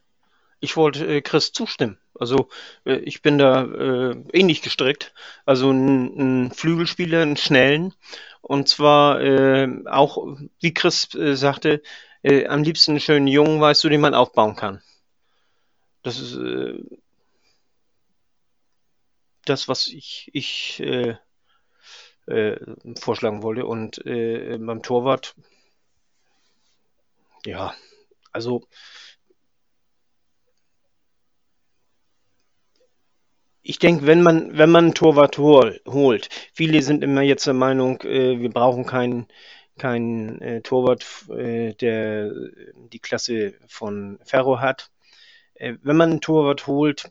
Ich 0.58 0.76
wollte 0.76 1.06
äh, 1.06 1.22
Chris 1.22 1.52
zustimmen. 1.52 1.98
Also 2.18 2.48
äh, 2.84 2.96
ich 2.96 3.22
bin 3.22 3.38
da 3.38 3.64
äh, 3.64 4.16
ähnlich 4.32 4.62
gestrickt. 4.62 5.12
Also 5.44 5.70
ein, 5.70 6.50
Flügelspieler, 6.52 7.22
einen 7.22 7.36
schnellen. 7.36 7.94
Und 8.42 8.68
zwar 8.68 9.20
äh, 9.20 9.68
auch, 9.86 10.38
wie 10.60 10.74
Chris 10.74 11.14
äh, 11.14 11.34
sagte, 11.36 11.82
äh, 12.22 12.46
am 12.46 12.62
liebsten 12.62 12.92
einen 12.92 13.00
schönen 13.00 13.26
Jungen, 13.26 13.60
weißt 13.60 13.82
du, 13.84 13.88
den 13.88 14.00
man 14.00 14.14
aufbauen 14.14 14.56
kann. 14.56 14.82
Das 16.02 16.20
ist 16.20 16.38
das, 19.44 19.66
was 19.66 19.88
ich, 19.88 20.30
ich 20.32 20.80
vorschlagen 23.00 23.42
wollte. 23.42 23.66
Und 23.66 24.00
beim 24.04 24.82
Torwart, 24.84 25.34
ja, 27.44 27.74
also 28.32 28.62
ich 33.68 33.78
denke, 33.78 34.06
wenn 34.06 34.22
man, 34.22 34.56
wenn 34.56 34.70
man 34.70 34.86
einen 34.86 34.94
Torwart 34.94 35.38
hol, 35.38 35.80
holt, 35.86 36.28
viele 36.52 36.82
sind 36.82 37.02
immer 37.04 37.22
jetzt 37.22 37.46
der 37.46 37.54
Meinung, 37.54 38.00
äh, 38.02 38.40
wir 38.40 38.50
brauchen 38.50 38.86
keinen 38.86 39.26
kein, 39.78 40.40
äh, 40.40 40.62
Torwart, 40.62 41.04
äh, 41.30 41.74
der 41.74 42.32
die 42.92 42.98
Klasse 42.98 43.54
von 43.68 44.18
Ferro 44.24 44.60
hat. 44.60 44.90
Äh, 45.54 45.74
wenn 45.82 45.96
man 45.96 46.10
einen 46.12 46.20
Torwart 46.20 46.66
holt, 46.66 47.10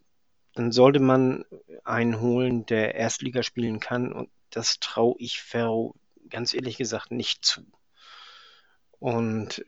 dann 0.55 0.71
sollte 0.71 0.99
man 0.99 1.45
einen 1.83 2.21
holen, 2.21 2.65
der 2.65 2.95
Erstliga 2.95 3.43
spielen 3.43 3.79
kann 3.79 4.11
und 4.13 4.29
das 4.49 4.79
traue 4.79 5.15
ich 5.19 5.41
Ferro 5.41 5.95
ganz 6.29 6.53
ehrlich 6.53 6.77
gesagt 6.77 7.11
nicht 7.11 7.45
zu. 7.45 7.61
Und 8.99 9.63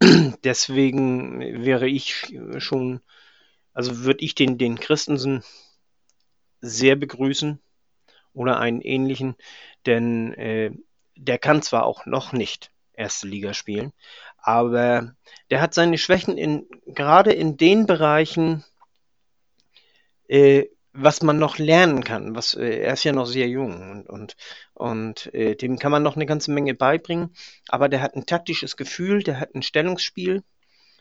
Deswegen 0.44 1.40
wäre 1.64 1.88
ich 1.88 2.32
schon, 2.58 3.00
also 3.72 4.04
würde 4.04 4.24
ich 4.24 4.34
den, 4.34 4.58
den 4.58 4.78
Christensen 4.78 5.42
sehr 6.60 6.96
begrüßen 6.96 7.60
oder 8.32 8.58
einen 8.60 8.80
ähnlichen, 8.80 9.36
denn 9.86 10.32
äh, 10.34 10.70
der 11.16 11.38
kann 11.38 11.62
zwar 11.62 11.84
auch 11.84 12.06
noch 12.06 12.32
nicht 12.32 12.70
erste 12.92 13.28
Liga 13.28 13.54
spielen, 13.54 13.92
aber 14.38 15.14
der 15.50 15.60
hat 15.60 15.74
seine 15.74 15.98
Schwächen 15.98 16.38
in, 16.38 16.66
gerade 16.86 17.32
in 17.32 17.56
den 17.56 17.86
Bereichen, 17.86 18.64
äh, 20.28 20.66
was 20.92 21.22
man 21.22 21.38
noch 21.38 21.58
lernen 21.58 22.02
kann. 22.02 22.34
Was, 22.34 22.54
äh, 22.54 22.80
er 22.80 22.94
ist 22.94 23.04
ja 23.04 23.12
noch 23.12 23.26
sehr 23.26 23.48
jung 23.48 23.90
und, 23.90 24.08
und, 24.08 24.36
und 24.74 25.32
äh, 25.34 25.54
dem 25.54 25.78
kann 25.78 25.92
man 25.92 26.02
noch 26.02 26.16
eine 26.16 26.26
ganze 26.26 26.50
Menge 26.50 26.74
beibringen. 26.74 27.34
Aber 27.68 27.88
der 27.88 28.00
hat 28.00 28.14
ein 28.14 28.26
taktisches 28.26 28.76
Gefühl, 28.76 29.22
der 29.22 29.40
hat 29.40 29.54
ein 29.54 29.62
Stellungsspiel. 29.62 30.42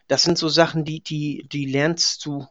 Das 0.07 0.23
sind 0.23 0.37
so 0.37 0.49
Sachen, 0.49 0.85
die, 0.85 1.01
die, 1.01 1.47
die 1.51 1.65
lernst 1.65 2.25
du 2.25 2.47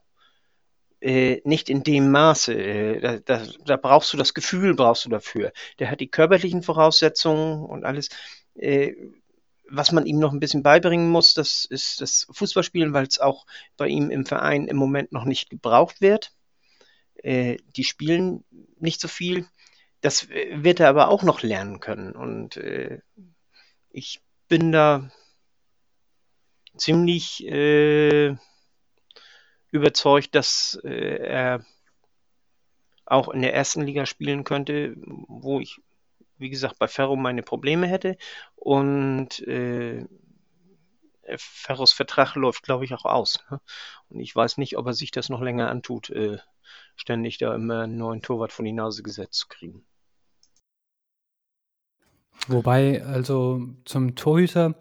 äh, 1.01 1.41
nicht 1.45 1.69
in 1.69 1.83
dem 1.83 2.11
Maße. 2.11 2.55
Äh, 2.55 3.01
da, 3.01 3.19
da, 3.19 3.47
da 3.65 3.77
brauchst 3.77 4.13
du 4.13 4.17
das 4.17 4.35
Gefühl, 4.35 4.75
brauchst 4.75 5.05
du 5.05 5.09
dafür. 5.09 5.53
Der 5.79 5.91
hat 5.91 6.01
die 6.01 6.11
körperlichen 6.11 6.63
Voraussetzungen 6.63 7.65
und 7.65 7.85
alles. 7.85 8.09
Äh, 8.55 8.95
was 9.69 9.91
man 9.91 10.07
ihm 10.07 10.21
noch 10.21 10.33
ein 10.33 10.39
bisschen 10.39 10.63
beibringen 10.63 11.11
muss, 11.11 11.35
das 11.35 11.65
ist 11.65 12.01
das 12.01 12.29
Fußballspielen, 12.31 12.93
weil 12.93 13.07
es 13.07 13.19
auch 13.19 13.47
bei 13.77 13.89
ihm 13.89 14.11
im 14.11 14.25
Verein 14.25 14.69
im 14.69 14.77
Moment 14.77 15.11
noch 15.11 15.25
nicht 15.25 15.51
gebraucht 15.51 16.01
wird. 16.01 16.33
Äh, 17.17 17.57
die 17.75 17.85
spielen 17.85 18.45
nicht 18.79 19.01
so 19.01 19.09
viel. 19.09 19.47
Das 20.01 20.31
äh, 20.31 20.63
wird 20.63 20.79
er 20.79 20.89
aber 20.89 21.09
auch 21.09 21.25
noch 21.25 21.43
lernen 21.43 21.81
können. 21.81 22.13
Und 22.13 22.61
ich 23.91 24.21
bin 24.49 24.71
da 24.71 25.11
ziemlich 26.77 27.45
überzeugt, 29.71 30.35
dass 30.35 30.79
äh, 30.85 31.19
er 31.19 31.65
auch 33.05 33.29
in 33.29 33.43
der 33.43 33.55
ersten 33.55 33.83
Liga 33.83 34.05
spielen 34.05 34.45
könnte, 34.45 34.97
wo 34.97 35.61
ich, 35.61 35.81
wie 36.39 36.51
gesagt, 36.51 36.79
bei 36.79 36.89
Ferro 36.89 37.17
meine 37.17 37.43
Probleme 37.43 37.87
hätte. 37.87 38.17
Und 38.57 39.41
äh, 39.47 40.05
Ferros 41.37 41.93
Vertrag 41.93 42.35
läuft, 42.35 42.63
glaube 42.63 42.85
ich, 42.85 42.95
auch 42.95 43.05
aus. 43.05 43.45
Ne? 43.51 43.61
Und 44.09 44.21
ich 44.21 44.35
weiß 44.35 44.59
nicht, 44.59 44.77
ob 44.77 44.87
er 44.87 44.95
sich 44.95 45.11
das 45.11 45.29
noch 45.29 45.41
länger 45.41 45.71
antut, 45.71 46.11
äh, 46.11 46.39
ständig 46.97 47.39
da 47.39 47.55
immer 47.55 47.83
einen 47.83 47.97
neuen 47.97 48.23
Torwart 48.23 48.53
von 48.53 48.65
die 48.65 48.73
Nase 48.73 49.03
gesetzt 49.03 49.39
zu 49.39 49.49
kriegen. 49.49 49.85
Wobei, 52.49 53.05
also 53.05 53.61
zum 53.85 54.15
Torhüter, 54.15 54.75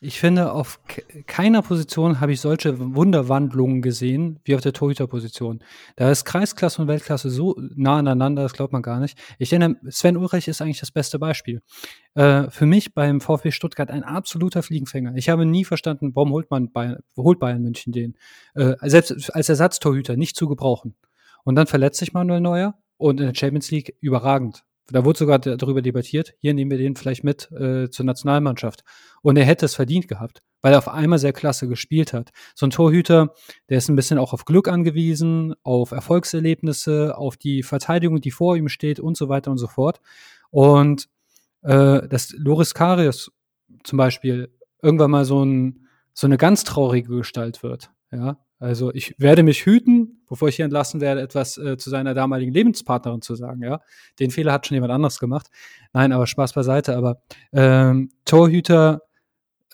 ich 0.00 0.20
finde, 0.20 0.52
auf 0.52 0.78
keiner 1.26 1.60
Position 1.62 2.20
habe 2.20 2.32
ich 2.32 2.40
solche 2.40 2.78
Wunderwandlungen 2.94 3.82
gesehen 3.82 4.38
wie 4.44 4.54
auf 4.54 4.60
der 4.60 4.72
Torhüterposition. 4.72 5.58
Da 5.96 6.10
ist 6.10 6.24
Kreisklasse 6.24 6.80
und 6.80 6.88
Weltklasse 6.88 7.30
so 7.30 7.56
nah 7.74 7.98
aneinander, 7.98 8.42
das 8.42 8.52
glaubt 8.52 8.72
man 8.72 8.82
gar 8.82 9.00
nicht. 9.00 9.18
Ich 9.38 9.50
denke, 9.50 9.76
Sven 9.90 10.16
Ulreich 10.16 10.46
ist 10.46 10.62
eigentlich 10.62 10.78
das 10.78 10.92
beste 10.92 11.18
Beispiel. 11.18 11.62
Äh, 12.14 12.48
für 12.48 12.66
mich 12.66 12.94
beim 12.94 13.20
VfB 13.20 13.50
Stuttgart 13.50 13.90
ein 13.90 14.04
absoluter 14.04 14.62
Fliegenfänger. 14.62 15.14
Ich 15.16 15.28
habe 15.30 15.44
nie 15.44 15.64
verstanden, 15.64 16.12
warum 16.14 16.30
holt 16.30 16.48
man 16.48 16.70
Bayern, 16.70 16.98
holt 17.16 17.40
Bayern 17.40 17.62
München 17.62 17.92
den? 17.92 18.16
Äh, 18.54 18.76
selbst 18.82 19.34
als 19.34 19.48
Ersatztorhüter 19.48 20.16
nicht 20.16 20.36
zu 20.36 20.46
gebrauchen. 20.46 20.94
Und 21.42 21.56
dann 21.56 21.66
verletzt 21.66 21.98
sich 21.98 22.12
Manuel 22.12 22.40
Neuer 22.40 22.78
und 22.98 23.18
in 23.18 23.26
der 23.26 23.34
Champions 23.34 23.70
League 23.72 23.96
überragend. 24.00 24.64
Da 24.90 25.04
wurde 25.04 25.18
sogar 25.18 25.38
darüber 25.38 25.82
debattiert, 25.82 26.34
hier 26.38 26.54
nehmen 26.54 26.70
wir 26.70 26.78
den 26.78 26.96
vielleicht 26.96 27.22
mit 27.22 27.50
äh, 27.52 27.90
zur 27.90 28.06
Nationalmannschaft. 28.06 28.84
Und 29.20 29.36
er 29.36 29.44
hätte 29.44 29.66
es 29.66 29.74
verdient 29.74 30.08
gehabt, 30.08 30.42
weil 30.62 30.72
er 30.72 30.78
auf 30.78 30.88
einmal 30.88 31.18
sehr 31.18 31.34
klasse 31.34 31.68
gespielt 31.68 32.14
hat. 32.14 32.30
So 32.54 32.66
ein 32.66 32.70
Torhüter, 32.70 33.34
der 33.68 33.78
ist 33.78 33.88
ein 33.88 33.96
bisschen 33.96 34.18
auch 34.18 34.32
auf 34.32 34.46
Glück 34.46 34.66
angewiesen, 34.68 35.54
auf 35.62 35.90
Erfolgserlebnisse, 35.90 37.18
auf 37.18 37.36
die 37.36 37.62
Verteidigung, 37.62 38.20
die 38.20 38.30
vor 38.30 38.56
ihm 38.56 38.68
steht 38.68 38.98
und 38.98 39.16
so 39.16 39.28
weiter 39.28 39.50
und 39.50 39.58
so 39.58 39.66
fort. 39.66 40.00
Und 40.50 41.08
äh, 41.62 42.08
dass 42.08 42.32
Loris 42.32 42.72
Karius 42.72 43.30
zum 43.84 43.98
Beispiel 43.98 44.50
irgendwann 44.82 45.10
mal 45.10 45.24
so, 45.26 45.44
ein, 45.44 45.86
so 46.14 46.26
eine 46.26 46.38
ganz 46.38 46.64
traurige 46.64 47.16
Gestalt 47.16 47.62
wird, 47.62 47.90
ja, 48.10 48.38
also 48.58 48.92
ich 48.92 49.14
werde 49.18 49.42
mich 49.42 49.64
hüten, 49.64 50.22
bevor 50.28 50.48
ich 50.48 50.56
hier 50.56 50.64
entlassen 50.64 51.00
werde, 51.00 51.20
etwas 51.20 51.58
äh, 51.58 51.76
zu 51.76 51.90
seiner 51.90 52.14
damaligen 52.14 52.52
Lebenspartnerin 52.52 53.22
zu 53.22 53.34
sagen. 53.36 53.62
Ja, 53.62 53.80
den 54.18 54.30
Fehler 54.30 54.52
hat 54.52 54.66
schon 54.66 54.74
jemand 54.74 54.92
anderes 54.92 55.18
gemacht. 55.18 55.48
Nein, 55.92 56.12
aber 56.12 56.26
Spaß 56.26 56.54
beiseite. 56.54 56.96
Aber 56.96 57.22
ähm, 57.52 58.10
Torhüter 58.24 59.02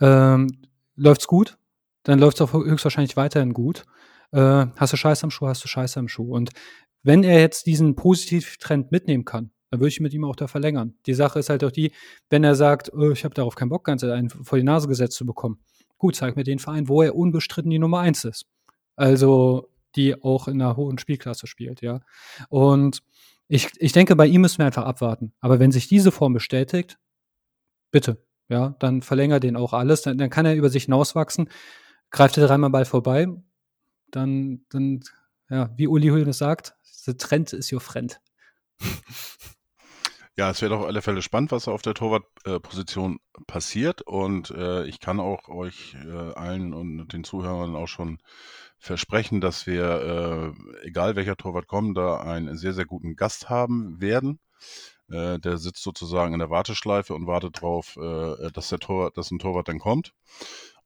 ähm, 0.00 0.48
läuft's 0.96 1.26
gut, 1.26 1.56
dann 2.02 2.18
läuft's 2.18 2.40
auch 2.42 2.52
höchstwahrscheinlich 2.52 3.16
weiterhin 3.16 3.54
gut. 3.54 3.84
Äh, 4.32 4.66
hast 4.76 4.92
du 4.92 4.96
Scheiße 4.96 5.24
am 5.24 5.30
Schuh, 5.30 5.46
hast 5.46 5.64
du 5.64 5.68
Scheiße 5.68 5.98
am 5.98 6.08
Schuh. 6.08 6.34
Und 6.34 6.50
wenn 7.02 7.24
er 7.24 7.40
jetzt 7.40 7.66
diesen 7.66 7.96
Positivtrend 7.96 8.92
mitnehmen 8.92 9.24
kann, 9.24 9.50
dann 9.70 9.80
würde 9.80 9.88
ich 9.88 10.00
mit 10.00 10.12
ihm 10.12 10.24
auch 10.24 10.36
da 10.36 10.46
verlängern. 10.46 10.94
Die 11.06 11.14
Sache 11.14 11.38
ist 11.38 11.50
halt 11.50 11.64
auch 11.64 11.72
die, 11.72 11.92
wenn 12.30 12.44
er 12.44 12.54
sagt, 12.54 12.92
oh, 12.92 13.10
ich 13.10 13.24
habe 13.24 13.34
darauf 13.34 13.54
keinen 13.54 13.70
Bock, 13.70 13.84
ganz 13.84 14.04
einen 14.04 14.30
vor 14.30 14.58
die 14.58 14.64
Nase 14.64 14.88
gesetzt 14.88 15.16
zu 15.16 15.26
bekommen. 15.26 15.60
Gut, 15.98 16.16
zeig 16.16 16.36
mir 16.36 16.44
den 16.44 16.58
Verein, 16.58 16.88
wo 16.88 17.02
er 17.02 17.16
unbestritten 17.16 17.70
die 17.70 17.78
Nummer 17.78 18.00
eins 18.00 18.24
ist. 18.24 18.46
Also, 18.96 19.70
die 19.96 20.22
auch 20.22 20.48
in 20.48 20.60
einer 20.60 20.76
hohen 20.76 20.98
Spielklasse 20.98 21.46
spielt, 21.46 21.80
ja. 21.82 22.00
Und 22.48 23.02
ich, 23.48 23.70
ich 23.78 23.92
denke, 23.92 24.16
bei 24.16 24.26
ihm 24.26 24.40
müssen 24.40 24.58
wir 24.58 24.66
einfach 24.66 24.84
abwarten. 24.84 25.32
Aber 25.40 25.58
wenn 25.58 25.72
sich 25.72 25.88
diese 25.88 26.10
Form 26.10 26.32
bestätigt, 26.32 26.98
bitte, 27.90 28.24
ja, 28.48 28.74
dann 28.78 29.02
verlängert 29.02 29.44
den 29.44 29.56
auch 29.56 29.72
alles. 29.72 30.02
Dann, 30.02 30.18
dann 30.18 30.30
kann 30.30 30.46
er 30.46 30.54
über 30.54 30.70
sich 30.70 30.84
hinauswachsen. 30.84 31.48
Greift 32.10 32.36
er 32.38 32.46
dreimal 32.46 32.70
Ball 32.70 32.84
vorbei, 32.84 33.28
dann, 34.10 34.64
dann, 34.70 35.00
ja, 35.50 35.70
wie 35.76 35.88
Uli 35.88 36.08
Hoeneß 36.08 36.38
sagt, 36.38 36.74
the 36.82 37.14
trend 37.14 37.52
is 37.52 37.72
your 37.72 37.80
friend. 37.80 38.20
Ja, 40.36 40.50
es 40.50 40.60
wird 40.62 40.72
auf 40.72 40.84
alle 40.84 41.00
Fälle 41.00 41.22
spannend, 41.22 41.52
was 41.52 41.68
auf 41.68 41.82
der 41.82 41.94
Torwartposition 41.94 43.20
äh, 43.38 43.42
passiert. 43.46 44.02
Und 44.02 44.50
äh, 44.50 44.84
ich 44.86 44.98
kann 44.98 45.20
auch 45.20 45.48
euch 45.48 45.94
äh, 46.04 46.32
allen 46.34 46.74
und 46.74 47.06
den 47.12 47.22
Zuhörern 47.22 47.76
auch 47.76 47.86
schon 47.86 48.18
versprechen, 48.84 49.40
dass 49.40 49.66
wir, 49.66 50.54
äh, 50.82 50.86
egal 50.86 51.16
welcher 51.16 51.36
Torwart 51.36 51.66
kommt, 51.66 51.96
da 51.96 52.18
einen 52.18 52.56
sehr, 52.58 52.74
sehr 52.74 52.84
guten 52.84 53.16
Gast 53.16 53.48
haben 53.48 54.00
werden. 54.00 54.40
Äh, 55.08 55.38
der 55.38 55.56
sitzt 55.58 55.82
sozusagen 55.82 56.34
in 56.34 56.38
der 56.38 56.50
Warteschleife 56.50 57.14
und 57.14 57.26
wartet 57.26 57.56
darauf, 57.56 57.96
äh, 57.96 58.50
dass, 58.52 58.68
dass 58.68 59.30
ein 59.30 59.38
Torwart 59.38 59.68
dann 59.68 59.78
kommt. 59.78 60.12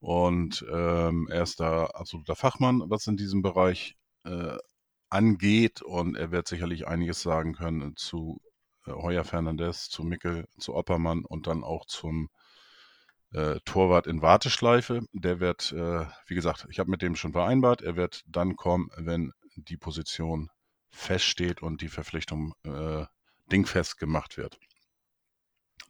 Und 0.01 0.64
ähm, 0.72 1.28
er 1.28 1.42
ist 1.42 1.59
da 1.59 1.86
absoluter 1.86 2.36
Fachmann, 2.36 2.84
was 2.86 3.07
in 3.09 3.16
diesem 3.16 3.42
Bereich 3.42 3.96
äh, 4.24 4.57
angeht. 5.11 5.82
Und 5.82 6.16
er 6.16 6.30
wird 6.30 6.46
sicherlich 6.46 6.86
einiges 6.86 7.22
sagen 7.22 7.55
können 7.55 7.96
zu 7.96 8.40
äh, 8.86 8.92
Heuer 8.92 9.24
Fernandez, 9.24 9.88
zu 9.88 10.05
Mickel, 10.05 10.46
zu 10.59 10.74
Oppermann 10.74 11.24
und 11.24 11.49
dann 11.49 11.64
auch 11.64 11.84
zum 11.86 12.28
äh, 13.33 13.61
Torwart 13.64 14.07
in 14.07 14.22
Warteschleife. 14.22 15.03
Der 15.12 15.41
wird, 15.41 15.72
äh, 15.72 16.07
wie 16.26 16.35
gesagt, 16.35 16.66
ich 16.70 16.79
habe 16.79 16.91
mit 16.91 17.03
dem 17.03 17.16
schon 17.16 17.33
vereinbart, 17.33 17.83
er 17.83 17.97
wird 17.97 18.22
dann 18.26 18.57
kommen, 18.57 18.91
wenn 18.97 19.33
die 19.57 19.76
Position 19.76 20.51
feststeht 20.91 21.62
und 21.62 21.83
die 21.83 21.89
Verpflichtung 21.89 22.55
äh, 22.64 23.05
dingfest 23.51 23.99
gemacht 23.99 24.37
wird. 24.37 24.59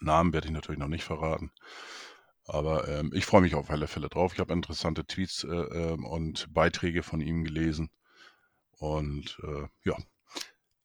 Namen 0.01 0.33
werde 0.33 0.49
ich 0.49 0.53
natürlich 0.53 0.79
noch 0.79 0.89
nicht 0.89 1.05
verraten. 1.05 1.51
Aber 2.45 2.89
ähm, 2.89 3.13
ich 3.15 3.27
freue 3.27 3.43
mich 3.43 3.55
auf 3.55 3.71
alle 3.71 3.87
Fälle 3.87 4.09
drauf. 4.09 4.33
Ich 4.33 4.41
habe 4.41 4.55
interessante 4.55 5.05
Tweets 5.05 5.45
äh, 5.45 5.49
ähm, 5.49 6.05
und 6.07 6.53
Beiträge 6.53 7.03
von 7.03 7.21
ihm 7.21 7.45
gelesen. 7.45 7.91
Und 8.79 9.39
äh, 9.43 9.67
ja. 9.85 9.97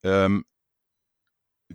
Ähm, 0.04 0.45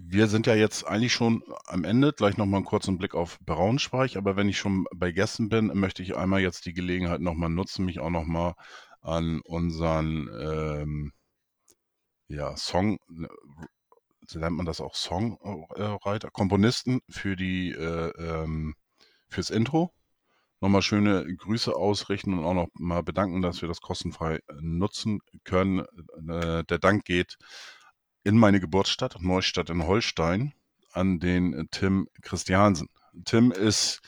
wir 0.00 0.28
sind 0.28 0.46
ja 0.46 0.54
jetzt 0.54 0.84
eigentlich 0.86 1.12
schon 1.12 1.42
am 1.66 1.84
Ende. 1.84 2.12
Gleich 2.12 2.36
nochmal 2.36 2.58
einen 2.58 2.66
kurzen 2.66 2.98
Blick 2.98 3.14
auf 3.14 3.38
Braunschweig. 3.40 4.16
Aber 4.16 4.36
wenn 4.36 4.48
ich 4.48 4.58
schon 4.58 4.86
bei 4.94 5.12
Gästen 5.12 5.48
bin, 5.48 5.66
möchte 5.74 6.02
ich 6.02 6.16
einmal 6.16 6.40
jetzt 6.40 6.66
die 6.66 6.72
Gelegenheit 6.72 7.20
nochmal 7.20 7.50
nutzen, 7.50 7.84
mich 7.84 8.00
auch 8.00 8.10
nochmal 8.10 8.54
an 9.00 9.40
unseren 9.42 10.28
ähm, 10.40 11.12
ja, 12.28 12.56
Song, 12.56 12.98
so 14.26 14.38
nennt 14.38 14.56
man 14.56 14.66
das 14.66 14.80
auch 14.80 14.94
Songwriter, 14.94 16.30
Komponisten 16.30 17.00
für 17.08 17.36
die 17.36 17.70
äh, 17.72 18.10
ähm, 18.18 18.74
fürs 19.28 19.50
Intro. 19.50 19.92
Nochmal 20.60 20.82
schöne 20.82 21.24
Grüße 21.36 21.74
ausrichten 21.74 22.36
und 22.36 22.44
auch 22.44 22.54
noch 22.54 22.68
mal 22.74 23.02
bedanken, 23.02 23.42
dass 23.42 23.62
wir 23.62 23.68
das 23.68 23.80
kostenfrei 23.80 24.40
nutzen 24.60 25.20
können. 25.44 25.80
Äh, 26.28 26.64
der 26.64 26.78
Dank 26.78 27.04
geht 27.04 27.38
in 28.28 28.36
meine 28.36 28.60
Geburtsstadt, 28.60 29.22
Neustadt 29.22 29.70
in 29.70 29.86
Holstein, 29.86 30.52
an 30.92 31.18
den 31.18 31.66
Tim 31.70 32.10
Christiansen. 32.20 32.90
Tim 33.24 33.52
ist 33.52 34.02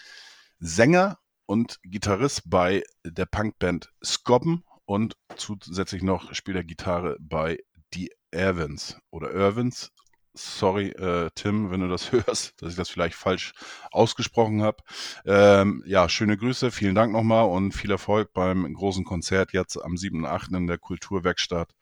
Sänger 0.59 1.19
und 1.47 1.79
Gitarrist 1.85 2.43
bei 2.45 2.83
der 3.03 3.25
Punkband 3.25 3.91
Skobben 4.05 4.63
und 4.85 5.17
zusätzlich 5.37 6.03
noch 6.03 6.35
spielt 6.35 6.59
er 6.59 6.65
Gitarre 6.65 7.17
bei 7.19 7.61
The 7.95 8.11
Irvins 8.31 8.99
oder 9.09 9.33
Irvins. 9.33 9.91
Sorry, 10.35 10.91
äh, 10.91 11.31
Tim, 11.35 11.71
wenn 11.71 11.81
du 11.81 11.89
das 11.89 12.13
hörst, 12.13 12.61
dass 12.61 12.73
ich 12.73 12.77
das 12.77 12.91
vielleicht 12.91 13.15
falsch 13.15 13.55
ausgesprochen 13.91 14.61
habe. 14.61 14.85
Ähm, 15.25 15.83
ja, 15.87 16.11
schöne 16.11 16.37
Grüße, 16.37 16.71
vielen 16.71 16.95
Dank 16.95 17.11
nochmal 17.11 17.49
und 17.49 17.73
viel 17.73 17.91
Erfolg 17.91 18.35
beim 18.35 18.71
großen 18.71 19.07
Konzert 19.07 19.55
jetzt 19.55 19.83
am 19.83 19.95
7.8. 19.95 20.59
in 20.59 20.67
der 20.67 20.77
Kulturwerkstatt 20.77 21.73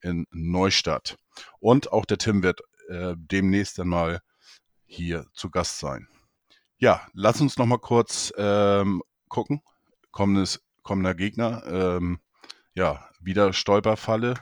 in 0.00 0.26
Neustadt. 0.30 1.16
Und 1.60 1.92
auch 1.92 2.04
der 2.04 2.18
Tim 2.18 2.42
wird 2.42 2.60
äh, 2.88 3.14
demnächst 3.16 3.78
dann 3.78 3.88
mal 3.88 4.20
hier 4.86 5.26
zu 5.32 5.50
Gast 5.50 5.78
sein. 5.78 6.08
Ja, 6.78 7.06
lass 7.12 7.40
uns 7.40 7.58
noch 7.58 7.66
mal 7.66 7.78
kurz 7.78 8.32
ähm, 8.36 9.02
gucken. 9.28 9.62
Kommendes, 10.10 10.62
kommender 10.82 11.14
Gegner. 11.14 11.64
Ähm, 11.66 12.20
ja, 12.74 13.08
wieder 13.20 13.52
Stolperfalle 13.52 14.34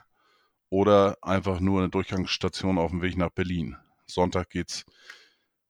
oder 0.68 1.16
einfach 1.22 1.60
nur 1.60 1.80
eine 1.80 1.88
Durchgangsstation 1.88 2.78
auf 2.78 2.90
dem 2.90 3.02
Weg 3.02 3.16
nach 3.16 3.30
Berlin. 3.30 3.76
Sonntag 4.06 4.50
geht's 4.50 4.84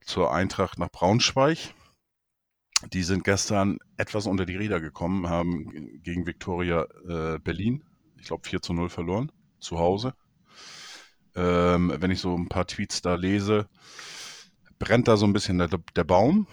zur 0.05 0.33
Eintracht 0.33 0.79
nach 0.79 0.91
Braunschweig. 0.91 1.75
Die 2.93 3.03
sind 3.03 3.25
gestern 3.25 3.79
etwas 3.97 4.27
unter 4.27 4.45
die 4.45 4.57
Räder 4.57 4.81
gekommen, 4.81 5.29
haben 5.29 6.03
gegen 6.03 6.27
Viktoria 6.27 6.87
äh, 7.09 7.39
Berlin, 7.39 7.85
ich 8.19 8.27
glaube 8.27 8.47
4 8.47 8.61
zu 8.61 8.75
0 8.75 8.91
verloren 8.91 9.33
zu 9.59 9.79
Hause. 9.79 10.15
Ähm, 11.37 11.95
wenn 11.99 12.11
ich 12.11 12.21
so 12.21 12.35
ein 12.35 12.49
paar 12.49 12.67
Tweets 12.67 13.03
da 13.03 13.15
lese, 13.15 13.69
brennt 14.79 15.09
da 15.09 15.17
so 15.17 15.27
ein 15.27 15.33
bisschen 15.33 15.59
der, 15.59 15.69
der 15.69 16.05
Baum. 16.05 16.47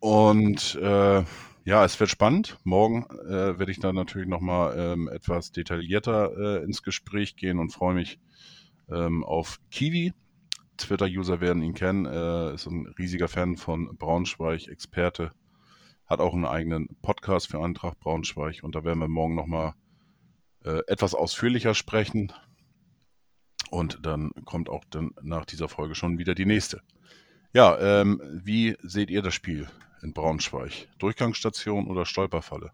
Und 0.00 0.76
äh, 0.76 1.24
ja, 1.64 1.84
es 1.84 1.98
wird 1.98 2.10
spannend. 2.10 2.58
Morgen 2.64 3.04
äh, 3.28 3.58
werde 3.58 3.70
ich 3.70 3.80
dann 3.80 3.94
natürlich 3.94 4.28
nochmal 4.28 4.74
ähm, 4.78 5.08
etwas 5.08 5.52
detaillierter 5.52 6.60
äh, 6.60 6.64
ins 6.64 6.82
Gespräch 6.82 7.36
gehen 7.36 7.58
und 7.58 7.72
freue 7.72 7.94
mich 7.94 8.18
ähm, 8.90 9.24
auf 9.24 9.58
Kiwi. 9.70 10.12
Twitter-User 10.78 11.40
werden 11.40 11.62
ihn 11.62 11.74
kennen, 11.74 12.06
äh, 12.06 12.54
ist 12.54 12.66
ein 12.66 12.86
riesiger 12.98 13.28
Fan 13.28 13.56
von 13.56 13.96
Braunschweig, 13.98 14.68
Experte, 14.68 15.32
hat 16.06 16.20
auch 16.20 16.32
einen 16.32 16.46
eigenen 16.46 16.88
Podcast 17.02 17.48
für 17.48 17.60
Eintracht 17.60 17.98
Braunschweig 17.98 18.62
und 18.62 18.74
da 18.74 18.84
werden 18.84 19.00
wir 19.00 19.08
morgen 19.08 19.34
nochmal 19.34 19.74
äh, 20.64 20.80
etwas 20.86 21.14
ausführlicher 21.14 21.74
sprechen. 21.74 22.32
Und 23.70 23.98
dann 24.02 24.32
kommt 24.44 24.68
auch 24.68 24.84
dann 24.90 25.12
nach 25.22 25.44
dieser 25.44 25.68
Folge 25.68 25.94
schon 25.94 26.18
wieder 26.18 26.34
die 26.34 26.46
nächste. 26.46 26.82
Ja, 27.52 28.00
ähm, 28.00 28.20
wie 28.44 28.76
seht 28.82 29.10
ihr 29.10 29.22
das 29.22 29.34
Spiel 29.34 29.68
in 30.02 30.12
Braunschweig? 30.12 30.88
Durchgangsstation 30.98 31.88
oder 31.88 32.06
Stolperfalle? 32.06 32.72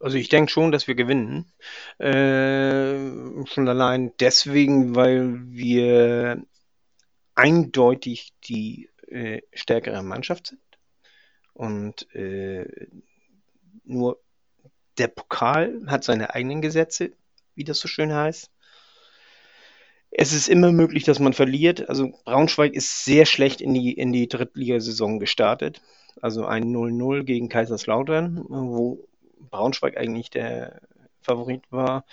Also 0.00 0.16
ich 0.16 0.28
denke 0.28 0.50
schon, 0.50 0.70
dass 0.70 0.86
wir 0.86 0.94
gewinnen. 0.94 1.52
Äh, 1.98 3.46
schon 3.46 3.68
allein 3.68 4.12
deswegen, 4.20 4.94
weil 4.94 5.40
wir 5.50 6.42
eindeutig 7.34 8.32
die 8.44 8.90
äh, 9.08 9.42
stärkere 9.52 10.02
Mannschaft 10.02 10.48
sind. 10.48 10.60
Und 11.52 12.14
äh, 12.14 12.66
nur 13.84 14.20
der 14.98 15.08
Pokal 15.08 15.82
hat 15.86 16.04
seine 16.04 16.34
eigenen 16.34 16.60
Gesetze, 16.62 17.12
wie 17.54 17.64
das 17.64 17.80
so 17.80 17.88
schön 17.88 18.12
heißt. 18.12 18.50
Es 20.10 20.32
ist 20.32 20.48
immer 20.48 20.72
möglich, 20.72 21.04
dass 21.04 21.18
man 21.18 21.32
verliert. 21.32 21.88
Also 21.88 22.12
Braunschweig 22.24 22.74
ist 22.74 23.04
sehr 23.04 23.26
schlecht 23.26 23.60
in 23.60 23.74
die, 23.74 23.92
in 23.92 24.12
die 24.12 24.28
Drittligasaison 24.28 25.18
gestartet. 25.18 25.82
Also 26.20 26.46
ein 26.46 26.64
0-0 26.74 27.24
gegen 27.24 27.48
Kaiserslautern, 27.48 28.44
wo 28.48 29.06
Braunschweig 29.50 29.96
eigentlich 29.96 30.30
der 30.30 30.80
Favorit 31.20 31.70
war. 31.70 32.04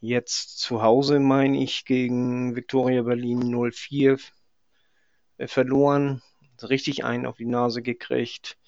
Jetzt 0.00 0.58
zu 0.58 0.82
Hause, 0.82 1.20
meine 1.20 1.62
ich, 1.62 1.84
gegen 1.84 2.56
Viktoria 2.56 3.02
Berlin 3.02 3.42
0-4 3.42 4.20
äh, 5.38 5.46
verloren. 5.46 6.22
Richtig 6.62 7.04
einen 7.04 7.26
auf 7.26 7.36
die 7.36 7.46
Nase 7.46 7.82
gekriegt. 7.82 8.58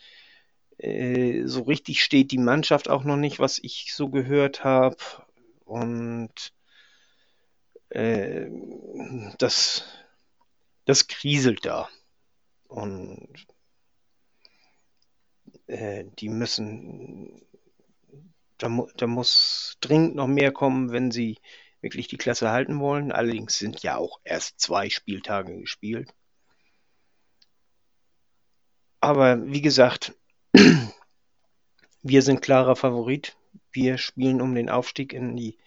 Äh, 0.78 1.42
so 1.44 1.62
richtig 1.62 2.02
steht 2.02 2.30
die 2.32 2.38
Mannschaft 2.38 2.88
auch 2.88 3.04
noch 3.04 3.16
nicht, 3.16 3.38
was 3.38 3.58
ich 3.62 3.92
so 3.94 4.08
gehört 4.08 4.64
habe. 4.64 4.96
Und 5.64 6.52
äh, 7.90 8.46
das, 9.38 9.84
das 10.84 11.08
kriselt 11.08 11.64
da. 11.64 11.88
Und 12.68 13.46
äh, 15.66 16.04
die 16.18 16.28
müssen, 16.28 17.42
da, 18.58 18.86
da 18.96 19.06
muss 19.06 19.76
dringend 19.80 20.14
noch 20.16 20.26
mehr 20.26 20.52
kommen, 20.52 20.92
wenn 20.92 21.10
sie 21.10 21.38
wirklich 21.80 22.08
die 22.08 22.18
Klasse 22.18 22.50
halten 22.50 22.80
wollen. 22.80 23.12
Allerdings 23.12 23.58
sind 23.58 23.82
ja 23.82 23.96
auch 23.96 24.20
erst 24.24 24.60
zwei 24.60 24.90
Spieltage 24.90 25.58
gespielt. 25.58 26.12
Aber 29.00 29.46
wie 29.46 29.60
gesagt, 29.60 30.14
wir 32.02 32.22
sind 32.22 32.42
klarer 32.42 32.76
Favorit. 32.76 33.36
Wir 33.70 33.98
spielen 33.98 34.40
um 34.40 34.54
den 34.54 34.70
Aufstieg 34.70 35.12
in 35.12 35.36
die, 35.36 35.58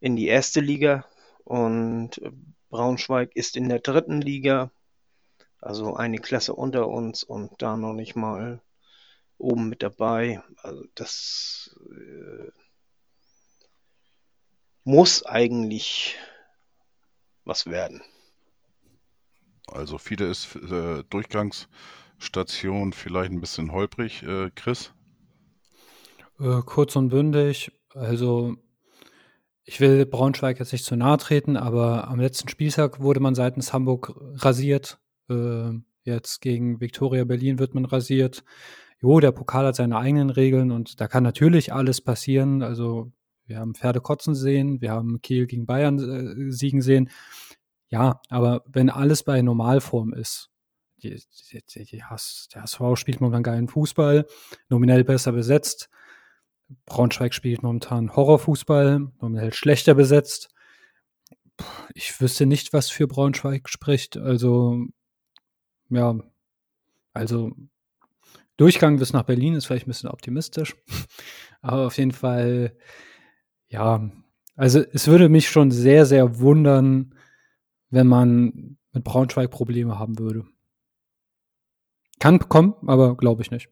in 0.00 0.16
die 0.16 0.26
erste 0.26 0.60
Liga 0.60 1.04
und 1.50 2.20
Braunschweig 2.68 3.34
ist 3.34 3.56
in 3.56 3.68
der 3.68 3.80
dritten 3.80 4.20
Liga, 4.20 4.70
also 5.60 5.96
eine 5.96 6.18
Klasse 6.18 6.54
unter 6.54 6.86
uns 6.86 7.24
und 7.24 7.60
da 7.60 7.76
noch 7.76 7.92
nicht 7.92 8.14
mal 8.14 8.62
oben 9.36 9.68
mit 9.68 9.82
dabei. 9.82 10.40
Also 10.62 10.84
das 10.94 11.76
äh, 11.90 12.52
muss 14.84 15.26
eigentlich 15.26 16.16
was 17.44 17.66
werden. 17.66 18.00
Also 19.66 19.98
viele 19.98 20.26
ist 20.26 20.54
äh, 20.54 21.02
Durchgangsstation 21.10 22.92
vielleicht 22.92 23.32
ein 23.32 23.40
bisschen 23.40 23.72
holprig, 23.72 24.22
äh, 24.22 24.52
Chris. 24.54 24.92
Äh, 26.38 26.62
kurz 26.64 26.94
und 26.94 27.08
bündig. 27.08 27.72
Also 27.92 28.56
ich 29.64 29.80
will 29.80 30.06
Braunschweig 30.06 30.58
jetzt 30.58 30.72
nicht 30.72 30.84
zu 30.84 30.96
nahe 30.96 31.18
treten, 31.18 31.56
aber 31.56 32.08
am 32.08 32.20
letzten 32.20 32.48
Spieltag 32.48 33.00
wurde 33.00 33.20
man 33.20 33.34
seitens 33.34 33.72
Hamburg 33.72 34.14
rasiert. 34.36 34.98
Äh, 35.28 35.70
jetzt 36.02 36.40
gegen 36.40 36.80
Viktoria 36.80 37.24
Berlin 37.24 37.58
wird 37.58 37.74
man 37.74 37.84
rasiert. 37.84 38.44
Jo, 39.00 39.20
der 39.20 39.32
Pokal 39.32 39.66
hat 39.66 39.76
seine 39.76 39.96
eigenen 39.98 40.30
Regeln 40.30 40.70
und 40.70 41.00
da 41.00 41.08
kann 41.08 41.22
natürlich 41.22 41.72
alles 41.72 42.00
passieren. 42.00 42.62
Also 42.62 43.12
wir 43.46 43.58
haben 43.58 43.74
Pferde 43.74 44.00
kotzen 44.00 44.34
sehen, 44.34 44.80
wir 44.80 44.92
haben 44.92 45.20
Kiel 45.22 45.46
gegen 45.46 45.66
Bayern 45.66 45.98
äh, 45.98 46.52
siegen 46.52 46.82
sehen. 46.82 47.10
Ja, 47.88 48.20
aber 48.28 48.62
wenn 48.66 48.90
alles 48.90 49.24
bei 49.24 49.42
Normalform 49.42 50.12
ist, 50.14 50.50
die, 51.02 51.20
die, 51.50 51.62
die, 51.66 51.84
die 51.84 52.04
HSV 52.04 52.80
spielt 52.94 53.20
momentan 53.20 53.42
geilen 53.42 53.68
Fußball, 53.68 54.26
nominell 54.68 55.02
besser 55.02 55.32
besetzt, 55.32 55.88
Braunschweig 56.86 57.34
spielt 57.34 57.62
momentan 57.62 58.14
Horrorfußball, 58.14 59.08
nominell 59.20 59.52
schlechter 59.52 59.94
besetzt. 59.94 60.48
Ich 61.94 62.20
wüsste 62.20 62.46
nicht, 62.46 62.72
was 62.72 62.90
für 62.90 63.06
Braunschweig 63.06 63.68
spricht. 63.68 64.16
Also, 64.16 64.86
ja, 65.88 66.18
also 67.12 67.52
Durchgang 68.56 68.98
bis 68.98 69.12
nach 69.12 69.24
Berlin 69.24 69.54
ist 69.54 69.66
vielleicht 69.66 69.86
ein 69.86 69.90
bisschen 69.90 70.10
optimistisch. 70.10 70.76
Aber 71.62 71.86
auf 71.86 71.98
jeden 71.98 72.12
Fall, 72.12 72.76
ja, 73.68 74.10
also 74.54 74.82
es 74.92 75.06
würde 75.06 75.28
mich 75.28 75.48
schon 75.48 75.70
sehr, 75.70 76.04
sehr 76.06 76.40
wundern, 76.40 77.14
wenn 77.88 78.06
man 78.06 78.76
mit 78.92 79.04
Braunschweig 79.04 79.50
Probleme 79.50 79.98
haben 79.98 80.18
würde. 80.18 80.44
Kann 82.18 82.38
kommen, 82.50 82.74
aber 82.86 83.16
glaube 83.16 83.40
ich 83.40 83.50
nicht. 83.50 83.70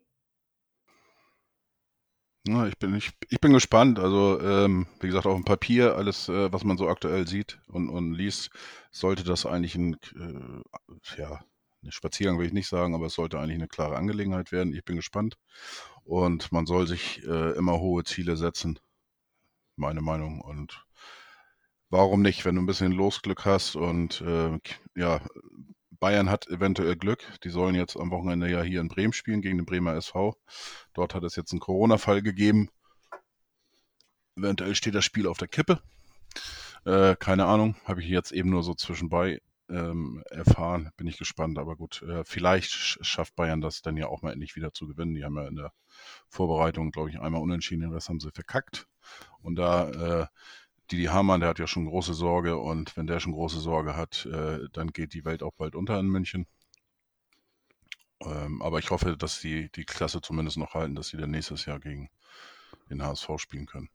Ja, 2.49 2.66
ich, 2.66 2.79
bin, 2.79 2.95
ich, 2.95 3.11
ich 3.29 3.41
bin 3.41 3.53
gespannt. 3.53 3.99
Also, 3.99 4.41
ähm, 4.41 4.87
wie 5.01 5.09
gesagt, 5.09 5.27
auf 5.27 5.35
dem 5.35 5.45
Papier, 5.45 5.97
alles, 5.97 6.31
äh, 6.31 6.51
was 6.51 6.65
man 6.65 6.79
so 6.79 6.89
aktuell 6.89 7.29
sieht 7.29 7.61
und, 7.69 7.91
und 7.91 8.15
liest, 8.15 8.51
sollte 8.91 9.23
das 9.23 9.45
eigentlich 9.45 9.75
ein, 9.75 9.95
äh, 10.16 11.19
ja, 11.20 11.45
ein 11.83 11.93
Spaziergang 11.93 12.39
will 12.39 12.47
ich 12.47 12.55
nicht 12.55 12.69
sagen, 12.69 12.95
aber 12.95 13.07
es 13.07 13.15
sollte 13.15 13.39
eigentlich 13.39 13.57
eine 13.57 13.69
klare 13.69 13.97
Angelegenheit 13.97 14.51
werden. 14.51 14.73
Ich 14.73 14.83
bin 14.85 14.97
gespannt. 14.97 15.37
Und 16.05 16.51
man 16.51 16.65
soll 16.65 16.87
sich 16.87 17.23
äh, 17.27 17.51
immer 17.53 17.81
hohe 17.81 18.03
Ziele 18.05 18.39
setzen. 18.39 18.79
Meine 19.77 20.01
Meinung. 20.01 20.41
Und 20.41 20.87
warum 21.91 22.23
nicht, 22.23 22.47
wenn 22.47 22.55
du 22.55 22.62
ein 22.62 22.66
bisschen 22.66 22.93
Losglück 22.93 23.45
hast 23.45 23.77
und 23.77 24.23
äh, 24.23 24.59
ja, 24.97 25.20
Bayern 26.01 26.31
hat 26.31 26.47
eventuell 26.49 26.97
Glück. 26.97 27.25
Die 27.45 27.51
sollen 27.51 27.75
jetzt 27.75 27.97
am 27.97 28.11
Wochenende 28.11 28.51
ja 28.51 28.62
hier 28.62 28.81
in 28.81 28.89
Bremen 28.89 29.12
spielen 29.12 29.43
gegen 29.43 29.59
den 29.59 29.66
Bremer 29.66 29.95
SV. 29.95 30.37
Dort 30.95 31.15
hat 31.15 31.25
es 31.25 31.37
jetzt 31.37 31.53
einen 31.53 31.61
Corona-Fall 31.61 32.23
gegeben. 32.23 32.70
Eventuell 34.37 34.75
steht 34.75 34.95
das 34.95 35.05
Spiel 35.05 35.27
auf 35.27 35.39
der 35.39 35.49
Kippe. 35.49 35.81
Äh, 36.85 37.16
keine 37.16 37.47
Ahnung, 37.47 37.77
habe 37.85 38.03
ich 38.03 38.09
jetzt 38.09 38.33
eben 38.33 38.51
nur 38.51 38.62
so 38.62 38.75
zwischenbei 38.75 39.41
ähm, 39.69 40.23
erfahren. 40.31 40.91
Bin 40.97 41.07
ich 41.07 41.19
gespannt, 41.19 41.59
aber 41.59 41.77
gut, 41.77 42.03
äh, 42.03 42.25
vielleicht 42.25 42.70
schafft 42.70 43.35
Bayern 43.35 43.61
das 43.61 43.83
dann 43.83 43.97
ja 43.97 44.07
auch 44.07 44.23
mal 44.23 44.33
endlich 44.33 44.57
wieder 44.57 44.73
zu 44.73 44.87
gewinnen. 44.87 45.15
Die 45.15 45.25
haben 45.25 45.37
ja 45.37 45.49
in 45.49 45.57
der 45.57 45.73
Vorbereitung, 46.29 46.91
glaube 46.93 47.11
ich, 47.11 47.19
einmal 47.19 47.43
unentschieden, 47.43 47.83
den 47.83 47.93
Rest 47.93 48.09
haben 48.09 48.20
sie 48.20 48.31
verkackt. 48.31 48.87
Und 49.41 49.57
da 49.57 49.91
äh, 50.23 50.27
Didi 50.90 51.05
Hamann, 51.05 51.40
der 51.40 51.51
hat 51.51 51.59
ja 51.59 51.66
schon 51.66 51.86
große 51.86 52.15
Sorge 52.15 52.56
und 52.56 52.97
wenn 52.97 53.06
der 53.06 53.20
schon 53.20 53.32
große 53.32 53.60
Sorge 53.60 53.97
hat, 53.97 54.27
äh, 54.27 54.60
dann 54.73 54.89
geht 54.89 55.15
die 55.15 55.24
Welt 55.24 55.43
auch 55.43 55.52
bald 55.52 55.74
unter 55.74 55.98
in 56.01 56.06
München. 56.06 56.47
Ähm, 58.20 58.62
aber 58.62 58.78
ich 58.78 58.90
hoffe, 58.90 59.16
dass 59.16 59.40
sie 59.40 59.70
die 59.70 59.85
Klasse 59.85 60.20
zumindest 60.20 60.56
noch 60.56 60.74
halten, 60.74 60.94
dass 60.94 61.09
sie 61.09 61.16
dann 61.16 61.31
nächstes 61.31 61.66
Jahr 61.66 61.78
gegen 61.78 62.09
den 62.90 63.02
HSV 63.02 63.28
spielen 63.36 63.66
können. 63.66 63.90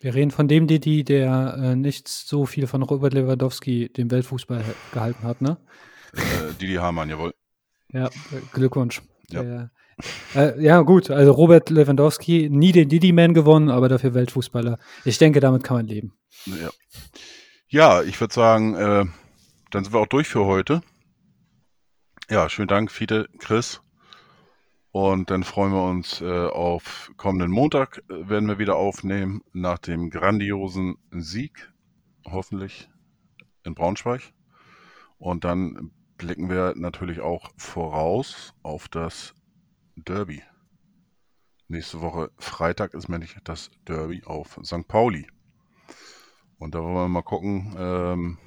Wir 0.00 0.14
reden 0.14 0.30
von 0.30 0.48
dem 0.48 0.66
Didi, 0.66 1.04
der 1.04 1.56
äh, 1.58 1.76
nicht 1.76 2.08
so 2.08 2.46
viel 2.46 2.66
von 2.66 2.82
Robert 2.82 3.14
Lewandowski, 3.14 3.88
dem 3.88 4.10
Weltfußball, 4.10 4.64
gehalten 4.92 5.22
hat, 5.24 5.40
ne? 5.40 5.58
Äh, 6.12 6.52
Didi 6.60 6.74
Hamann, 6.74 7.08
jawohl. 7.08 7.34
Ja, 7.92 8.10
Glückwunsch. 8.52 9.02
Ja. 9.30 9.42
Der, 9.42 9.70
äh, 10.34 10.62
ja, 10.62 10.80
gut. 10.82 11.10
Also 11.10 11.32
Robert 11.32 11.70
Lewandowski, 11.70 12.48
nie 12.50 12.72
den 12.72 12.88
Didi-Man 12.88 13.34
gewonnen, 13.34 13.70
aber 13.70 13.88
dafür 13.88 14.14
Weltfußballer. 14.14 14.78
Ich 15.04 15.18
denke, 15.18 15.40
damit 15.40 15.62
kann 15.64 15.78
man 15.78 15.86
leben. 15.86 16.12
Ja, 16.46 16.70
ja 17.68 18.02
ich 18.02 18.20
würde 18.20 18.34
sagen, 18.34 18.74
äh, 18.74 19.04
dann 19.70 19.84
sind 19.84 19.92
wir 19.92 20.00
auch 20.00 20.06
durch 20.06 20.28
für 20.28 20.44
heute. 20.44 20.82
Ja, 22.30 22.48
schönen 22.48 22.68
Dank, 22.68 22.90
Fiete, 22.90 23.28
Chris. 23.38 23.80
Und 24.92 25.30
dann 25.30 25.42
freuen 25.42 25.72
wir 25.72 25.82
uns 25.82 26.20
äh, 26.20 26.46
auf 26.46 27.10
kommenden 27.16 27.50
Montag, 27.50 28.02
äh, 28.08 28.28
werden 28.28 28.48
wir 28.48 28.60
wieder 28.60 28.76
aufnehmen, 28.76 29.42
nach 29.52 29.78
dem 29.78 30.08
grandiosen 30.08 30.96
Sieg, 31.10 31.72
hoffentlich 32.24 32.88
in 33.64 33.74
Braunschweig. 33.74 34.32
Und 35.18 35.42
dann 35.42 35.90
blicken 36.16 36.48
wir 36.48 36.74
natürlich 36.76 37.20
auch 37.20 37.50
voraus 37.56 38.54
auf 38.62 38.88
das 38.88 39.34
Derby. 39.96 40.42
Nächste 41.68 42.00
Woche 42.00 42.30
Freitag 42.38 42.94
ist 42.94 43.08
nämlich 43.08 43.36
das 43.44 43.70
Derby 43.86 44.22
auf 44.24 44.58
St. 44.62 44.86
Pauli. 44.86 45.26
Und 46.58 46.74
da 46.74 46.82
wollen 46.82 46.94
wir 46.94 47.08
mal 47.08 47.22
gucken. 47.22 47.74
Ähm, 47.78 48.38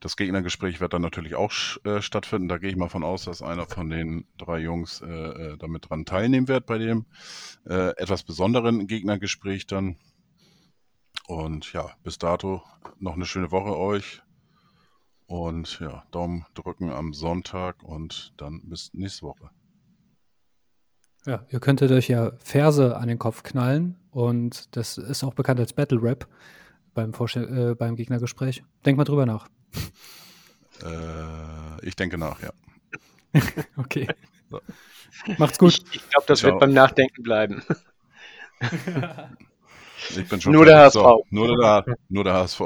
das 0.00 0.16
Gegnergespräch 0.16 0.80
wird 0.80 0.92
dann 0.92 1.00
natürlich 1.00 1.34
auch 1.34 1.50
äh, 1.84 2.02
stattfinden. 2.02 2.48
Da 2.48 2.58
gehe 2.58 2.68
ich 2.68 2.76
mal 2.76 2.90
von 2.90 3.04
aus, 3.04 3.24
dass 3.24 3.40
einer 3.40 3.64
von 3.64 3.88
den 3.88 4.26
drei 4.36 4.58
Jungs 4.58 5.00
äh, 5.00 5.06
äh, 5.06 5.56
damit 5.56 5.88
dran 5.88 6.04
teilnehmen 6.04 6.46
wird 6.46 6.66
bei 6.66 6.76
dem 6.76 7.06
äh, 7.64 7.96
etwas 7.96 8.22
besonderen 8.22 8.86
Gegnergespräch 8.86 9.66
dann. 9.66 9.96
Und 11.26 11.72
ja, 11.72 11.90
bis 12.02 12.18
dato 12.18 12.62
noch 12.98 13.14
eine 13.14 13.24
schöne 13.24 13.50
Woche 13.50 13.78
euch. 13.78 14.22
Und 15.26 15.80
ja, 15.80 16.04
Daumen 16.10 16.44
drücken 16.52 16.90
am 16.90 17.14
Sonntag 17.14 17.82
und 17.82 18.34
dann 18.36 18.60
bis 18.68 18.92
nächste 18.92 19.22
Woche. 19.22 19.50
Ja, 21.26 21.42
ihr 21.48 21.60
könntet 21.60 21.90
euch 21.90 22.08
ja 22.08 22.32
Verse 22.38 22.96
an 22.96 23.08
den 23.08 23.18
Kopf 23.18 23.42
knallen 23.42 23.96
und 24.10 24.76
das 24.76 24.98
ist 24.98 25.24
auch 25.24 25.34
bekannt 25.34 25.58
als 25.58 25.72
Battle 25.72 26.02
Rap 26.02 26.28
beim, 26.92 27.12
äh, 27.12 27.74
beim 27.74 27.96
Gegnergespräch. 27.96 28.62
Denk 28.84 28.98
mal 28.98 29.04
drüber 29.04 29.26
nach. 29.26 29.48
Äh, 30.82 31.86
ich 31.86 31.94
denke 31.94 32.18
nach, 32.18 32.42
ja. 32.42 32.50
okay. 33.76 34.08
So. 34.50 34.60
Macht's 35.38 35.56
gut. 35.56 35.72
Ich, 35.72 35.94
ich 35.94 36.10
glaube, 36.10 36.26
das 36.26 36.40
Ciao. 36.40 36.50
wird 36.50 36.60
beim 36.60 36.72
Nachdenken 36.72 37.22
bleiben. 37.22 37.62
ich 40.10 40.28
bin 40.28 40.40
schon 40.40 40.52
nur 40.52 40.64
der 40.64 40.78
HSV. 40.80 40.94
So, 40.94 41.24
nur, 41.30 41.56
der, 41.56 41.84
nur 42.08 42.24
der 42.24 42.34
HSV. 42.34 42.60